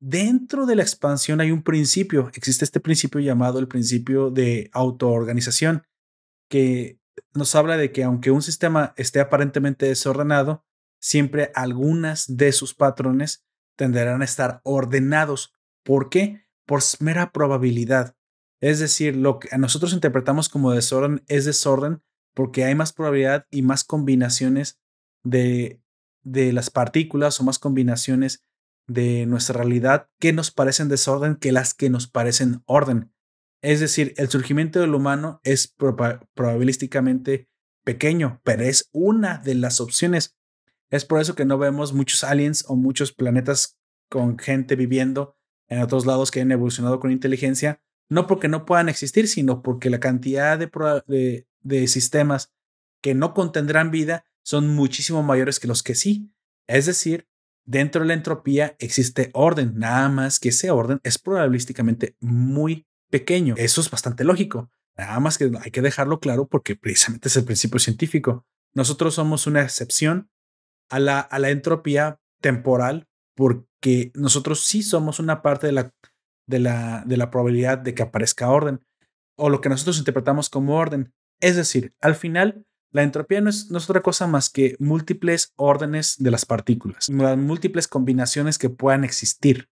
Dentro 0.01 0.66
de 0.66 0.76
la 0.76 0.82
expansión 0.82 1.40
hay 1.40 1.51
un 1.51 1.62
principio, 1.62 2.30
existe 2.34 2.64
este 2.64 2.80
principio 2.80 3.20
llamado 3.20 3.59
el 3.59 3.66
principio 3.66 4.30
de 4.30 4.70
autoorganización, 4.72 5.84
que 6.49 7.01
nos 7.34 7.55
habla 7.55 7.76
de 7.76 7.90
que 7.90 8.05
aunque 8.05 8.30
un 8.30 8.42
sistema 8.42 8.94
esté 8.96 9.20
aparentemente 9.20 9.86
desordenado, 9.86 10.64
siempre 11.01 11.51
algunas 11.55 12.36
de 12.36 12.53
sus 12.53 12.74
patrones 12.74 13.44
tenderán 13.76 14.22
a 14.22 14.24
estar 14.24 14.61
ordenados. 14.64 15.55
¿Por 15.84 16.11
qué? 16.11 16.46
Por 16.66 16.82
mera 17.01 17.32
probabilidad. 17.32 18.16
Es 18.61 18.80
decir, 18.80 19.16
lo 19.16 19.38
que 19.38 19.57
nosotros 19.57 19.92
interpretamos 19.92 20.49
como 20.49 20.72
desorden 20.72 21.22
es 21.28 21.44
desorden 21.44 22.03
porque 22.34 22.64
hay 22.64 22.74
más 22.74 22.92
probabilidad 22.92 23.46
y 23.51 23.62
más 23.62 23.84
combinaciones 23.84 24.80
de, 25.24 25.80
de 26.22 26.53
las 26.53 26.70
partículas 26.70 27.40
o 27.40 27.44
más 27.44 27.59
combinaciones 27.59 28.44
de 28.89 29.26
nuestra 29.26 29.59
realidad 29.59 30.09
que 30.18 30.32
nos 30.32 30.51
parecen 30.51 30.89
desorden 30.89 31.36
que 31.36 31.53
las 31.53 31.74
que 31.74 31.91
nos 31.91 32.09
parecen 32.09 32.62
orden. 32.66 33.12
Es 33.62 33.80
decir, 33.80 34.14
el 34.16 34.28
surgimiento 34.28 34.80
del 34.80 34.95
humano 34.95 35.41
es 35.45 35.74
probabilísticamente 36.34 37.49
pequeño, 37.84 38.41
pero 38.45 38.64
es 38.64 38.89
una 38.93 39.39
de 39.39 39.55
las 39.55 39.80
opciones. 39.80 40.36
Es 40.91 41.05
por 41.05 41.20
eso 41.20 41.34
que 41.34 41.45
no 41.45 41.59
vemos 41.59 41.93
muchos 41.93 42.24
aliens 42.24 42.64
o 42.66 42.76
muchos 42.76 43.12
planetas 43.12 43.78
con 44.09 44.39
gente 44.39 44.74
viviendo 44.74 45.36
en 45.68 45.80
otros 45.80 46.07
lados 46.07 46.30
que 46.30 46.41
han 46.41 46.51
evolucionado 46.51 46.99
con 46.99 47.12
inteligencia, 47.12 47.82
no 48.09 48.26
porque 48.26 48.49
no 48.49 48.64
puedan 48.64 48.89
existir, 48.89 49.28
sino 49.28 49.62
porque 49.62 49.91
la 49.91 50.01
cantidad 50.01 50.59
de, 50.59 51.47
de, 51.61 51.89
sistemas 51.89 52.55
que 53.03 53.14
no 53.14 53.34
contendrán 53.34 53.91
vida 53.91 54.24
son 54.43 54.68
muchísimo 54.68 55.22
mayores 55.22 55.61
que 55.61 55.68
los 55.68 55.82
que 55.82 55.95
sí. 55.95 56.32
Es 56.66 56.86
decir, 56.86 57.28
dentro 57.68 58.00
de 58.00 58.08
la 58.08 58.14
entropía 58.14 58.74
existe 58.78 59.30
orden, 59.34 59.74
nada 59.76 60.08
más 60.08 60.40
que 60.40 60.48
ese 60.48 60.70
orden 60.70 61.00
es 61.02 61.18
probabilísticamente 61.18 62.16
muy 62.18 62.86
pequeño. 63.10 63.54
Eso 63.58 63.82
es 63.82 63.90
bastante 63.90 64.24
lógico. 64.24 64.70
Nada 64.96 65.20
más 65.20 65.36
que 65.36 65.50
hay 65.62 65.70
que 65.70 65.82
dejarlo 65.82 66.18
claro 66.18 66.48
porque 66.48 66.76
precisamente 66.76 67.28
es 67.28 67.36
el 67.36 67.44
principio 67.44 67.78
científico. 67.78 68.46
Nosotros 68.74 69.14
somos 69.14 69.46
una 69.46 69.62
excepción 69.62 70.30
a 70.90 70.98
la, 70.98 71.20
a 71.20 71.38
la 71.38 71.50
entropía 71.50 72.18
temporal 72.40 73.06
porque 73.36 74.12
nosotros 74.14 74.64
sí 74.64 74.82
somos 74.82 75.20
una 75.20 75.42
parte 75.42 75.66
de 75.66 75.72
la, 75.72 75.94
de, 76.46 76.58
la, 76.60 77.04
de 77.06 77.16
la 77.18 77.30
probabilidad 77.30 77.78
de 77.78 77.94
que 77.94 78.02
aparezca 78.02 78.50
orden 78.50 78.80
o 79.36 79.50
lo 79.50 79.60
que 79.60 79.68
nosotros 79.68 79.98
interpretamos 79.98 80.48
como 80.48 80.76
orden. 80.76 81.12
Es 81.40 81.54
decir, 81.54 81.94
al 82.00 82.14
final, 82.14 82.64
la 82.91 83.03
entropía 83.03 83.41
no 83.41 83.51
es, 83.51 83.70
otra 83.70 84.03
cosa 84.03 84.26
más 84.26 84.51
que 84.51 84.76
múltiples 84.78 85.53
órdenes 85.57 86.16
de 86.18 86.30
las 86.30 86.47
partículas, 86.47 87.11
múltiples 87.11 87.86
combinaciones 87.86 88.59
que 88.59 88.70
puedan 88.70 89.05
existir. 89.05 89.68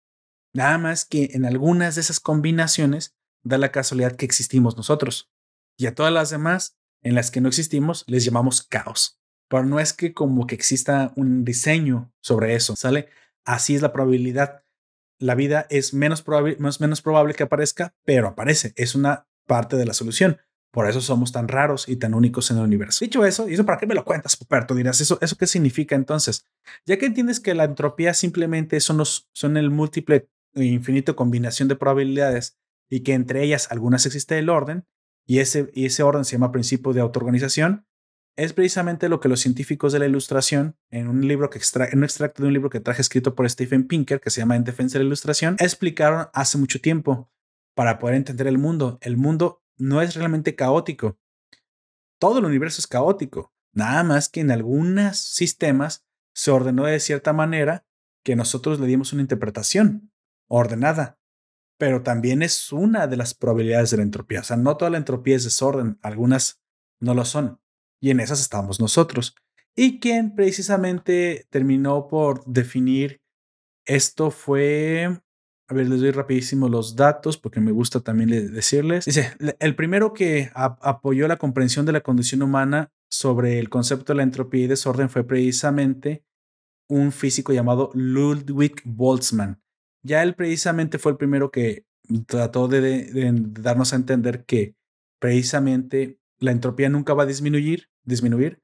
Nada 0.52 0.78
más 0.78 1.04
que 1.04 1.30
en 1.32 1.44
algunas 1.44 1.94
de 1.94 2.00
esas 2.02 2.20
combinaciones 2.20 3.14
da 3.42 3.58
la 3.58 3.72
casualidad 3.72 4.16
que 4.16 4.26
existimos 4.26 4.76
nosotros. 4.76 5.30
Y 5.78 5.86
a 5.86 5.94
todas 5.94 6.12
las 6.12 6.30
demás, 6.30 6.76
en 7.02 7.14
las 7.14 7.30
que 7.30 7.40
no 7.40 7.48
existimos, 7.48 8.04
les 8.06 8.24
llamamos 8.24 8.62
caos. 8.62 9.20
Pero 9.48 9.64
no 9.64 9.80
es 9.80 9.92
que 9.92 10.12
como 10.12 10.46
que 10.46 10.54
exista 10.54 11.12
un 11.14 11.44
diseño 11.44 12.12
sobre 12.20 12.54
eso, 12.54 12.74
¿sale? 12.74 13.08
Así 13.44 13.74
es 13.74 13.82
la 13.82 13.92
probabilidad. 13.92 14.64
La 15.18 15.34
vida 15.34 15.66
es 15.70 15.94
menos, 15.94 16.22
probable, 16.22 16.56
menos 16.58 17.02
probable 17.02 17.34
que 17.34 17.44
aparezca, 17.44 17.94
pero 18.04 18.28
aparece. 18.28 18.72
Es 18.76 18.94
una 18.94 19.28
parte 19.46 19.76
de 19.76 19.86
la 19.86 19.94
solución. 19.94 20.40
Por 20.76 20.86
eso 20.90 21.00
somos 21.00 21.32
tan 21.32 21.48
raros 21.48 21.88
y 21.88 21.96
tan 21.96 22.12
únicos 22.12 22.50
en 22.50 22.58
el 22.58 22.64
universo. 22.64 23.02
Dicho 23.02 23.24
eso, 23.24 23.48
¿y 23.48 23.54
eso 23.54 23.64
para 23.64 23.78
qué 23.78 23.86
me 23.86 23.94
lo 23.94 24.04
cuentas, 24.04 24.36
Puperto? 24.36 24.74
Dirás, 24.74 25.00
¿eso, 25.00 25.16
¿eso 25.22 25.34
qué 25.34 25.46
significa 25.46 25.96
entonces? 25.96 26.44
Ya 26.84 26.98
que 26.98 27.06
entiendes 27.06 27.40
que 27.40 27.54
la 27.54 27.64
entropía 27.64 28.12
simplemente 28.12 28.78
son, 28.80 28.98
los, 28.98 29.26
son 29.32 29.56
el 29.56 29.70
múltiple 29.70 30.28
e 30.52 30.64
infinito 30.64 31.16
combinación 31.16 31.68
de 31.68 31.76
probabilidades 31.76 32.58
y 32.90 33.00
que 33.00 33.14
entre 33.14 33.42
ellas 33.42 33.68
algunas 33.70 34.04
existe 34.04 34.38
el 34.38 34.50
orden, 34.50 34.84
y 35.26 35.38
ese, 35.38 35.70
y 35.72 35.86
ese 35.86 36.02
orden 36.02 36.26
se 36.26 36.32
llama 36.32 36.52
principio 36.52 36.92
de 36.92 37.00
autoorganización, 37.00 37.86
es 38.36 38.52
precisamente 38.52 39.08
lo 39.08 39.18
que 39.18 39.30
los 39.30 39.40
científicos 39.40 39.94
de 39.94 40.00
la 40.00 40.06
ilustración, 40.06 40.76
en 40.90 41.08
un 41.08 41.26
libro 41.26 41.48
que 41.48 41.56
extra, 41.56 41.86
en 41.86 42.00
un 42.00 42.04
extracto 42.04 42.42
de 42.42 42.48
un 42.48 42.52
libro 42.52 42.68
que 42.68 42.80
traje 42.80 43.00
escrito 43.00 43.34
por 43.34 43.48
Stephen 43.48 43.86
Pinker, 43.88 44.20
que 44.20 44.28
se 44.28 44.42
llama 44.42 44.56
En 44.56 44.64
Defensa 44.64 44.98
de 44.98 45.04
la 45.04 45.08
Ilustración, 45.08 45.56
explicaron 45.58 46.26
hace 46.34 46.58
mucho 46.58 46.82
tiempo 46.82 47.30
para 47.74 47.98
poder 47.98 48.16
entender 48.16 48.46
el 48.46 48.58
mundo. 48.58 48.98
El 49.00 49.16
mundo 49.16 49.62
no 49.78 50.02
es 50.02 50.14
realmente 50.14 50.54
caótico. 50.54 51.18
Todo 52.18 52.38
el 52.38 52.44
universo 52.44 52.80
es 52.80 52.86
caótico. 52.86 53.52
Nada 53.72 54.02
más 54.02 54.28
que 54.28 54.40
en 54.40 54.50
algunos 54.50 55.18
sistemas 55.18 56.06
se 56.34 56.50
ordenó 56.50 56.84
de 56.84 57.00
cierta 57.00 57.32
manera 57.32 57.86
que 58.24 58.36
nosotros 58.36 58.80
le 58.80 58.86
dimos 58.86 59.12
una 59.12 59.22
interpretación 59.22 60.12
ordenada. 60.48 61.18
Pero 61.78 62.02
también 62.02 62.42
es 62.42 62.72
una 62.72 63.06
de 63.06 63.18
las 63.18 63.34
probabilidades 63.34 63.90
de 63.90 63.98
la 63.98 64.02
entropía. 64.02 64.40
O 64.40 64.44
sea, 64.44 64.56
no 64.56 64.76
toda 64.76 64.90
la 64.90 64.98
entropía 64.98 65.36
es 65.36 65.44
desorden, 65.44 65.98
algunas 66.02 66.62
no 67.00 67.12
lo 67.14 67.24
son 67.24 67.60
y 68.00 68.10
en 68.10 68.20
esas 68.20 68.40
estamos 68.40 68.80
nosotros. 68.80 69.34
Y 69.74 70.00
quien 70.00 70.34
precisamente 70.34 71.46
terminó 71.50 72.08
por 72.08 72.44
definir 72.46 73.20
esto 73.84 74.30
fue, 74.30 75.20
a 75.68 75.74
ver, 75.74 75.88
les 75.88 76.00
doy 76.00 76.12
rapidísimo 76.12 76.68
los 76.68 76.94
datos 76.94 77.36
porque 77.36 77.60
me 77.60 77.72
gusta 77.72 78.00
también 78.00 78.30
decirles. 78.52 79.04
Dice, 79.04 79.32
el 79.58 79.74
primero 79.74 80.12
que 80.12 80.50
apoyó 80.54 81.26
la 81.26 81.38
comprensión 81.38 81.86
de 81.86 81.92
la 81.92 82.02
condición 82.02 82.42
humana 82.42 82.92
sobre 83.10 83.58
el 83.58 83.68
concepto 83.68 84.12
de 84.12 84.18
la 84.18 84.22
entropía 84.22 84.64
y 84.64 84.68
desorden 84.68 85.10
fue 85.10 85.24
precisamente 85.24 86.24
un 86.88 87.10
físico 87.10 87.52
llamado 87.52 87.90
Ludwig 87.94 88.82
Boltzmann. 88.84 89.60
Ya 90.04 90.22
él 90.22 90.34
precisamente 90.34 90.98
fue 90.98 91.12
el 91.12 91.18
primero 91.18 91.50
que 91.50 91.84
trató 92.26 92.68
de 92.68 93.10
darnos 93.60 93.92
a 93.92 93.96
entender 93.96 94.44
que 94.44 94.76
precisamente 95.18 96.20
la 96.38 96.52
entropía 96.52 96.88
nunca 96.88 97.14
va 97.14 97.24
a 97.24 97.26
disminuir, 97.26 97.88
disminuir 98.04 98.62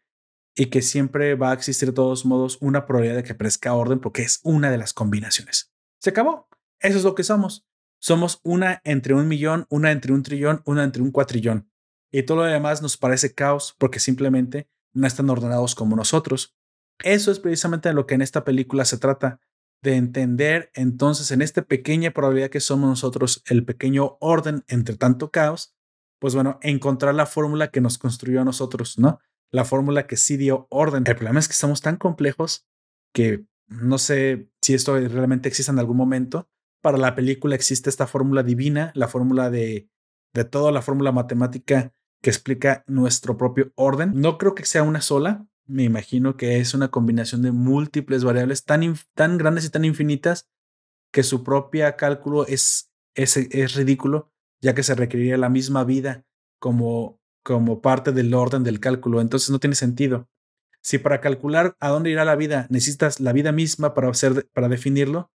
y 0.54 0.66
que 0.66 0.82
siempre 0.82 1.34
va 1.34 1.50
a 1.50 1.54
existir 1.54 1.88
de 1.88 1.94
todos 1.94 2.24
modos 2.24 2.58
una 2.60 2.86
probabilidad 2.86 3.16
de 3.16 3.24
que 3.24 3.32
aparezca 3.32 3.74
orden 3.74 3.98
porque 3.98 4.22
es 4.22 4.40
una 4.44 4.70
de 4.70 4.78
las 4.78 4.92
combinaciones. 4.92 5.72
Se 5.98 6.10
acabó. 6.10 6.48
Eso 6.82 6.98
es 6.98 7.04
lo 7.04 7.14
que 7.14 7.24
somos. 7.24 7.66
Somos 7.98 8.40
una 8.42 8.80
entre 8.84 9.14
un 9.14 9.28
millón, 9.28 9.66
una 9.70 9.92
entre 9.92 10.12
un 10.12 10.22
trillón, 10.22 10.62
una 10.66 10.84
entre 10.84 11.02
un 11.02 11.12
cuatrillón. 11.12 11.70
Y 12.10 12.24
todo 12.24 12.38
lo 12.38 12.44
demás 12.44 12.82
nos 12.82 12.96
parece 12.96 13.34
caos 13.34 13.74
porque 13.78 14.00
simplemente 14.00 14.68
no 14.92 15.06
están 15.06 15.30
ordenados 15.30 15.74
como 15.74 15.96
nosotros. 15.96 16.54
Eso 17.02 17.30
es 17.30 17.38
precisamente 17.38 17.88
de 17.88 17.94
lo 17.94 18.06
que 18.06 18.14
en 18.14 18.22
esta 18.22 18.44
película 18.44 18.84
se 18.84 18.98
trata, 18.98 19.40
de 19.82 19.96
entender 19.96 20.70
entonces 20.74 21.30
en 21.30 21.42
esta 21.42 21.62
pequeña 21.62 22.10
probabilidad 22.10 22.50
que 22.50 22.60
somos 22.60 22.88
nosotros 22.88 23.42
el 23.46 23.64
pequeño 23.64 24.16
orden 24.20 24.64
entre 24.68 24.96
tanto 24.96 25.30
caos 25.30 25.74
pues 26.22 26.36
bueno, 26.36 26.60
encontrar 26.62 27.16
la 27.16 27.26
fórmula 27.26 27.72
que 27.72 27.80
nos 27.80 27.98
construyó 27.98 28.42
a 28.42 28.44
nosotros, 28.44 28.96
¿no? 28.96 29.18
La 29.50 29.64
fórmula 29.64 30.06
que 30.06 30.16
sí 30.16 30.36
dio 30.36 30.68
orden. 30.70 31.02
El 31.04 31.16
problema 31.16 31.40
es 31.40 31.48
que 31.48 31.54
somos 31.54 31.80
tan 31.80 31.96
complejos 31.96 32.64
que 33.12 33.44
no 33.66 33.98
sé 33.98 34.48
si 34.60 34.72
esto 34.72 34.96
realmente 34.96 35.48
existe 35.48 35.72
en 35.72 35.80
algún 35.80 35.96
momento. 35.96 36.48
Para 36.82 36.98
la 36.98 37.14
película 37.14 37.54
existe 37.54 37.88
esta 37.88 38.06
fórmula 38.06 38.42
divina, 38.42 38.92
la 38.94 39.08
fórmula 39.08 39.50
de, 39.50 39.88
de 40.34 40.44
toda 40.44 40.72
la 40.72 40.82
fórmula 40.82 41.12
matemática 41.12 41.94
que 42.20 42.30
explica 42.30 42.84
nuestro 42.86 43.36
propio 43.36 43.72
orden. 43.74 44.12
No 44.14 44.36
creo 44.36 44.54
que 44.54 44.66
sea 44.66 44.82
una 44.82 45.00
sola. 45.00 45.46
Me 45.66 45.84
imagino 45.84 46.36
que 46.36 46.58
es 46.58 46.74
una 46.74 46.90
combinación 46.90 47.42
de 47.42 47.52
múltiples 47.52 48.24
variables 48.24 48.64
tan, 48.64 48.96
tan 49.14 49.38
grandes 49.38 49.64
y 49.64 49.70
tan 49.70 49.84
infinitas 49.84 50.50
que 51.12 51.22
su 51.22 51.44
propia 51.44 51.96
cálculo 51.96 52.46
es, 52.46 52.90
es, 53.14 53.36
es 53.36 53.74
ridículo 53.74 54.32
ya 54.62 54.74
que 54.74 54.82
se 54.82 54.94
requeriría 54.94 55.36
la 55.36 55.48
misma 55.48 55.84
vida 55.84 56.24
como, 56.60 57.20
como 57.42 57.82
parte 57.82 58.12
del 58.12 58.32
orden 58.32 58.62
del 58.62 58.80
cálculo. 58.80 59.20
Entonces 59.20 59.50
no 59.50 59.58
tiene 59.58 59.74
sentido. 59.74 60.28
Si 60.80 60.98
para 60.98 61.20
calcular 61.20 61.76
a 61.80 61.88
dónde 61.88 62.10
irá 62.10 62.24
la 62.24 62.36
vida 62.36 62.66
necesitas 62.70 63.20
la 63.20 63.32
vida 63.32 63.52
misma 63.52 63.92
para, 63.92 64.08
hacer, 64.08 64.48
para 64.52 64.68
definirlo, 64.68 65.30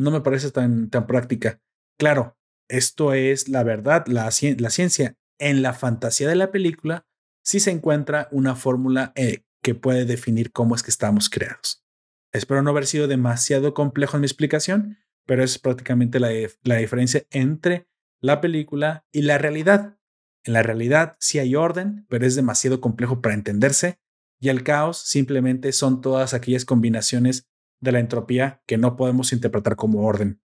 no 0.00 0.10
me 0.10 0.20
parece 0.20 0.50
tan, 0.50 0.90
tan 0.90 1.06
práctica. 1.06 1.60
Claro, 1.98 2.36
esto 2.68 3.12
es 3.12 3.48
la 3.48 3.62
verdad, 3.62 4.06
la, 4.06 4.30
ciencia. 4.30 5.16
En 5.38 5.62
la 5.62 5.72
fantasía 5.72 6.28
de 6.28 6.36
la 6.36 6.50
película 6.50 7.06
sí 7.42 7.60
se 7.60 7.70
encuentra 7.70 8.28
una 8.30 8.54
fórmula 8.54 9.12
eh, 9.14 9.44
que 9.62 9.74
puede 9.74 10.04
definir 10.04 10.52
cómo 10.52 10.74
es 10.74 10.82
que 10.82 10.90
estamos 10.90 11.30
creados. 11.30 11.84
Espero 12.32 12.62
no 12.62 12.70
haber 12.70 12.86
sido 12.86 13.08
demasiado 13.08 13.74
complejo 13.74 14.16
en 14.16 14.20
mi 14.20 14.26
explicación, 14.26 14.98
pero 15.26 15.42
es 15.42 15.58
prácticamente 15.58 16.20
la, 16.20 16.30
la 16.62 16.76
diferencia 16.76 17.24
entre 17.30 17.88
la 18.20 18.40
película 18.40 19.06
y 19.12 19.22
la 19.22 19.38
realidad. 19.38 19.98
En 20.44 20.52
la 20.52 20.62
realidad 20.62 21.16
sí 21.18 21.38
hay 21.38 21.54
orden, 21.54 22.06
pero 22.08 22.26
es 22.26 22.34
demasiado 22.36 22.80
complejo 22.80 23.20
para 23.20 23.34
entenderse 23.34 23.98
y 24.40 24.48
el 24.48 24.62
caos 24.62 24.98
simplemente 24.98 25.72
son 25.72 26.00
todas 26.00 26.32
aquellas 26.32 26.64
combinaciones 26.64 27.49
de 27.80 27.92
la 27.92 28.00
entropía 28.00 28.62
que 28.66 28.78
no 28.78 28.96
podemos 28.96 29.32
interpretar 29.32 29.76
como 29.76 30.02
orden. 30.02 30.42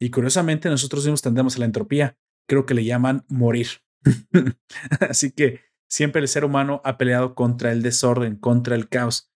Y 0.00 0.10
curiosamente 0.10 0.68
nosotros 0.68 1.04
mismos 1.04 1.22
tendemos 1.22 1.56
a 1.56 1.60
la 1.60 1.66
entropía, 1.66 2.18
creo 2.48 2.66
que 2.66 2.74
le 2.74 2.84
llaman 2.84 3.24
morir. 3.28 3.68
Así 5.00 5.32
que 5.32 5.60
siempre 5.88 6.20
el 6.20 6.28
ser 6.28 6.44
humano 6.44 6.80
ha 6.84 6.98
peleado 6.98 7.34
contra 7.34 7.72
el 7.72 7.82
desorden, 7.82 8.36
contra 8.36 8.74
el 8.74 8.88
caos. 8.88 9.32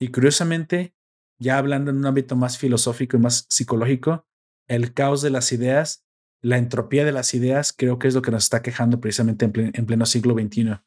Y 0.00 0.08
curiosamente, 0.08 0.94
ya 1.40 1.58
hablando 1.58 1.90
en 1.90 1.98
un 1.98 2.06
ámbito 2.06 2.36
más 2.36 2.58
filosófico 2.58 3.16
y 3.16 3.20
más 3.20 3.46
psicológico, 3.48 4.26
el 4.68 4.94
caos 4.94 5.22
de 5.22 5.30
las 5.30 5.50
ideas, 5.52 6.06
la 6.40 6.58
entropía 6.58 7.04
de 7.04 7.12
las 7.12 7.34
ideas, 7.34 7.72
creo 7.76 7.98
que 7.98 8.08
es 8.08 8.14
lo 8.14 8.22
que 8.22 8.30
nos 8.30 8.44
está 8.44 8.62
quejando 8.62 9.00
precisamente 9.00 9.44
en, 9.44 9.86
pleno 9.86 10.06
siglo 10.06 10.34
XXI. 10.34 10.80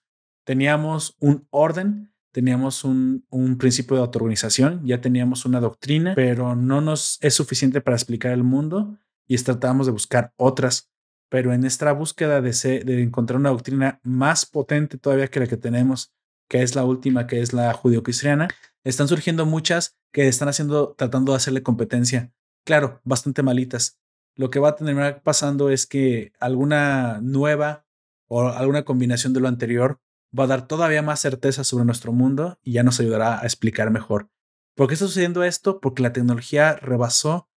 Teníamos 0.45 1.17
un 1.19 1.47
orden 1.49 2.10
teníamos 2.31 2.83
un, 2.83 3.25
principio 3.59 3.97
de 3.97 4.03
autoorganización, 4.03 4.85
ya 4.85 5.01
teníamos 5.01 5.45
una 5.45 5.59
doctrina, 5.59 6.13
pero 6.15 6.55
no 6.55 6.81
nos 6.81 7.17
es 7.21 7.33
suficiente 7.33 7.81
para 7.81 7.97
explicar 7.97 8.31
el 8.31 8.43
mundo 8.43 8.97
y 9.27 9.37
tratamos 9.37 9.85
de 9.85 9.91
buscar 9.91 10.33
otras. 10.37 10.89
Pero 11.29 11.53
en 11.53 11.65
esta 11.65 11.91
búsqueda 11.93 12.41
de, 12.41 12.83
de 12.83 13.01
encontrar 13.01 13.39
una 13.39 13.49
doctrina 13.49 13.99
más 14.03 14.45
potente 14.45 14.97
todavía 14.97 15.27
que 15.27 15.39
la 15.39 15.47
que 15.47 15.57
tenemos, 15.57 16.13
que 16.49 16.61
es 16.61 16.75
la 16.75 16.83
última, 16.83 17.27
que 17.27 17.41
es 17.41 17.53
la 17.53 17.71
judio-cristiana, 17.73 18.49
están 18.83 19.07
surgiendo 19.07 19.45
muchas 19.45 19.97
que 20.11 20.27
están 20.27 20.49
haciendo, 20.49 20.93
tratando 20.97 21.31
de 21.31 21.37
hacerle 21.37 21.63
competencia. 21.63 22.33
Claro, 22.65 22.99
bastante 23.03 23.43
malitas. 23.43 23.99
Lo 24.35 24.49
que 24.49 24.59
va 24.59 24.69
a 24.69 24.75
terminar 24.75 25.23
pasando 25.23 25.69
es 25.69 25.85
que 25.85 26.33
alguna 26.39 27.19
nueva 27.21 27.85
o 28.27 28.47
alguna 28.47 28.83
combinación 28.83 29.33
de 29.33 29.39
lo 29.39 29.47
anterior 29.47 29.99
va 30.37 30.45
a 30.45 30.47
dar 30.47 30.67
todavía 30.67 31.01
más 31.01 31.19
certeza 31.19 31.63
sobre 31.63 31.85
nuestro 31.85 32.13
mundo 32.13 32.57
y 32.63 32.73
ya 32.73 32.83
nos 32.83 32.99
ayudará 32.99 33.39
a 33.39 33.43
explicar 33.43 33.91
mejor. 33.91 34.29
¿Por 34.75 34.87
qué 34.87 34.93
está 34.93 35.05
sucediendo 35.05 35.43
esto? 35.43 35.79
Porque 35.79 36.01
la 36.01 36.13
tecnología 36.13 36.75
rebasó 36.75 37.49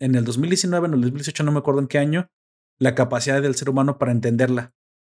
en 0.00 0.14
el 0.14 0.24
2019, 0.24 0.88
en 0.88 0.94
el 0.94 1.00
2018, 1.02 1.44
no 1.44 1.52
me 1.52 1.58
acuerdo 1.58 1.80
en 1.80 1.86
qué 1.86 1.98
año, 1.98 2.28
la 2.78 2.94
capacidad 2.94 3.40
del 3.40 3.54
ser 3.54 3.70
humano 3.70 3.98
para 3.98 4.12
entenderla. 4.12 4.74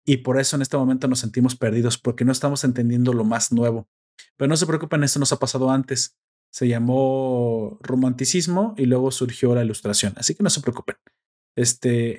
Y 0.04 0.18
por 0.18 0.40
eso 0.40 0.56
en 0.56 0.62
este 0.62 0.76
momento 0.76 1.06
nos 1.06 1.20
sentimos 1.20 1.54
perdidos, 1.54 1.98
porque 1.98 2.24
no 2.24 2.32
estamos 2.32 2.64
entendiendo 2.64 3.12
lo 3.12 3.24
más 3.24 3.52
nuevo. 3.52 3.88
Pero 4.36 4.48
no 4.48 4.56
se 4.56 4.66
preocupen, 4.66 5.04
esto 5.04 5.20
nos 5.20 5.32
ha 5.32 5.38
pasado 5.38 5.70
antes. 5.70 6.16
Se 6.50 6.66
llamó 6.66 7.78
romanticismo 7.80 8.74
y 8.76 8.86
luego 8.86 9.10
surgió 9.10 9.54
la 9.54 9.62
ilustración. 9.62 10.14
Así 10.16 10.34
que 10.34 10.42
no 10.42 10.50
se 10.50 10.60
preocupen. 10.60 10.96
Este, 11.54 12.18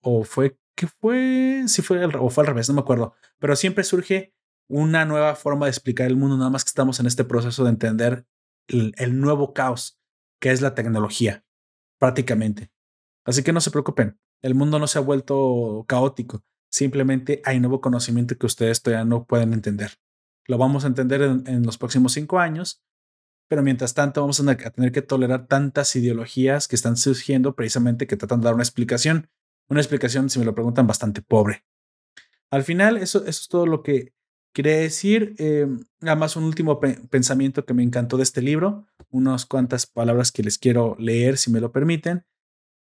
o 0.00 0.24
fue 0.24 0.56
que 0.76 0.86
fue, 0.86 1.64
si 1.66 1.82
fue 1.82 2.04
o 2.04 2.30
fue 2.30 2.42
al 2.42 2.48
revés, 2.48 2.68
no 2.68 2.74
me 2.74 2.80
acuerdo, 2.80 3.14
pero 3.38 3.56
siempre 3.56 3.84
surge 3.84 4.34
una 4.68 5.04
nueva 5.04 5.34
forma 5.34 5.66
de 5.66 5.70
explicar 5.70 6.06
el 6.06 6.16
mundo, 6.16 6.36
nada 6.36 6.50
más 6.50 6.64
que 6.64 6.68
estamos 6.68 7.00
en 7.00 7.06
este 7.06 7.24
proceso 7.24 7.64
de 7.64 7.70
entender 7.70 8.26
el, 8.68 9.20
nuevo 9.20 9.52
caos 9.52 10.00
que 10.40 10.50
es 10.50 10.62
la 10.62 10.74
tecnología, 10.74 11.44
prácticamente. 11.98 12.70
Así 13.24 13.42
que 13.42 13.52
no 13.52 13.60
se 13.60 13.70
preocupen, 13.70 14.18
el 14.42 14.54
mundo 14.54 14.78
no 14.78 14.86
se 14.86 14.98
ha 14.98 15.02
vuelto 15.02 15.84
caótico, 15.86 16.44
simplemente 16.70 17.40
hay 17.44 17.60
nuevo 17.60 17.80
conocimiento 17.80 18.36
que 18.36 18.46
ustedes 18.46 18.82
todavía 18.82 19.04
no 19.04 19.26
pueden 19.26 19.52
entender. 19.52 19.92
Lo 20.46 20.58
vamos 20.58 20.84
a 20.84 20.88
entender 20.88 21.22
en, 21.22 21.64
los 21.64 21.78
próximos 21.78 22.12
cinco 22.12 22.38
años, 22.38 22.82
pero 23.48 23.62
mientras 23.62 23.94
tanto 23.94 24.20
vamos 24.20 24.40
a 24.40 24.56
tener 24.56 24.92
que 24.92 25.02
tolerar 25.02 25.46
tantas 25.46 25.94
ideologías 25.96 26.68
que 26.68 26.76
están 26.76 26.96
surgiendo 26.96 27.54
precisamente 27.54 28.06
que 28.06 28.16
tratan 28.16 28.40
de 28.40 28.46
dar 28.46 28.54
una 28.54 28.62
explicación 28.62 29.30
una 29.68 29.80
explicación, 29.80 30.30
si 30.30 30.38
me 30.38 30.44
lo 30.44 30.54
preguntan, 30.54 30.86
bastante 30.86 31.22
pobre. 31.22 31.64
Al 32.50 32.62
final, 32.62 32.96
eso, 32.96 33.20
eso 33.20 33.28
es 33.28 33.48
todo 33.48 33.66
lo 33.66 33.82
que 33.82 34.12
quería 34.54 34.76
decir. 34.76 35.34
Eh, 35.38 35.66
nada 36.00 36.16
más 36.16 36.36
un 36.36 36.44
último 36.44 36.80
pensamiento 36.80 37.64
que 37.64 37.74
me 37.74 37.82
encantó 37.82 38.16
de 38.16 38.22
este 38.22 38.40
libro, 38.40 38.86
unas 39.10 39.44
cuantas 39.44 39.86
palabras 39.86 40.32
que 40.32 40.42
les 40.42 40.58
quiero 40.58 40.96
leer, 40.98 41.36
si 41.36 41.50
me 41.50 41.60
lo 41.60 41.72
permiten, 41.72 42.24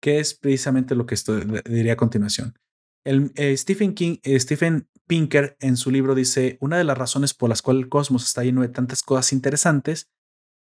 que 0.00 0.20
es 0.20 0.34
precisamente 0.34 0.94
lo 0.94 1.06
que 1.06 1.14
estoy, 1.14 1.44
diría 1.64 1.94
a 1.94 1.96
continuación. 1.96 2.58
El, 3.04 3.32
eh, 3.34 3.56
Stephen 3.56 3.94
King, 3.94 4.18
eh, 4.22 4.38
Stephen 4.38 4.88
Pinker 5.06 5.56
en 5.60 5.76
su 5.76 5.90
libro 5.90 6.14
dice, 6.14 6.58
una 6.60 6.78
de 6.78 6.84
las 6.84 6.96
razones 6.96 7.34
por 7.34 7.48
las 7.48 7.62
cuales 7.62 7.84
el 7.84 7.88
cosmos 7.88 8.24
está 8.24 8.44
lleno 8.44 8.62
de 8.62 8.68
tantas 8.68 9.02
cosas 9.02 9.32
interesantes 9.32 10.08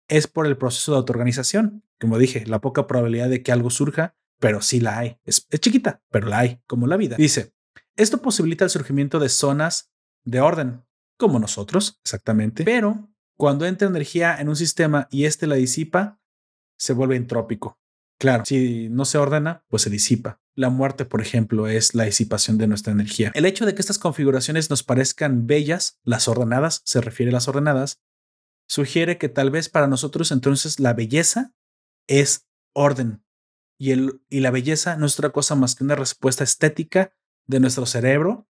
es 0.09 0.27
por 0.27 0.47
el 0.47 0.57
proceso 0.57 0.93
de 0.93 0.99
autoorganización. 0.99 1.85
Como 2.01 2.19
dije, 2.19 2.47
la 2.47 2.61
poca 2.61 2.87
probabilidad 2.87 3.29
de 3.29 3.43
que 3.43 3.53
algo 3.53 3.71
surja 3.71 4.17
pero 4.43 4.61
sí 4.61 4.81
la 4.81 4.99
hay. 4.99 5.19
Es, 5.25 5.49
chiquita, 5.61 6.03
pero 6.11 6.27
la 6.27 6.41
hay, 6.41 6.61
como 6.67 6.89
la 6.89 6.97
vida. 6.97 7.15
Dice, 7.17 7.55
esto 7.95 8.21
posibilita 8.21 8.65
el 8.65 8.71
surgimiento 8.71 9.21
de 9.21 9.29
zonas 9.29 9.93
de 10.25 10.41
orden, 10.41 10.85
como 11.17 11.39
nosotros, 11.39 12.01
exactamente, 12.03 12.65
pero 12.65 13.09
cuando 13.37 13.67
entra 13.67 13.87
energía 13.87 14.37
en 14.41 14.49
un 14.49 14.57
sistema 14.57 15.07
y 15.13 15.27
éste 15.27 15.47
la 15.47 15.55
disipa, 15.55 16.21
se 16.77 16.93
vuelve 16.93 17.15
entrópico. 17.15 17.79
Claro, 18.19 18.43
si 18.45 18.89
no 18.89 19.05
se 19.05 19.19
ordena, 19.19 19.65
pues 19.69 19.83
se 19.83 19.91
disipa. 19.91 20.41
La 20.57 20.71
muerte, 20.71 21.05
por 21.05 21.21
ejemplo, 21.21 21.69
es 21.69 21.95
la 21.95 22.05
disipación 22.05 22.59
de 22.59 22.67
nuestra 22.67 22.93
energía. 22.93 23.31
El 23.35 23.47
hecho 23.47 23.65
de 23.65 23.77
que 23.77 23.81
estas 23.81 23.99
configuraciones 23.99 24.71
nos 24.71 24.83
parezcan 24.83 25.47
bellas, 25.47 26.01
las 26.03 26.27
ordenadas, 26.27 26.83
se 26.85 27.01
refiere 27.01 27.31
a 27.31 27.35
las 27.35 27.47
ordenadas, 27.47 28.01
sugiere 28.67 29.19
que 29.19 29.29
tal 29.29 29.53
vez 29.53 29.69
para 29.69 29.87
nosotros 29.87 30.33
entonces 30.33 30.81
la 30.81 30.95
belleza 30.95 31.55
es 32.09 32.49
orden, 32.75 33.23
y, 33.83 33.91
el, 33.91 34.21
y 34.31 34.39
la 34.39 34.53
belleza 34.53 34.97
no 34.97 35.07
es 35.07 35.19
otra 35.19 35.31
cosa 35.31 35.57
más 35.57 35.75
que 35.75 35.83
una 35.83 35.97
respuesta 35.97 36.45
estética 36.45 37.13
de 37.49 37.59
nuestro 37.59 37.85
cerebro 37.85 38.47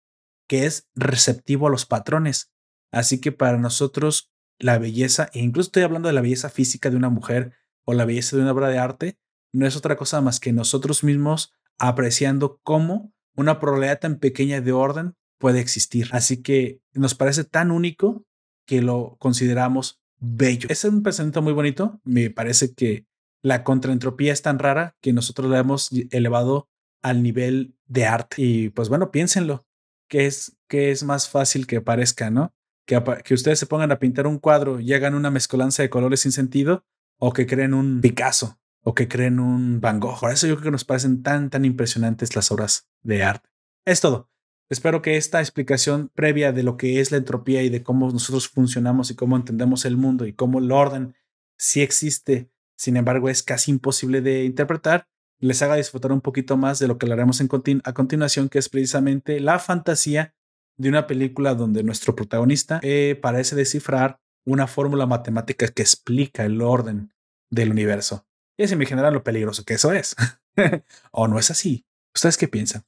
que 0.46 0.66
es 0.66 0.88
receptivo 0.94 1.66
a 1.66 1.70
los 1.70 1.84
patrones. 1.84 2.52
Así 2.92 3.20
que 3.20 3.32
para 3.32 3.58
nosotros 3.58 4.32
la 4.60 4.78
belleza, 4.78 5.28
e 5.32 5.40
incluso 5.40 5.66
estoy 5.66 5.82
hablando 5.82 6.06
de 6.06 6.12
la 6.12 6.20
belleza 6.20 6.48
física 6.48 6.90
de 6.90 6.96
una 6.96 7.08
mujer 7.08 7.54
o 7.84 7.92
la 7.92 8.04
belleza 8.04 8.36
de 8.36 8.42
una 8.42 8.52
obra 8.52 8.68
de 8.68 8.78
arte, 8.78 9.18
no 9.52 9.66
es 9.66 9.74
otra 9.74 9.96
cosa 9.96 10.20
más 10.20 10.38
que 10.38 10.52
nosotros 10.52 11.02
mismos 11.02 11.52
apreciando 11.76 12.60
cómo 12.62 13.12
una 13.34 13.58
probabilidad 13.58 13.98
tan 13.98 14.20
pequeña 14.20 14.60
de 14.60 14.70
orden 14.70 15.16
puede 15.38 15.58
existir. 15.58 16.08
Así 16.12 16.40
que 16.40 16.80
nos 16.92 17.16
parece 17.16 17.42
tan 17.42 17.72
único 17.72 18.24
que 18.64 18.80
lo 18.80 19.16
consideramos 19.18 20.00
bello. 20.20 20.68
Es 20.70 20.84
un 20.84 21.02
pensamiento 21.02 21.42
muy 21.42 21.52
bonito. 21.52 22.00
Me 22.04 22.30
parece 22.30 22.74
que 22.74 23.06
la 23.46 23.62
contraentropía 23.62 24.32
es 24.32 24.42
tan 24.42 24.58
rara 24.58 24.96
que 25.00 25.12
nosotros 25.12 25.48
la 25.48 25.60
hemos 25.60 25.90
elevado 26.10 26.68
al 27.00 27.22
nivel 27.22 27.76
de 27.86 28.04
arte. 28.04 28.42
Y 28.42 28.70
pues 28.70 28.88
bueno, 28.88 29.12
piénsenlo, 29.12 29.64
que 30.08 30.26
es, 30.26 30.58
es 30.68 31.04
más 31.04 31.28
fácil 31.28 31.68
que 31.68 31.80
parezca, 31.80 32.28
¿no? 32.28 32.52
Que, 32.88 33.00
que 33.24 33.34
ustedes 33.34 33.60
se 33.60 33.66
pongan 33.66 33.92
a 33.92 34.00
pintar 34.00 34.26
un 34.26 34.40
cuadro 34.40 34.80
y 34.80 34.92
hagan 34.94 35.14
una 35.14 35.30
mezcolanza 35.30 35.84
de 35.84 35.90
colores 35.90 36.22
sin 36.22 36.32
sentido, 36.32 36.84
o 37.20 37.32
que 37.32 37.46
creen 37.46 37.72
un 37.72 38.00
Picasso, 38.00 38.58
o 38.82 38.96
que 38.96 39.06
creen 39.06 39.38
un 39.38 39.80
Van 39.80 40.00
Gogh. 40.00 40.18
Por 40.18 40.32
eso 40.32 40.48
yo 40.48 40.56
creo 40.56 40.64
que 40.64 40.70
nos 40.72 40.84
parecen 40.84 41.22
tan, 41.22 41.48
tan 41.48 41.64
impresionantes 41.64 42.34
las 42.34 42.50
obras 42.50 42.88
de 43.04 43.22
arte. 43.22 43.48
Es 43.84 44.00
todo. 44.00 44.28
Espero 44.68 45.02
que 45.02 45.16
esta 45.16 45.38
explicación 45.38 46.10
previa 46.16 46.50
de 46.50 46.64
lo 46.64 46.76
que 46.76 46.98
es 46.98 47.12
la 47.12 47.18
entropía 47.18 47.62
y 47.62 47.68
de 47.68 47.84
cómo 47.84 48.10
nosotros 48.10 48.48
funcionamos 48.48 49.12
y 49.12 49.14
cómo 49.14 49.36
entendemos 49.36 49.84
el 49.84 49.96
mundo 49.96 50.26
y 50.26 50.32
cómo 50.32 50.58
el 50.58 50.72
orden 50.72 51.14
sí 51.56 51.80
existe 51.80 52.50
sin 52.76 52.96
embargo 52.96 53.28
es 53.28 53.42
casi 53.42 53.70
imposible 53.70 54.20
de 54.20 54.44
interpretar, 54.44 55.08
les 55.38 55.60
haga 55.62 55.76
disfrutar 55.76 56.12
un 56.12 56.20
poquito 56.20 56.56
más 56.56 56.78
de 56.78 56.88
lo 56.88 56.98
que 56.98 57.06
hablaremos 57.06 57.40
en 57.40 57.48
a 57.84 57.92
continuación, 57.92 58.48
que 58.48 58.58
es 58.58 58.68
precisamente 58.68 59.40
la 59.40 59.58
fantasía 59.58 60.34
de 60.78 60.88
una 60.88 61.06
película 61.06 61.54
donde 61.54 61.82
nuestro 61.82 62.14
protagonista 62.14 62.80
eh, 62.82 63.18
parece 63.20 63.56
descifrar 63.56 64.20
una 64.44 64.66
fórmula 64.66 65.06
matemática 65.06 65.68
que 65.68 65.82
explica 65.82 66.44
el 66.44 66.62
orden 66.62 67.12
del 67.50 67.70
universo. 67.70 68.26
Y 68.56 68.64
así 68.64 68.76
me 68.76 68.86
genera 68.86 69.10
lo 69.10 69.24
peligroso 69.24 69.64
que 69.64 69.74
eso 69.74 69.92
es. 69.92 70.16
¿O 71.10 71.28
no 71.28 71.38
es 71.38 71.50
así? 71.50 71.84
¿Ustedes 72.14 72.36
qué 72.36 72.48
piensan? 72.48 72.84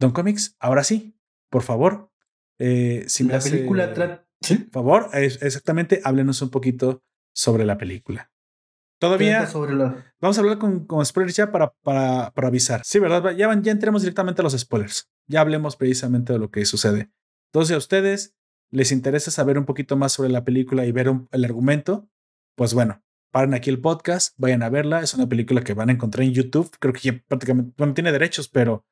Don 0.00 0.12
Comics, 0.12 0.56
ahora 0.58 0.84
sí, 0.84 1.16
por 1.50 1.62
favor. 1.62 2.10
Eh, 2.58 3.04
si 3.06 3.24
la 3.24 3.38
película 3.38 3.92
trata. 3.92 4.26
Por 4.70 4.70
favor, 4.70 5.10
exactamente, 5.14 6.00
háblenos 6.04 6.42
un 6.42 6.50
poquito 6.50 7.02
sobre 7.32 7.64
la 7.64 7.78
película. 7.78 8.30
Todavía 8.98 9.46
sobre 9.46 9.74
la... 9.74 10.12
vamos 10.20 10.38
a 10.38 10.40
hablar 10.40 10.58
con, 10.58 10.86
con 10.86 11.04
spoilers 11.04 11.36
ya 11.36 11.52
para, 11.52 11.72
para, 11.82 12.30
para, 12.30 12.48
avisar. 12.48 12.82
Sí, 12.84 12.98
¿verdad? 12.98 13.36
Ya, 13.36 13.52
ya 13.60 13.72
entremos 13.72 14.02
directamente 14.02 14.40
a 14.40 14.44
los 14.44 14.56
spoilers. 14.56 15.10
Ya 15.26 15.40
hablemos 15.40 15.76
precisamente 15.76 16.32
de 16.32 16.38
lo 16.38 16.50
que 16.50 16.64
sucede. 16.64 17.10
Entonces, 17.52 17.74
a 17.74 17.78
ustedes 17.78 18.34
les 18.70 18.92
interesa 18.92 19.30
saber 19.30 19.58
un 19.58 19.64
poquito 19.64 19.96
más 19.96 20.12
sobre 20.12 20.30
la 20.30 20.44
película 20.44 20.86
y 20.86 20.92
ver 20.92 21.08
un, 21.08 21.28
el 21.30 21.44
argumento, 21.44 22.08
pues 22.56 22.74
bueno, 22.74 23.02
paren 23.30 23.54
aquí 23.54 23.70
el 23.70 23.80
podcast, 23.80 24.34
vayan 24.38 24.62
a 24.62 24.70
verla. 24.70 25.02
Es 25.02 25.14
una 25.14 25.28
película 25.28 25.62
que 25.62 25.74
van 25.74 25.90
a 25.90 25.92
encontrar 25.92 26.24
en 26.24 26.32
YouTube. 26.32 26.70
Creo 26.78 26.94
que 26.94 27.00
ya 27.00 27.22
prácticamente, 27.28 27.74
bueno, 27.76 27.94
tiene 27.94 28.12
derechos, 28.12 28.48
pero 28.48 28.84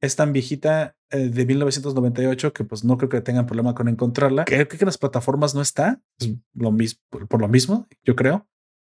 es 0.00 0.16
tan 0.16 0.32
viejita 0.32 0.96
eh, 1.10 1.28
de 1.28 1.46
1998 1.46 2.52
que 2.52 2.64
pues 2.64 2.84
no 2.84 2.98
creo 2.98 3.08
que 3.08 3.20
tengan 3.20 3.46
problema 3.46 3.74
con 3.74 3.88
encontrarla. 3.88 4.44
Creo 4.44 4.66
que 4.66 4.76
en 4.76 4.86
las 4.86 4.98
plataformas 4.98 5.54
no 5.54 5.62
está, 5.62 6.02
es 6.18 6.34
lo 6.54 6.72
mismo, 6.72 7.00
por, 7.08 7.28
por, 7.28 7.40
lo 7.40 7.48
mismo, 7.48 7.86
yo 8.02 8.16
creo. 8.16 8.48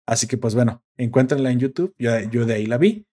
Así 0.07 0.27
que 0.27 0.37
pues 0.37 0.55
bueno, 0.55 0.83
encuéntrenla 0.97 1.51
en 1.51 1.59
YouTube, 1.59 1.95
yo, 1.97 2.19
yo 2.19 2.45
de 2.45 2.55
ahí 2.55 2.65
la 2.65 2.77
vi. 2.77 3.07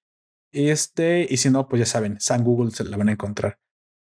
Y 0.51 0.71
este, 0.71 1.27
y 1.29 1.37
si 1.37 1.51
no, 1.51 1.69
pues 1.69 1.81
ya 1.81 1.87
saben, 1.87 2.19
San 2.21 2.43
Google 2.43 2.71
se 2.71 2.85
la 2.85 2.97
van 2.97 3.09
a 3.09 3.13
encontrar. 3.13 3.59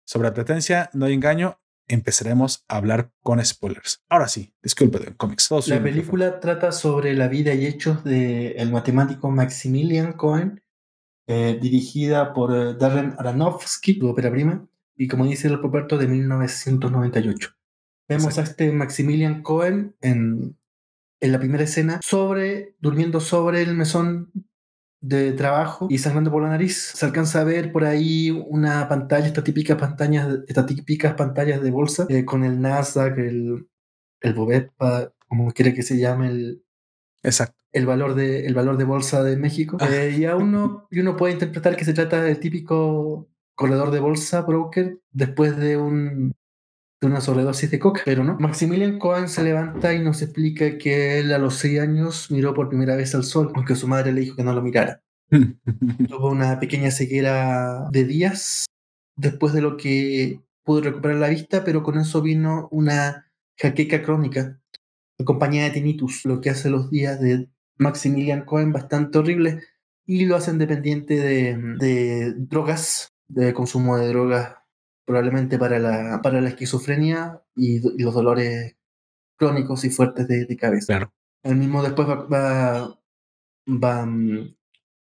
Sobre 0.05 0.27
advertencia, 0.27 0.89
no 0.93 1.05
hay 1.05 1.13
engaño, 1.13 1.61
empezaremos 1.87 2.65
a 2.67 2.77
hablar 2.77 3.11
con 3.21 3.43
spoilers. 3.43 4.03
Ahora 4.09 4.27
sí, 4.27 4.53
disculpe 4.61 4.99
de 4.99 5.15
cómics. 5.15 5.49
La 5.67 5.81
película 5.81 6.39
trata 6.39 6.71
sobre 6.71 7.13
la 7.13 7.27
vida 7.27 7.53
y 7.53 7.65
hechos 7.65 8.03
del 8.03 8.53
el 8.57 8.71
matemático 8.71 9.29
Maximilian 9.31 10.13
Cohen, 10.13 10.63
eh, 11.27 11.57
dirigida 11.61 12.33
por 12.33 12.55
eh, 12.55 12.73
Darren 12.73 13.15
Aronofsky, 13.17 13.99
su 13.99 14.07
ópera 14.07 14.31
prima, 14.31 14.67
y 14.95 15.07
como 15.07 15.25
dice 15.25 15.47
el 15.47 15.61
Roberto, 15.61 15.97
de 15.97 16.07
1998. 16.07 17.49
Vemos 18.09 18.37
a 18.37 18.41
este 18.41 18.71
Maximilian 18.71 19.41
Cohen 19.41 19.95
en, 20.01 20.57
en 21.23 21.31
la 21.31 21.39
primera 21.39 21.63
escena 21.63 22.01
sobre, 22.03 22.75
durmiendo 22.79 23.21
sobre 23.21 23.61
el 23.61 23.75
mesón 23.75 24.29
de 24.99 25.31
trabajo 25.31 25.87
y 25.89 25.97
sangrando 25.97 26.31
por 26.31 26.43
la 26.43 26.49
nariz. 26.49 26.91
Se 26.95 27.05
alcanza 27.05 27.39
a 27.39 27.45
ver 27.45 27.71
por 27.71 27.85
ahí 27.85 28.29
una 28.29 28.89
pantalla, 28.89 29.25
estas 29.25 29.45
típicas 29.45 29.77
pantallas, 29.77 30.39
estas 30.47 30.65
típicas 30.65 31.13
pantallas 31.13 31.61
de 31.61 31.71
bolsa 31.71 32.05
eh, 32.09 32.25
con 32.25 32.43
el 32.43 32.59
Nasdaq, 32.59 33.17
el, 33.19 33.69
el 34.19 34.69
como 35.27 35.51
quiere 35.51 35.73
que 35.73 35.81
se 35.81 35.97
llame 35.97 36.27
el, 36.27 36.63
Exacto. 37.23 37.57
El 37.71 37.85
valor 37.85 38.15
de, 38.15 38.45
el 38.45 38.53
valor 38.53 38.75
de 38.75 38.83
bolsa 38.83 39.23
de 39.23 39.37
México. 39.37 39.77
Ah. 39.79 39.87
Eh, 39.89 40.15
y, 40.17 40.25
a 40.25 40.35
uno, 40.35 40.87
y 40.91 40.99
uno 40.99 41.15
puede 41.15 41.33
interpretar 41.33 41.77
que 41.77 41.85
se 41.85 41.93
trata 41.93 42.21
del 42.21 42.39
típico 42.39 43.29
corredor 43.55 43.91
de 43.91 44.01
bolsa, 44.01 44.41
broker, 44.41 44.99
después 45.11 45.55
de 45.55 45.77
un 45.77 46.33
de 47.03 47.11
una 47.11 47.21
sobredosis 47.21 47.69
de 47.69 47.79
coca, 47.79 48.01
pero 48.05 48.23
no. 48.23 48.37
Maximilian 48.39 48.97
Cohen 48.97 49.27
se 49.27 49.43
levanta 49.43 49.93
y 49.93 49.99
nos 49.99 50.21
explica 50.21 50.77
que 50.77 51.19
él 51.19 51.33
a 51.33 51.37
los 51.37 51.55
seis 51.55 51.79
años 51.79 52.31
miró 52.31 52.53
por 52.53 52.69
primera 52.69 52.95
vez 52.95 53.13
al 53.13 53.23
sol, 53.23 53.51
aunque 53.55 53.75
su 53.75 53.87
madre 53.87 54.13
le 54.13 54.21
dijo 54.21 54.35
que 54.35 54.43
no 54.43 54.53
lo 54.53 54.61
mirara. 54.61 55.01
Tuvo 55.29 56.29
una 56.29 56.59
pequeña 56.59 56.91
ceguera 56.91 57.89
de 57.91 58.05
días 58.05 58.65
después 59.15 59.53
de 59.53 59.61
lo 59.61 59.77
que 59.77 60.39
pudo 60.63 60.81
recuperar 60.81 61.17
la 61.17 61.29
vista, 61.29 61.63
pero 61.63 61.83
con 61.83 61.99
eso 61.99 62.21
vino 62.21 62.69
una 62.71 63.31
jaqueca 63.57 64.01
crónica 64.01 64.59
acompañada 65.19 65.67
de 65.67 65.73
tinnitus, 65.73 66.25
lo 66.25 66.41
que 66.41 66.49
hace 66.49 66.69
los 66.69 66.89
días 66.89 67.19
de 67.19 67.49
Maximilian 67.77 68.45
Cohen 68.45 68.71
bastante 68.71 69.17
horrible 69.17 69.61
y 70.05 70.25
lo 70.25 70.35
hacen 70.35 70.57
dependiente 70.57 71.15
de, 71.15 71.57
de 71.79 72.33
drogas, 72.35 73.09
de 73.27 73.53
consumo 73.53 73.97
de 73.97 74.07
drogas 74.07 74.62
probablemente 75.05 75.57
para 75.57 75.79
la, 75.79 76.21
para 76.21 76.41
la 76.41 76.49
esquizofrenia 76.49 77.41
y, 77.55 77.77
y 77.77 78.03
los 78.03 78.13
dolores 78.13 78.75
crónicos 79.37 79.83
y 79.83 79.89
fuertes 79.89 80.27
de, 80.27 80.45
de 80.45 80.57
cabeza. 80.57 80.85
Claro. 80.85 81.13
Él 81.43 81.57
mismo 81.57 81.83
después 81.83 82.07
va, 82.07 82.23
va, 82.23 82.99
va 83.67 84.03
um, 84.03 84.53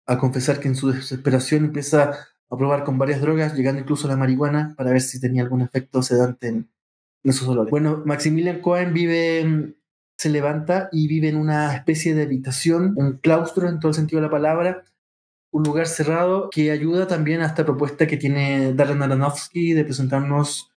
a 0.07 0.18
confesar 0.18 0.60
que 0.60 0.68
en 0.69 0.76
su 0.76 0.91
desesperación 0.91 1.65
empieza 1.65 2.11
a 2.49 2.57
probar 2.57 2.84
con 2.84 2.98
varias 2.98 3.22
drogas, 3.22 3.56
llegando 3.56 3.80
incluso 3.82 4.07
a 4.07 4.10
la 4.10 4.18
marihuana, 4.18 4.73
para 4.76 4.91
ver 4.91 5.02
si 5.02 5.22
tenía 5.22 5.44
algún 5.44 5.61
efecto 5.61 6.02
sedante 6.02 6.48
en, 6.48 6.56
en 7.23 7.30
esos 7.30 7.48
dolores. 7.48 7.69
Bueno, 7.72 8.02
Maximilian 8.06 8.60
Cohen 8.60 8.94
vive, 8.94 9.76
se 10.18 10.30
levanta 10.30 10.90
y 10.91 11.07
vive 11.07 11.30
en 11.30 11.38
una 11.38 11.76
especie 11.76 12.15
de 12.15 12.23
habitación, 12.23 12.94
un 12.98 13.19
claustro 13.19 13.69
en 13.69 13.80
todo 13.80 13.90
el 13.90 13.95
sentido 13.95 14.19
de 14.19 14.28
la 14.28 14.32
palabra, 14.32 14.84
un 15.52 15.64
lugar 15.64 15.88
cerrado 15.88 16.49
que 16.49 16.72
ayuda 16.72 17.07
también 17.07 17.41
a 17.41 17.45
esta 17.45 17.65
propuesta 17.65 18.07
que 18.07 18.18
tiene 18.18 18.73
Darren 18.73 19.03
Aronofsky 19.03 19.73
de 19.73 19.84
presentarnos 19.84 20.72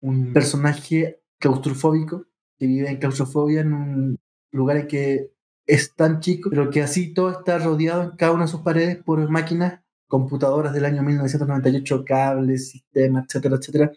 un 0.00 0.32
personaje 0.32 1.20
claustrofóbico 1.38 2.26
que 2.58 2.66
vive 2.66 2.88
en 2.88 2.96
claustrofobia 2.96 3.60
en 3.60 3.72
un 3.72 4.18
lugar 4.50 4.78
en 4.78 4.86
que 4.86 5.30
es 5.66 5.94
tan 5.94 6.20
chico, 6.20 6.50
pero 6.50 6.70
que 6.70 6.82
así 6.82 7.14
todo 7.14 7.30
está 7.30 7.58
rodeado 7.58 8.02
en 8.02 8.10
cada 8.16 8.32
una 8.32 8.44
de 8.44 8.50
sus 8.50 8.60
paredes 8.60 9.02
por 9.02 9.28
máquinas, 9.30 9.80
computadoras 10.08 10.72
del 10.72 10.84
año 10.84 11.02
1998, 11.02 12.04
cables, 12.04 12.70
sistemas, 12.70 13.24
etcétera, 13.26 13.56
etcétera, 13.56 13.92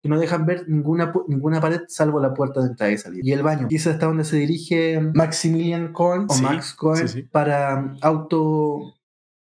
que 0.00 0.08
no 0.08 0.18
dejan 0.18 0.46
ver 0.46 0.68
ninguna, 0.68 1.12
ninguna 1.26 1.60
pared 1.60 1.82
salvo 1.88 2.20
la 2.20 2.34
puerta 2.34 2.60
de 2.60 2.68
entrada 2.68 2.92
y 2.92 2.98
salida. 2.98 3.22
Y 3.24 3.32
el 3.32 3.42
baño. 3.42 3.66
Y 3.68 3.76
es 3.76 3.86
hasta 3.88 4.06
donde 4.06 4.24
se 4.24 4.36
dirige 4.36 5.00
Maximilian 5.14 5.92
Cohen 5.92 6.26
o 6.28 6.34
Sí, 6.34 6.42
Max 6.42 6.72
Cohen 6.74 7.08
sí, 7.08 7.22
sí. 7.22 7.22
para 7.22 7.94
auto 8.00 8.94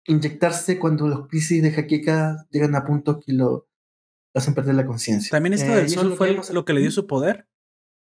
inyectarse 0.06 0.78
cuando 0.78 1.08
los 1.08 1.28
crisis 1.28 1.62
de 1.62 1.70
jaqueca 1.72 2.46
llegan 2.50 2.74
a 2.74 2.84
puntos 2.84 3.18
que 3.24 3.32
lo 3.32 3.68
hacen 4.34 4.54
perder 4.54 4.74
la 4.74 4.86
conciencia. 4.86 5.30
También 5.30 5.54
esto 5.54 5.72
Eh, 5.72 5.76
del 5.76 5.84
y 5.84 5.92
eso 5.92 6.00
sol 6.02 6.14
fue 6.16 6.30
vemos- 6.30 6.50
lo 6.50 6.64
que 6.64 6.72
le 6.74 6.80
dio 6.80 6.90
su 6.90 7.06
poder. 7.06 7.46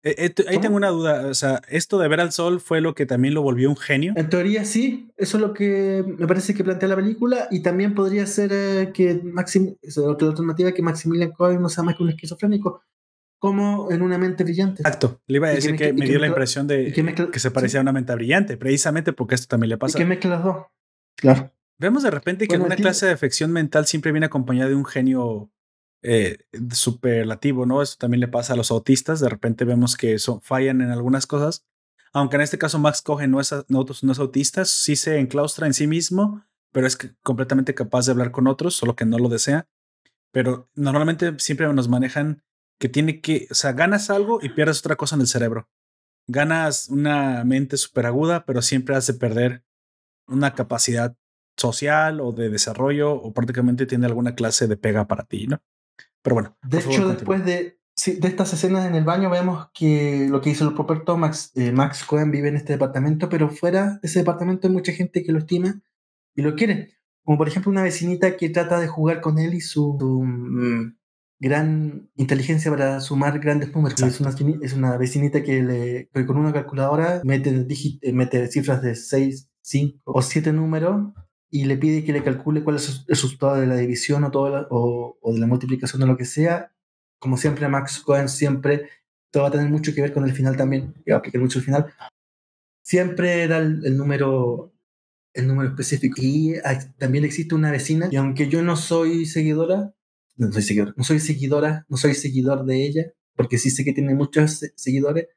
Eh, 0.01 0.15
eh, 0.17 0.33
ahí 0.47 0.55
¿Cómo? 0.55 0.61
tengo 0.61 0.75
una 0.77 0.89
duda. 0.89 1.27
O 1.27 1.33
sea, 1.33 1.61
esto 1.67 1.99
de 1.99 2.07
ver 2.07 2.21
al 2.21 2.31
sol 2.31 2.61
fue 2.61 2.79
lo 2.79 2.95
que 2.95 3.05
también 3.05 3.33
lo 3.33 3.41
volvió 3.41 3.69
un 3.69 3.75
genio. 3.75 4.13
En 4.15 4.29
teoría 4.29 4.63
sí, 4.63 5.11
eso 5.17 5.37
es 5.37 5.41
lo 5.41 5.53
que 5.53 6.05
me 6.17 6.25
parece 6.25 6.53
que 6.53 6.63
plantea 6.63 6.87
la 6.87 6.95
película 6.95 7.47
y 7.51 7.61
también 7.61 7.93
podría 7.95 8.25
ser 8.25 8.51
eh, 8.53 8.91
que 8.93 9.15
Maxim, 9.23 9.75
otra 10.05 10.29
alternativa 10.29 10.71
que 10.71 10.81
Maximilian 10.81 11.31
Cohen 11.31 11.61
no 11.61 11.67
sea 11.67 11.83
más 11.83 11.97
que 11.97 12.03
un 12.03 12.09
esquizofrénico, 12.09 12.81
como 13.39 13.91
en 13.91 14.01
una 14.01 14.17
mente 14.17 14.45
brillante. 14.45 14.83
Exacto. 14.83 15.19
Le 15.27 15.35
iba 15.37 15.47
a 15.47 15.51
Y 15.51 15.55
que 15.55 15.55
decir 15.57 15.71
me- 15.71 15.77
que 15.77 15.87
y 15.89 15.93
me 15.93 15.99
que 16.05 16.11
dio 16.11 16.19
la 16.19 16.27
impresión 16.27 16.65
de 16.67 16.83
y 16.83 16.91
que 16.93 17.03
mezcla- 17.03 17.29
que 17.31 17.39
se 17.39 17.51
parecía 17.51 17.81
a 17.81 17.83
una 17.83 17.91
mente 17.91 18.13
brillante, 18.15 18.55
precisamente 18.55 19.11
porque 19.11 19.35
esto 19.35 19.47
también 19.49 19.69
le 19.69 19.75
Y 19.75 19.79
pasa. 19.79 19.97
que 19.97 20.05
mezcla 20.05 20.29
las 20.29 20.43
dos. 20.45 20.57
Claro. 21.17 21.51
Vemos 21.79 22.03
de 22.03 22.11
repente 22.11 22.45
que 22.47 22.57
Bueno, 22.57 22.65
una 22.65 22.75
clase 22.75 23.05
de 23.05 23.13
afección 23.13 23.51
mental 23.51 23.87
siempre 23.87 24.11
viene 24.11 24.25
acompañada 24.25 24.69
de 24.69 24.75
un 24.75 24.85
genio 24.85 25.51
eh, 26.03 26.39
superlativo, 26.71 27.65
¿no? 27.65 27.81
Esto 27.81 27.97
también 27.99 28.19
le 28.19 28.27
pasa 28.27 28.53
a 28.53 28.55
los 28.57 28.69
autistas. 28.69 29.21
De 29.21 29.29
repente 29.29 29.63
vemos 29.65 29.95
que 29.95 30.19
son, 30.19 30.41
fallan 30.41 30.81
en 30.81 30.91
algunas 30.91 31.25
cosas. 31.25 31.65
Aunque 32.11 32.35
en 32.35 32.41
este 32.41 32.57
caso 32.57 32.79
Max 32.79 33.01
Cohen 33.01 33.31
no 33.31 33.39
es, 33.39 33.53
no, 33.69 33.85
no 34.01 34.11
es 34.11 34.19
autista, 34.19 34.65
sí 34.65 34.95
se 34.95 35.19
enclaustra 35.19 35.67
en 35.67 35.73
sí 35.73 35.87
mismo, 35.87 36.43
pero 36.71 36.85
es 36.85 36.97
que- 36.97 37.11
completamente 37.23 37.75
capaz 37.75 38.05
de 38.05 38.11
hablar 38.11 38.31
con 38.31 38.47
otros, 38.47 38.75
solo 38.75 38.95
que 38.95 39.05
no 39.05 39.17
lo 39.17 39.29
desea. 39.29 39.67
Pero 40.31 40.69
normalmente 40.75 41.33
siempre 41.39 41.71
nos 41.73 41.87
manejan 41.87 42.43
que 42.79 42.89
tiene 42.89 43.21
que, 43.21 43.47
o 43.51 43.53
sea, 43.53 43.73
ganas 43.73 44.09
algo 44.09 44.39
y 44.41 44.49
pierdes 44.49 44.79
otra 44.79 44.95
cosa 44.95 45.15
en 45.15 45.21
el 45.21 45.27
cerebro. 45.27 45.69
Ganas 46.27 46.89
una 46.89 47.43
mente 47.45 47.77
súper 47.77 48.05
aguda, 48.05 48.45
pero 48.45 48.61
siempre 48.61 48.95
has 48.95 49.07
de 49.07 49.13
perder 49.15 49.63
una 50.27 50.53
capacidad 50.55 51.15
social 51.59 52.21
o 52.21 52.31
de 52.31 52.49
desarrollo 52.49 53.13
o 53.13 53.33
prácticamente 53.33 53.85
tiene 53.85 54.05
alguna 54.05 54.35
clase 54.35 54.67
de 54.67 54.77
pega 54.77 55.07
para 55.07 55.23
ti, 55.23 55.47
¿no? 55.47 55.61
Pero 56.21 56.35
bueno. 56.35 56.57
De 56.63 56.81
favor, 56.81 56.93
hecho, 56.93 57.03
continúa. 57.03 57.13
después 57.13 57.45
de, 57.45 57.79
sí, 57.95 58.13
de 58.19 58.27
estas 58.27 58.53
escenas 58.53 58.85
en 58.85 58.95
el 58.95 59.03
baño, 59.03 59.29
vemos 59.29 59.69
que 59.73 60.27
lo 60.29 60.41
que 60.41 60.49
hizo 60.49 60.67
el 60.67 60.75
Roberto, 60.75 61.17
Max, 61.17 61.51
eh, 61.55 61.71
Max 61.71 62.03
Cohen 62.03 62.31
vive 62.31 62.49
en 62.49 62.55
este 62.55 62.73
departamento, 62.73 63.29
pero 63.29 63.49
fuera 63.49 63.99
de 64.01 64.07
ese 64.07 64.19
departamento 64.19 64.67
hay 64.67 64.73
mucha 64.73 64.93
gente 64.93 65.23
que 65.23 65.31
lo 65.31 65.39
estima 65.39 65.81
y 66.35 66.41
lo 66.41 66.55
quiere. 66.55 66.95
Como 67.23 67.37
por 67.37 67.47
ejemplo 67.47 67.71
una 67.71 67.83
vecinita 67.83 68.35
que 68.37 68.49
trata 68.49 68.79
de 68.79 68.87
jugar 68.87 69.21
con 69.21 69.37
él 69.37 69.53
y 69.53 69.61
su, 69.61 69.97
su, 69.99 70.23
mm, 70.23 70.97
gran 71.39 72.09
inteligencia 72.15 72.71
para 72.71 72.99
sumar 72.99 73.39
grandes 73.39 73.73
números. 73.73 74.01
Es 74.01 74.19
una, 74.19 74.35
es 74.61 74.73
una 74.73 74.97
vecinita 74.97 75.43
que, 75.43 75.61
le, 75.63 76.09
que 76.13 76.25
con 76.25 76.37
una 76.37 76.51
calculadora 76.51 77.21
mete, 77.23 77.65
eh, 78.01 78.13
mete 78.13 78.47
cifras 78.47 78.81
de 78.81 78.95
6, 78.95 79.49
5 79.61 80.01
o 80.05 80.21
7 80.21 80.51
números 80.51 81.13
y 81.51 81.65
le 81.65 81.77
pide 81.77 82.03
que 82.03 82.13
le 82.13 82.23
calcule 82.23 82.63
cuál 82.63 82.75
es 82.77 82.89
el 82.89 83.05
resultado 83.07 83.55
de 83.55 83.67
la 83.67 83.75
división 83.75 84.23
o, 84.23 84.31
todo 84.31 84.67
o, 84.69 85.33
de 85.33 85.39
la 85.39 85.47
multiplicación 85.47 86.01
o 86.03 86.05
lo 86.07 86.17
que 86.17 86.25
sea. 86.25 86.71
Como 87.19 87.37
siempre, 87.37 87.67
Max 87.67 87.99
Cohen 87.99 88.29
siempre, 88.29 88.89
va 89.35 89.47
a 89.47 89.51
tener 89.51 89.69
mucho 89.69 89.93
que 89.93 90.01
ver 90.01 90.13
con 90.13 90.23
el 90.25 90.33
final 90.33 90.55
también, 90.57 90.93
va 91.09 91.15
a 91.15 91.17
aplicar 91.19 91.41
mucho 91.41 91.59
el 91.59 91.65
final. 91.65 91.93
Siempre 92.83 93.47
da 93.47 93.59
el, 93.59 93.97
número 93.97 94.73
el 95.33 95.47
número 95.47 95.69
específico. 95.69 96.17
Y 96.21 96.55
también 96.97 97.25
existe 97.25 97.55
una 97.55 97.71
vecina, 97.71 98.09
y 98.11 98.15
aunque 98.15 98.49
yo 98.49 98.61
no 98.61 98.75
soy 98.75 99.25
seguidora, 99.25 99.93
no 100.37 100.51
soy 100.51 100.61
seguidora, 100.63 100.93
no 100.97 101.03
soy 101.03 101.19
seguidora, 101.19 101.85
no 101.89 101.97
soy 101.97 102.13
seguidor 102.15 102.65
de 102.65 102.85
ella, 102.85 103.13
porque 103.35 103.57
sí 103.57 103.69
sé 103.69 103.83
que 103.85 103.93
tiene 103.93 104.15
muchos 104.15 104.51
se- 104.53 104.73
seguidores, 104.75 105.27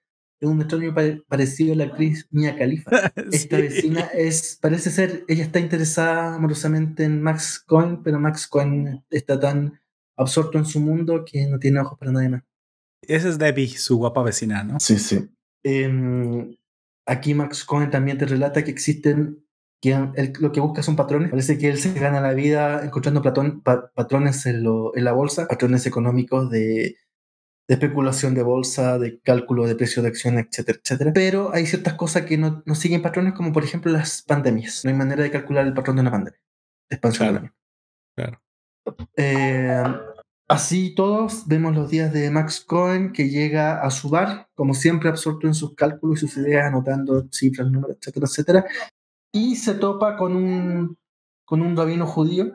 es 0.43 0.49
un 0.49 0.61
extraño 0.61 0.93
pare- 0.95 1.23
parecido 1.29 1.73
a 1.73 1.77
la 1.77 1.85
actriz 1.85 2.27
Mia 2.31 2.57
Khalifa. 2.57 2.91
Esta 3.33 3.57
Sí. 3.57 3.63
vecina 3.63 4.01
es, 4.15 4.59
parece 4.61 4.91
ser, 4.91 5.25
ella 5.29 5.45
está 5.45 5.61
interesada 5.61 6.35
amorosamente 6.35 7.05
en 7.05 7.23
Max 7.23 7.63
Cohen, 7.67 8.03
pero 8.03 8.19
Max 8.21 8.47
Cohen 8.49 9.03
está 9.11 9.39
tan 9.39 9.81
absorto 10.17 10.59
en 10.59 10.65
su 10.67 10.81
mundo 10.81 11.25
que 11.25 11.47
no 11.47 11.59
tiene 11.59 11.81
ojos 11.81 11.99
para 11.99 12.13
nadie 12.13 12.29
más. 12.29 12.43
Esa 13.03 13.29
es 13.29 13.39
Debbie, 13.39 13.69
su 13.69 13.97
guapa 13.97 14.23
vecina, 14.23 14.63
¿no? 14.63 14.79
Sí, 14.79 14.99
sí. 14.99 15.29
aquí 17.07 17.35
Max 17.35 17.65
Cohen 17.65 17.91
también 17.91 18.19
te 18.19 18.27
relata 18.27 18.63
que 18.65 18.71
existen 18.71 19.45
que 19.81 19.97
lo 20.39 20.53
que 20.53 20.61
busca 20.61 20.83
son 20.83 20.95
patrones. 20.95 21.31
Parece 21.31 21.59
que 21.59 21.69
él 21.69 21.79
se 21.79 21.93
gana 21.93 22.21
la 22.21 22.33
vida 22.35 22.85
encontrando 22.85 23.21
patrones 23.23 24.47
en, 24.47 24.65
en, 24.95 25.05
la 25.05 25.13
bolsa, 25.13 25.49
patrones 25.49 25.87
económicos 25.87 26.51
de, 26.51 26.97
de, 27.69 27.75
especulación 27.75 28.35
de 28.35 28.43
bolsa, 28.43 28.99
de 28.99 29.21
cálculo 29.21 29.67
de 29.67 29.77
precio 29.77 30.03
de 30.03 30.09
acción, 30.09 30.39
etcétera, 30.39 30.79
etcétera. 30.83 31.13
Pero 31.15 31.53
hay 31.55 31.67
ciertas 31.67 31.95
cosas 31.95 32.27
que 32.27 32.39
no, 32.39 32.63
no, 32.67 32.75
siguen 32.75 33.03
patrones, 33.03 33.35
como 33.35 33.53
por 33.53 33.65
ejemplo 33.65 33.91
las 33.93 34.23
pandemias. 34.23 34.85
No 34.85 34.91
hay 34.91 34.97
manera 34.97 35.23
de 35.23 35.31
calcular 35.31 35.67
el 35.67 35.75
patrón 35.75 35.97
de 35.97 36.03
una 36.03 36.11
pandemia. 36.11 36.41
Expansión 36.91 37.29
claro. 37.31 37.55
Claro. 38.15 38.41
Eh, 39.17 39.83
así 40.49 40.95
todos 40.95 41.47
vemos 41.47 41.75
los 41.75 41.89
días 41.91 42.13
de 42.13 42.31
Max 42.31 42.61
Cohen 42.61 43.13
que 43.13 43.29
llega 43.29 43.81
a 43.81 43.91
su 43.91 44.11
bar, 44.11 44.49
como 44.55 44.75
siempre 44.75 45.09
absorto 45.09 45.47
en 45.47 45.55
sus 45.55 45.75
cálculos 45.75 46.23
y 46.23 46.27
sus 46.29 46.37
ideas, 46.39 46.67
anotando 46.67 47.27
cifras, 47.31 47.71
números, 47.71 47.97
etcétera, 47.99 48.27
etcétera 48.27 48.67
y 49.33 49.57
se 49.57 49.75
topa 49.75 50.17
con 50.17 50.37
un, 50.37 50.99
con 51.45 51.63
un 51.63 51.77
rabino 51.77 52.07
judío 52.07 52.53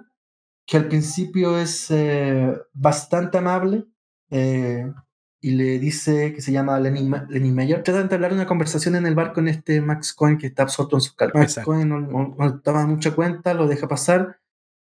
que 0.65 0.77
al 0.77 0.87
principio 0.87 1.57
es 1.57 1.89
eh, 1.89 2.53
bastante 2.73 3.39
amable 3.39 3.85
eh, 4.29 4.91
y 5.39 5.51
le 5.51 5.79
dice 5.79 6.33
que 6.33 6.41
se 6.41 6.51
llama 6.51 6.79
Lenny, 6.79 7.09
Lenny 7.29 7.51
Meyer. 7.51 7.83
Trata 7.83 7.99
de 7.99 8.03
entablar 8.03 8.33
una 8.33 8.47
conversación 8.47 8.95
en 8.95 9.05
el 9.05 9.15
bar 9.15 9.33
con 9.33 9.47
este 9.47 9.81
Max 9.81 10.13
Cohen 10.13 10.37
que 10.37 10.47
está 10.47 10.63
absorto 10.63 10.97
en 10.97 11.01
sus 11.01 11.13
cálculos. 11.13 11.55
Max 11.55 11.65
Cohen 11.65 11.89
no, 11.89 11.99
no, 11.99 12.59
toma 12.61 12.85
mucha 12.87 13.13
cuenta, 13.13 13.53
lo 13.53 13.67
deja 13.67 13.87
pasar, 13.87 14.39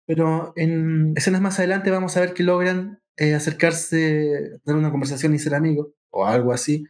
pero 0.07 0.53
en 0.57 1.15
escenas 1.17 1.41
más 1.41 1.59
adelante 1.59 1.91
vamos 1.91 2.17
a 2.17 2.21
ver 2.21 2.35
que 2.35 2.43
logran 2.43 3.01
eh, 3.17 3.35
acercarse, 3.35 4.61
tener 4.65 4.79
una 4.79 4.91
conversación 4.91 5.35
y 5.35 5.39
ser 5.39 5.55
amigos, 5.55 5.89
o 6.11 6.27
algo 6.27 6.53
así, 6.53 6.87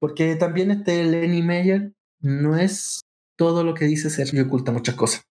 porque 0.00 0.36
también 0.36 0.70
este 0.70 1.04
Lenny 1.04 1.42
Meyer 1.42 1.92
no 2.20 2.56
es 2.56 3.02
todo 3.36 3.64
lo 3.64 3.74
que 3.74 3.84
dice 3.84 4.10
ser 4.10 4.28
y 4.32 4.40
oculta 4.40 4.72
muchas 4.72 4.94
cosas. 4.94 5.27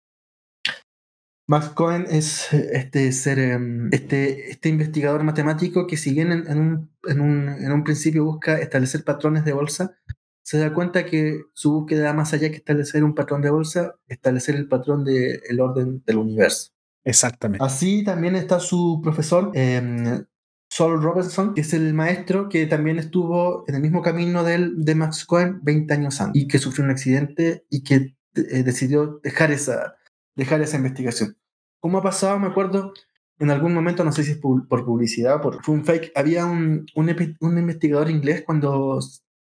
Max 1.48 1.70
Cohen 1.70 2.06
es 2.10 2.52
este 2.54 3.12
ser, 3.14 3.40
em, 3.40 3.90
este, 3.94 4.52
este 4.52 4.68
investigador 4.68 5.24
matemático 5.24 5.88
que 5.88 5.96
si 5.96 6.14
bien 6.14 6.32
en, 6.32 6.60
un, 6.60 6.92
en, 7.08 7.22
un, 7.22 7.48
en, 7.48 7.72
un, 7.72 7.84
principio 7.86 8.26
busca 8.26 8.60
establecer 8.60 9.06
patrones 9.06 9.46
de 9.46 9.54
bolsa, 9.54 9.98
se 10.44 10.58
da 10.58 10.74
cuenta 10.74 11.06
que 11.06 11.42
su 11.54 11.72
búsqueda 11.72 12.14
más 12.14 12.34
allá 12.34 12.50
que 12.50 12.58
establecer 12.58 13.04
un 13.04 13.16
patrón 13.16 13.42
de 13.42 13.50
bolsa, 13.50 13.96
establecer 14.08 14.56
el 14.56 14.68
patrón 14.68 15.06
del 15.06 15.42
el 15.50 15.60
orden 15.62 16.04
del 16.06 16.18
universo. 16.18 16.72
Exactamente. 17.06 17.64
Así 17.64 18.04
también 18.04 18.36
está 18.36 18.60
su 18.60 19.00
profesor, 19.02 19.52
eh, 19.54 20.26
Saul 20.70 21.02
Robinson, 21.02 21.54
que 21.54 21.62
es 21.62 21.74
el 21.74 21.94
maestro 21.94 22.50
que 22.50 22.66
también 22.66 23.00
estuvo 23.00 23.64
en 23.70 23.76
el 23.76 23.82
mismo 23.82 24.02
camino 24.02 24.44
de, 24.44 24.72
de 24.76 24.96
Max 24.96 25.24
Cohen 25.24 25.60
20 25.64 25.94
años 25.94 26.20
antes 26.20 26.42
y 26.42 26.48
que 26.48 26.60
sufrió 26.60 26.84
un 26.84 26.92
accidente 26.92 27.66
y 27.70 27.84
que 27.84 28.18
eh, 28.36 28.64
decidió 28.64 29.22
dejar 29.24 29.52
esa, 29.52 29.96
dejar 30.38 30.62
esa 30.62 30.78
investigación. 30.78 31.38
¿Cómo 31.82 31.98
ha 31.98 32.02
pasado? 32.02 32.40
Me 32.40 32.48
acuerdo 32.48 32.94
en 33.40 33.52
algún 33.52 33.74
momento, 33.74 34.06
no 34.06 34.14
sé 34.14 34.24
si 34.24 34.32
es 34.32 34.38
por, 34.38 34.66
publicidad, 34.68 35.42
por, 35.42 35.62
fue 35.64 35.76
un 35.76 35.84
fake, 35.84 36.14
había 36.16 36.46
un, 36.46 36.86
un, 36.96 37.58
investigador 37.58 38.10
inglés 38.10 38.44
cuando 38.46 39.00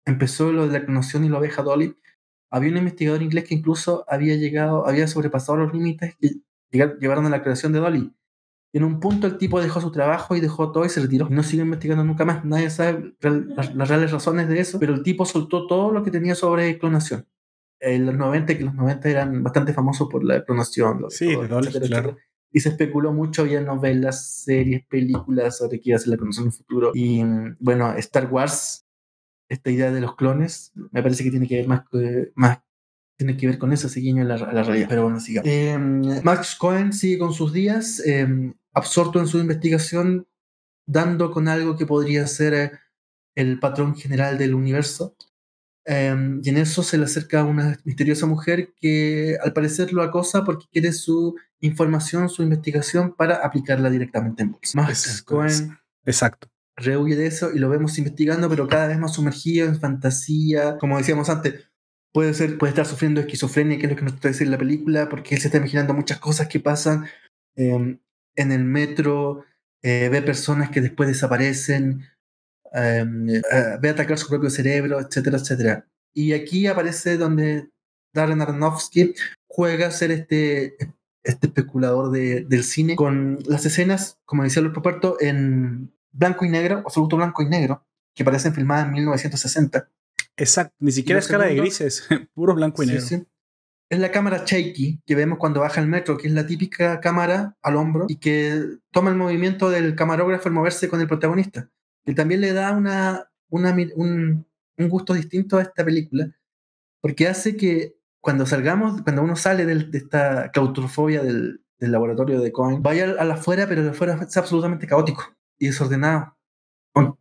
empezó 0.05 0.51
lo 0.53 0.67
de 0.67 0.79
la 0.79 0.85
clonación 0.85 1.25
y 1.25 1.29
la 1.29 1.39
oveja 1.39 1.61
Dolly, 1.61 1.95
había 2.49 2.71
un 2.71 2.77
investigador 2.77 3.21
inglés 3.21 3.43
que 3.43 3.55
incluso 3.55 4.05
había 4.07 4.35
llegado, 4.35 4.87
había 4.87 5.07
sobrepasado 5.07 5.57
los 5.57 5.73
límites 5.73 6.15
que 6.19 6.41
llevaron 6.71 7.25
a 7.25 7.29
la 7.29 7.43
creación 7.43 7.73
de 7.73 7.79
Dolly 7.79 8.13
en 8.73 8.83
un 8.83 8.99
punto 8.99 9.27
el 9.27 9.37
tipo 9.37 9.61
dejó 9.61 9.79
su 9.79 9.91
trabajo 9.91 10.35
y 10.35 10.39
dejó 10.39 10.71
todo 10.71 10.83
y 10.83 10.89
se 10.89 10.99
retiró. 10.99 11.29
No 11.29 11.43
sigue 11.43 11.61
investigando 11.61 12.03
nunca 12.03 12.25
más. 12.25 12.43
Nadie 12.43 12.71
sabe 12.71 13.13
las, 13.21 13.87
reales 13.87 14.11
razones 14.11 14.49
de 14.49 14.59
eso, 14.59 14.79
pero 14.79 14.95
el 14.95 15.03
tipo 15.03 15.25
soltó 15.25 15.67
todo 15.67 15.91
lo 15.91 16.03
que 16.03 16.09
tenía 16.09 16.33
sobre 16.33 16.79
clonación. 16.79 17.27
En 17.85 18.05
los 18.05 18.15
90, 18.15 18.57
que 18.57 18.63
los 18.63 18.73
90 18.73 19.09
eran 19.09 19.43
bastante 19.43 19.73
famosos 19.73 20.07
por 20.09 20.23
la 20.23 20.43
clonación. 20.43 21.05
Sí, 21.09 21.35
claro. 21.87 22.17
Y 22.51 22.59
se 22.59 22.69
especuló 22.69 23.11
mucho, 23.11 23.41
había 23.41 23.61
novelas, 23.61 24.43
series, 24.43 24.85
películas 24.85 25.57
sobre 25.57 25.81
qué 25.81 25.89
iba 25.89 25.97
a 25.97 25.99
ser 25.99 26.09
la 26.09 26.17
clonación 26.17 26.45
en 26.45 26.51
el 26.51 26.53
futuro. 26.53 26.91
Y 26.93 27.23
bueno, 27.59 27.93
Star 27.93 28.31
Wars, 28.31 28.85
esta 29.49 29.71
idea 29.71 29.91
de 29.91 30.01
los 30.01 30.15
clones, 30.15 30.71
me 30.91 31.01
parece 31.01 31.23
que 31.23 31.31
tiene 31.31 31.47
que 31.47 31.57
ver 31.57 31.67
más, 31.67 31.83
más 32.35 32.59
tiene 33.17 33.37
que 33.37 33.47
ver 33.47 33.57
con 33.57 33.73
ese 33.73 33.89
seguiño 33.89 34.23
a 34.23 34.25
la, 34.25 34.37
la, 34.37 34.63
realidad. 34.63 34.87
Pero 34.89 35.03
bueno, 35.03 35.19
sigamos. 35.19 35.49
Eh, 35.49 35.77
Max 36.23 36.55
Cohen 36.55 36.93
sigue 36.93 37.17
con 37.17 37.33
sus 37.33 37.53
días. 37.53 38.01
Eh, 38.05 38.53
absorto 38.73 39.19
en 39.19 39.27
su 39.27 39.39
investigación, 39.39 40.27
dando 40.85 41.31
con 41.31 41.47
algo 41.47 41.75
que 41.77 41.85
podría 41.85 42.27
ser 42.27 42.53
eh, 42.53 42.71
el 43.35 43.59
patrón 43.59 43.95
general 43.95 44.37
del 44.37 44.55
universo. 44.55 45.15
Em, 45.85 46.41
y 46.43 46.49
en 46.49 46.57
eso 46.57 46.81
se 46.81 46.97
le 46.97 47.03
acerca 47.03 47.43
una 47.43 47.77
misteriosa 47.83 48.25
mujer 48.25 48.73
que 48.79 49.37
al 49.43 49.51
parecer 49.51 49.91
lo 49.91 50.01
acosa 50.01 50.45
porque 50.45 50.65
quiere 50.71 50.93
su 50.93 51.35
información, 51.59 52.29
su 52.29 52.41
investigación 52.41 53.13
para 53.15 53.35
aplicarla 53.35 53.89
directamente 53.89 54.43
en 54.43 54.51
bolsa. 54.51 54.81
Max 54.81 55.21
Cohen 55.23 55.77
Exacto. 56.05 56.49
rehuye 56.77 57.15
de 57.15 57.27
eso 57.27 57.51
y 57.53 57.59
lo 57.59 57.69
vemos 57.69 57.97
investigando, 57.97 58.49
pero 58.49 58.67
cada 58.67 58.87
vez 58.87 58.97
más 58.97 59.13
sumergido 59.13 59.67
en 59.67 59.79
fantasía. 59.79 60.77
Como 60.77 60.97
decíamos 60.97 61.29
antes, 61.29 61.69
puede, 62.13 62.33
ser, 62.33 62.57
puede 62.57 62.69
estar 62.69 62.85
sufriendo 62.85 63.19
esquizofrenia, 63.19 63.77
que 63.77 63.85
es 63.85 63.91
lo 63.91 63.97
que 63.97 64.03
nos 64.03 64.13
trata 64.13 64.29
decir 64.29 64.47
la 64.47 64.57
película, 64.57 65.09
porque 65.09 65.35
él 65.35 65.41
se 65.41 65.47
está 65.49 65.57
imaginando 65.57 65.93
muchas 65.93 66.19
cosas 66.19 66.47
que 66.47 66.61
pasan. 66.61 67.05
Eh, 67.55 67.97
en 68.35 68.51
el 68.51 68.63
metro, 68.63 69.43
eh, 69.81 70.09
ve 70.09 70.21
personas 70.21 70.69
que 70.69 70.81
después 70.81 71.09
desaparecen, 71.09 71.83
em, 71.83 72.01
eh, 72.73 73.05
ve 73.81 73.89
atacar 73.89 74.17
su 74.17 74.27
propio 74.27 74.49
cerebro, 74.49 74.99
etcétera, 74.99 75.37
etcétera. 75.37 75.87
Y 76.13 76.33
aquí 76.33 76.67
aparece 76.67 77.17
donde 77.17 77.69
Darren 78.13 78.41
Aronofsky 78.41 79.13
juega 79.47 79.87
a 79.87 79.91
ser 79.91 80.11
este, 80.11 80.75
este 81.23 81.47
especulador 81.47 82.11
de, 82.11 82.45
del 82.45 82.63
cine 82.63 82.95
con 82.95 83.39
las 83.45 83.65
escenas, 83.65 84.19
como 84.25 84.43
decía 84.43 84.61
Luis 84.61 84.73
Properto, 84.73 85.17
en 85.19 85.93
blanco 86.11 86.45
y 86.45 86.49
negro, 86.49 86.79
absoluto 86.79 87.17
blanco 87.17 87.41
y 87.41 87.49
negro, 87.49 87.85
que 88.15 88.25
parecen 88.25 88.53
filmadas 88.53 88.85
en 88.85 88.93
1960. 88.93 89.89
Exacto, 90.37 90.75
ni 90.79 90.91
siquiera 90.91 91.19
escala 91.19 91.45
de 91.45 91.55
grises, 91.55 92.07
puro 92.33 92.55
blanco 92.55 92.83
y 92.83 92.87
negro. 92.87 93.01
Sí, 93.01 93.17
sí 93.17 93.27
es 93.93 93.99
la 93.99 94.11
cámara 94.11 94.43
shaky 94.45 95.01
que 95.05 95.15
vemos 95.15 95.37
cuando 95.37 95.59
baja 95.59 95.79
el 95.79 95.87
metro, 95.87 96.17
que 96.17 96.27
es 96.27 96.33
la 96.33 96.47
típica 96.47 96.99
cámara 96.99 97.55
al 97.61 97.75
hombro 97.75 98.05
y 98.07 98.15
que 98.15 98.59
toma 98.91 99.11
el 99.11 99.15
movimiento 99.15 99.69
del 99.69 99.95
camarógrafo 99.95 100.49
al 100.49 100.55
moverse 100.55 100.89
con 100.89 100.99
el 100.99 101.07
protagonista. 101.07 101.69
Que 102.05 102.13
también 102.13 102.41
le 102.41 102.53
da 102.53 102.71
una, 102.71 103.29
una 103.49 103.75
un, 103.95 104.45
un, 104.77 104.89
gusto 104.89 105.13
distinto 105.13 105.57
a 105.57 105.61
esta 105.61 105.85
película, 105.85 106.35
porque 107.01 107.27
hace 107.27 107.55
que 107.55 107.95
cuando 108.21 108.45
salgamos, 108.45 109.01
cuando 109.01 109.23
uno 109.23 109.35
sale 109.35 109.65
de, 109.65 109.97
esta 109.97 110.51
claustrofobia 110.51 111.23
del, 111.23 111.61
del, 111.79 111.91
laboratorio 111.91 112.39
de 112.41 112.51
Cohen, 112.51 112.81
vaya 112.81 113.15
a 113.17 113.25
la 113.25 113.35
afuera, 113.35 113.67
pero 113.67 113.83
de 113.83 113.89
afuera 113.89 114.19
es 114.27 114.37
absolutamente 114.37 114.87
caótico 114.87 115.35
y 115.57 115.67
desordenado. 115.67 116.35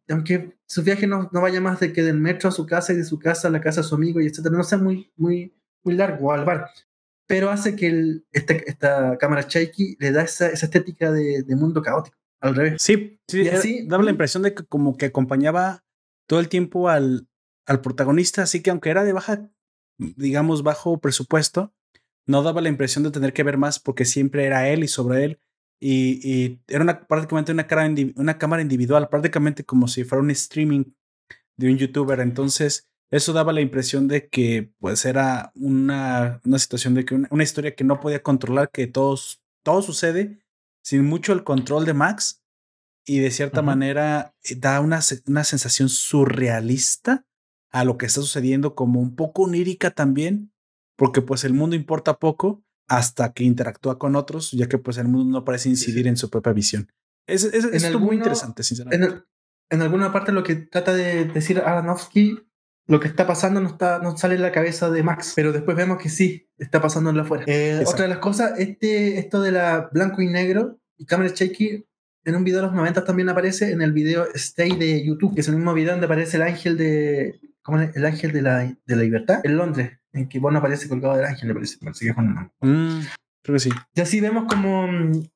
Aunque 0.09 0.59
su 0.67 0.83
viaje 0.83 1.07
no, 1.07 1.31
no, 1.33 1.41
vaya 1.41 1.61
más 1.61 1.81
de 1.81 1.93
que 1.93 2.03
del 2.03 2.19
metro 2.19 2.49
a 2.49 2.53
su 2.53 2.67
casa 2.67 2.93
y 2.93 2.97
de 2.97 3.05
su 3.05 3.19
casa 3.19 3.49
a 3.49 3.51
la 3.51 3.61
casa 3.61 3.81
de 3.81 3.87
su 3.87 3.95
amigo 3.95 4.21
y 4.21 4.27
etcétera, 4.27 4.57
no 4.57 4.63
sea 4.63 4.79
muy, 4.79 5.11
muy, 5.17 5.55
muy 5.83 5.95
largo 5.95 6.33
al 6.33 6.45
bar, 6.45 6.71
pero 7.27 7.51
hace 7.51 7.75
que 7.77 7.87
el, 7.87 8.27
este, 8.33 8.69
esta 8.69 9.17
cámara 9.19 9.47
shaky 9.49 9.97
le 9.99 10.13
da 10.13 10.23
esa, 10.23 10.49
esa 10.49 10.67
estética 10.67 11.11
de, 11.11 11.43
de, 11.43 11.57
mundo 11.57 11.81
caótico, 11.83 12.17
al 12.43 12.55
revés. 12.55 12.83
Sí, 12.83 13.21
sí, 13.27 13.49
así, 13.49 13.87
daba 13.87 14.03
la 14.03 14.11
impresión 14.11 14.43
de 14.43 14.55
que 14.55 14.65
como 14.65 14.97
que 14.97 15.07
acompañaba 15.07 15.85
todo 16.27 16.41
el 16.41 16.49
tiempo 16.49 16.89
al, 16.89 17.29
al 17.67 17.81
protagonista, 17.81 18.43
así 18.43 18.63
que 18.63 18.71
aunque 18.71 18.91
era 18.91 19.05
de 19.05 19.13
baja, 19.13 19.51
digamos, 19.99 20.63
bajo 20.63 21.01
presupuesto, 21.01 21.73
no 22.27 22.43
daba 22.43 22.61
la 22.61 22.69
impresión 22.69 23.05
de 23.05 23.11
tener 23.11 23.33
que 23.33 23.43
ver 23.43 23.59
más 23.59 23.79
porque 23.79 24.05
siempre 24.05 24.45
era 24.45 24.69
él 24.69 24.85
y 24.85 24.89
sobre 24.89 25.25
él. 25.25 25.41
Y, 25.81 26.21
y 26.23 26.63
era 26.69 26.85
una, 26.85 27.07
prácticamente 27.07 27.51
una, 27.51 27.67
cara 27.67 27.91
una 28.17 28.39
cámara 28.39 28.63
individual, 28.63 29.09
prácticamente 29.09 29.65
como 29.65 29.89
si 29.89 30.05
fuera 30.05 30.23
un 30.23 30.31
streaming 30.31 30.85
de 31.57 31.71
un 31.71 31.79
youtuber. 31.79 32.21
Entonces, 32.21 32.89
eso 33.11 33.33
daba 33.33 33.53
la 33.53 33.61
impresión 33.61 34.09
de 34.09 34.29
que 34.29 34.73
pues 34.79 35.05
era 35.05 35.53
una, 35.55 36.41
una 36.45 36.59
situación 36.59 36.95
de 36.95 37.05
que 37.05 37.15
una, 37.15 37.43
historia 37.43 37.75
que 37.75 37.85
no 37.85 38.01
podía 38.01 38.23
controlar, 38.23 38.71
que 38.71 38.87
todos, 38.87 39.43
todo 39.63 39.83
sucede 39.83 40.42
sin 40.83 41.05
mucho 41.05 41.33
el 41.33 41.45
control 41.45 41.85
de 41.85 41.95
Max 41.95 42.43
y 43.05 43.19
de 43.19 43.31
cierta 43.31 43.63
manera 43.63 44.35
eh, 44.45 44.55
da 44.57 44.81
una, 44.81 45.01
una 45.27 45.45
sensación 45.45 45.89
surrealista 45.89 47.27
a 47.71 47.85
lo 47.85 47.97
que 47.97 48.07
está 48.07 48.21
sucediendo, 48.21 48.75
como 48.75 49.01
un 49.01 49.17
poco 49.17 49.45
onírica 49.45 49.91
también, 49.91 50.53
porque 50.97 51.23
pues 51.23 51.45
el 51.45 51.55
mundo 51.55 51.75
importa 51.75 52.19
poco 52.19 52.63
hasta 52.87 53.33
que 53.33 53.45
interactúa 53.45 53.99
con 53.99 54.15
otros, 54.15 54.51
ya 54.53 54.69
que 54.69 54.79
pues 54.79 54.99
el 54.99 55.09
mundo 55.09 55.39
no 55.39 55.45
parece 55.45 55.71
incidir 55.71 56.07
en 56.07 56.17
su 56.17 56.29
propia 56.29 56.53
visión. 56.53 56.93
Es, 57.27 57.45
es, 57.45 57.65
es 57.65 57.99
muy 57.99 58.17
interesante, 58.17 58.63
sinceramente. 58.63 59.07
En, 59.07 59.25
en, 59.71 59.83
alguna 59.83 60.13
parte 60.13 60.33
lo 60.33 60.43
que 60.43 60.57
trata 60.57 60.93
de 60.93 61.25
decir 61.25 61.61
Aronofsky 61.61 62.39
lo 62.87 63.01
que 63.01 63.09
está 63.09 63.27
pasando 63.27 63.61
no, 63.61 63.69
está, 63.69 63.99
no 64.01 64.17
sale 64.17 64.35
en 64.35 64.43
la 64.43 64.53
cabeza 64.53 64.91
de 64.91 65.03
Max, 65.03 65.33
pero 65.37 65.53
después 65.53 65.77
vemos 65.77 65.99
que 65.99 66.09
sí, 66.09 66.49
está 66.59 66.81
pasando 66.81 67.11
en 67.11 67.17
la 67.17 67.23
afuera. 67.23 67.45
Eh, 67.47 67.83
otra 67.87 68.03
de 68.03 68.09
las 68.09 68.19
cosas, 68.19 68.59
este, 68.59 69.19
esto 69.19 69.41
de 69.41 69.53
la 69.53 69.91
blanco 69.93 70.23
y 70.23 70.27
negro 70.27 70.79
y 70.97 71.07
cámara 71.07 71.31
shaky, 71.35 71.87
en 72.25 72.37
un 72.37 72.45
video 72.45 72.61
de 72.61 72.67
los 72.67 72.75
90 72.75 73.05
también 73.05 73.29
aparece 73.29 73.73
en 73.73 73.83
el 73.83 73.93
video 73.93 74.27
Stay 74.35 74.77
de 74.77 75.05
YouTube, 75.05 75.35
que 75.35 75.41
es 75.41 75.49
el 75.49 75.57
mismo 75.57 75.75
video 75.75 75.93
donde 75.93 76.07
aparece 76.07 76.37
el 76.37 76.45
ángel 76.45 76.77
de, 76.77 77.41
¿cómo 77.63 77.81
es? 77.81 77.95
El 77.97 78.05
ángel 78.05 78.33
de 78.33 78.43
la, 78.43 78.59
de 78.59 78.97
la 78.97 79.03
libertad 79.03 79.41
en 79.45 79.57
Londres. 79.57 79.99
en 80.13 80.29
que 80.29 80.39
Bond 80.39 80.57
aparece 80.57 80.89
colgado 80.89 81.17
del 81.17 81.25
ángel, 81.25 81.49
me 81.49 81.55
parece, 81.55 81.79
me 81.81 81.87
parece 81.87 82.05
que 82.05 82.11
es 82.11 82.17
Hernández. 82.17 82.53
Mm, 82.61 83.01
creo 83.43 83.55
que 83.55 83.61
sí. 83.61 83.71
Y 83.95 84.01
así 84.01 84.21
vemos 84.21 84.45
como 84.49 84.89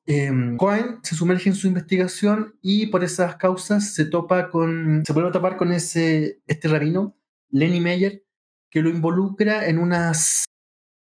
eh, 0.05 0.55
Cohen 0.57 0.99
se 1.03 1.15
sumerge 1.15 1.49
en 1.49 1.55
su 1.55 1.67
investigación 1.67 2.55
y 2.61 2.87
por 2.87 3.03
esas 3.03 3.35
causas 3.35 3.93
se 3.93 4.05
topa 4.05 4.49
con, 4.49 5.03
se 5.05 5.13
vuelve 5.13 5.29
a 5.29 5.33
topar 5.33 5.57
con 5.57 5.71
ese, 5.71 6.41
este 6.47 6.67
rabino, 6.67 7.17
Lenny 7.49 7.79
Meyer, 7.79 8.23
que 8.71 8.81
lo 8.81 8.89
involucra 8.89 9.67
en 9.67 9.79
unas, 9.79 10.45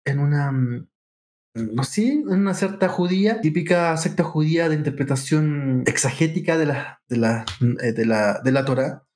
en 0.05 0.19
una, 0.19 0.51
mm, 0.51 0.87
no 1.55 1.83
sé, 1.83 2.07
en 2.13 2.29
una 2.29 2.53
secta 2.53 2.89
judía, 2.89 3.41
típica 3.41 3.95
secta 3.97 4.23
judía 4.23 4.69
de 4.69 4.75
interpretación 4.75 5.83
exagética 5.87 6.57
de 6.57 6.65
la, 6.65 7.01
de 7.07 7.17
la, 7.17 7.45
eh, 7.81 7.93
de 7.93 8.05
la, 8.05 8.41
de 8.43 8.51
la 8.51 8.65
Torah, 8.65 9.07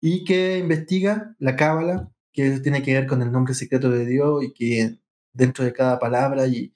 y 0.00 0.24
que 0.24 0.58
investiga 0.58 1.34
la 1.38 1.56
cábala, 1.56 2.10
que 2.32 2.60
tiene 2.60 2.82
que 2.82 2.94
ver 2.94 3.06
con 3.06 3.22
el 3.22 3.32
nombre 3.32 3.54
secreto 3.54 3.90
de 3.90 4.06
Dios 4.06 4.42
y 4.44 4.52
que 4.52 4.98
dentro 5.32 5.64
de 5.64 5.72
cada 5.72 5.98
palabra 5.98 6.46
y 6.46 6.73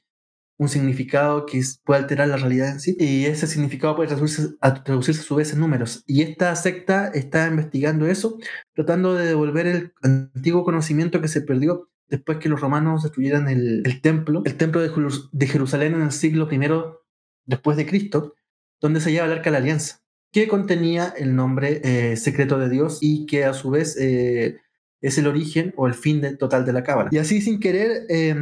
un 0.59 0.69
significado 0.69 1.47
que 1.47 1.63
puede 1.85 2.01
alterar 2.01 2.29
la 2.29 2.37
realidad 2.37 2.71
en 2.71 2.81
sí. 2.81 2.97
Y 2.99 3.25
ese 3.27 3.47
significado 3.47 3.97
puede 3.97 4.09
traducirse 4.09 4.57
a, 4.61 4.83
traducirse 4.83 5.21
a 5.21 5.25
su 5.25 5.37
vez 5.37 5.53
en 5.53 5.61
números. 5.61 6.03
Y 6.07 6.23
esta 6.23 6.55
secta 6.57 7.09
está 7.15 7.47
investigando 7.47 8.07
eso, 8.07 8.39
tratando 8.75 9.15
de 9.15 9.27
devolver 9.27 9.67
el 9.67 9.93
antiguo 10.03 10.65
conocimiento 10.65 11.21
que 11.21 11.29
se 11.29 11.41
perdió 11.41 11.89
después 12.09 12.39
que 12.39 12.49
los 12.49 12.61
romanos 12.61 13.05
destruyeran 13.05 13.49
el, 13.49 13.83
el 13.85 14.01
templo, 14.01 14.43
el 14.45 14.57
templo 14.57 14.81
de, 14.81 14.91
de, 15.33 15.47
Jerusalén 15.47 15.95
en 15.95 16.03
el 16.03 16.13
siglo 16.13 16.49
I 16.51 16.59
después 17.45 17.77
de 17.77 17.87
Cristo, 17.87 18.35
donde 18.81 19.01
se 19.01 19.13
lleva 19.13 19.27
el 19.27 19.33
arca 19.33 19.45
de 19.45 19.53
la 19.53 19.59
alianza, 19.59 20.01
que 20.33 20.49
contenía 20.49 21.13
el 21.17 21.37
nombre 21.37 21.81
eh, 21.85 22.17
secreto 22.17 22.59
de 22.59 22.69
Dios 22.69 22.99
y 23.01 23.27
que 23.27 23.45
a 23.45 23.53
su 23.53 23.71
vez 23.71 23.97
eh, 24.01 24.59
es 25.01 25.19
el 25.19 25.27
origen 25.27 25.73
o 25.77 25.87
el 25.87 25.95
fin 25.95 26.21
de, 26.21 26.37
total 26.37 26.65
de 26.65 26.73
la 26.73 26.83
cábala. 26.83 27.11
Y 27.13 27.19
así 27.19 27.41
sin 27.41 27.61
querer, 27.61 28.07
eh, 28.09 28.35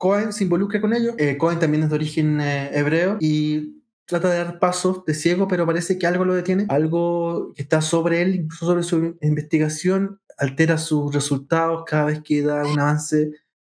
Cohen 0.00 0.32
se 0.32 0.44
involucra 0.44 0.80
con 0.80 0.94
ello. 0.94 1.12
Eh, 1.18 1.36
Cohen 1.36 1.58
también 1.58 1.82
es 1.82 1.90
de 1.90 1.94
origen 1.94 2.40
eh, 2.40 2.70
hebreo 2.72 3.18
y 3.20 3.82
trata 4.06 4.30
de 4.30 4.38
dar 4.38 4.58
pasos 4.58 5.04
de 5.04 5.12
ciego, 5.12 5.46
pero 5.46 5.66
parece 5.66 5.98
que 5.98 6.06
algo 6.06 6.24
lo 6.24 6.34
detiene, 6.34 6.64
algo 6.70 7.52
que 7.54 7.60
está 7.60 7.82
sobre 7.82 8.22
él, 8.22 8.34
incluso 8.34 8.64
sobre 8.64 8.82
su 8.82 9.18
investigación, 9.20 10.18
altera 10.38 10.78
sus 10.78 11.14
resultados 11.14 11.84
cada 11.86 12.06
vez 12.06 12.22
que 12.22 12.40
da 12.40 12.64
un 12.64 12.80
avance 12.80 13.32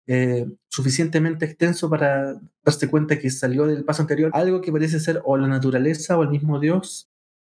eh, 0.07 0.47
suficientemente 0.71 1.45
extenso 1.45 1.91
para 1.91 2.41
darse 2.65 2.89
cuenta 2.89 3.19
que 3.19 3.29
salió 3.29 3.67
del 3.67 3.85
paso 3.85 4.01
anterior, 4.01 4.31
algo 4.33 4.63
que 4.63 4.73
parece 4.73 5.01
ser 5.01 5.21
o 5.27 5.37
la 5.37 5.47
naturaleza 5.47 6.17
o 6.17 6.23
el 6.23 6.31
mismo 6.31 6.59
Dios 6.59 7.11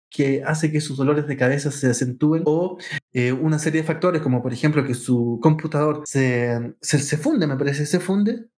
que 0.09 0.43
hace 0.45 0.71
que 0.71 0.79
sus 0.79 0.95
dolores 0.95 1.27
de 1.27 1.35
cabeza 1.35 1.71
se 1.71 1.89
acentúen 1.89 2.43
o 2.45 2.77
una 3.41 3.59
serie 3.59 3.81
de 3.81 3.87
factores 3.87 4.21
como 4.21 4.41
por 4.41 4.53
ejemplo 4.53 4.85
que 4.85 4.93
su 4.93 5.39
computador 5.41 6.03
se, 6.05 6.73
se 6.81 7.17
funde, 7.17 7.47
me 7.47 7.57
parece, 7.57 7.85
se 7.85 7.99
funde. 7.99 8.49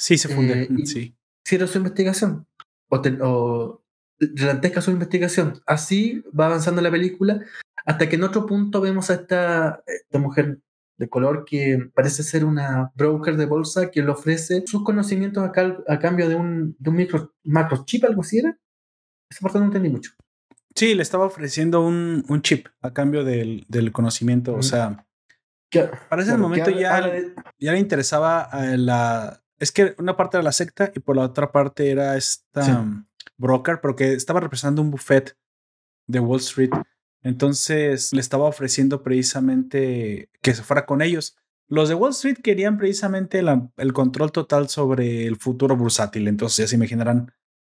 Sí, 0.00 0.16
se 0.16 0.28
funde, 0.28 0.62
eh, 0.62 0.86
sí. 0.86 1.14
Cierra 1.46 1.66
su 1.66 1.76
investigación 1.78 2.46
o, 2.88 3.00
te, 3.02 3.18
o 3.20 3.84
relantezca 4.18 4.80
su 4.80 4.90
investigación. 4.90 5.60
Así 5.66 6.24
va 6.38 6.46
avanzando 6.46 6.80
la 6.80 6.90
película 6.90 7.40
hasta 7.84 8.08
que 8.08 8.16
en 8.16 8.24
otro 8.24 8.46
punto 8.46 8.80
vemos 8.80 9.10
a 9.10 9.14
esta, 9.14 9.82
esta 9.86 10.18
mujer 10.18 10.58
de 10.98 11.08
color 11.08 11.44
que 11.46 11.90
parece 11.94 12.22
ser 12.22 12.44
una 12.44 12.92
broker 12.94 13.36
de 13.36 13.46
bolsa 13.46 13.90
que 13.90 14.02
le 14.02 14.10
ofrece 14.10 14.64
sus 14.66 14.84
conocimientos 14.84 15.42
a, 15.44 15.52
cal, 15.52 15.82
a 15.88 15.98
cambio 15.98 16.28
de 16.28 16.34
un, 16.34 16.76
de 16.78 16.90
un 16.90 16.96
micro, 16.96 17.34
macrochip, 17.44 18.04
algo 18.04 18.22
así 18.22 18.38
era. 18.38 18.58
Esa 19.30 19.40
parte 19.42 19.58
no 19.58 19.66
entendí 19.66 19.88
mucho. 19.90 20.12
Sí, 20.74 20.94
le 20.94 21.02
estaba 21.02 21.24
ofreciendo 21.26 21.80
un, 21.84 22.24
un 22.28 22.42
chip 22.42 22.68
a 22.80 22.92
cambio 22.92 23.24
del, 23.24 23.64
del 23.68 23.92
conocimiento. 23.92 24.54
O 24.54 24.62
sea, 24.62 25.06
Claro, 25.70 25.92
para 26.08 26.22
ese 26.22 26.30
claro, 26.32 26.42
momento 26.42 26.72
que 26.72 26.80
ya, 26.80 27.00
de- 27.00 27.34
ya 27.60 27.72
le 27.72 27.78
interesaba 27.78 28.42
a 28.42 28.76
la. 28.76 29.42
Es 29.60 29.70
que 29.72 29.94
una 29.98 30.16
parte 30.16 30.36
era 30.38 30.42
la 30.44 30.52
secta 30.52 30.90
y 30.94 31.00
por 31.00 31.16
la 31.16 31.22
otra 31.22 31.52
parte 31.52 31.90
era 31.90 32.16
esta 32.16 32.62
Sí. 32.64 32.70
um, 32.72 33.04
broker, 33.38 33.80
pero 33.80 33.94
que 33.94 34.14
estaba 34.14 34.40
representando 34.40 34.82
un 34.82 34.90
buffet 34.90 35.36
de 36.08 36.18
Wall 36.20 36.40
Street. 36.40 36.70
Entonces 37.22 38.12
le 38.12 38.20
estaba 38.20 38.46
ofreciendo 38.46 39.02
precisamente 39.02 40.30
que 40.42 40.54
se 40.54 40.62
fuera 40.62 40.86
con 40.86 41.02
ellos. 41.02 41.36
Los 41.68 41.88
de 41.88 41.94
Wall 41.94 42.10
Street 42.12 42.38
querían 42.42 42.78
precisamente 42.78 43.42
la- 43.42 43.70
el 43.76 43.92
control 43.92 44.32
total 44.32 44.68
sobre 44.68 45.26
el 45.26 45.36
futuro 45.36 45.76
bursátil. 45.76 46.26
Entonces 46.26 46.56
ya 46.58 46.66
se 46.66 46.76
imaginarán 46.76 47.32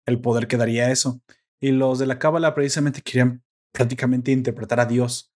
el 0.06 0.20
poder 0.20 0.48
que 0.48 0.56
daría 0.56 0.90
eso. 0.90 1.20
Y 1.60 1.70
los 1.72 1.98
de 1.98 2.06
la 2.06 2.18
Cábala 2.18 2.54
precisamente 2.54 3.02
querían 3.02 3.42
prácticamente 3.72 4.32
interpretar 4.32 4.80
a 4.80 4.86
Dios. 4.86 5.32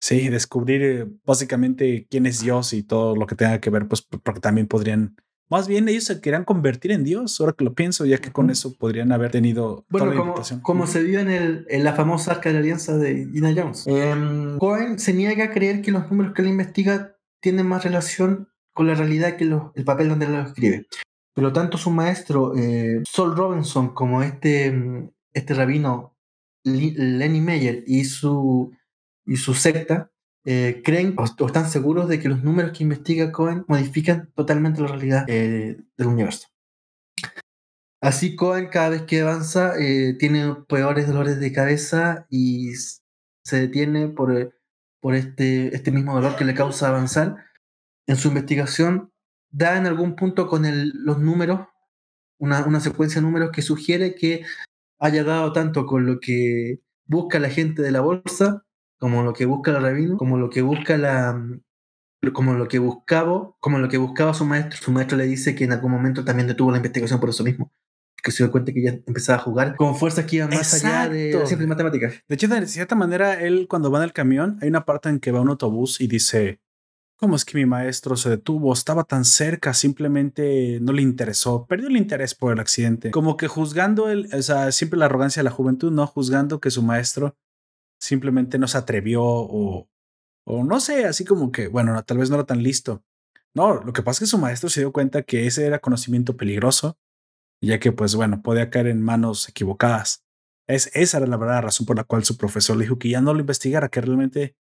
Sí, 0.00 0.28
descubrir 0.30 0.82
eh, 0.82 1.06
básicamente 1.24 2.06
quién 2.10 2.24
es 2.26 2.40
Dios 2.40 2.72
y 2.72 2.82
todo 2.82 3.14
lo 3.16 3.26
que 3.26 3.34
tenga 3.34 3.60
que 3.60 3.68
ver, 3.70 3.86
pues 3.86 4.00
porque 4.02 4.40
también 4.40 4.66
podrían, 4.66 5.14
más 5.50 5.66
bien 5.68 5.88
ellos 5.88 6.04
se 6.04 6.20
querían 6.20 6.44
convertir 6.44 6.92
en 6.92 7.04
Dios, 7.04 7.40
ahora 7.40 7.52
que 7.52 7.64
lo 7.64 7.74
pienso, 7.74 8.06
ya 8.06 8.18
que 8.18 8.30
con 8.32 8.50
eso 8.50 8.76
podrían 8.78 9.10
haber 9.12 9.30
tenido 9.32 9.84
Bueno, 9.90 10.06
toda 10.06 10.06
la 10.06 10.10
como, 10.12 10.20
interpretación. 10.30 10.60
como 10.60 10.86
se 10.86 11.02
vio 11.02 11.20
en, 11.20 11.30
el, 11.30 11.66
en 11.68 11.84
la 11.84 11.92
famosa 11.94 12.32
arca 12.32 12.48
de 12.48 12.54
la 12.54 12.60
alianza 12.60 12.96
de 12.96 13.28
Gina 13.32 13.52
Jones. 13.54 13.86
Em, 13.86 14.58
Cohen 14.58 14.98
se 14.98 15.12
niega 15.12 15.44
a 15.44 15.50
creer 15.50 15.82
que 15.82 15.90
los 15.90 16.08
números 16.10 16.32
que 16.34 16.42
él 16.42 16.48
investiga 16.48 17.16
tienen 17.40 17.66
más 17.66 17.84
relación 17.84 18.48
con 18.72 18.86
la 18.86 18.94
realidad 18.94 19.36
que 19.36 19.44
los- 19.44 19.72
el 19.74 19.84
papel 19.84 20.08
donde 20.08 20.26
él 20.26 20.32
los 20.32 20.46
escribe. 20.48 20.86
Por 21.34 21.44
lo 21.44 21.52
tanto, 21.52 21.78
su 21.78 21.90
maestro, 21.90 22.56
eh, 22.56 23.02
Sol 23.08 23.36
Robinson, 23.36 23.94
como 23.94 24.22
este, 24.22 24.72
este 25.32 25.54
rabino 25.54 26.16
Lenny 26.64 27.40
Meyer 27.40 27.84
y 27.86 28.04
su, 28.04 28.72
y 29.26 29.36
su 29.36 29.54
secta, 29.54 30.10
eh, 30.44 30.80
creen 30.82 31.14
o, 31.18 31.24
están 31.24 31.68
seguros 31.68 32.08
de 32.08 32.18
que 32.18 32.28
los 32.28 32.42
números 32.42 32.72
que 32.76 32.82
investiga 32.82 33.30
Cohen 33.30 33.64
modifican 33.68 34.30
totalmente 34.34 34.80
la 34.80 34.88
realidad 34.88 35.24
eh, 35.28 35.78
del 35.96 36.06
universo. 36.06 36.48
Así 38.00 38.34
Cohen 38.36 38.68
cada 38.68 38.88
vez 38.88 39.02
que 39.02 39.20
avanza 39.20 39.74
eh, 39.78 40.14
tiene 40.18 40.54
peores 40.66 41.06
dolores 41.06 41.38
de 41.38 41.52
cabeza 41.52 42.26
y 42.30 42.72
se 43.44 43.60
detiene 43.60 44.08
por, 44.08 44.58
por 45.00 45.14
este, 45.14 45.74
este 45.74 45.90
mismo 45.90 46.14
dolor 46.14 46.36
que 46.36 46.46
le 46.46 46.54
causa 46.54 46.88
avanzar. 46.88 47.36
En 48.06 48.16
su 48.16 48.28
investigación 48.28 49.12
da 49.50 49.76
en 49.76 49.86
algún 49.86 50.16
punto 50.16 50.46
con 50.46 50.62
los 51.04 51.18
números, 51.18 51.68
una, 52.38 52.64
una 52.64 52.80
secuencia 52.80 53.20
de 53.20 53.26
números 53.26 53.50
que 53.52 53.60
sugiere 53.60 54.14
que 54.14 54.44
haya 54.98 55.22
dado 55.22 55.52
tanto 55.52 55.84
con 55.84 56.06
lo 56.06 56.18
que 56.18 56.80
busca 57.04 57.38
la 57.38 57.50
gente 57.50 57.82
de 57.82 57.90
la 57.90 58.00
bolsa, 58.00 58.64
como 59.00 59.22
lo 59.22 59.32
que 59.32 59.46
busca 59.46 59.72
el 59.72 59.82
rabino, 59.82 60.16
como 60.16 60.36
lo 60.36 60.50
que 60.50 60.62
busca 60.62 60.96
la 60.96 61.42
como 62.34 62.52
lo 62.52 62.68
que 62.68 62.78
buscaba, 62.78 63.50
como 63.60 63.78
lo 63.78 63.88
que 63.88 63.96
buscaba 63.96 64.34
su 64.34 64.44
maestro. 64.44 64.78
Su 64.78 64.92
maestro 64.92 65.16
le 65.16 65.26
dice 65.26 65.54
que 65.54 65.64
en 65.64 65.72
algún 65.72 65.90
momento 65.90 66.22
también 66.22 66.46
detuvo 66.46 66.70
la 66.70 66.76
investigación 66.76 67.18
por 67.18 67.30
eso 67.30 67.42
mismo. 67.42 67.72
Que 68.22 68.30
se 68.30 68.44
dio 68.44 68.52
cuenta 68.52 68.72
que 68.72 68.82
ya 68.82 68.90
empezaba 68.90 69.38
a 69.38 69.42
jugar 69.42 69.76
con 69.76 69.96
fuerzas 69.96 70.26
que 70.26 70.36
iban 70.36 70.50
más 70.50 70.74
allá 70.74 71.08
de 71.08 71.46
simples 71.46 71.66
matemáticas. 71.66 72.22
De 72.28 72.34
hecho, 72.34 72.46
de 72.46 72.66
cierta 72.66 72.94
manera, 72.94 73.40
él 73.40 73.66
cuando 73.70 73.90
va 73.90 73.98
en 74.00 74.04
el 74.04 74.12
camión, 74.12 74.58
hay 74.60 74.68
una 74.68 74.84
parte 74.84 75.08
en 75.08 75.18
que 75.18 75.32
va 75.32 75.40
un 75.40 75.48
autobús 75.48 76.02
y 76.02 76.06
dice, 76.06 76.60
¿cómo 77.16 77.36
es 77.36 77.46
que 77.46 77.56
mi 77.56 77.64
maestro 77.64 78.16
se 78.16 78.28
detuvo? 78.28 78.74
Estaba 78.74 79.04
tan 79.04 79.24
cerca, 79.24 79.72
simplemente 79.72 80.78
no 80.82 80.92
le 80.92 81.00
interesó, 81.00 81.64
perdió 81.66 81.88
el 81.88 81.96
interés 81.96 82.34
por 82.34 82.52
el 82.52 82.60
accidente. 82.60 83.10
Como 83.10 83.38
que 83.38 83.48
juzgando, 83.48 84.10
el, 84.10 84.28
o 84.34 84.42
sea, 84.42 84.70
siempre 84.72 84.98
la 84.98 85.06
arrogancia 85.06 85.40
de 85.40 85.44
la 85.44 85.50
juventud, 85.50 85.90
¿no? 85.90 86.06
Juzgando 86.06 86.60
que 86.60 86.70
su 86.70 86.82
maestro 86.82 87.34
simplemente 88.00 88.58
no 88.58 88.66
se 88.66 88.78
atrevió 88.78 89.22
o, 89.22 89.88
o 90.44 90.64
no 90.64 90.80
sé, 90.80 91.04
así 91.04 91.24
como 91.24 91.52
que, 91.52 91.68
bueno, 91.68 91.92
no, 91.92 92.02
tal 92.04 92.18
vez 92.18 92.30
no 92.30 92.36
era 92.36 92.46
tan 92.46 92.62
listo. 92.62 93.04
No, 93.54 93.82
lo 93.82 93.92
que 93.92 94.02
pasa 94.02 94.24
es 94.24 94.30
que 94.30 94.30
su 94.30 94.38
maestro 94.38 94.68
se 94.68 94.80
dio 94.80 94.92
cuenta 94.92 95.22
que 95.22 95.46
ese 95.46 95.66
era 95.66 95.80
conocimiento 95.80 96.36
peligroso, 96.36 96.98
ya 97.62 97.78
que, 97.78 97.92
pues 97.92 98.14
bueno, 98.14 98.42
podía 98.42 98.70
caer 98.70 98.86
en 98.86 99.02
manos 99.02 99.48
equivocadas. 99.48 100.24
Es, 100.68 100.90
esa 100.94 101.18
era 101.18 101.26
la 101.26 101.36
verdadera 101.36 101.62
razón 101.62 101.86
por 101.86 101.96
la 101.96 102.04
cual 102.04 102.24
su 102.24 102.36
profesor 102.36 102.76
le 102.76 102.84
dijo 102.84 102.98
que 102.98 103.10
ya 103.10 103.20
no 103.20 103.34
lo 103.34 103.40
investigara, 103.40 103.88
que 103.88 104.00
realmente 104.00 104.56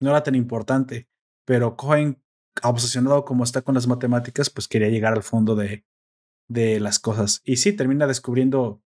no 0.00 0.10
era 0.10 0.22
tan 0.22 0.34
importante. 0.34 1.08
Pero 1.44 1.76
Cohen, 1.76 2.22
obsesionado 2.62 3.24
como 3.24 3.44
está 3.44 3.62
con 3.62 3.74
las 3.74 3.86
matemáticas, 3.86 4.50
pues 4.50 4.66
quería 4.66 4.88
llegar 4.88 5.12
al 5.12 5.22
fondo 5.22 5.54
de, 5.54 5.84
de 6.48 6.80
las 6.80 6.98
cosas. 6.98 7.42
Y 7.44 7.56
sí, 7.56 7.74
termina 7.74 8.06
descubriendo, 8.06 8.82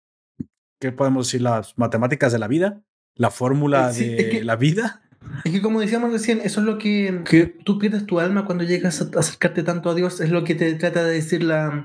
¿qué 0.81 0.93
podemos 0.93 1.27
decir? 1.27 1.43
Las 1.43 1.77
matemáticas 1.77 2.33
de 2.33 2.39
la 2.39 2.49
vida, 2.49 2.85
la 3.17 3.31
fórmula 3.31 3.91
Eh, 3.91 3.95
sí, 3.95 4.09
de 4.09 4.17
es 4.21 4.29
que- 4.31 4.45
la 4.45 4.57
vida. 4.57 4.99
Es 5.45 5.53
que 5.53 5.63
como 5.63 5.81
decíamos 5.81 6.11
recién, 6.13 6.41
eso 6.43 6.61
es 6.61 6.67
lo 6.67 6.79
que, 6.79 7.23
que 7.29 7.47
tú 7.47 7.79
pierdes 7.79 8.07
tu 8.07 8.19
alma 8.19 8.45
cuando 8.45 8.65
llegas 8.65 9.01
a 9.01 9.09
acercarte 9.19 9.63
tanto 9.63 9.89
a 9.91 9.95
Dios, 9.95 10.21
es 10.21 10.31
lo 10.31 10.43
que 10.45 10.55
te 10.57 10.73
trata 10.75 11.05
de 11.05 11.13
decir 11.15 11.45
la 11.45 11.85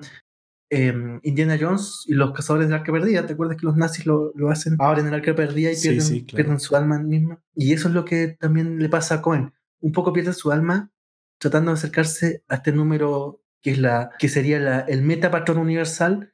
em, 0.70 1.20
Indiana 1.24 1.58
Jones 1.60 2.04
y 2.08 2.14
los 2.14 2.34
cazadores 2.34 2.68
del 2.68 2.78
arca 2.80 2.92
perdida. 2.92 3.26
¿Te 3.26 3.34
acuerdas 3.34 3.56
que 3.58 3.66
los 3.68 3.78
nazis 3.78 4.06
lo, 4.06 4.34
lo 4.36 4.50
hacen 4.50 4.76
ahora 4.80 5.00
en 5.02 5.08
el 5.08 5.14
arca 5.14 5.34
perdida 5.36 5.72
y 5.72 5.76
Sí, 5.76 5.90
pierden, 5.90 6.06
sí, 6.08 6.26
claro. 6.26 6.36
pierden 6.36 6.60
su 6.60 6.76
alma 6.76 7.00
misma? 7.00 7.40
Y 7.56 7.72
eso 7.74 7.88
es 7.88 7.94
lo 7.94 8.04
que 8.04 8.36
también 8.40 8.80
le 8.80 8.90
pasa 8.90 9.16
a 9.16 9.22
Cohen. 9.22 9.54
Un 9.80 9.92
poco 9.94 10.12
pierde 10.12 10.34
su 10.34 10.52
alma 10.52 10.92
tratando 11.40 11.72
de 11.72 11.76
acercarse 11.78 12.44
a 12.50 12.56
este 12.56 12.72
número 12.74 13.42
que, 13.62 13.72
es 13.72 13.78
la, 13.78 14.10
que 14.20 14.28
sería 14.28 14.60
la, 14.60 14.80
el 14.82 15.04
metapatrón 15.04 15.60
universal 15.60 16.34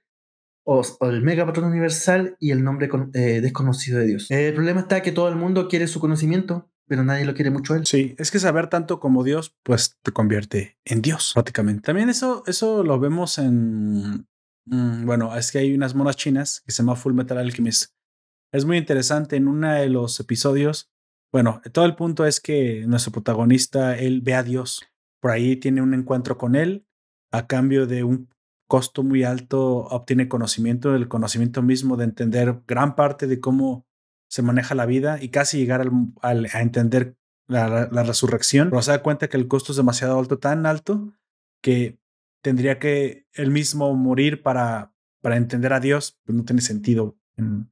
o, 0.64 0.82
el 1.02 1.22
megapatrón 1.22 1.66
universal 1.66 2.38
y 2.40 2.52
el 2.52 2.64
nombre 2.64 2.90
eh, 3.14 3.42
desconocido 3.42 4.00
de 4.00 4.08
Dios. 4.08 4.32
El 4.32 4.54
problema 4.54 4.82
está 4.82 5.02
que 5.02 5.12
todo 5.12 5.30
el 5.30 5.36
mundo 5.36 5.68
quiere 5.68 5.88
su 5.88 6.00
conocimiento 6.00 6.70
pero 6.88 7.04
nadie 7.04 7.26
lo 7.26 7.34
quiere 7.34 7.50
mucho 7.50 7.76
él. 7.76 7.86
Sí, 7.86 8.16
es 8.18 8.32
que 8.32 8.40
saber 8.40 8.68
tanto 8.68 9.00
como 9.00 9.24
Dios, 9.24 9.56
pues 9.64 9.98
te 10.02 10.12
convierte 10.12 10.78
en 10.86 11.02
Dios, 11.02 11.32
prácticamente. 11.34 11.82
También 11.82 12.10
eso, 12.10 12.44
eso 12.46 12.84
lo 12.84 13.00
vemos 13.00 13.38
en. 13.38 14.28
Mm, 14.66 15.06
bueno, 15.06 15.36
es 15.36 15.52
que 15.52 15.60
hay 15.60 15.74
unas 15.74 15.96
monas 15.96 16.16
chinas 16.16 16.62
que 16.66 16.72
se 16.72 16.84
llama 16.84 16.96
Full 16.96 17.14
Metal 17.14 17.38
Alchemist. 17.38 17.94
Es 18.52 18.66
muy 18.66 18.78
interesante. 18.78 19.36
En 19.36 19.48
uno 19.48 19.74
de 19.74 19.90
los 19.90 20.20
episodios, 20.20 20.92
bueno, 21.32 21.62
todo 21.72 21.86
el 21.86 21.96
punto 21.96 22.26
es 22.26 22.40
que 22.40 22.86
nuestro 22.86 23.12
protagonista, 23.12 23.98
él 23.98 24.22
ve 24.22 24.36
a 24.36 24.44
Dios. 24.44 24.84
Por 25.20 25.32
ahí 25.32 25.56
tiene 25.56 25.82
un 25.82 25.94
encuentro 25.94 26.38
con 26.38 26.56
él. 26.56 26.86
A 27.32 27.48
cambio 27.48 27.88
de 27.88 28.04
un 28.04 28.30
costo 28.74 29.04
muy 29.04 29.24
alto, 29.24 29.86
obtiene 29.92 30.28
conocimiento, 30.28 30.94
del 30.94 31.08
conocimiento 31.08 31.62
mismo 31.62 31.96
de 31.96 32.06
entender 32.06 32.64
gran 32.68 32.96
parte 32.96 33.28
de 33.28 33.40
cómo 33.40 33.86
se 34.28 34.42
maneja 34.42 34.74
la 34.74 34.88
vida 34.88 35.22
y 35.22 35.30
casi 35.30 35.60
llegar 35.60 35.88
al, 36.22 36.48
a 36.52 36.62
entender 36.64 37.16
la, 37.46 37.86
resurrección, 37.86 38.72
pero 38.72 38.82
se 38.82 38.90
da 38.90 39.04
cuenta 39.04 39.28
que 39.28 39.38
el 39.38 39.48
costo 39.48 39.74
es 39.74 39.78
demasiado 39.78 40.18
alto, 40.18 40.40
tan 40.40 40.66
alto 40.66 41.14
que 41.62 42.00
tendría 42.42 42.80
que 42.80 43.28
él 43.34 43.52
mismo 43.52 43.94
morir 43.94 44.42
para, 44.42 44.92
para 45.22 45.38
entender 45.38 45.72
a 45.72 45.80
Dios, 45.80 46.20
pues 46.26 46.36
no 46.36 46.44
tiene 46.44 46.64
sentido 46.64 47.16
en 47.38 47.70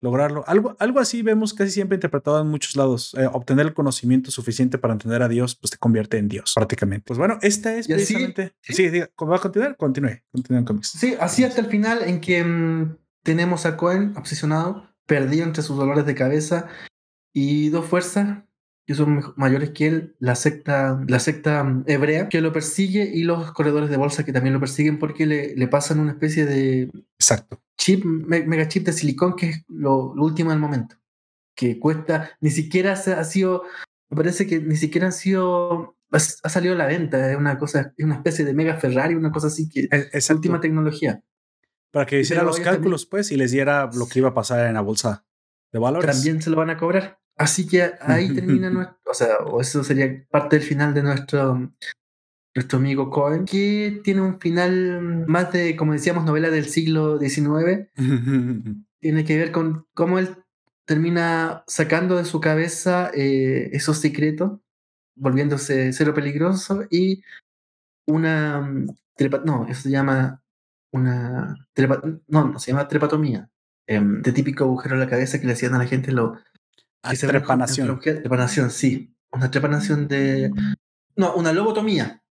lograrlo. 0.00 0.44
Algo, 0.46 0.76
algo 0.78 1.00
así 1.00 1.22
vemos 1.22 1.54
casi 1.54 1.70
siempre 1.70 1.96
interpretado 1.96 2.40
en 2.40 2.48
muchos 2.48 2.76
lados. 2.76 3.14
Eh, 3.18 3.26
obtener 3.32 3.66
el 3.66 3.74
conocimiento 3.74 4.30
suficiente 4.30 4.78
para 4.78 4.94
entender 4.94 5.22
a 5.22 5.28
Dios, 5.28 5.54
pues 5.54 5.70
te 5.70 5.78
convierte 5.78 6.18
en 6.18 6.28
Dios 6.28 6.52
prácticamente. 6.54 7.04
Pues 7.06 7.18
bueno, 7.18 7.38
esta 7.42 7.74
es 7.74 7.86
precisamente... 7.86 8.54
sí, 8.60 8.74
sí, 8.74 9.00
¿va 9.00 9.36
a 9.36 9.40
continuar? 9.40 9.76
Continúe, 9.76 10.22
continúe 10.30 10.64
con 10.64 10.82
Sí, 10.82 11.16
así 11.20 11.44
hasta 11.44 11.60
el 11.60 11.66
final 11.66 12.02
en 12.02 12.20
que 12.20 12.44
mm, 12.44 12.96
tenemos 13.22 13.66
a 13.66 13.76
Cohen 13.76 14.14
obsesionado 14.16 14.88
perdido 15.06 15.44
entre 15.44 15.62
sus 15.62 15.76
dolores 15.76 16.04
de 16.06 16.14
cabeza 16.14 16.68
y 17.32 17.68
dos 17.68 17.86
fuerzas 17.86 18.45
que 18.86 18.94
son 18.94 19.34
mayores 19.36 19.70
que 19.70 19.88
él, 19.88 20.16
la 20.20 20.36
secta, 20.36 21.02
la 21.08 21.18
secta 21.18 21.64
mm, 21.64 21.84
hebrea, 21.88 22.28
que 22.28 22.40
lo 22.40 22.52
persigue 22.52 23.10
y 23.12 23.24
los 23.24 23.50
corredores 23.52 23.90
de 23.90 23.96
bolsa 23.96 24.24
que 24.24 24.32
también 24.32 24.54
lo 24.54 24.60
persiguen 24.60 24.98
porque 24.98 25.26
le, 25.26 25.56
le 25.56 25.68
pasan 25.68 25.98
una 25.98 26.12
especie 26.12 26.46
de 26.46 26.90
Exacto. 27.18 27.60
chip, 27.76 28.04
mega 28.04 28.68
chip 28.68 28.86
de 28.86 28.92
silicón 28.92 29.34
que 29.34 29.50
es 29.50 29.64
lo, 29.68 30.12
último 30.12 30.50
del 30.50 30.60
momento, 30.60 30.96
que 31.56 31.80
cuesta, 31.80 32.30
ni 32.40 32.50
siquiera 32.50 32.92
ha 32.92 33.24
sido, 33.24 33.64
me 34.08 34.16
parece 34.16 34.46
que 34.46 34.60
ni 34.60 34.76
siquiera 34.76 35.08
ha 35.08 35.12
sido, 35.12 35.96
ha, 36.12 36.48
salido 36.48 36.74
a 36.74 36.78
la 36.78 36.86
venta, 36.86 37.32
es 37.32 37.36
una 37.36 37.58
cosa, 37.58 37.92
es 37.96 38.04
una 38.04 38.14
especie 38.14 38.44
de 38.44 38.54
mega 38.54 38.76
Ferrari, 38.76 39.16
una 39.16 39.32
cosa 39.32 39.48
así 39.48 39.68
que 39.68 39.88
es 39.90 40.30
última 40.30 40.60
tecnología. 40.60 41.22
Para 41.90 42.06
que 42.06 42.20
hiciera 42.20 42.44
los 42.44 42.60
cálculos, 42.60 43.06
pues, 43.06 43.32
y 43.32 43.36
les 43.36 43.50
diera 43.50 43.90
lo 43.94 44.06
que 44.06 44.18
iba 44.20 44.28
a 44.28 44.34
pasar 44.34 44.66
en 44.66 44.74
la 44.74 44.80
bolsa 44.80 45.24
de 45.72 45.78
valores. 45.78 46.08
También 46.08 46.40
se 46.42 46.50
lo 46.50 46.56
van 46.56 46.70
a 46.70 46.76
cobrar. 46.76 47.18
Así 47.36 47.66
que 47.66 47.92
ahí 48.00 48.34
termina 48.34 48.70
nuestro, 48.70 48.96
o 49.04 49.14
sea, 49.14 49.38
o 49.38 49.60
eso 49.60 49.84
sería 49.84 50.26
parte 50.30 50.56
del 50.56 50.64
final 50.66 50.94
de 50.94 51.02
nuestro, 51.02 51.72
nuestro 52.54 52.78
amigo 52.78 53.10
Cohen, 53.10 53.44
que 53.44 54.00
tiene 54.02 54.22
un 54.22 54.40
final 54.40 55.24
más 55.26 55.52
de, 55.52 55.76
como 55.76 55.92
decíamos, 55.92 56.24
novela 56.24 56.50
del 56.50 56.66
siglo 56.66 57.18
XIX. 57.18 57.90
tiene 59.00 59.24
que 59.24 59.36
ver 59.36 59.52
con 59.52 59.86
cómo 59.94 60.18
él 60.18 60.36
termina 60.86 61.64
sacando 61.66 62.16
de 62.16 62.24
su 62.24 62.40
cabeza 62.40 63.10
eh, 63.14 63.70
esos 63.72 63.98
secretos, 63.98 64.60
volviéndose 65.14 65.92
cero 65.92 66.14
peligroso 66.14 66.84
y 66.90 67.22
una... 68.06 68.60
Mm, 68.60 68.86
no, 69.44 69.66
eso 69.68 69.82
se 69.82 69.90
llama 69.90 70.42
una 70.92 71.56
no, 72.28 72.48
no 72.48 72.58
se 72.58 72.70
llama 72.70 72.88
trepatomía, 72.88 73.50
em, 73.86 74.22
de 74.22 74.32
típico 74.32 74.64
agujero 74.64 74.94
en 74.94 75.00
la 75.00 75.08
cabeza 75.08 75.40
que 75.40 75.46
le 75.46 75.54
hacían 75.54 75.74
a 75.74 75.78
la 75.78 75.86
gente 75.86 76.12
lo 76.12 76.38
trepanación. 77.14 78.00
trepanación, 78.00 78.70
sí, 78.70 79.14
una 79.32 79.50
trepanación 79.50 80.08
de 80.08 80.52
no, 81.16 81.34
una 81.34 81.52
lobotomía, 81.52 82.22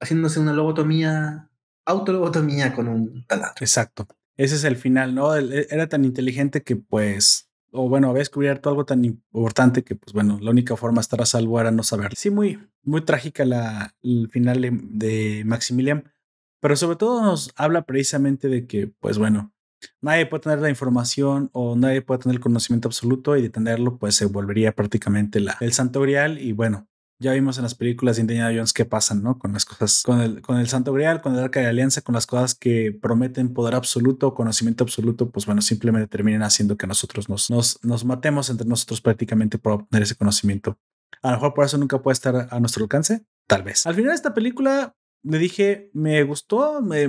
haciéndose 0.00 0.40
una 0.40 0.52
lobotomía, 0.52 1.50
autolobotomía 1.84 2.74
con 2.74 2.88
un 2.88 3.26
taladro. 3.26 3.54
Exacto. 3.60 4.06
Ese 4.36 4.54
es 4.54 4.64
el 4.64 4.76
final, 4.76 5.14
¿no? 5.14 5.36
E, 5.36 5.66
era 5.70 5.88
tan 5.88 6.04
inteligente 6.04 6.62
que 6.62 6.76
pues 6.76 7.50
o 7.72 7.88
bueno, 7.88 8.08
había 8.08 8.20
descubierto 8.20 8.68
algo 8.68 8.84
tan 8.84 9.04
importante 9.04 9.84
que, 9.84 9.94
pues 9.94 10.12
bueno, 10.12 10.38
la 10.40 10.50
única 10.50 10.76
forma 10.76 10.96
de 10.96 11.02
estar 11.02 11.22
a 11.22 11.26
salvo 11.26 11.60
era 11.60 11.70
no 11.70 11.82
saber. 11.82 12.14
Sí, 12.16 12.30
muy, 12.30 12.58
muy 12.82 13.02
trágica 13.02 13.44
la, 13.44 13.94
el 14.02 14.28
final 14.28 14.60
de, 14.60 14.70
de 14.72 15.42
Maximilian, 15.44 16.12
pero 16.60 16.76
sobre 16.76 16.96
todo 16.96 17.22
nos 17.22 17.52
habla 17.56 17.82
precisamente 17.82 18.48
de 18.48 18.66
que, 18.66 18.88
pues 18.88 19.18
bueno, 19.18 19.52
nadie 20.00 20.26
puede 20.26 20.42
tener 20.42 20.60
la 20.60 20.70
información 20.70 21.50
o 21.52 21.76
nadie 21.76 22.02
puede 22.02 22.20
tener 22.20 22.36
el 22.36 22.40
conocimiento 22.40 22.88
absoluto 22.88 23.36
y 23.36 23.42
de 23.42 23.50
tenerlo, 23.50 23.98
pues 23.98 24.14
se 24.14 24.26
volvería 24.26 24.72
prácticamente 24.72 25.40
la, 25.40 25.56
el 25.60 25.72
santo 25.72 26.00
grial. 26.00 26.38
Y 26.38 26.52
bueno, 26.52 26.88
ya 27.20 27.32
vimos 27.32 27.58
en 27.58 27.64
las 27.64 27.74
películas 27.74 28.16
de 28.16 28.22
Indiana 28.22 28.48
Jones 28.48 28.72
qué 28.72 28.86
pasan, 28.86 29.22
¿no? 29.22 29.38
Con 29.38 29.52
las 29.52 29.66
cosas, 29.66 30.02
con 30.02 30.20
el, 30.20 30.40
con 30.40 30.58
el 30.58 30.68
santo 30.68 30.92
grial, 30.92 31.20
con 31.20 31.34
el 31.34 31.40
arca 31.40 31.60
de 31.60 31.66
alianza, 31.66 32.00
con 32.00 32.14
las 32.14 32.26
cosas 32.26 32.54
que 32.54 32.98
prometen 32.98 33.52
poder 33.52 33.74
absoluto 33.74 34.34
conocimiento 34.34 34.84
absoluto, 34.84 35.30
pues 35.30 35.44
bueno, 35.44 35.60
simplemente 35.60 36.08
terminan 36.08 36.42
haciendo 36.42 36.76
que 36.78 36.86
nosotros 36.86 37.28
nos, 37.28 37.50
nos, 37.50 37.78
nos 37.84 38.04
matemos 38.06 38.48
entre 38.48 38.66
nosotros 38.66 39.02
prácticamente 39.02 39.58
por 39.58 39.72
obtener 39.72 40.04
ese 40.04 40.16
conocimiento. 40.16 40.78
A 41.22 41.30
lo 41.30 41.36
mejor 41.36 41.54
por 41.54 41.66
eso 41.66 41.76
nunca 41.76 42.00
puede 42.00 42.14
estar 42.14 42.48
a 42.50 42.58
nuestro 42.58 42.84
alcance, 42.84 43.26
tal 43.46 43.62
vez. 43.62 43.86
Al 43.86 43.94
final 43.94 44.10
de 44.10 44.16
esta 44.16 44.32
película 44.32 44.96
le 45.22 45.38
dije, 45.38 45.90
me 45.92 46.22
gustó, 46.22 46.80
me, 46.80 47.08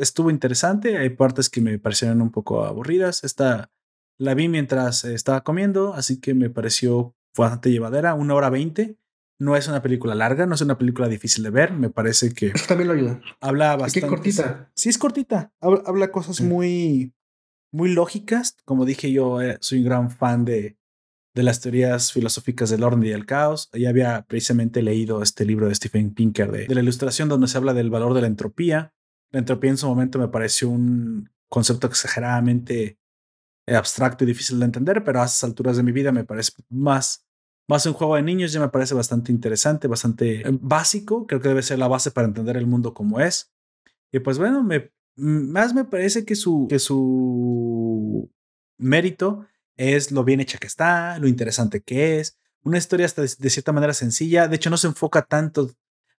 estuvo 0.00 0.30
interesante. 0.30 0.96
Hay 0.96 1.10
partes 1.10 1.50
que 1.50 1.60
me 1.60 1.78
parecieron 1.78 2.22
un 2.22 2.30
poco 2.30 2.64
aburridas. 2.64 3.24
Esta 3.24 3.70
la 4.18 4.34
vi 4.34 4.48
mientras 4.48 5.04
estaba 5.04 5.42
comiendo, 5.42 5.94
así 5.94 6.20
que 6.20 6.34
me 6.34 6.50
pareció 6.50 7.14
bastante 7.36 7.70
llevadera. 7.70 8.14
Una 8.14 8.34
hora 8.34 8.50
veinte. 8.50 8.96
No 9.38 9.56
es 9.56 9.66
una 9.66 9.82
película 9.82 10.14
larga, 10.14 10.46
no 10.46 10.54
es 10.54 10.60
una 10.60 10.78
película 10.78 11.08
difícil 11.08 11.42
de 11.42 11.50
ver. 11.50 11.72
Me 11.72 11.90
parece 11.90 12.32
que. 12.32 12.52
también 12.68 12.88
lo 12.88 12.94
ayuda. 12.94 13.20
Habla 13.40 13.76
bastante. 13.76 14.06
Es 14.06 14.10
cortita. 14.10 14.70
Sí, 14.74 14.88
es 14.88 14.98
cortita. 14.98 15.52
Habla, 15.60 16.12
cosas 16.12 16.40
muy, 16.40 17.12
muy 17.72 17.92
lógicas. 17.92 18.56
Como 18.64 18.84
dije, 18.84 19.10
yo 19.10 19.42
eh, 19.42 19.58
soy 19.60 19.78
un 19.78 19.84
gran 19.84 20.10
fan 20.10 20.44
de, 20.44 20.78
de 21.34 21.42
las 21.42 21.60
teorías 21.60 22.12
filosóficas 22.12 22.70
del 22.70 22.82
orden 22.82 23.04
y 23.04 23.10
del 23.10 23.26
caos. 23.26 23.70
Ya 23.72 23.88
había 23.88 24.24
precisamente 24.26 24.82
leído 24.82 25.22
este 25.22 25.44
libro 25.44 25.68
de 25.68 25.74
Stephen 25.74 26.12
Pinker 26.14 26.50
de, 26.50 26.74
la 26.74 26.80
ilustración 26.80 27.28
donde 27.28 27.48
se 27.48 27.56
habla 27.56 27.74
del 27.74 27.90
valor 27.90 28.14
de 28.14 28.20
la 28.20 28.26
entropía. 28.26 28.92
La 29.30 29.38
entropía 29.38 29.70
en 29.70 29.78
su 29.78 29.86
momento 29.86 30.18
me 30.18 30.28
pareció 30.28 30.68
un 30.68 31.30
concepto 31.48 31.86
exageradamente 31.86 32.98
abstracto 33.66 34.24
y 34.24 34.26
difícil 34.26 34.58
de 34.58 34.66
entender, 34.66 35.04
pero 35.04 35.22
a 35.22 35.24
esas 35.24 35.44
alturas 35.44 35.76
de 35.76 35.82
mi 35.82 35.92
vida 35.92 36.12
me 36.12 36.24
parece 36.24 36.52
más, 36.68 37.26
más 37.68 37.86
un 37.86 37.92
juego 37.92 38.16
de 38.16 38.22
niños, 38.22 38.52
ya 38.52 38.60
me 38.60 38.68
parece 38.68 38.94
bastante 38.94 39.32
interesante, 39.32 39.88
bastante 39.88 40.40
eh, 40.40 40.58
básico. 40.60 41.26
Creo 41.26 41.40
que 41.40 41.48
debe 41.48 41.62
ser 41.62 41.78
la 41.78 41.88
base 41.88 42.10
para 42.10 42.26
entender 42.26 42.56
el 42.56 42.66
mundo 42.66 42.92
como 42.92 43.20
es. 43.20 43.52
Y 44.10 44.18
pues 44.18 44.38
bueno, 44.38 44.66
más 45.16 45.74
me 45.74 45.84
parece 45.84 46.24
que 46.26 46.34
su, 46.34 46.66
que 46.68 46.78
su 46.78 48.30
mérito 48.78 49.46
es 49.76 50.12
lo 50.12 50.24
bien 50.24 50.40
hecha 50.40 50.58
que 50.58 50.66
está, 50.66 51.18
lo 51.18 51.28
interesante 51.28 51.80
que 51.82 52.20
es. 52.20 52.38
Una 52.62 52.78
historia 52.78 53.06
hasta 53.06 53.22
de, 53.22 53.50
cierta 53.50 53.72
manera 53.72 53.94
sencilla. 53.94 54.48
De 54.48 54.56
hecho, 54.56 54.70
no 54.70 54.76
se 54.76 54.86
enfoca 54.86 55.22
tanto 55.22 55.70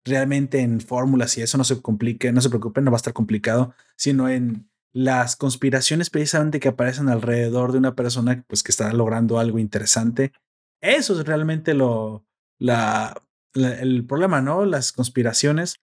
realmente 0.04 0.60
en 0.60 0.82
fórmulas 0.82 1.38
y 1.38 1.42
eso 1.42 1.58
no 1.58 1.64
se 1.64 1.82
complique, 1.82 2.32
no 2.34 2.42
se 2.42 2.50
preocupen, 2.50 2.84
no 2.84 2.92
va 2.92 2.96
a 2.96 2.98
estar 2.98 3.14
complicado, 3.14 3.74
sino 3.96 4.28
en 4.28 4.70
las 4.92 5.36
conspiraciones 5.36 6.10
precisamente 6.10 6.60
que 6.60 6.68
aparecen 6.68 7.10
alrededor 7.10 7.72
de 7.72 7.78
una 7.78 7.96
persona 7.96 8.44
pues, 8.48 8.64
que 8.64 8.72
está 8.72 8.92
logrando 8.94 9.40
algo 9.40 9.60
interesante. 9.60 10.34
Eso 10.82 11.18
es 11.18 11.26
realmente 11.26 11.74
lo, 11.74 12.26
la, 12.60 13.16
el 13.54 14.06
problema, 14.06 14.42
¿no? 14.42 14.66
Las 14.66 14.92
conspiraciones, 14.92 15.80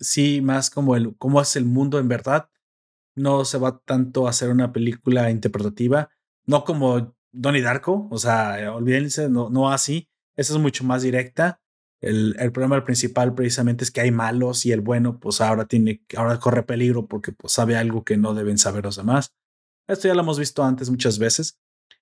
sí, 0.00 0.40
más 0.40 0.70
como 0.70 0.96
el 0.96 1.16
cómo 1.16 1.40
es 1.40 1.56
el 1.56 1.64
mundo 1.64 1.98
en 1.98 2.08
verdad. 2.08 2.48
No 3.14 3.44
se 3.44 3.58
va 3.58 3.78
tanto 3.78 4.26
a 4.26 4.30
hacer 4.30 4.50
una 4.50 4.72
película 4.72 5.30
interpretativa, 5.30 6.10
no 6.48 6.64
como 6.64 7.14
Donnie 7.30 7.60
Darko, 7.60 8.08
o 8.10 8.18
sea, 8.18 8.58
eh, 8.58 8.68
olvídense, 8.68 9.28
no, 9.28 9.50
no 9.50 9.70
así. 9.70 10.08
Esa 10.34 10.54
es 10.54 10.58
mucho 10.58 10.82
más 10.82 11.02
directa. 11.02 11.60
El, 12.00 12.36
el, 12.38 12.52
problema 12.52 12.82
principal 12.84 13.34
precisamente 13.34 13.84
es 13.84 13.90
que 13.90 14.00
hay 14.00 14.10
malos 14.10 14.64
y 14.64 14.72
el 14.72 14.80
bueno, 14.80 15.20
pues 15.20 15.40
ahora 15.40 15.66
tiene, 15.66 16.00
ahora 16.16 16.38
corre 16.38 16.62
peligro 16.62 17.06
porque 17.06 17.32
pues, 17.32 17.52
sabe 17.52 17.76
algo 17.76 18.02
que 18.02 18.16
no 18.16 18.34
deben 18.34 18.56
saber 18.56 18.84
los 18.84 18.96
demás. 18.96 19.34
Esto 19.88 20.08
ya 20.08 20.14
lo 20.14 20.22
hemos 20.22 20.38
visto 20.38 20.64
antes 20.64 20.90
muchas 20.90 21.18
veces. 21.18 21.58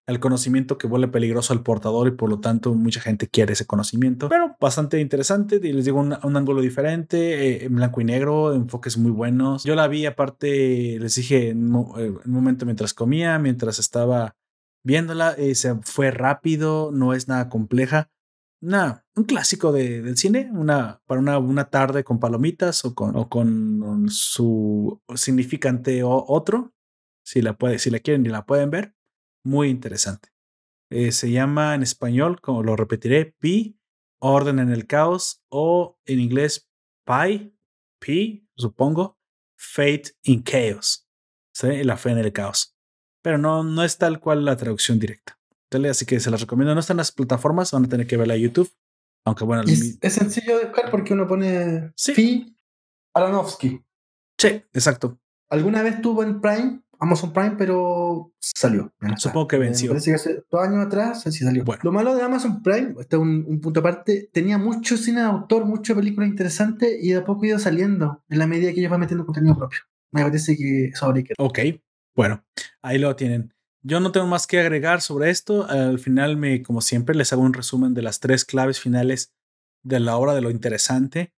El 0.06 0.20
conocimiento 0.20 0.78
que 0.78 0.86
vuelve 0.86 1.08
peligroso 1.08 1.52
al 1.52 1.64
portador 1.64 2.06
y 2.06 2.12
por 2.12 2.30
lo 2.30 2.38
tanto 2.38 2.72
mucha 2.74 3.00
gente 3.00 3.26
quiere 3.26 3.54
ese 3.54 3.66
conocimiento. 3.66 4.28
Pero 4.28 4.56
bastante 4.60 5.00
interesante 5.00 5.60
y 5.60 5.72
les 5.72 5.84
digo 5.84 5.98
un, 5.98 6.16
un 6.22 6.36
ángulo 6.36 6.60
diferente, 6.60 7.48
eh, 7.48 7.64
en 7.64 7.74
blanco 7.74 8.00
y 8.00 8.04
negro, 8.04 8.54
enfoques 8.54 8.98
muy 8.98 9.10
buenos. 9.10 9.64
Yo 9.64 9.74
la 9.74 9.88
vi 9.88 10.06
aparte, 10.06 10.98
les 11.00 11.16
dije 11.16 11.48
en, 11.48 11.74
eh, 11.74 12.14
un 12.24 12.32
momento 12.32 12.64
mientras 12.64 12.94
comía, 12.94 13.36
mientras 13.40 13.80
estaba 13.80 14.36
viéndola, 14.84 15.32
eh, 15.32 15.56
se 15.56 15.74
fue 15.82 16.12
rápido, 16.12 16.92
no 16.92 17.12
es 17.12 17.26
nada 17.26 17.48
compleja. 17.48 18.08
Nada, 18.60 19.04
un 19.16 19.24
clásico 19.24 19.72
de, 19.72 20.02
del 20.02 20.16
cine, 20.16 20.50
una, 20.52 21.02
para 21.06 21.20
una, 21.20 21.38
una 21.38 21.68
tarde 21.68 22.04
con 22.04 22.20
palomitas 22.20 22.84
o 22.84 22.94
con, 22.94 23.16
o 23.16 23.28
con 23.28 24.08
su 24.08 25.02
significante 25.16 26.04
o 26.04 26.24
otro, 26.28 26.72
si 27.24 27.42
la, 27.42 27.54
puede, 27.54 27.80
si 27.80 27.90
la 27.90 27.98
quieren 27.98 28.24
y 28.24 28.28
la 28.28 28.46
pueden 28.46 28.70
ver 28.70 28.95
muy 29.46 29.68
interesante. 29.68 30.28
Eh, 30.90 31.12
se 31.12 31.30
llama 31.30 31.74
en 31.74 31.82
español, 31.82 32.40
como 32.40 32.62
lo 32.62 32.76
repetiré, 32.76 33.34
Pi, 33.38 33.78
Orden 34.20 34.58
en 34.58 34.70
el 34.70 34.86
Caos, 34.86 35.42
o 35.48 35.98
en 36.04 36.20
inglés 36.20 36.70
Pi, 37.04 37.56
Pi, 37.98 38.48
supongo, 38.56 39.18
Fate 39.56 40.12
in 40.22 40.42
Chaos. 40.42 41.06
¿sí? 41.52 41.84
La 41.84 41.96
fe 41.96 42.10
en 42.10 42.18
el 42.18 42.32
caos. 42.32 42.76
Pero 43.22 43.38
no, 43.38 43.64
no 43.64 43.82
es 43.82 43.98
tal 43.98 44.20
cual 44.20 44.44
la 44.44 44.56
traducción 44.56 44.98
directa. 44.98 45.38
Así 45.90 46.06
que 46.06 46.20
se 46.20 46.30
las 46.30 46.40
recomiendo. 46.40 46.74
No 46.74 46.80
están 46.80 46.98
las 46.98 47.12
plataformas, 47.12 47.72
van 47.72 47.84
a 47.84 47.88
tener 47.88 48.06
que 48.06 48.16
verla 48.16 48.36
en 48.36 48.42
YouTube. 48.42 48.72
Aunque 49.24 49.44
bueno, 49.44 49.62
es, 49.62 49.98
es, 50.00 50.12
sencillo 50.12 50.58
de 50.58 50.66
buscar 50.66 50.90
porque 50.90 51.12
uno 51.12 51.26
pone 51.26 51.92
sí. 51.96 52.12
Pi 52.12 52.56
Aronofsky. 53.14 53.82
Sí, 54.38 54.48
exacto. 54.72 55.18
¿Alguna 55.50 55.82
vez 55.82 56.00
tuvo 56.00 56.22
en 56.22 56.40
Prime 56.40 56.82
Amazon 56.98 57.32
Prime, 57.32 57.54
pero 57.58 58.32
salió. 58.38 58.92
Supongo 59.16 59.48
que 59.48 59.58
venció. 59.58 59.90
parece 59.90 60.10
que 60.10 60.14
hace 60.14 60.44
dos 60.50 60.62
años 60.62 60.86
atrás 60.86 61.22
sí 61.22 61.44
salió. 61.44 61.64
Bueno. 61.64 61.80
Lo 61.84 61.92
malo 61.92 62.14
de 62.14 62.22
Amazon 62.22 62.62
Prime, 62.62 62.94
este 62.98 63.16
es 63.16 63.22
un, 63.22 63.60
punto 63.60 63.80
aparte, 63.80 64.28
tenía 64.32 64.58
mucho 64.58 64.96
cine 64.96 65.20
de 65.20 65.26
autor, 65.26 65.64
mucha 65.64 65.94
película 65.94 66.26
interesante 66.26 66.98
y 67.00 67.10
de 67.10 67.18
a 67.18 67.24
poco 67.24 67.44
iba 67.44 67.58
saliendo 67.58 68.24
en 68.28 68.38
la 68.38 68.46
medida 68.46 68.72
que 68.72 68.80
ellos 68.80 68.90
van 68.90 69.00
metiendo 69.00 69.26
contenido 69.26 69.56
propio. 69.56 69.80
Me 70.12 70.22
parece 70.22 70.56
que 70.56 70.86
eso 70.86 71.06
habría 71.06 71.24
que. 71.24 71.34
Ok, 71.38 71.58
bueno, 72.14 72.44
ahí 72.82 72.98
lo 72.98 73.14
tienen. 73.16 73.52
Yo 73.82 74.00
no 74.00 74.10
tengo 74.10 74.26
más 74.26 74.46
que 74.46 74.58
agregar 74.58 75.00
sobre 75.00 75.30
esto. 75.30 75.68
Al 75.68 75.98
final, 75.98 76.36
me, 76.36 76.62
como 76.62 76.80
siempre, 76.80 77.14
les 77.14 77.32
hago 77.32 77.42
un 77.42 77.54
resumen 77.54 77.94
de 77.94 78.02
las 78.02 78.18
tres 78.18 78.44
claves 78.44 78.80
finales 78.80 79.32
de 79.84 80.00
la 80.00 80.16
obra, 80.16 80.34
de 80.34 80.40
lo 80.40 80.50
interesante. 80.50 81.32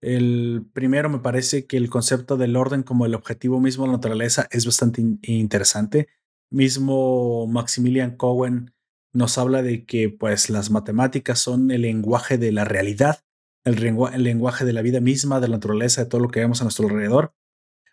El 0.00 0.66
primero 0.72 1.10
me 1.10 1.18
parece 1.18 1.66
que 1.66 1.76
el 1.76 1.90
concepto 1.90 2.36
del 2.36 2.56
orden 2.56 2.82
como 2.82 3.04
el 3.04 3.14
objetivo 3.14 3.60
mismo 3.60 3.84
de 3.84 3.88
la 3.88 3.96
naturaleza 3.96 4.48
es 4.50 4.64
bastante 4.64 5.02
interesante. 5.22 6.08
Mismo 6.50 7.46
Maximilian 7.46 8.16
Cohen 8.16 8.72
nos 9.12 9.36
habla 9.36 9.62
de 9.62 9.84
que 9.84 10.08
pues 10.08 10.48
las 10.48 10.70
matemáticas 10.70 11.38
son 11.38 11.70
el 11.70 11.82
lenguaje 11.82 12.38
de 12.38 12.52
la 12.52 12.64
realidad, 12.64 13.24
el, 13.64 13.76
lenguaje 13.76 14.64
de 14.64 14.72
la 14.72 14.82
vida 14.82 15.00
misma, 15.00 15.40
de 15.40 15.48
la 15.48 15.56
naturaleza, 15.56 16.02
de 16.02 16.08
todo 16.08 16.20
lo 16.20 16.28
que 16.28 16.40
vemos 16.40 16.60
a 16.60 16.64
nuestro 16.64 16.88
alrededor. 16.88 17.34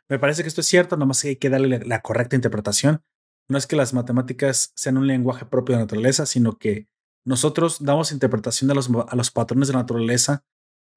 Me 0.08 0.20
parece 0.20 0.44
que 0.44 0.48
esto 0.48 0.62
es 0.62 0.68
cierto, 0.68 0.96
nomás 0.96 1.24
hay 1.26 1.36
que 1.36 1.50
darle 1.50 1.80
la 1.86 2.02
correcta 2.02 2.38
interpretación. 2.38 3.04
No 3.50 3.58
es 3.58 3.68
que 3.68 3.76
las 3.76 3.94
matemáticas 3.94 4.72
sean 4.76 4.98
un 4.98 5.08
lenguaje 5.08 5.46
propio 5.46 5.74
de 5.74 5.80
la 5.80 5.84
naturaleza, 5.84 6.26
sino 6.26 6.58
que 6.58 6.88
nosotros 7.26 7.84
damos 7.84 8.14
interpretación 8.14 8.72
a 8.72 8.74
los, 8.74 8.90
a 8.90 9.16
los 9.16 9.32
patrones 9.32 9.68
de 9.68 9.74
la 9.74 9.82
naturaleza 9.82 10.46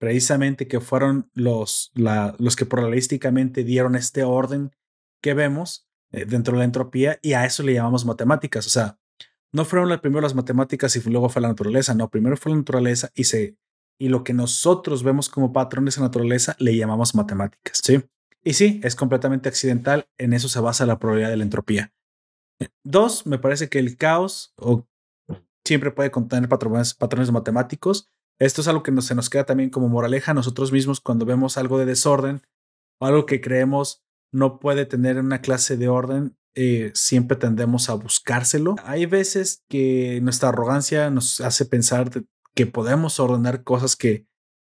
precisamente 0.00 0.66
que 0.66 0.80
fueron 0.80 1.30
los, 1.34 1.92
los 1.94 2.56
que 2.56 2.64
probabilisticamente 2.64 3.64
dieron 3.64 3.94
este 3.94 4.24
orden 4.24 4.74
que 5.22 5.34
vemos 5.34 5.86
eh, 6.10 6.24
dentro 6.24 6.54
de 6.54 6.60
la 6.60 6.64
entropía 6.64 7.18
y 7.22 7.34
a 7.34 7.44
eso 7.44 7.62
le 7.62 7.74
llamamos 7.74 8.06
matemáticas. 8.06 8.66
O 8.66 8.70
sea, 8.70 8.98
no 9.52 9.66
fueron 9.66 10.00
primero 10.00 10.22
las 10.22 10.34
matemáticas 10.34 10.96
y 10.96 11.10
luego 11.10 11.28
fue 11.28 11.42
la 11.42 11.48
naturaleza, 11.48 11.92
no, 11.94 12.08
primero 12.08 12.38
fue 12.38 12.50
la 12.50 12.58
naturaleza 12.58 13.10
y, 13.14 13.24
se, 13.24 13.58
y 13.98 14.08
lo 14.08 14.24
que 14.24 14.32
nosotros 14.32 15.02
vemos 15.02 15.28
como 15.28 15.52
patrones 15.52 15.96
de 15.96 16.02
naturaleza 16.02 16.56
le 16.58 16.74
llamamos 16.74 17.14
matemáticas, 17.14 17.82
¿sí? 17.84 18.02
Y 18.42 18.54
sí, 18.54 18.80
es 18.82 18.96
completamente 18.96 19.50
accidental, 19.50 20.08
en 20.16 20.32
eso 20.32 20.48
se 20.48 20.60
basa 20.60 20.86
la 20.86 20.98
probabilidad 20.98 21.28
de 21.28 21.36
la 21.36 21.44
entropía. 21.44 21.92
Dos, 22.84 23.26
me 23.26 23.38
parece 23.38 23.68
que 23.68 23.78
el 23.78 23.98
caos 23.98 24.54
o 24.56 24.86
siempre 25.62 25.90
puede 25.90 26.10
contener 26.10 26.48
patrones, 26.48 26.94
patrones 26.94 27.30
matemáticos 27.30 28.10
esto 28.40 28.62
es 28.62 28.68
algo 28.68 28.82
que 28.82 29.00
se 29.02 29.14
nos 29.14 29.30
queda 29.30 29.44
también 29.44 29.70
como 29.70 29.88
moraleja 29.88 30.34
nosotros 30.34 30.72
mismos 30.72 31.00
cuando 31.00 31.26
vemos 31.26 31.58
algo 31.58 31.78
de 31.78 31.84
desorden 31.84 32.42
o 32.98 33.06
algo 33.06 33.26
que 33.26 33.40
creemos 33.40 34.02
no 34.32 34.58
puede 34.58 34.86
tener 34.86 35.18
una 35.18 35.40
clase 35.40 35.76
de 35.76 35.88
orden, 35.88 36.36
eh, 36.54 36.90
siempre 36.94 37.36
tendemos 37.36 37.90
a 37.90 37.94
buscárselo. 37.94 38.76
Hay 38.84 39.06
veces 39.06 39.64
que 39.68 40.20
nuestra 40.22 40.50
arrogancia 40.50 41.10
nos 41.10 41.40
hace 41.40 41.64
pensar 41.66 42.10
que 42.54 42.66
podemos 42.66 43.20
ordenar 43.20 43.62
cosas 43.62 43.96
que 43.96 44.26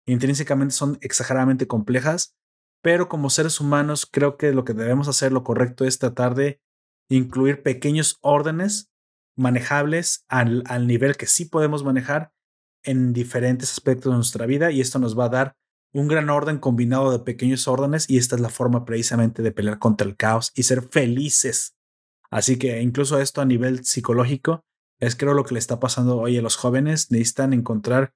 intrínsecamente 0.08 0.74
son 0.74 0.98
exageradamente 1.02 1.68
complejas, 1.68 2.36
pero 2.82 3.08
como 3.08 3.30
seres 3.30 3.60
humanos 3.60 4.08
creo 4.10 4.38
que 4.38 4.54
lo 4.54 4.66
que 4.66 4.74
debemos 4.74 5.08
hacer, 5.08 5.32
lo 5.32 5.44
correcto 5.44 5.86
es 5.86 6.00
tratar 6.00 6.36
de 6.36 6.62
incluir 7.10 7.62
pequeños 7.62 8.18
órdenes 8.22 8.92
manejables 9.38 10.26
al, 10.28 10.64
al 10.66 10.88
nivel 10.88 11.18
que 11.18 11.28
sí 11.28 11.46
podemos 11.46 11.84
manejar 11.84 12.32
en 12.84 13.14
diferentes 13.14 13.72
aspectos 13.72 14.12
de 14.12 14.18
nuestra 14.18 14.46
vida 14.46 14.72
y 14.72 14.82
esto 14.82 15.00
nos 15.00 15.18
va 15.18 15.26
a 15.26 15.30
dar 15.30 15.56
un 15.94 16.08
gran 16.08 16.30
orden 16.30 16.60
combinado 16.60 17.12
de 17.12 17.20
pequeños 17.20 17.68
órdenes 17.68 18.10
y 18.10 18.18
esta 18.18 18.36
es 18.36 18.42
la 18.42 18.50
forma 18.50 18.86
precisamente 18.86 19.42
de 19.42 19.52
pelear 19.52 19.80
contra 19.80 20.08
el 20.08 20.16
caos 20.16 20.52
y 20.56 20.64
ser 20.64 20.84
felices. 20.84 21.76
Así 22.30 22.60
que 22.60 22.82
incluso 22.82 23.20
esto 23.20 23.42
a 23.42 23.46
nivel 23.46 23.86
psicológico 23.86 24.64
es 25.00 25.16
creo 25.16 25.34
lo 25.34 25.46
que 25.46 25.56
le 25.56 25.60
está 25.60 25.80
pasando 25.80 26.18
hoy 26.18 26.38
a 26.38 26.42
los 26.42 26.58
jóvenes. 26.58 27.10
Necesitan 27.10 27.54
encontrar 27.54 28.14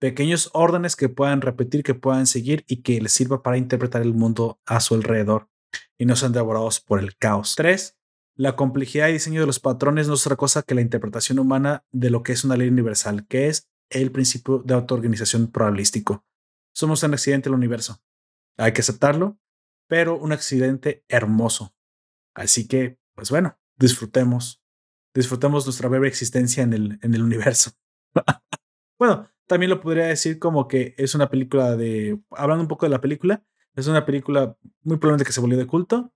pequeños 0.00 0.50
órdenes 0.52 0.96
que 0.96 1.08
puedan 1.08 1.42
repetir, 1.42 1.84
que 1.84 1.94
puedan 1.94 2.26
seguir 2.26 2.64
y 2.66 2.82
que 2.82 3.00
les 3.00 3.12
sirva 3.12 3.42
para 3.42 3.58
interpretar 3.58 4.02
el 4.02 4.14
mundo 4.14 4.58
a 4.66 4.80
su 4.80 4.94
alrededor 4.94 5.48
y 5.96 6.06
no 6.06 6.16
sean 6.16 6.32
devorados 6.32 6.80
por 6.80 6.98
el 6.98 7.16
caos. 7.16 7.54
Tres, 7.56 7.96
la 8.34 8.56
complejidad 8.56 9.08
y 9.08 9.12
diseño 9.12 9.40
de 9.40 9.46
los 9.46 9.60
patrones 9.60 10.08
no 10.08 10.14
es 10.14 10.26
otra 10.26 10.36
cosa 10.36 10.62
que 10.62 10.74
la 10.74 10.80
interpretación 10.80 11.38
humana 11.38 11.84
de 11.92 12.10
lo 12.10 12.22
que 12.22 12.32
es 12.32 12.44
una 12.44 12.56
ley 12.56 12.68
universal, 12.68 13.26
que 13.28 13.48
es 13.48 13.68
el 13.92 14.10
principio 14.12 14.58
de 14.58 14.74
autoorganización 14.74 15.50
probabilístico. 15.50 16.24
Somos 16.74 17.02
un 17.02 17.14
accidente 17.14 17.48
del 17.48 17.56
universo. 17.56 18.02
Hay 18.56 18.72
que 18.72 18.80
aceptarlo, 18.80 19.38
pero 19.86 20.18
un 20.18 20.32
accidente 20.32 21.04
hermoso. 21.08 21.74
Así 22.34 22.66
que, 22.66 22.98
pues 23.14 23.30
bueno, 23.30 23.58
disfrutemos. 23.76 24.62
Disfrutemos 25.14 25.66
nuestra 25.66 25.88
breve 25.88 26.08
existencia 26.08 26.62
en 26.62 26.72
el, 26.72 26.98
en 27.02 27.14
el 27.14 27.22
universo. 27.22 27.72
bueno, 28.98 29.30
también 29.46 29.70
lo 29.70 29.80
podría 29.80 30.06
decir 30.06 30.38
como 30.38 30.68
que 30.68 30.94
es 30.96 31.14
una 31.14 31.28
película 31.28 31.76
de. 31.76 32.18
Hablando 32.30 32.62
un 32.62 32.68
poco 32.68 32.86
de 32.86 32.90
la 32.90 33.00
película, 33.00 33.44
es 33.74 33.86
una 33.86 34.06
película 34.06 34.56
muy 34.82 34.96
probablemente 34.96 35.26
que 35.26 35.32
se 35.32 35.40
volvió 35.40 35.58
de 35.58 35.66
culto, 35.66 36.12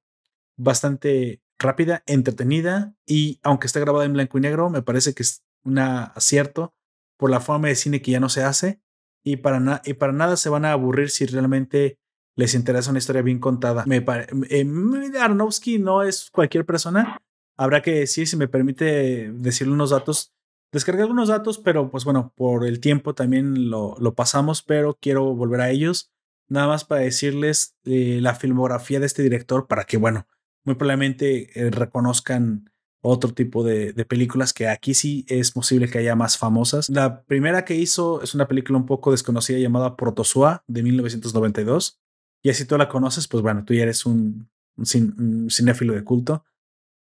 bastante 0.57 1.43
rápida, 1.59 2.03
entretenida 2.07 2.94
y 3.07 3.40
aunque 3.43 3.66
está 3.66 3.81
grabada 3.81 4.05
en 4.05 4.12
blanco 4.12 4.39
y 4.39 4.43
negro, 4.43 4.70
me 4.70 4.82
parece 4.82 5.15
que 5.15 5.23
es 5.23 5.44
un 5.65 5.78
acierto 5.78 6.74
por 7.17 7.31
la 7.31 7.41
forma 7.41 7.69
de 7.69 7.75
cine 7.75 8.03
que 8.03 8.13
ya 8.13 8.21
no 8.21 8.29
se 8.29 8.45
hace 8.45 8.81
y 9.25 9.37
para, 9.37 9.83
y 9.85 9.95
para 9.95 10.13
nada 10.13 10.37
se 10.37 10.49
van 10.49 10.65
a 10.65 10.73
aburrir 10.73 11.11
si 11.11 11.27
realmente 11.27 11.99
les 12.37 12.55
interesa 12.55 12.91
una 12.91 12.99
historia 12.99 13.23
bien 13.23 13.39
contada. 13.39 13.85
Me 13.87 14.05
eh, 14.51 15.19
Aronofsky 15.21 15.79
no 15.79 16.03
es 16.03 16.31
cualquier 16.31 16.65
persona. 16.67 17.19
Habrá 17.57 17.81
que 17.81 17.93
decir, 17.93 18.29
si 18.29 18.37
me 18.37 18.49
permite 18.49 19.33
decirle 19.33 19.73
unos 19.73 19.91
datos, 19.91 20.35
descargué 20.71 21.03
algunos 21.03 21.29
datos, 21.29 21.59
pero 21.59 21.91
pues 21.91 22.05
bueno, 22.05 22.35
por 22.37 22.67
el 22.67 22.81
tiempo 22.81 23.15
también 23.15 23.71
lo, 23.71 23.97
lo 23.99 24.15
pasamos, 24.15 24.63
pero 24.63 24.99
quiero 25.01 25.35
volver 25.35 25.63
a 25.63 25.71
ellos. 25.71 26.13
Nada 26.49 26.69
más 26.69 26.85
para 26.85 27.01
decirles 27.01 27.77
eh, 27.85 28.21
la 28.21 28.35
filmografía 28.35 29.01
de 29.01 29.07
este 29.07 29.23
director 29.23 29.67
para 29.67 29.85
que, 29.85 29.97
bueno, 29.97 30.29
muy 30.65 30.75
probablemente 30.75 31.59
eh, 31.59 31.71
reconozcan 31.71 32.71
otro 33.07 33.33
tipo 33.33 33.62
de, 33.62 33.93
películas 34.05 34.53
que 34.53 34.69
aquí 34.69 34.93
sí 34.95 35.24
es 35.28 35.53
posible 35.53 35.89
que 35.89 35.99
haya 35.99 36.16
más 36.16 36.37
famosas. 36.37 36.89
La 36.91 37.23
primera 37.23 37.65
que 37.65 37.77
hizo 37.77 38.20
es 38.23 38.35
una 38.35 38.49
película 38.49 38.78
un 38.78 38.87
poco 38.87 39.12
desconocida 39.12 39.59
llamada 39.59 39.97
Protosua 39.97 40.65
de 40.66 40.83
1992. 40.83 42.01
Y 42.43 42.51
así 42.51 42.65
tú 42.65 42.77
la 42.77 42.89
conoces, 42.89 43.28
pues 43.28 43.43
bueno, 43.43 43.65
tú 43.65 43.74
ya 43.74 43.85
eres 43.85 44.07
un, 44.07 44.49
cinéfilo 44.85 45.95
de 45.95 46.05
culto. 46.05 46.45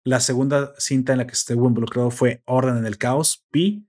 La 0.03 0.21
segunda 0.21 0.73
cinta 0.79 1.13
en 1.13 1.19
la 1.19 1.27
que 1.27 1.35
estuvo 1.35 1.69
involucrado 1.69 2.11
fue 2.11 2.43
Orden 2.47 2.79
en 2.79 2.87
el 2.87 2.97
Caos, 2.97 3.45
Pi. 3.51 3.87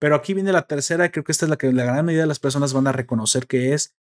Pero 0.00 0.16
aquí 0.16 0.34
viene 0.34 0.52
la 0.52 0.66
tercera, 0.66 1.10
creo 1.10 1.24
que 1.24 1.32
esta 1.32 1.46
es 1.46 1.50
la 1.50 1.56
que 1.56 1.72
la 1.72 1.84
gran 1.84 2.04
mayoría 2.04 2.24
de 2.24 2.28
las 2.28 2.40
personas 2.40 2.72
van 2.72 2.88
a 2.88 2.92
reconocer 2.92 3.46
que 3.46 3.72
es 3.72 3.94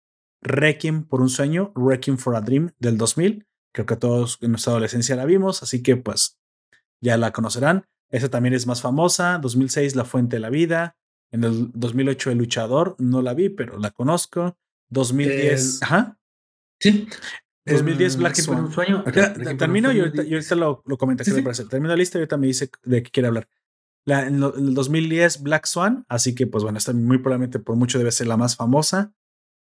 Requiem 0.40 1.04
por 1.04 1.20
un 1.20 1.28
sueño, 1.28 1.72
Requiem 1.74 2.16
for 2.16 2.36
a 2.36 2.40
Dream 2.40 2.72
del 2.78 2.96
2000. 2.96 3.46
Creo 3.72 3.86
que 3.86 3.96
todos 3.96 4.38
en 4.40 4.52
nuestra 4.52 4.72
adolescencia 4.72 5.16
la 5.16 5.26
vimos, 5.26 5.62
así 5.62 5.82
que 5.82 5.96
pues 5.96 6.39
ya 7.00 7.16
la 7.16 7.32
conocerán. 7.32 7.86
Esa 8.10 8.28
también 8.28 8.54
es 8.54 8.66
más 8.66 8.82
famosa. 8.82 9.38
2006, 9.38 9.96
La 9.96 10.04
Fuente 10.04 10.36
de 10.36 10.40
la 10.40 10.50
Vida. 10.50 10.96
En 11.30 11.44
el 11.44 11.70
2008, 11.74 12.32
El 12.32 12.38
Luchador. 12.38 12.96
No 12.98 13.22
la 13.22 13.34
vi, 13.34 13.48
pero 13.48 13.78
la 13.78 13.90
conozco. 13.90 14.56
2010. 14.90 15.82
ajá. 15.82 16.18
Sí. 16.80 17.08
2010, 17.66 18.16
Black 18.16 18.34
Swan. 18.36 18.72
Sueño. 18.72 19.04
termino 19.58 19.92
y 19.92 20.00
ahorita, 20.00 20.54
lo, 20.54 20.82
lo 20.86 20.96
comenté. 20.96 21.24
Termino 21.24 21.88
la 21.88 21.96
lista 21.96 22.18
y 22.18 22.20
ahorita 22.20 22.36
me 22.36 22.46
dice 22.46 22.70
de 22.82 23.02
qué 23.02 23.10
quiere 23.10 23.28
hablar. 23.28 23.48
La, 24.06 24.26
en, 24.26 24.42
el 24.42 24.74
2010, 24.74 25.42
Black 25.42 25.66
Swan. 25.66 26.04
Así 26.08 26.34
que, 26.34 26.46
pues 26.46 26.64
bueno, 26.64 26.78
esta 26.78 26.92
muy 26.92 27.18
probablemente 27.18 27.58
por 27.58 27.76
mucho 27.76 27.98
debe 27.98 28.12
ser 28.12 28.26
la 28.26 28.36
más 28.36 28.56
famosa. 28.56 29.12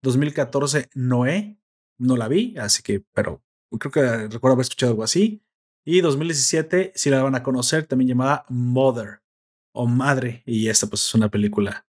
2014, 0.04 0.90
Noé. 0.94 1.58
No 1.98 2.16
la 2.16 2.30
vi, 2.30 2.56
así 2.58 2.82
que, 2.82 3.04
pero 3.14 3.44
creo 3.78 3.92
que 3.92 4.02
recuerdo 4.30 4.54
haber 4.54 4.64
escuchado 4.64 4.94
algo 4.94 5.04
así. 5.04 5.44
Y 5.92 6.02
2017, 6.02 6.92
si 6.94 7.10
la 7.10 7.24
van 7.24 7.34
a 7.34 7.42
conocer, 7.42 7.86
también 7.86 8.10
llamada 8.10 8.46
Mother 8.48 9.22
o 9.72 9.88
Madre. 9.88 10.44
Y 10.46 10.68
esta 10.68 10.86
pues 10.86 11.04
es 11.04 11.16
una 11.16 11.30
película 11.30 11.88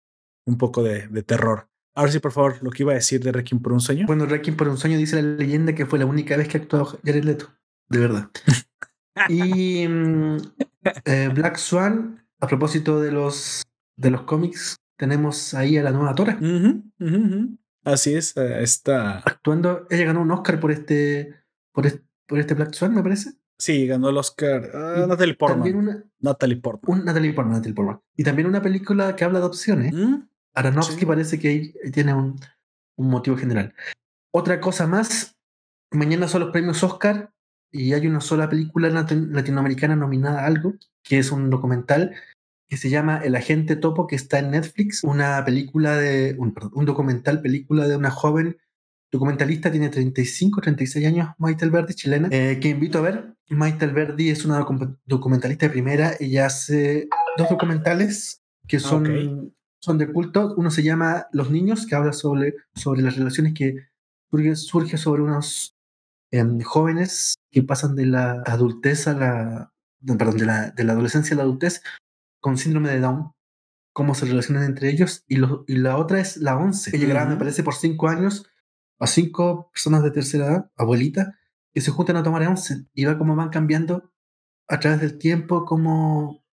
un 0.45 0.59
poco 0.59 0.83
de, 0.83 1.09
terror. 1.23 1.71
Ahora 1.95 2.13
sí, 2.13 2.19
por 2.19 2.33
favor, 2.33 2.59
lo 2.61 2.71
que 2.71 2.83
iba 2.83 2.93
a 2.93 2.97
decir 2.97 3.25
de 3.25 3.33
Requiem 3.33 3.63
por 3.63 3.73
un 3.73 3.81
sueño. 3.81 4.07
Bueno, 4.07 4.27
Requiem 4.27 4.55
por 4.55 4.69
un 4.69 4.77
sueño 4.77 4.99
dice 4.99 5.23
la 5.23 5.37
leyenda 5.39 5.75
que 5.75 5.87
fue 5.87 5.99
la 5.99 6.05
única 6.05 6.37
vez 6.37 6.47
que 6.47 6.59
actuó 6.59 6.99
Jared 7.07 7.25
Leto. 7.25 7.55
De 7.89 7.99
verdad. 7.99 8.31
y 9.31 9.89
mm, 9.89 10.37
eh, 11.07 11.31
Black 11.33 11.57
Swan 11.57 12.23
a 12.39 12.49
propósito 12.49 13.01
de 13.01 13.13
los, 13.13 13.63
de 13.97 14.11
los 14.11 14.25
cómics, 14.25 14.77
tenemos 14.99 15.55
ahí 15.55 15.79
a 15.79 15.83
la 15.83 15.93
nueva 15.93 16.15
Tora. 16.15 16.39
Así 17.83 18.13
es, 18.13 18.37
eh, 18.37 18.63
está 18.63 19.21
actuando. 19.21 19.87
Ella 19.89 20.05
ganó 20.05 20.21
un 20.21 20.33
Oscar 20.33 20.61
por 20.61 20.71
este, 20.71 21.35
por 21.73 21.87
este, 21.87 22.05
por 22.27 22.39
este 22.39 22.53
Black 22.53 22.75
Swan, 22.75 22.95
me 22.95 23.03
parece. 23.03 23.39
Sí, 23.59 23.87
ganó 23.87 24.11
el 24.11 24.17
Oscar. 24.19 24.71
Uh, 24.75 25.07
Natalie 25.07 25.35
Portman. 25.35 25.75
Una, 25.75 26.05
Natalie 26.21 26.57
Portman. 26.57 26.99
Un, 26.99 27.05
Natalie 27.05 27.33
Portman, 27.33 27.57
Natalie 27.57 27.75
Portman. 27.75 28.01
Y 28.17 28.25
también 28.25 28.49
una 28.49 28.63
película 28.63 29.17
que 29.17 29.25
habla 29.25 29.41
de 29.41 29.47
opciones. 29.47 29.93
¿Mm? 29.93 30.29
Aronofsky 30.55 31.05
parece 31.05 31.39
que 31.39 31.75
tiene 31.93 32.15
un, 32.15 32.39
un, 32.97 33.09
motivo 33.09 33.37
general. 33.37 33.75
Otra 34.33 34.61
cosa 34.61 34.87
más, 34.87 35.37
mañana 35.91 36.29
son 36.29 36.43
los 36.43 36.51
premios 36.51 36.83
Oscar 36.83 37.33
y 37.71 37.93
hay 37.93 38.07
una 38.07 38.21
sola 38.21 38.49
película 38.49 38.89
latinoamericana 38.89 39.97
nominada 39.97 40.43
a 40.43 40.47
algo, 40.47 40.75
que 41.03 41.19
es 41.19 41.31
un 41.31 41.51
documental 41.51 42.15
que 42.69 42.77
se 42.77 42.91
llama 42.91 43.19
El 43.23 43.37
agente 43.37 43.77
topo, 43.77 44.07
que 44.07 44.17
está 44.17 44.39
en 44.39 44.51
Netflix, 44.51 45.05
una 45.05 45.45
película 45.45 45.97
de, 45.97 46.35
un, 46.39 46.55
un 46.73 46.85
documental, 46.85 47.41
película 47.41 47.87
de 47.87 47.97
una 47.97 48.11
joven 48.11 48.59
documentalista, 49.11 49.71
tiene 49.71 49.89
35, 49.89 50.61
36 50.61 51.07
años, 51.07 51.29
Maite 51.39 51.69
Verdi, 51.69 51.95
chilena, 51.95 52.29
eh, 52.31 52.59
que 52.61 52.69
invito 52.69 52.99
a 52.99 53.03
ver. 53.03 53.37
Maite 53.49 53.87
Verdi 53.87 54.31
es 54.31 54.45
una 54.45 54.65
documentalista 55.05 55.67
de 55.67 55.71
primera, 55.71 56.15
ella 56.19 56.47
hace 56.47 57.09
dos 57.37 57.49
documentales 57.49 58.43
que 58.67 58.81
son, 58.81 59.55
son 59.81 59.99
de 59.99 60.13
culto. 60.13 60.55
Uno 60.57 60.71
se 60.71 60.83
llama 60.83 61.27
Los 61.33 61.51
Niños, 61.51 61.87
que 61.87 61.95
habla 61.95 62.13
sobre, 62.13 62.55
sobre 62.75 63.03
las 63.03 63.17
relaciones 63.17 63.55
que 63.55 63.87
surge, 64.31 64.57
surge 64.57 64.97
sobre 64.97 65.23
unos 65.23 65.77
em, 66.33 66.61
jóvenes 66.61 67.37
que 67.51 67.63
pasan 67.63 67.95
de 67.95 68.07
la 68.07 68.43
adultez 68.45 69.07
a 69.07 69.15
la, 69.15 69.73
perdón, 70.19 70.39
de 70.39 70.47
la, 70.47 70.71
de 70.71 70.85
la 70.85 70.93
adolescencia 70.93 71.35
a 71.35 71.37
la 71.37 71.45
adultez 71.45 71.83
con 72.41 72.59
síndrome 72.59 72.91
de 72.91 73.01
Down, 73.01 73.33
cómo 73.93 74.15
se 74.15 74.27
relacionan 74.27 74.65
entre 74.65 74.91
ellos. 74.91 75.25
Y, 75.29 75.37
lo, 75.37 75.65
y 75.69 75.77
la 75.77 75.97
otra 75.97 76.21
es 76.21 76.37
la 76.37 76.57
11, 76.57 76.91
que 76.91 76.99
llegará, 76.99 77.27
me 77.27 77.37
parece, 77.37 77.63
por 77.63 77.75
cinco 77.75 78.09
años 78.09 78.47
a 78.99 79.07
cinco 79.07 79.71
personas 79.73 80.03
de 80.03 80.11
tercera 80.11 80.47
edad, 80.47 80.71
abuelitas, 80.77 81.29
que 81.73 81.81
se 81.81 81.91
juntan 81.91 82.17
a 82.17 82.23
tomar 82.23 82.47
once 82.47 82.87
y 82.95 83.05
va 83.05 83.19
cómo 83.19 83.37
van 83.37 83.51
cambiando 83.51 84.11
a 84.69 84.81
través 84.81 85.01
del 85.01 85.19
tiempo, 85.19 85.65
como 85.65 86.45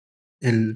el, 0.42 0.74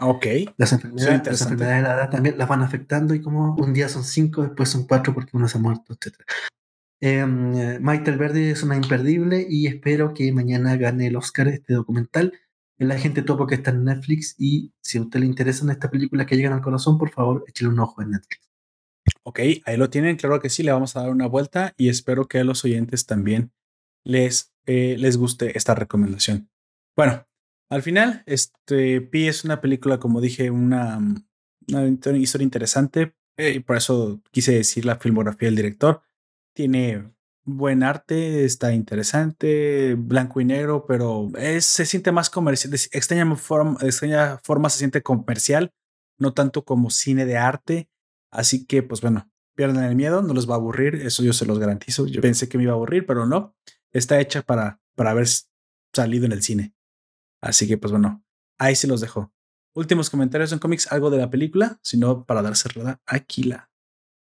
las, 0.57 0.71
enfermedades, 0.71 1.27
las 1.27 1.41
enfermedades 1.41 1.83
de 1.83 1.89
la 1.89 1.95
edad 1.95 2.09
también 2.09 2.37
las 2.37 2.47
van 2.47 2.61
afectando 2.61 3.13
y 3.13 3.21
como 3.21 3.55
un 3.55 3.73
día 3.73 3.89
son 3.89 4.05
cinco, 4.05 4.43
después 4.43 4.69
son 4.69 4.87
cuatro 4.87 5.13
porque 5.13 5.35
uno 5.35 5.47
se 5.49 5.57
ha 5.57 5.61
muerto, 5.61 5.93
etc. 5.93 6.15
Eh, 7.01 7.25
Maite 7.25 8.11
Verde 8.11 8.51
es 8.51 8.63
una 8.63 8.77
imperdible 8.77 9.45
y 9.47 9.67
espero 9.67 10.13
que 10.13 10.31
mañana 10.31 10.77
gane 10.77 11.07
el 11.07 11.17
Oscar 11.17 11.49
este 11.49 11.73
documental. 11.73 12.33
La 12.77 12.97
gente 12.97 13.23
topo 13.23 13.47
que 13.47 13.55
está 13.55 13.71
en 13.71 13.83
Netflix 13.83 14.35
y 14.37 14.73
si 14.81 14.97
a 14.97 15.01
usted 15.01 15.19
le 15.19 15.25
interesan 15.25 15.69
estas 15.69 15.91
películas 15.91 16.25
que 16.27 16.37
llegan 16.37 16.53
al 16.53 16.61
corazón, 16.61 16.97
por 16.97 17.09
favor, 17.09 17.43
échale 17.47 17.69
un 17.69 17.79
ojo 17.79 18.01
en 18.01 18.11
Netflix. 18.11 18.46
Ok, 19.23 19.39
ahí 19.65 19.77
lo 19.77 19.89
tienen, 19.89 20.15
claro 20.15 20.39
que 20.39 20.49
sí, 20.49 20.63
le 20.63 20.71
vamos 20.71 20.95
a 20.95 21.01
dar 21.01 21.09
una 21.09 21.27
vuelta 21.27 21.73
y 21.77 21.89
espero 21.89 22.27
que 22.27 22.39
a 22.39 22.43
los 22.43 22.63
oyentes 22.63 23.05
también 23.05 23.51
les, 24.03 24.53
eh, 24.65 24.95
les 24.97 25.17
guste 25.17 25.57
esta 25.57 25.75
recomendación. 25.75 26.49
Bueno, 26.95 27.27
al 27.69 27.83
final, 27.83 28.23
este 28.25 29.01
Pi 29.01 29.27
es 29.27 29.43
una 29.43 29.59
película, 29.59 29.99
como 29.99 30.21
dije, 30.21 30.49
una, 30.49 30.99
historia 31.67 32.43
interesante 32.43 33.13
eh, 33.37 33.51
y 33.55 33.59
por 33.59 33.75
eso 33.75 34.21
quise 34.31 34.53
decir 34.53 34.85
la 34.85 34.97
filmografía 34.97 35.47
del 35.47 35.57
director. 35.57 36.01
Tiene 36.55 37.11
buen 37.43 37.83
arte, 37.83 38.45
está 38.45 38.73
interesante, 38.73 39.95
blanco 39.95 40.41
y 40.41 40.45
negro, 40.45 40.85
pero 40.87 41.29
se 41.59 41.85
siente 41.85 42.11
más 42.11 42.29
comercial, 42.29 42.73
extraña 42.73 43.27
extraña 43.81 44.37
forma 44.43 44.69
se 44.69 44.79
siente 44.79 45.03
comercial, 45.03 45.73
no 46.17 46.33
tanto 46.33 46.65
como 46.65 46.89
cine 46.89 47.25
de 47.25 47.37
arte 47.37 47.89
Así 48.31 48.65
que, 48.65 48.83
pues 48.83 49.01
bueno, 49.01 49.29
pierden 49.55 49.83
el 49.83 49.95
miedo, 49.95 50.21
no 50.21 50.33
les 50.33 50.49
va 50.49 50.53
a 50.53 50.57
aburrir, 50.57 50.95
eso 50.95 51.23
yo 51.23 51.33
se 51.33 51.45
los 51.45 51.59
garantizo. 51.59 52.05
Yo 52.05 52.21
pensé 52.21 52.47
que 52.47 52.57
me 52.57 52.63
iba 52.63 52.73
a 52.73 52.75
aburrir, 52.75 53.05
pero 53.05 53.25
no. 53.25 53.55
Está 53.91 54.19
hecha 54.19 54.43
para, 54.43 54.79
para 54.95 55.11
haber 55.11 55.27
salido 55.93 56.25
en 56.25 56.31
el 56.31 56.43
cine. 56.43 56.75
Así 57.41 57.67
que, 57.67 57.77
pues 57.77 57.91
bueno, 57.91 58.23
ahí 58.59 58.75
se 58.75 58.87
los 58.87 59.01
dejo. 59.01 59.33
Últimos 59.73 60.09
comentarios 60.09 60.51
en 60.51 60.59
cómics, 60.59 60.91
algo 60.91 61.09
de 61.09 61.17
la 61.17 61.29
película, 61.29 61.79
sino 61.81 62.25
para 62.25 62.41
dar 62.41 62.55
cerrada 62.55 63.01
aquí 63.05 63.43
la 63.43 63.69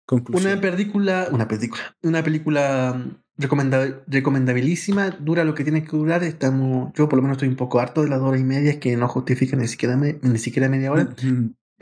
conclusión. 0.05 0.51
Una 0.51 0.61
película, 0.61 1.27
una 1.31 1.47
película, 1.47 1.95
una 2.01 2.23
película 2.23 2.93
mm, 2.95 4.03
recomendabilísima, 4.07 5.11
dura 5.11 5.43
lo 5.43 5.53
que 5.53 5.63
tiene 5.63 5.83
que 5.83 5.95
durar. 5.95 6.23
Estamos, 6.23 6.91
yo 6.95 7.07
por 7.07 7.17
lo 7.17 7.23
menos 7.23 7.35
estoy 7.37 7.49
un 7.49 7.55
poco 7.55 7.79
harto 7.79 8.01
de 8.01 8.09
las 8.09 8.21
horas 8.21 8.41
y 8.41 8.43
media 8.43 8.79
que 8.79 8.97
no 8.97 9.07
justifican 9.07 9.59
ni 9.59 9.67
siquiera, 9.67 9.95
ni 9.95 10.37
siquiera 10.37 10.69
media 10.69 10.91
hora. 10.91 11.15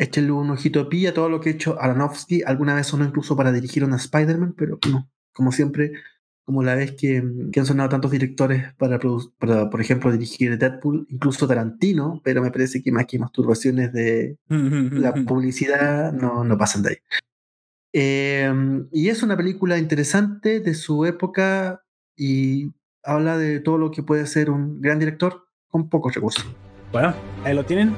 Échenle 0.01 0.31
un 0.31 0.49
ojito 0.49 0.89
a 0.89 1.13
todo 1.13 1.29
lo 1.29 1.39
que 1.39 1.49
ha 1.49 1.53
hecho 1.53 1.79
Aronofsky. 1.79 2.41
Alguna 2.43 2.73
vez 2.73 2.87
sonó 2.87 3.05
incluso 3.05 3.35
para 3.35 3.51
dirigir 3.51 3.83
una 3.83 3.97
Spider-Man, 3.97 4.55
pero 4.57 4.79
no. 4.89 5.07
Como 5.31 5.51
siempre, 5.51 5.91
como 6.43 6.63
la 6.63 6.73
vez 6.73 6.93
que, 6.93 7.17
han 7.17 7.65
sonado 7.67 7.89
tantos 7.89 8.09
directores 8.09 8.73
para, 8.79 8.99
para, 9.37 9.69
por 9.69 9.79
ejemplo, 9.79 10.11
dirigir 10.11 10.57
Deadpool, 10.57 11.05
incluso 11.07 11.47
Tarantino, 11.47 12.19
pero 12.23 12.41
me 12.41 12.49
parece 12.49 12.81
que 12.81 12.91
más 12.91 13.05
que 13.05 13.19
masturbaciones 13.19 13.93
de 13.93 14.37
la 14.47 15.13
publicidad 15.27 16.11
no, 16.11 16.43
no 16.43 16.57
pasan 16.57 16.81
de 16.81 16.89
ahí. 16.89 16.97
Em, 17.93 18.87
y 18.91 19.09
es 19.09 19.21
una 19.21 19.37
película 19.37 19.77
interesante 19.77 20.61
de 20.61 20.73
su 20.73 21.05
época 21.05 21.83
y 22.17 22.71
habla 23.03 23.37
de 23.37 23.59
todo 23.59 23.77
lo 23.77 23.91
que 23.91 24.01
puede 24.01 24.25
ser 24.25 24.49
un 24.49 24.81
gran 24.81 24.97
director 24.97 25.45
con 25.67 25.89
pocos 25.89 26.15
recursos. 26.15 26.43
Bueno, 26.91 27.13
ahí 27.43 27.53
lo 27.53 27.63
tienen. 27.63 27.93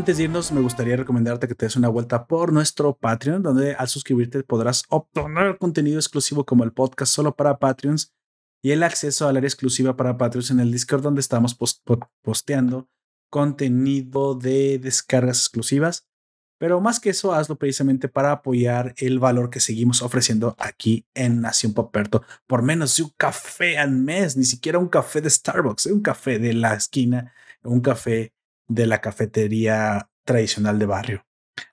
Antes 0.00 0.16
de 0.16 0.24
irnos, 0.24 0.50
me 0.50 0.62
gustaría 0.62 0.96
recomendarte 0.96 1.46
que 1.46 1.54
te 1.54 1.66
des 1.66 1.76
una 1.76 1.90
vuelta 1.90 2.26
por 2.26 2.54
nuestro 2.54 2.96
Patreon, 2.96 3.42
donde 3.42 3.74
al 3.74 3.86
suscribirte 3.86 4.42
podrás 4.42 4.84
obtener 4.88 5.58
contenido 5.58 5.98
exclusivo 5.98 6.46
como 6.46 6.64
el 6.64 6.72
podcast 6.72 7.12
solo 7.12 7.36
para 7.36 7.58
Patreons 7.58 8.14
y 8.62 8.70
el 8.70 8.82
acceso 8.82 9.28
al 9.28 9.36
área 9.36 9.46
exclusiva 9.46 9.98
para 9.98 10.16
Patreons 10.16 10.52
en 10.52 10.60
el 10.60 10.72
Discord, 10.72 11.02
donde 11.02 11.20
estamos 11.20 11.54
posteando 12.22 12.88
contenido 13.28 14.34
de 14.36 14.78
descargas 14.78 15.40
exclusivas. 15.40 16.08
Pero 16.56 16.80
más 16.80 16.98
que 16.98 17.10
eso, 17.10 17.34
hazlo 17.34 17.56
precisamente 17.56 18.08
para 18.08 18.32
apoyar 18.32 18.94
el 18.96 19.18
valor 19.18 19.50
que 19.50 19.60
seguimos 19.60 20.00
ofreciendo 20.00 20.56
aquí 20.58 21.04
en 21.12 21.42
Nación 21.42 21.74
Poperto 21.74 22.22
por 22.46 22.62
menos 22.62 22.96
de 22.96 23.02
un 23.02 23.12
café 23.18 23.76
al 23.76 23.90
mes, 23.90 24.34
ni 24.34 24.44
siquiera 24.44 24.78
un 24.78 24.88
café 24.88 25.20
de 25.20 25.28
Starbucks, 25.28 25.84
un 25.86 26.00
café 26.00 26.38
de 26.38 26.54
la 26.54 26.72
esquina, 26.72 27.34
un 27.62 27.82
café 27.82 28.32
de 28.70 28.86
la 28.86 29.00
cafetería 29.00 30.08
tradicional 30.24 30.78
de 30.78 30.86
barrio. 30.86 31.26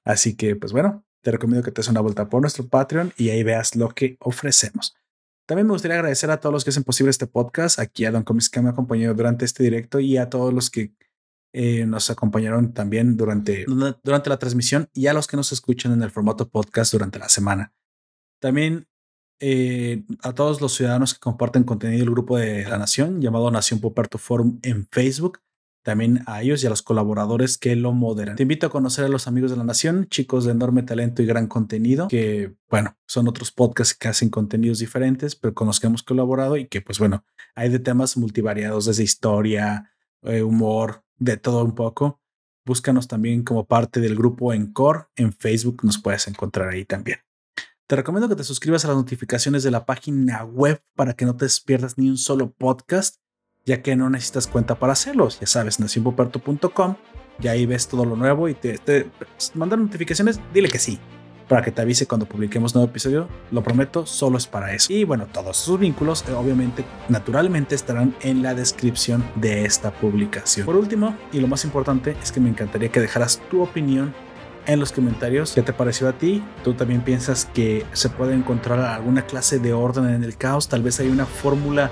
Así 0.03 0.35
que, 0.35 0.55
pues 0.55 0.73
bueno, 0.73 1.05
te 1.21 1.31
recomiendo 1.31 1.63
que 1.63 1.71
te 1.71 1.81
des 1.81 1.89
una 1.89 2.01
vuelta 2.01 2.27
por 2.27 2.41
nuestro 2.41 2.67
Patreon 2.67 3.13
y 3.17 3.29
ahí 3.29 3.43
veas 3.43 3.75
lo 3.75 3.89
que 3.89 4.17
ofrecemos. 4.19 4.95
También 5.45 5.67
me 5.67 5.73
gustaría 5.73 5.95
agradecer 5.95 6.31
a 6.31 6.39
todos 6.39 6.51
los 6.51 6.63
que 6.63 6.71
hacen 6.71 6.83
posible 6.83 7.11
este 7.11 7.27
podcast, 7.27 7.79
aquí 7.79 8.03
a 8.05 8.11
Don 8.11 8.23
Comics 8.23 8.49
que 8.49 8.61
me 8.61 8.69
acompañó 8.69 9.13
durante 9.13 9.45
este 9.45 9.63
directo 9.63 9.99
y 9.99 10.17
a 10.17 10.29
todos 10.29 10.53
los 10.53 10.69
que 10.69 10.93
eh, 11.53 11.85
nos 11.85 12.09
acompañaron 12.09 12.73
también 12.73 13.15
durante, 13.15 13.65
durante 14.03 14.29
la 14.29 14.39
transmisión 14.39 14.89
y 14.93 15.07
a 15.07 15.13
los 15.13 15.27
que 15.27 15.37
nos 15.37 15.51
escuchan 15.51 15.93
en 15.93 16.01
el 16.01 16.11
formato 16.11 16.49
podcast 16.49 16.91
durante 16.91 17.19
la 17.19 17.29
semana. 17.29 17.73
También 18.41 18.87
eh, 19.39 20.03
a 20.23 20.33
todos 20.33 20.61
los 20.61 20.73
ciudadanos 20.73 21.13
que 21.13 21.19
comparten 21.19 21.63
contenido 21.63 21.99
del 21.99 22.11
grupo 22.11 22.37
de 22.37 22.67
la 22.67 22.79
Nación 22.79 23.21
llamado 23.21 23.51
Nación 23.51 23.79
Poperto 23.79 24.17
Forum 24.17 24.59
en 24.63 24.87
Facebook 24.91 25.39
también 25.87 26.21
a 26.25 26.41
ellos 26.41 26.61
y 26.61 26.67
a 26.67 26.69
los 26.69 26.81
colaboradores 26.81 27.57
que 27.57 27.73
lo 27.77 27.93
moderan. 27.93 28.35
Te 28.35 28.43
invito 28.43 28.67
a 28.67 28.69
conocer 28.69 29.05
a 29.05 29.07
los 29.07 29.25
amigos 29.25 29.51
de 29.51 29.55
la 29.55 29.63
nación, 29.63 30.05
chicos 30.09 30.43
de 30.43 30.51
enorme 30.51 30.83
talento 30.83 31.21
y 31.21 31.25
gran 31.25 31.47
contenido, 31.47 32.09
que 32.09 32.53
bueno, 32.69 32.97
son 33.05 33.29
otros 33.29 33.53
podcasts 33.53 33.95
que 33.97 34.09
hacen 34.09 34.29
contenidos 34.29 34.79
diferentes, 34.79 35.37
pero 35.37 35.53
con 35.53 35.65
los 35.65 35.79
que 35.79 35.87
hemos 35.87 36.03
colaborado 36.03 36.57
y 36.57 36.67
que 36.67 36.81
pues 36.81 36.99
bueno, 36.99 37.23
hay 37.55 37.69
de 37.69 37.79
temas 37.79 38.17
multivariados, 38.17 38.83
desde 38.83 39.03
historia, 39.03 39.93
eh, 40.23 40.43
humor, 40.43 41.05
de 41.19 41.37
todo 41.37 41.63
un 41.63 41.73
poco. 41.73 42.19
Búscanos 42.65 43.07
también 43.07 43.43
como 43.43 43.65
parte 43.65 44.01
del 44.01 44.17
grupo 44.17 44.51
Encore 44.51 45.05
en 45.15 45.31
Facebook, 45.31 45.85
nos 45.85 45.97
puedes 45.99 46.27
encontrar 46.27 46.67
ahí 46.67 46.83
también. 46.83 47.19
Te 47.87 47.95
recomiendo 47.95 48.27
que 48.27 48.35
te 48.35 48.43
suscribas 48.43 48.83
a 48.83 48.89
las 48.89 48.97
notificaciones 48.97 49.63
de 49.63 49.71
la 49.71 49.85
página 49.85 50.43
web 50.43 50.83
para 50.97 51.13
que 51.13 51.23
no 51.23 51.37
te 51.37 51.47
pierdas 51.65 51.97
ni 51.97 52.09
un 52.09 52.17
solo 52.17 52.51
podcast 52.51 53.21
ya 53.67 53.81
que 53.81 53.95
no 53.95 54.09
necesitas 54.09 54.47
cuenta 54.47 54.75
para 54.75 54.93
hacerlos. 54.93 55.39
Ya 55.39 55.45
sabes, 55.45 55.79
nacionpoperto.com 55.79 56.95
y 57.39 57.47
ahí 57.49 57.67
ves 57.67 57.87
todo 57.87 58.05
lo 58.05 58.15
nuevo 58.15 58.49
y 58.49 58.55
te, 58.55 58.79
te 58.79 59.11
mandan 59.53 59.83
notificaciones, 59.83 60.39
dile 60.53 60.69
que 60.69 60.79
sí, 60.79 60.97
para 61.47 61.61
que 61.61 61.71
te 61.71 61.81
avise 61.81 62.07
cuando 62.07 62.25
publiquemos 62.25 62.73
nuevo 62.73 62.89
episodio. 62.89 63.27
Lo 63.51 63.61
prometo, 63.61 64.05
solo 64.05 64.37
es 64.37 64.47
para 64.47 64.73
eso. 64.73 64.91
Y 64.91 65.03
bueno, 65.03 65.27
todos 65.31 65.57
sus 65.57 65.79
vínculos, 65.79 66.23
eh, 66.27 66.33
obviamente, 66.33 66.85
naturalmente 67.09 67.75
estarán 67.75 68.15
en 68.21 68.41
la 68.41 68.55
descripción 68.55 69.23
de 69.35 69.65
esta 69.65 69.91
publicación. 69.91 70.65
Por 70.65 70.77
último, 70.77 71.15
y 71.33 71.41
lo 71.41 71.47
más 71.47 71.65
importante, 71.65 72.15
es 72.23 72.31
que 72.31 72.39
me 72.39 72.49
encantaría 72.49 72.89
que 72.89 73.01
dejaras 73.01 73.41
tu 73.51 73.61
opinión 73.61 74.15
en 74.65 74.79
los 74.79 74.91
comentarios 74.91 75.53
qué 75.53 75.61
te 75.61 75.73
pareció 75.73 76.07
a 76.07 76.13
ti. 76.13 76.41
¿Tú 76.63 76.73
también 76.73 77.01
piensas 77.01 77.45
que 77.45 77.85
se 77.91 78.09
puede 78.09 78.33
encontrar 78.33 78.79
alguna 78.79 79.25
clase 79.25 79.59
de 79.59 79.73
orden 79.73 80.09
en 80.09 80.23
el 80.23 80.37
caos? 80.37 80.69
Tal 80.69 80.83
vez 80.83 81.01
hay 81.01 81.09
una 81.09 81.25
fórmula 81.25 81.91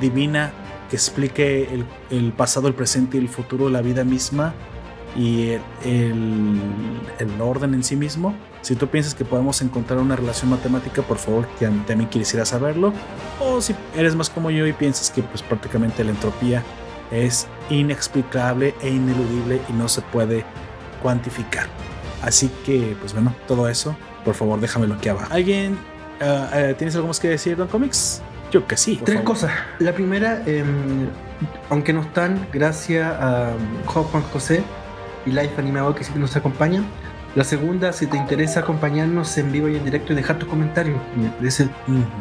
divina 0.00 0.52
que 0.90 0.96
explique 0.96 1.68
el, 2.10 2.32
pasado, 2.32 2.66
el 2.68 2.74
presente 2.74 3.16
y 3.16 3.20
el 3.20 3.28
futuro 3.28 3.70
la 3.70 3.80
vida 3.80 4.04
misma 4.04 4.54
y 5.16 5.52
el, 5.84 6.60
orden 7.40 7.74
en 7.74 7.84
sí 7.84 7.96
mismo. 7.96 8.34
Si 8.60 8.74
tú 8.74 8.88
piensas 8.88 9.14
que 9.14 9.24
podemos 9.24 9.62
encontrar 9.62 10.00
una 10.00 10.16
relación 10.16 10.50
matemática, 10.50 11.00
por 11.02 11.16
favor, 11.16 11.48
también 11.86 12.10
quisiera 12.10 12.44
saberlo. 12.44 12.92
O 13.40 13.60
si 13.60 13.74
eres 13.96 14.14
más 14.16 14.28
como 14.28 14.50
yo 14.50 14.66
y 14.66 14.72
piensas 14.72 15.10
que 15.10 15.22
pues 15.22 15.42
prácticamente 15.42 16.04
la 16.04 16.10
entropía 16.10 16.62
es 17.10 17.46
inexplicable 17.70 18.74
e 18.82 18.90
ineludible 18.90 19.60
y 19.68 19.72
no 19.72 19.88
se 19.88 20.02
puede 20.02 20.44
cuantificar. 21.02 21.68
Así 22.22 22.50
que, 22.66 22.96
pues 23.00 23.14
bueno, 23.14 23.34
todo 23.48 23.68
eso, 23.68 23.96
por 24.24 24.34
favor, 24.34 24.60
déjamelo 24.60 24.94
aquí 24.94 25.08
abajo. 25.08 25.28
¿Alguien 25.30 25.78
uh, 26.20 26.74
tienes 26.74 26.94
algo 26.96 27.08
más 27.08 27.18
que 27.18 27.28
decir, 27.28 27.56
Don 27.56 27.68
Comics? 27.68 28.22
Yo 28.50 28.66
que 28.66 28.76
sí. 28.76 29.00
Tres 29.04 29.20
cosas. 29.22 29.52
La 29.78 29.92
primera, 29.92 30.42
em, 30.46 31.08
aunque 31.68 31.92
no 31.92 32.00
están, 32.02 32.46
gracias 32.52 33.06
a 33.06 33.52
Juan 33.86 34.22
José 34.32 34.62
y 35.26 35.30
Life 35.30 35.54
Animado 35.58 35.94
que 35.94 36.02
siempre 36.02 36.20
nos 36.20 36.36
acompañan. 36.36 36.84
La 37.36 37.44
segunda, 37.44 37.92
si 37.92 38.06
te 38.06 38.16
interesa 38.16 38.60
acompañarnos 38.60 39.38
en 39.38 39.52
vivo 39.52 39.68
y 39.68 39.76
en 39.76 39.84
directo 39.84 40.12
y 40.12 40.16
dejar 40.16 40.38
tus 40.38 40.48
comentarios, 40.48 40.98
me 41.16 41.28
parece 41.28 41.68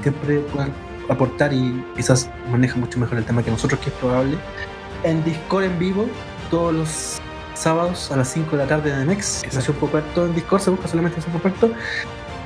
siempre 0.04 0.40
puedan 0.52 0.72
aportar 1.10 1.52
y 1.52 1.84
quizás 1.96 2.30
maneja 2.52 2.78
mucho 2.78 3.00
mejor 3.00 3.18
el 3.18 3.26
tema 3.26 3.42
que 3.42 3.50
nosotros, 3.50 3.80
que 3.80 3.90
es 3.90 3.96
probable. 3.96 4.38
En 5.04 5.24
Discord 5.24 5.64
en 5.64 5.80
vivo, 5.80 6.06
todos 6.52 6.74
los 6.74 7.22
sábados 7.56 8.12
a 8.12 8.18
las 8.18 8.30
5 8.30 8.52
de 8.52 8.58
la 8.58 8.68
tarde 8.68 8.96
de 8.96 9.06
Next. 9.06 9.52
Nación 9.52 9.78
Poperto 9.78 10.26
en 10.28 10.36
Discord, 10.36 10.62
se 10.62 10.70
busca 10.70 10.88
solamente 10.88 11.18
Nación 11.18 11.34
Poperto. 11.34 11.72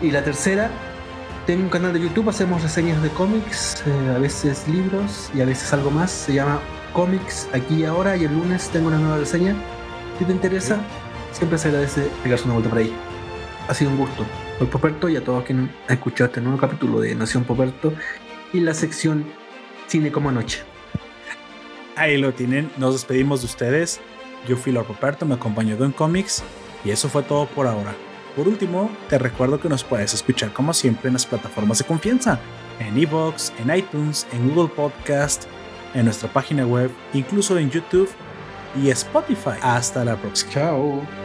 Y 0.02 0.12
la 0.12 0.24
tercera, 0.24 0.72
tengo 1.46 1.64
un 1.64 1.70
canal 1.70 1.94
de 1.94 2.00
YouTube, 2.00 2.30
hacemos 2.30 2.62
reseñas 2.62 3.02
de 3.02 3.10
cómics, 3.10 3.84
eh, 3.86 4.14
a 4.16 4.20
veces 4.20 4.68
libros 4.68 5.30
y 5.36 5.42
a 5.42 5.46
veces 5.46 5.74
algo 5.74 5.92
más. 5.92 6.12
Se 6.12 6.34
llama 6.34 6.60
Comics 6.94 7.48
aquí 7.54 7.82
y 7.82 7.86
ahora 7.86 8.16
y 8.16 8.26
el 8.26 8.34
lunes 8.34 8.70
tengo 8.70 8.88
una 8.88 8.98
nueva 8.98 9.18
reseña 9.18 9.56
si 10.20 10.26
te 10.26 10.32
interesa, 10.32 10.80
siempre 11.32 11.58
se 11.58 11.70
agradece 11.70 12.08
pegarse 12.22 12.46
una 12.46 12.54
vuelta 12.54 12.70
por 12.70 12.80
ahí. 12.80 12.94
Ha 13.68 13.74
sido 13.74 13.92
un 13.92 13.98
gusto. 13.98 14.26
Soy 14.60 14.68
Poperto 14.68 15.10
y 15.10 15.16
a 15.16 15.24
todos 15.24 15.44
quienes 15.44 15.70
han 15.88 15.96
escuchado 15.96 16.28
este 16.28 16.42
nuevo 16.42 16.60
capítulo 16.60 17.00
de 17.00 17.16
Nación 17.16 17.44
Poperto 17.44 17.94
y 18.52 18.60
la 18.60 18.74
sección 18.74 19.26
Cine 19.88 20.12
como 20.12 20.30
Anoche. 20.30 20.62
Ahí 21.96 22.18
lo 22.18 22.34
tienen, 22.34 22.72
nos 22.78 22.94
despedimos 22.94 23.42
de 23.42 23.48
ustedes. 23.48 24.00
Yo 24.48 24.56
fui 24.56 24.72
Lord 24.72 24.86
Poperto, 24.86 25.26
me 25.26 25.36
acompañó 25.36 25.84
en 25.84 25.92
Comics 25.92 26.44
y 26.86 26.92
eso 26.92 27.10
fue 27.10 27.24
todo 27.24 27.48
por 27.48 27.68
ahora. 27.68 27.94
Por 28.36 28.48
último, 28.48 28.90
te 29.10 29.20
recuerdo 29.20 29.60
que 29.60 29.70
nos 29.70 29.84
puedes 29.84 30.14
escuchar 30.14 30.54
como 30.54 30.74
siempre 30.74 31.08
en 31.08 31.14
las 31.14 31.26
plataformas 31.26 31.78
de 31.78 31.86
confianza, 31.86 32.40
en 32.80 32.98
Evox, 32.98 33.54
en 33.60 33.76
iTunes, 33.76 34.28
en 34.32 34.50
Google 34.50 34.74
Podcast, 34.74 35.46
en 35.94 36.06
nuestra 36.06 36.32
página 36.32 36.66
web, 36.66 36.90
incluso 37.14 37.58
en 37.58 37.70
YouTube 37.70 38.10
y 38.82 38.90
Spotify. 38.90 39.60
Hasta 39.62 40.04
la 40.04 40.16
próxima. 40.16 40.52
Chao. 40.52 41.23